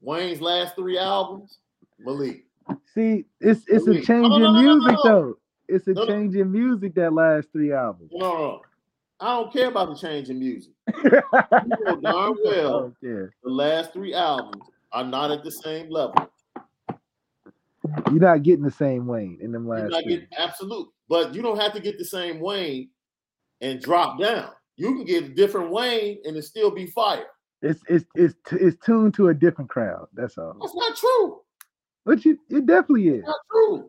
Wayne's 0.00 0.40
last 0.40 0.76
three 0.76 0.98
albums, 0.98 1.58
Malik. 1.98 2.44
See, 2.94 3.24
it's 3.40 3.64
it's 3.66 3.86
a 3.88 3.94
change 4.00 4.06
in 4.26 4.30
no, 4.30 4.38
no, 4.38 4.52
no, 4.52 4.60
music 4.76 4.92
no. 4.92 5.10
though. 5.10 5.38
It's 5.66 5.88
a 5.88 6.06
change 6.06 6.36
in 6.36 6.52
music 6.52 6.94
that 6.94 7.12
last 7.12 7.48
three 7.52 7.72
albums. 7.72 8.10
No, 8.14 8.32
no. 8.34 8.62
I 9.20 9.36
don't 9.36 9.52
care 9.52 9.68
about 9.68 9.88
the 9.88 9.96
change 9.96 10.28
in 10.30 10.38
music. 10.38 10.72
You 11.04 11.20
know 11.84 12.00
darn 12.00 12.34
well 12.44 12.92
yeah. 13.02 13.26
the 13.42 13.50
last 13.50 13.92
three 13.92 14.14
albums 14.14 14.62
are 14.92 15.04
not 15.04 15.30
at 15.30 15.42
the 15.42 15.50
same 15.50 15.90
level. 15.90 16.30
You're 18.10 18.20
not 18.20 18.42
getting 18.42 18.64
the 18.64 18.70
same 18.70 19.06
Wayne 19.06 19.38
in 19.40 19.52
them 19.52 19.66
last 19.68 19.92
getting 20.06 20.26
absolute, 20.36 20.88
but 21.08 21.34
you 21.34 21.42
don't 21.42 21.60
have 21.60 21.72
to 21.74 21.80
get 21.80 21.98
the 21.98 22.04
same 22.04 22.40
Wayne 22.40 22.90
and 23.60 23.80
drop 23.80 24.20
down. 24.20 24.50
You 24.76 24.94
can 24.94 25.04
get 25.04 25.24
a 25.24 25.28
different 25.28 25.70
Wayne 25.70 26.18
and 26.24 26.36
it 26.36 26.42
still 26.42 26.70
be 26.70 26.86
fire. 26.86 27.26
It's 27.62 27.80
it's 27.88 28.04
it's 28.14 28.34
t- 28.46 28.56
it's 28.56 28.76
tuned 28.84 29.14
to 29.14 29.28
a 29.28 29.34
different 29.34 29.70
crowd. 29.70 30.06
That's 30.12 30.36
all. 30.36 30.56
That's 30.60 30.74
not 30.74 30.96
true. 30.96 31.40
But 32.04 32.24
you, 32.24 32.38
it 32.50 32.66
definitely 32.66 33.08
is. 33.08 33.24
Not 33.24 33.40
true. 33.50 33.88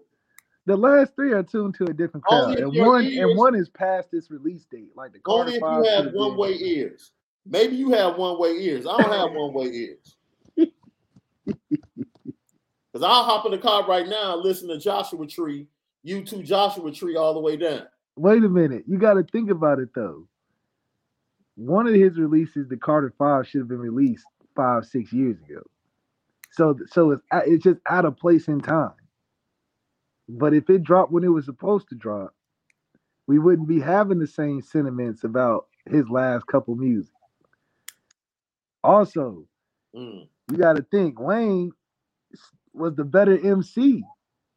The 0.66 0.76
last 0.76 1.14
three 1.16 1.32
are 1.32 1.44
tuned 1.44 1.76
to 1.76 1.86
a 1.86 1.94
different 1.94 2.26
crowd, 2.26 2.58
and 2.58 2.76
one 2.76 3.06
ears- 3.06 3.18
and 3.18 3.38
one 3.38 3.56
is 3.56 3.70
past 3.70 4.14
its 4.14 4.32
release 4.32 4.66
date. 4.66 4.90
Like 4.96 5.14
the 5.14 5.20
Carter 5.20 5.52
Only 5.52 5.56
if 5.56 5.62
you 5.62 5.84
have 5.92 6.14
one 6.14 6.36
way 6.38 6.58
ears. 6.60 7.12
Maybe 7.46 7.76
you 7.76 7.92
have 7.92 8.18
one 8.18 8.40
way 8.40 8.54
ears. 8.54 8.88
I 8.88 8.98
don't 8.98 9.12
have 9.12 9.32
one 9.34 9.54
way 9.54 9.66
ears. 9.68 10.18
Because 12.96 13.10
I'll 13.10 13.26
hop 13.26 13.46
in 13.46 13.52
the 13.52 13.58
car 13.58 13.86
right 13.86 14.08
now 14.08 14.36
and 14.36 14.42
listen 14.42 14.70
to 14.70 14.78
Joshua 14.78 15.28
Tree, 15.28 15.68
U2 16.08 16.46
Joshua 16.46 16.90
Tree 16.94 17.18
all 17.18 17.34
the 17.34 17.42
way 17.42 17.58
down. 17.58 17.88
Wait 18.16 18.42
a 18.42 18.48
minute. 18.48 18.86
You 18.88 18.98
got 18.98 19.16
to 19.16 19.24
think 19.24 19.50
about 19.52 19.80
it 19.80 19.90
though. 19.94 20.30
One 21.56 21.88
of 21.88 21.94
his 21.94 22.18
releases, 22.18 22.70
the 22.70 22.78
Carter 22.78 23.14
Five, 23.18 23.48
should 23.48 23.60
have 23.60 23.68
been 23.68 23.80
released 23.80 24.26
five, 24.56 24.86
six 24.86 25.12
years 25.12 25.36
ago. 25.42 25.62
So, 26.52 26.80
so 26.88 27.12
it's 27.12 27.22
it's 27.46 27.64
just 27.66 27.82
out 27.90 28.06
of 28.06 28.16
place 28.16 28.48
in 28.48 28.62
time. 28.62 28.94
But 30.30 30.54
if 30.54 30.70
it 30.70 30.84
dropped 30.84 31.12
when 31.12 31.24
it 31.24 31.30
was 31.30 31.46
supposed 31.46 31.90
to 31.90 31.96
drop, 31.96 32.34
we 33.28 33.40
wouldn't 33.40 33.68
be 33.68 33.80
having 33.80 34.20
the 34.20 34.28
same 34.28 34.62
sentiments 34.62 35.24
about 35.24 35.68
his 35.90 36.10
last 36.10 36.48
couple 36.48 36.76
music. 36.76 37.14
Also, 38.84 39.48
Mm. 39.96 40.30
you 40.52 40.58
got 40.58 40.76
to 40.78 40.84
think 40.84 41.20
Wayne 41.20 41.72
was 42.74 42.96
the 42.96 43.06
better 43.06 43.38
MC. 43.38 44.04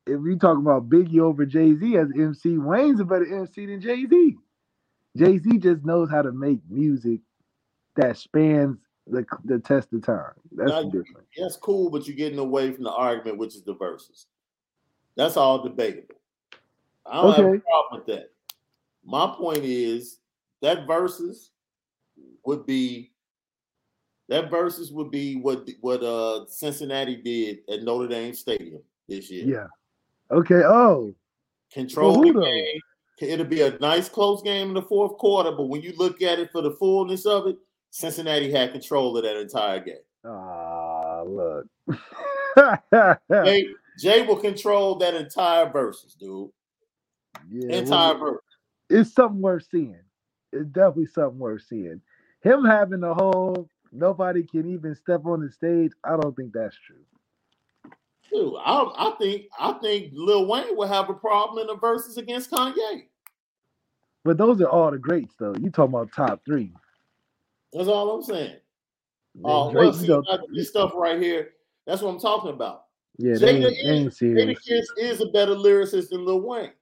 If 0.07 0.21
you 0.25 0.37
talk 0.39 0.59
about 0.59 0.89
Biggie 0.91 1.21
over 1.21 1.47
Jay 1.47 1.75
Z 1.77 1.97
as 1.97 2.09
MC, 2.17 2.59
Wayne's 2.59 3.01
a 3.01 3.05
better 3.05 3.27
MC 3.43 3.67
than 3.67 3.81
Jay 3.81 4.07
Z. 4.07 4.37
Jay 5.17 5.39
Z 5.39 5.59
just 5.59 5.85
knows 5.85 6.11
how 6.11 6.23
to 6.23 6.33
make 6.33 6.61
music 6.69 7.21
that 7.97 8.17
spans 8.19 8.79
the 9.07 9.27
the 9.45 9.59
test 9.61 9.93
of 9.93 10.03
time. 10.03 10.35
That's 10.53 10.71
Now, 10.73 10.83
the 10.83 10.87
difference. 10.87 11.29
That's 11.37 11.57
cool, 11.57 11.91
but 11.91 12.07
you're 12.09 12.17
getting 12.17 12.39
away 12.39 12.73
from 12.73 12.85
the 12.85 12.93
argument, 12.93 13.39
which 13.39 13.57
is 13.57 13.65
the 13.65 13.75
verses. 13.75 14.27
That's 15.19 15.37
all 15.37 15.61
debatable. 15.61 16.15
I 17.05 17.23
don't 17.23 17.35
have 17.35 17.45
a 17.45 17.59
problem 17.59 18.01
with 18.01 18.07
that. 18.07 18.31
My 19.05 19.35
point 19.37 19.65
is 19.65 20.21
that 20.63 20.87
verses 20.87 21.51
would 22.47 22.65
be 22.67 23.11
that 24.29 24.49
verses 24.49 24.93
would 24.93 25.11
be 25.11 25.35
what 25.35 25.69
what 25.81 26.05
uh 26.05 26.47
Cincinnati 26.47 27.17
did 27.17 27.59
at 27.69 27.83
Notre 27.83 28.07
Dame 28.07 28.33
Stadium 28.33 28.81
this 29.09 29.29
year. 29.29 29.45
Yeah. 29.45 29.67
Okay. 30.37 30.63
Oh, 30.65 31.13
Control 31.73 32.23
the 32.23 32.41
game. 32.41 32.81
It'll 33.21 33.45
be 33.45 33.63
a 33.63 33.77
nice 33.81 34.09
close 34.09 34.41
game 34.43 34.69
in 34.69 34.75
the 34.75 34.83
fourth 34.83 35.19
quarter, 35.19 35.51
but 35.51 35.65
when 35.65 35.83
you 35.83 35.95
look 35.97 36.23
at 36.23 36.39
it 36.39 36.53
for 36.53 36.63
the 36.63 36.71
fullness 36.71 37.27
of 37.27 37.49
it, 37.49 37.57
Cincinnati 37.91 38.53
had 38.53 38.71
control 38.71 39.17
of 39.17 39.25
that 39.25 39.37
entire 39.37 39.81
game. 39.81 39.97
ah, 40.25 41.23
look. 41.23 41.67
Jay, 43.45 43.67
Jay 43.99 44.23
will 44.27 44.37
control 44.37 44.95
that 44.97 45.15
entire 45.15 45.69
verses, 45.71 46.15
dude. 46.15 46.51
yeah, 47.51 47.77
Entire 47.77 48.15
well, 48.15 48.33
verse. 48.33 48.43
it's 48.91 49.13
something 49.13 49.41
worth 49.41 49.67
seeing. 49.71 50.01
It's 50.53 50.67
definitely 50.67 51.07
something 51.07 51.39
worth 51.39 51.63
seeing. 51.69 52.01
Him 52.43 52.65
having 52.65 53.01
the 53.01 53.13
whole 53.15 53.69
nobody 53.93 54.43
can 54.45 54.71
even 54.73 54.95
step 54.95 55.25
on 55.27 55.41
the 55.41 55.51
stage. 55.51 55.93
I 56.05 56.17
don't 56.17 56.35
think 56.37 56.53
that's 56.53 56.77
true. 56.79 56.97
Dude, 58.33 58.55
I, 58.59 58.83
I 58.97 59.15
think 59.19 59.47
I 59.59 59.73
think 59.73 60.11
Lil 60.13 60.47
Wayne 60.47 60.77
will 60.77 60.87
have 60.87 61.09
a 61.09 61.15
problem 61.15 61.59
in 61.61 61.67
the 61.67 61.77
verses 61.81 62.19
against 62.19 62.51
Kanye. 62.51 63.07
But 64.25 64.37
those 64.37 64.61
are 64.61 64.69
all 64.69 64.91
the 64.91 64.99
greats, 64.99 65.35
though. 65.39 65.55
You 65.59 65.71
talking 65.71 65.95
about 65.95 66.13
top 66.13 66.45
three? 66.45 66.73
That's 67.73 67.89
all 67.89 68.11
I'm 68.11 68.23
saying. 68.23 68.57
Oh, 69.45 69.73
Drake, 69.73 69.93
well, 70.07 70.25
see, 70.25 70.47
this 70.55 70.69
stuff 70.69 70.93
right 70.95 71.21
here, 71.21 71.51
that's 71.87 72.03
what 72.03 72.11
I'm 72.11 72.21
talking 72.21 72.51
about. 72.51 72.85
Yeah, 73.17 73.39
they 73.39 73.57
ain't, 73.57 73.65
Jada 73.65 73.85
they 73.85 73.91
ain't 73.91 74.07
is, 74.09 74.19
serious. 74.19 74.59
Jada 74.61 74.65
Kiss 74.65 74.93
is 74.99 75.21
a 75.21 75.27
better 75.27 75.55
lyricist 75.55 76.11
than 76.11 76.25
Lil 76.25 76.41
Wayne. 76.41 76.73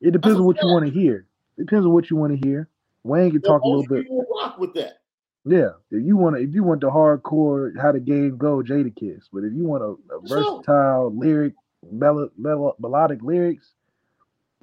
It 0.00 0.12
depends 0.12 0.34
That's 0.34 0.40
on 0.40 0.46
what 0.46 0.60
you 0.62 0.68
want 0.68 0.86
to 0.86 0.90
hear. 0.92 1.26
It 1.58 1.66
Depends 1.66 1.86
on 1.86 1.92
what 1.92 2.10
you 2.10 2.16
want 2.16 2.40
to 2.40 2.48
hear. 2.48 2.68
Wayne 3.04 3.30
can 3.30 3.40
But 3.40 3.48
talk 3.48 3.62
a 3.62 3.66
little 3.66 3.86
bit. 3.86 4.06
rock 4.30 4.58
with 4.58 4.74
that. 4.74 4.98
Yeah, 5.44 5.70
if 5.90 6.04
you 6.04 6.16
want 6.16 6.36
to, 6.36 6.42
if 6.42 6.54
you 6.54 6.62
want 6.62 6.80
the 6.80 6.90
hardcore 6.90 7.76
how 7.80 7.90
the 7.90 7.98
game 7.98 8.36
go, 8.36 8.62
Jadakiss. 8.62 9.24
But 9.32 9.42
if 9.44 9.52
you 9.52 9.64
want 9.64 9.82
a, 9.82 10.14
a 10.14 10.20
Sure. 10.28 10.28
versatile 10.28 11.12
lyric, 11.16 11.54
melo, 11.90 12.30
melo, 12.36 12.76
melodic 12.78 13.22
lyrics, 13.22 13.72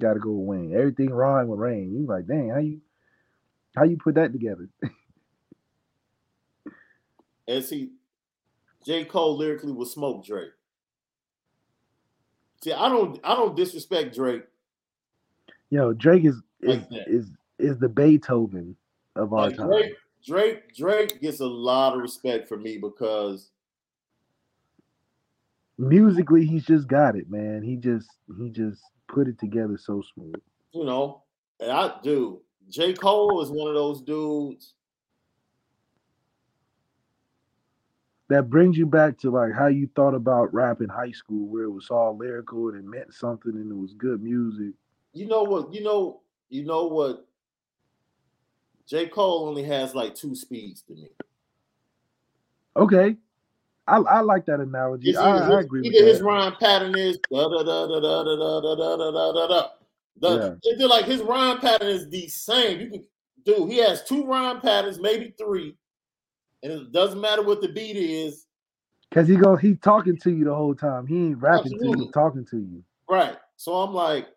gotta 0.00 0.18
go 0.20 0.30
with 0.32 0.48
Wayne. 0.48 0.74
Everything 0.74 1.10
rhyme 1.10 1.48
with 1.48 1.60
Rain. 1.60 1.92
You 1.92 2.06
like, 2.06 2.26
dang, 2.26 2.48
how 2.48 2.58
you 2.58 2.80
how 3.76 3.84
you 3.84 3.98
put 3.98 4.14
that 4.14 4.32
together? 4.32 4.68
And 7.48 7.64
see, 7.64 7.90
J. 8.86 9.04
Cole 9.06 9.36
lyrically 9.36 9.72
was 9.72 9.92
smoke 9.92 10.24
Drake. 10.24 10.52
See, 12.62 12.72
I 12.72 12.88
don't 12.88 13.18
I 13.24 13.34
don't 13.34 13.56
disrespect 13.56 14.14
Drake. 14.14 14.44
Yo, 15.70 15.92
Drake 15.92 16.24
is 16.24 16.36
is 16.60 16.84
Like 16.90 17.06
is 17.06 17.26
is 17.58 17.78
the 17.78 17.88
Beethoven 17.88 18.76
of 19.16 19.32
our 19.32 19.48
Like 19.48 19.56
time. 19.56 19.68
Drake, 19.68 19.94
Drake, 20.26 20.74
Drake 20.74 21.20
gets 21.20 21.40
a 21.40 21.46
lot 21.46 21.94
of 21.94 22.00
respect 22.00 22.48
for 22.48 22.56
me 22.56 22.78
because 22.78 23.50
Musically, 25.80 26.44
he's 26.44 26.66
just 26.66 26.86
got 26.88 27.16
it, 27.16 27.30
man. 27.30 27.62
He 27.62 27.76
just 27.76 28.10
he 28.38 28.50
just 28.50 28.82
put 29.08 29.26
it 29.28 29.38
together 29.38 29.78
so 29.78 30.02
smooth. 30.12 30.34
you 30.74 30.84
know, 30.84 31.22
and 31.58 31.70
I 31.70 31.94
do. 32.02 32.42
J. 32.68 32.92
Cole 32.92 33.40
is 33.40 33.50
one 33.50 33.66
of 33.66 33.74
those 33.74 34.02
dudes. 34.02 34.74
That 38.30 38.48
brings 38.48 38.78
you 38.78 38.86
back 38.86 39.18
to 39.18 39.30
like 39.30 39.52
how 39.52 39.66
you 39.66 39.88
thought 39.96 40.14
about 40.14 40.54
rap 40.54 40.80
in 40.80 40.88
high 40.88 41.10
school, 41.10 41.48
where 41.48 41.64
it 41.64 41.70
was 41.70 41.90
all 41.90 42.16
lyrical 42.16 42.68
and 42.68 42.78
it 42.78 42.84
meant 42.84 43.12
something 43.12 43.50
and 43.52 43.70
it 43.70 43.74
was 43.74 43.92
good 43.94 44.22
music. 44.22 44.72
You 45.12 45.26
know 45.26 45.42
what? 45.42 45.74
You 45.74 45.82
know, 45.82 46.20
you 46.48 46.64
know 46.64 46.86
what? 46.86 47.26
J. 48.86 49.08
Cole 49.08 49.48
only 49.48 49.64
has 49.64 49.96
like 49.96 50.14
two 50.14 50.36
speeds 50.36 50.82
to 50.82 50.94
me. 50.94 51.08
Okay, 52.76 53.16
I, 53.88 53.96
I 53.96 54.20
like 54.20 54.46
that 54.46 54.60
analogy. 54.60 55.10
It's 55.10 55.18
I, 55.18 55.38
I 55.48 55.56
his- 55.56 55.64
agree 55.64 55.80
with 55.80 55.92
either 55.92 56.06
his 56.06 56.18
that. 56.20 56.24
rhyme 56.24 56.54
pattern 56.60 56.96
is 56.96 57.18
da 57.32 57.48
da 57.48 57.64
da 57.64 57.86
da 57.88 58.00
da 58.00 58.22
da 58.24 58.60
da 58.60 58.74
da 58.76 58.96
da 58.96 59.10
da 59.10 59.32
da 59.32 59.46
da. 59.48 60.36
Yeah. 60.36 60.54
It's 60.62 60.82
like 60.84 61.04
his 61.06 61.20
rhyme 61.22 61.58
pattern 61.58 61.88
is 61.88 62.08
the 62.08 62.28
same. 62.28 62.78
You 62.80 62.90
can 62.90 63.04
do. 63.44 63.66
He 63.66 63.78
has 63.78 64.04
two 64.04 64.24
rhyme 64.24 64.60
patterns, 64.60 65.00
maybe 65.00 65.34
three, 65.36 65.74
and 66.62 66.72
it 66.72 66.92
doesn't 66.92 67.20
matter 67.20 67.42
what 67.42 67.60
the 67.60 67.68
beat 67.68 67.96
is. 67.96 68.46
Cause 69.12 69.26
he 69.26 69.34
go 69.34 69.56
he 69.56 69.74
talking 69.74 70.16
to 70.18 70.30
you 70.30 70.44
the 70.44 70.54
whole 70.54 70.74
time. 70.74 71.06
He 71.06 71.16
ain't 71.16 71.38
rapping 71.38 71.76
to 71.78 71.88
you, 71.88 72.10
talking 72.12 72.44
to 72.46 72.58
you. 72.58 72.84
Right. 73.08 73.36
So 73.56 73.74
I'm 73.74 73.92
like, 73.92 74.28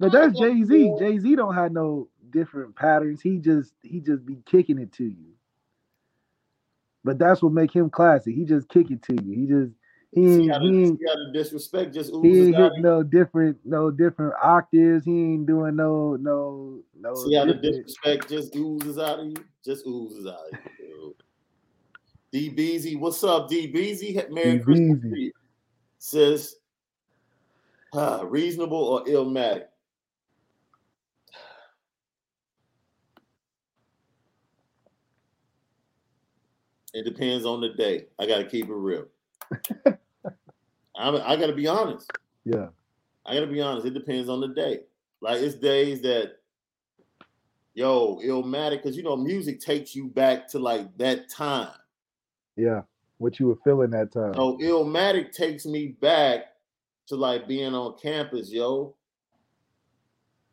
But 0.00 0.10
that's 0.10 0.36
Jay 0.36 0.64
Z. 0.64 0.94
Jay 0.98 1.18
Z 1.18 1.36
don't 1.36 1.54
have 1.54 1.70
no 1.70 2.08
different 2.30 2.74
patterns. 2.74 3.20
He 3.22 3.38
just 3.38 3.72
he 3.82 4.00
just 4.00 4.26
be 4.26 4.38
kicking 4.46 4.78
it 4.78 4.92
to 4.94 5.04
you. 5.04 5.34
But 7.04 7.18
that's 7.18 7.40
what 7.40 7.52
make 7.52 7.72
him 7.72 7.88
classic. 7.88 8.34
He 8.34 8.44
just 8.44 8.68
kick 8.68 8.90
it 8.90 9.02
to 9.04 9.14
you. 9.22 9.32
He 9.32 9.46
just 9.46 9.72
he 10.12 10.22
ain't, 10.22 10.60
he 10.60 10.82
ain't 10.82 10.98
see 10.98 11.06
how 11.06 11.14
the 11.14 11.30
disrespect 11.32 11.94
just 11.94 12.10
he 12.10 12.16
ain't 12.16 12.56
hitting 12.56 12.82
no 12.82 13.04
different 13.04 13.58
no 13.64 13.92
different 13.92 14.34
octaves. 14.42 15.04
He 15.04 15.12
ain't 15.12 15.46
doing 15.46 15.76
no 15.76 16.16
no 16.16 16.80
no. 16.98 17.14
See 17.14 17.34
how 17.36 17.44
the 17.44 17.54
disrespect 17.54 18.28
just 18.28 18.56
oozes 18.56 18.98
out 18.98 19.20
of 19.20 19.26
you? 19.26 19.36
Just 19.64 19.86
oozes 19.86 20.26
out 20.26 20.52
of 20.52 20.58
you. 20.80 21.14
D 22.32 22.48
Beezy, 22.48 22.96
what's 22.96 23.24
up, 23.24 23.48
D 23.48 23.66
Beezy? 23.66 24.20
Merry 24.30 24.58
D. 24.58 24.64
Christmas 24.64 25.00
to 25.00 25.18
you. 25.18 25.32
Says, 25.98 26.56
reasonable 28.22 28.78
or 28.78 29.04
illmatic? 29.04 29.64
It 36.92 37.04
depends 37.04 37.44
on 37.44 37.60
the 37.60 37.70
day. 37.70 38.06
I 38.18 38.26
gotta 38.26 38.44
keep 38.44 38.66
it 38.66 38.72
real. 38.72 39.06
I'm, 40.96 41.16
I 41.16 41.36
gotta 41.36 41.54
be 41.54 41.66
honest. 41.66 42.10
Yeah. 42.44 42.68
I 43.26 43.34
gotta 43.34 43.46
be 43.46 43.60
honest. 43.60 43.86
It 43.86 43.94
depends 43.94 44.28
on 44.28 44.40
the 44.40 44.48
day. 44.48 44.80
Like 45.20 45.40
it's 45.40 45.54
days 45.54 46.00
that, 46.02 46.38
yo, 47.74 48.18
illmatic, 48.24 48.82
because 48.82 48.96
you 48.96 49.02
know 49.02 49.16
music 49.16 49.60
takes 49.60 49.94
you 49.94 50.08
back 50.08 50.48
to 50.48 50.58
like 50.58 50.96
that 50.98 51.28
time. 51.28 51.70
Yeah. 52.60 52.82
What 53.18 53.38
you 53.38 53.48
were 53.48 53.56
feeling 53.64 53.90
that 53.90 54.12
time. 54.12 54.32
Oh, 54.36 54.56
illmatic 54.58 55.32
takes 55.32 55.66
me 55.66 55.88
back 56.00 56.44
to 57.08 57.16
like 57.16 57.46
being 57.48 57.74
on 57.74 57.96
campus, 57.98 58.50
yo. 58.50 58.94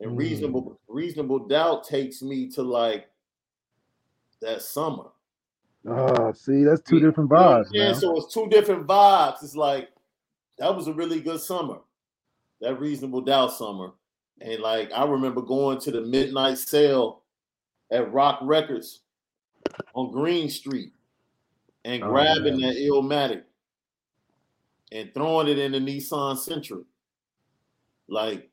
And 0.00 0.12
Mm. 0.12 0.18
reasonable 0.18 0.78
reasonable 0.88 1.46
doubt 1.46 1.84
takes 1.84 2.22
me 2.22 2.48
to 2.50 2.62
like 2.62 3.08
that 4.40 4.62
summer. 4.62 5.04
Oh, 5.86 6.32
see, 6.32 6.64
that's 6.64 6.82
two 6.82 7.00
different 7.00 7.30
you 7.30 7.36
know 7.36 7.42
what 7.46 7.56
I'm 7.56 7.64
vibes, 7.64 7.72
man. 7.72 7.94
So 7.94 8.16
it's 8.16 8.32
two 8.32 8.48
different 8.48 8.86
vibes. 8.86 9.42
It's 9.42 9.56
like 9.56 9.88
that 10.58 10.74
was 10.74 10.88
a 10.88 10.92
really 10.92 11.20
good 11.20 11.40
summer, 11.40 11.78
that 12.60 12.78
reasonable 12.78 13.22
doubt 13.22 13.52
summer. 13.52 13.92
And 14.40 14.60
like 14.60 14.92
I 14.92 15.04
remember 15.04 15.40
going 15.42 15.80
to 15.80 15.90
the 15.90 16.02
midnight 16.02 16.58
sale 16.58 17.22
at 17.90 18.12
Rock 18.12 18.40
Records 18.42 19.00
on 19.94 20.12
Green 20.12 20.48
Street 20.50 20.92
and 21.88 22.04
Oh, 22.04 22.08
grabbing 22.10 22.60
that 22.60 22.76
Illmatic 22.76 23.42
and 24.92 25.12
throwing 25.14 25.48
it 25.48 25.58
in 25.58 25.72
the 25.72 25.78
Nissan 25.78 26.36
Sentra. 26.36 26.84
Like, 28.08 28.50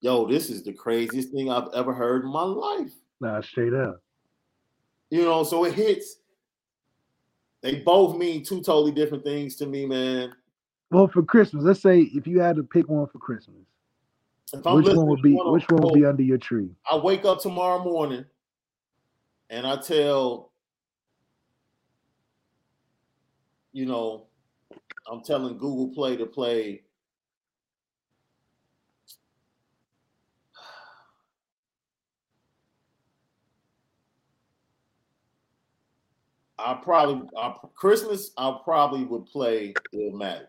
yo, 0.00 0.26
this 0.26 0.48
is 0.48 0.62
the 0.62 0.72
craziest 0.72 1.30
thing 1.30 1.50
I've 1.50 1.68
ever 1.74 1.92
heard 1.92 2.24
in 2.24 2.30
my 2.32 2.42
life. 2.42 2.92
Nah, 3.20 3.40
straight 3.42 3.74
up. 3.74 4.00
You 5.10 5.22
know, 5.22 5.44
so 5.44 5.64
it 5.64 5.74
hits. 5.74 6.16
They 7.60 7.76
both 7.80 8.16
mean 8.16 8.42
two 8.44 8.62
totally 8.62 8.92
different 8.92 9.24
things 9.24 9.56
to 9.56 9.66
me, 9.66 9.84
man. 9.84 10.32
Well, 10.90 11.08
for 11.08 11.22
Christmas, 11.22 11.64
let's 11.64 11.80
say 11.80 12.00
if 12.00 12.26
you 12.26 12.40
had 12.40 12.56
to 12.56 12.62
pick 12.62 12.88
one 12.88 13.06
for 13.08 13.18
Christmas, 13.18 13.56
which 14.52 14.86
one 14.86 15.06
would 15.06 15.20
be 15.20 15.38
of- 15.38 15.52
which 15.52 15.68
one 15.68 15.82
would 15.82 15.92
be 15.94 16.06
under 16.06 16.22
your 16.22 16.38
tree? 16.38 16.70
I 16.90 16.96
wake 16.96 17.26
up 17.26 17.40
tomorrow 17.40 17.82
morning 17.84 18.24
and 19.50 19.66
I 19.66 19.76
tell, 19.76 20.52
you 23.78 23.86
know, 23.86 24.26
I'm 25.08 25.22
telling 25.22 25.56
Google 25.56 25.94
Play 25.94 26.16
to 26.16 26.26
play. 26.26 26.82
I 36.58 36.74
probably 36.82 37.28
I, 37.38 37.54
Christmas 37.76 38.32
I 38.36 38.58
probably 38.64 39.04
would 39.04 39.26
play 39.26 39.74
Illmatic. 39.94 40.48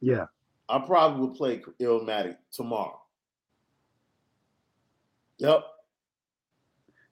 Yeah. 0.00 0.24
I 0.68 0.80
probably 0.80 1.20
would 1.24 1.36
play 1.36 1.62
Illmatic 1.80 2.36
tomorrow. 2.50 3.00
Yep. 5.38 5.62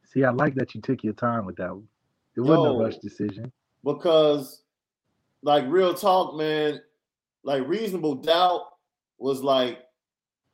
See, 0.03 0.24
I 0.24 0.31
like 0.31 0.57
that 0.57 0.74
you 0.74 0.81
took 0.81 1.05
your 1.05 1.12
time 1.12 1.47
with 1.47 1.55
that 1.59 1.73
one. 1.73 1.86
It 2.36 2.40
wasn't 2.40 2.65
Yo. 2.65 2.81
a 2.81 2.85
rush 2.85 2.97
decision. 2.97 3.53
because 3.85 4.61
like 5.43 5.64
real 5.69 5.94
talk 5.94 6.36
man 6.36 6.81
like 7.44 7.66
reasonable 7.66 8.14
doubt 8.14 8.62
was 9.19 9.43
like 9.43 9.81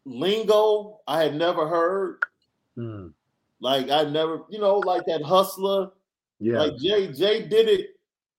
lingo 0.05 1.01
i 1.06 1.23
had 1.23 1.35
never 1.35 1.69
heard. 1.69 2.19
Mm, 2.77 3.12
like 3.60 3.90
i 3.90 4.05
never 4.05 4.43
you 4.48 4.59
know 4.59 4.78
like 4.78 5.05
that 5.06 5.23
hustler. 5.23 5.90
Yeah. 6.40 6.60
like 6.60 6.77
jay 6.78 7.12
jay 7.12 7.47
did 7.47 7.69
it. 7.69 7.90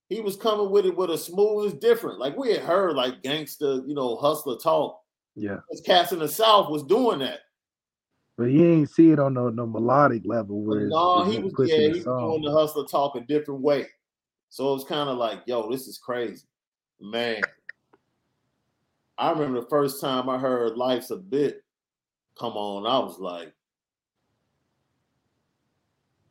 He 0.07 0.21
was 0.21 0.35
coming 0.35 0.71
with 0.71 0.85
it 0.85 0.95
with 0.95 1.11
a 1.11 1.17
smooth 1.17 1.71
it's 1.71 1.79
different. 1.79 2.19
Like 2.19 2.35
we 2.35 2.51
had 2.51 2.61
heard 2.61 2.95
like 2.95 3.21
gangster 3.21 3.83
you 3.85 3.93
know 3.93 4.15
hustler 4.15 4.57
talk. 4.57 5.01
Yeah. 5.35 5.57
Those 5.69 5.81
cats 5.81 6.11
in 6.11 6.19
the 6.19 6.27
south 6.27 6.69
was 6.69 6.83
doing 6.83 7.19
that. 7.19 7.39
But 8.37 8.45
you 8.45 8.65
ain't 8.65 8.89
see 8.89 9.11
it 9.11 9.19
on 9.19 9.33
no, 9.33 9.49
no 9.49 9.67
melodic 9.67 10.21
level 10.25 10.61
where 10.61 10.87
no 10.87 11.25
he 11.25 11.39
was 11.39 11.53
yeah 11.69 11.75
he 11.75 11.89
was 11.89 12.05
doing 12.05 12.41
the 12.41 12.51
hustler 12.51 12.85
talk 12.85 13.15
a 13.17 13.21
different 13.21 13.61
way 13.61 13.85
so 14.49 14.69
it 14.69 14.73
was 14.73 14.83
kind 14.83 15.09
of 15.09 15.17
like 15.17 15.41
yo 15.45 15.69
this 15.69 15.87
is 15.87 15.97
crazy 15.97 16.45
man 16.99 17.41
I 19.17 19.31
remember 19.31 19.59
the 19.59 19.67
first 19.67 19.99
time 19.99 20.29
I 20.29 20.37
heard 20.37 20.77
Life's 20.77 21.11
a 21.11 21.17
Bit 21.17 21.63
come 22.39 22.53
on, 22.53 22.87
I 22.87 22.97
was 22.99 23.19
like, 23.19 23.53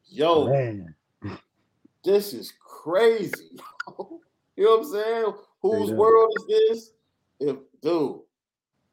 yo, 0.09 0.47
Man, 0.47 0.95
this 2.05 2.33
is 2.33 2.53
crazy. 2.59 3.59
you 4.57 4.65
know 4.65 4.79
what 4.79 4.87
I'm 4.87 4.91
saying? 4.91 5.33
Whose 5.61 5.91
world 5.91 6.33
is 6.37 6.47
this? 6.47 6.91
If 7.41 7.57
dude, 7.83 8.21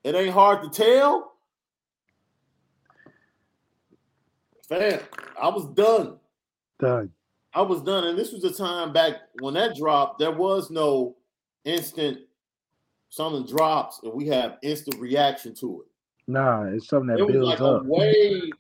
it 0.04 0.14
ain't 0.14 0.34
hard 0.34 0.64
to 0.64 0.70
tell. 0.70 1.34
Fam, 4.68 5.00
I 5.42 5.48
was 5.48 5.68
done. 5.74 6.18
done. 6.80 7.12
I 7.56 7.62
was 7.62 7.82
done. 7.82 8.04
And 8.06 8.18
this 8.20 8.32
was 8.32 8.42
the 8.42 8.52
time 8.52 8.92
back 8.94 9.16
when 9.40 9.54
that 9.56 9.76
dropped, 9.76 10.20
there 10.20 10.32
was 10.32 10.70
no 10.70 11.16
instant 11.64 12.20
something 13.10 13.46
drops 13.46 14.02
and 14.04 14.14
we 14.14 14.28
have 14.28 14.58
instant 14.62 15.00
reaction 15.00 15.56
to 15.56 15.82
it. 15.86 15.92
Nah, 16.32 16.66
it's 16.66 16.88
something 16.88 17.08
that 17.08 17.20
it 17.20 17.24
was 17.26 17.32
builds 17.34 17.50
like 17.50 17.62
up. 17.62 17.82
a 17.82 17.88
wave, 17.88 18.52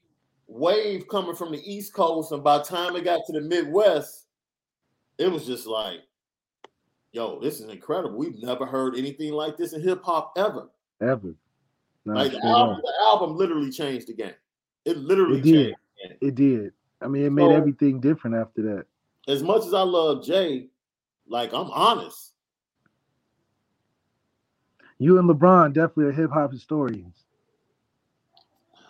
wave 0.48 1.08
coming 1.10 1.36
from 1.36 1.52
the 1.52 1.62
East 1.72 1.94
Coast, 1.94 2.32
and 2.32 2.44
by 2.44 2.60
the 2.60 2.64
time 2.64 2.96
it 2.96 3.04
got 3.04 3.22
to 3.26 3.34
the 3.34 3.42
Midwest, 3.42 4.28
it 5.18 5.32
was 5.32 5.46
just 5.46 5.66
like, 5.68 6.00
yo, 7.12 7.40
this 7.42 7.60
is 7.60 7.70
incredible. 7.70 8.18
We've 8.18 8.42
never 8.42 8.66
heard 8.66 8.96
anything 8.96 9.34
like 9.34 9.58
this 9.58 9.74
in 9.74 9.82
hip 9.82 10.04
hop 10.04 10.34
ever. 10.38 10.70
Ever. 11.02 11.34
No, 12.06 12.14
Like 12.14 12.32
the 12.34 12.46
album, 12.46 12.82
the 12.84 12.94
album 13.04 13.36
literally 13.36 13.72
changed 13.72 14.08
the 14.08 14.14
game. 14.14 14.34
It 14.86 14.98
literally 14.98 15.40
It 15.40 15.44
changed. 15.44 15.54
did. 15.56 15.74
the 15.74 16.08
game. 16.10 16.18
It 16.22 16.36
did. 16.36 16.74
I 17.06 17.08
mean, 17.08 17.24
it 17.24 17.30
made 17.32 17.44
So- 17.50 17.56
everything 17.56 18.00
different 18.00 18.36
after 18.36 18.62
that. 18.64 18.86
As 19.28 19.44
much 19.44 19.66
as 19.66 19.74
I 19.74 19.82
love 19.82 20.24
Jay, 20.24 20.70
like 21.28 21.54
I'm 21.54 21.70
honest. 21.72 22.34
You 24.98 25.20
and 25.20 25.30
LeBron 25.30 25.74
definitely 25.74 26.06
are 26.06 26.12
hip 26.12 26.32
hop 26.32 26.52
historians. 26.52 27.26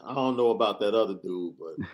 I 0.03 0.13
don't 0.13 0.37
know 0.37 0.51
about 0.51 0.79
that 0.81 0.93
other 0.93 1.15
dude, 1.15 1.55
but 1.57 1.75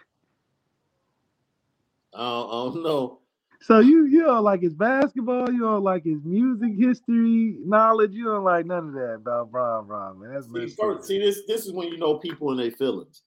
I 2.14 2.20
don't, 2.20 2.48
I 2.50 2.52
don't 2.74 2.84
know. 2.84 3.20
So 3.62 3.80
you 3.80 4.06
you 4.06 4.24
don't 4.24 4.44
like 4.44 4.62
his 4.62 4.74
basketball, 4.74 5.52
you 5.52 5.60
don't 5.60 5.84
like 5.84 6.04
his 6.04 6.24
music 6.24 6.72
history 6.78 7.56
knowledge, 7.64 8.12
you 8.12 8.26
don't 8.26 8.44
like 8.44 8.66
none 8.66 8.88
of 8.88 8.94
that 8.94 9.14
about 9.18 9.52
Bron 9.52 9.86
Bron, 9.86 10.20
man. 10.20 10.34
That's 10.34 10.48
See, 10.52 10.76
first, 10.82 11.08
see 11.08 11.20
this 11.20 11.44
this 11.48 11.66
is 11.68 11.72
when 11.72 11.88
you 11.90 11.98
know 11.98 12.18
people 12.18 12.50
and 12.52 12.60
their 12.60 12.72
feelings. 12.72 13.22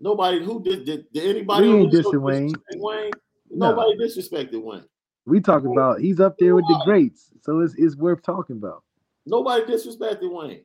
Nobody 0.00 0.44
who 0.44 0.62
did 0.62 0.84
did, 0.84 1.12
did 1.12 1.36
anybody 1.36 1.68
We 1.68 1.74
ain't 1.74 1.92
dissing 1.92 2.22
Wayne. 2.22 2.54
Wayne? 2.76 3.10
No. 3.50 3.70
Nobody 3.70 3.98
disrespected 3.98 4.62
Wayne. 4.62 4.84
We 5.26 5.40
talk 5.40 5.64
about 5.64 6.00
he's 6.00 6.20
up 6.20 6.36
there 6.38 6.54
with 6.54 6.64
the 6.66 6.80
greats, 6.84 7.30
so 7.42 7.60
it's 7.60 7.74
it's 7.76 7.96
worth 7.96 8.22
talking 8.22 8.56
about. 8.56 8.84
Nobody 9.26 9.64
disrespected 9.64 10.32
Wayne. 10.32 10.62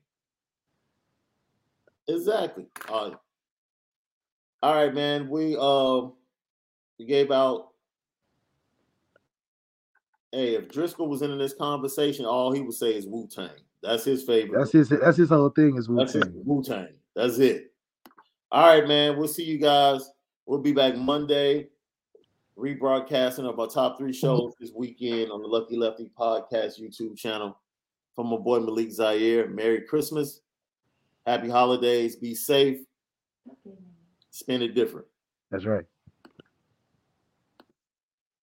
Exactly. 2.07 2.67
Uh, 2.89 3.11
all 4.61 4.75
right, 4.75 4.93
man. 4.93 5.29
We 5.29 5.57
uh 5.59 6.07
we 6.99 7.05
gave 7.05 7.31
out. 7.31 7.69
Hey, 10.31 10.55
if 10.55 10.67
Driskell 10.67 11.07
was 11.07 11.21
in 11.21 11.37
this 11.37 11.53
conversation, 11.53 12.25
all 12.25 12.51
he 12.51 12.61
would 12.61 12.73
say 12.73 12.95
is 12.95 13.05
Wu 13.05 13.27
Tang. 13.27 13.49
That's 13.81 14.05
his 14.05 14.23
favorite. 14.23 14.57
That's 14.57 14.71
his 14.71 14.89
that's 14.89 15.17
his 15.17 15.29
whole 15.29 15.49
thing 15.49 15.77
is 15.77 15.89
Wu 15.89 15.97
That's 15.97 16.13
Tang. 16.13 16.31
Wu 16.45 16.63
Tang. 16.63 16.87
That's 17.15 17.37
it. 17.39 17.72
All 18.53 18.67
right, 18.67 18.87
man. 18.87 19.17
We'll 19.17 19.27
see 19.27 19.43
you 19.43 19.57
guys. 19.57 20.11
We'll 20.45 20.59
be 20.59 20.73
back 20.73 20.95
Monday, 20.95 21.69
rebroadcasting 22.55 23.49
of 23.49 23.59
our 23.59 23.65
top 23.65 23.97
three 23.97 24.13
shows 24.13 24.53
this 24.59 24.69
weekend 24.75 25.31
on 25.31 25.41
the 25.41 25.47
Lucky 25.47 25.75
Lefty 25.75 26.11
Podcast 26.15 26.79
YouTube 26.79 27.17
channel. 27.17 27.57
From 28.15 28.27
my 28.27 28.37
boy 28.37 28.59
Malik 28.59 28.91
Zaire. 28.91 29.47
Merry 29.47 29.81
Christmas. 29.81 30.41
Happy 31.25 31.49
holidays. 31.49 32.15
Be 32.15 32.35
safe. 32.35 32.77
Spend 34.29 34.61
it 34.61 34.75
different. 34.75 35.07
That's 35.49 35.65
right. 35.65 35.85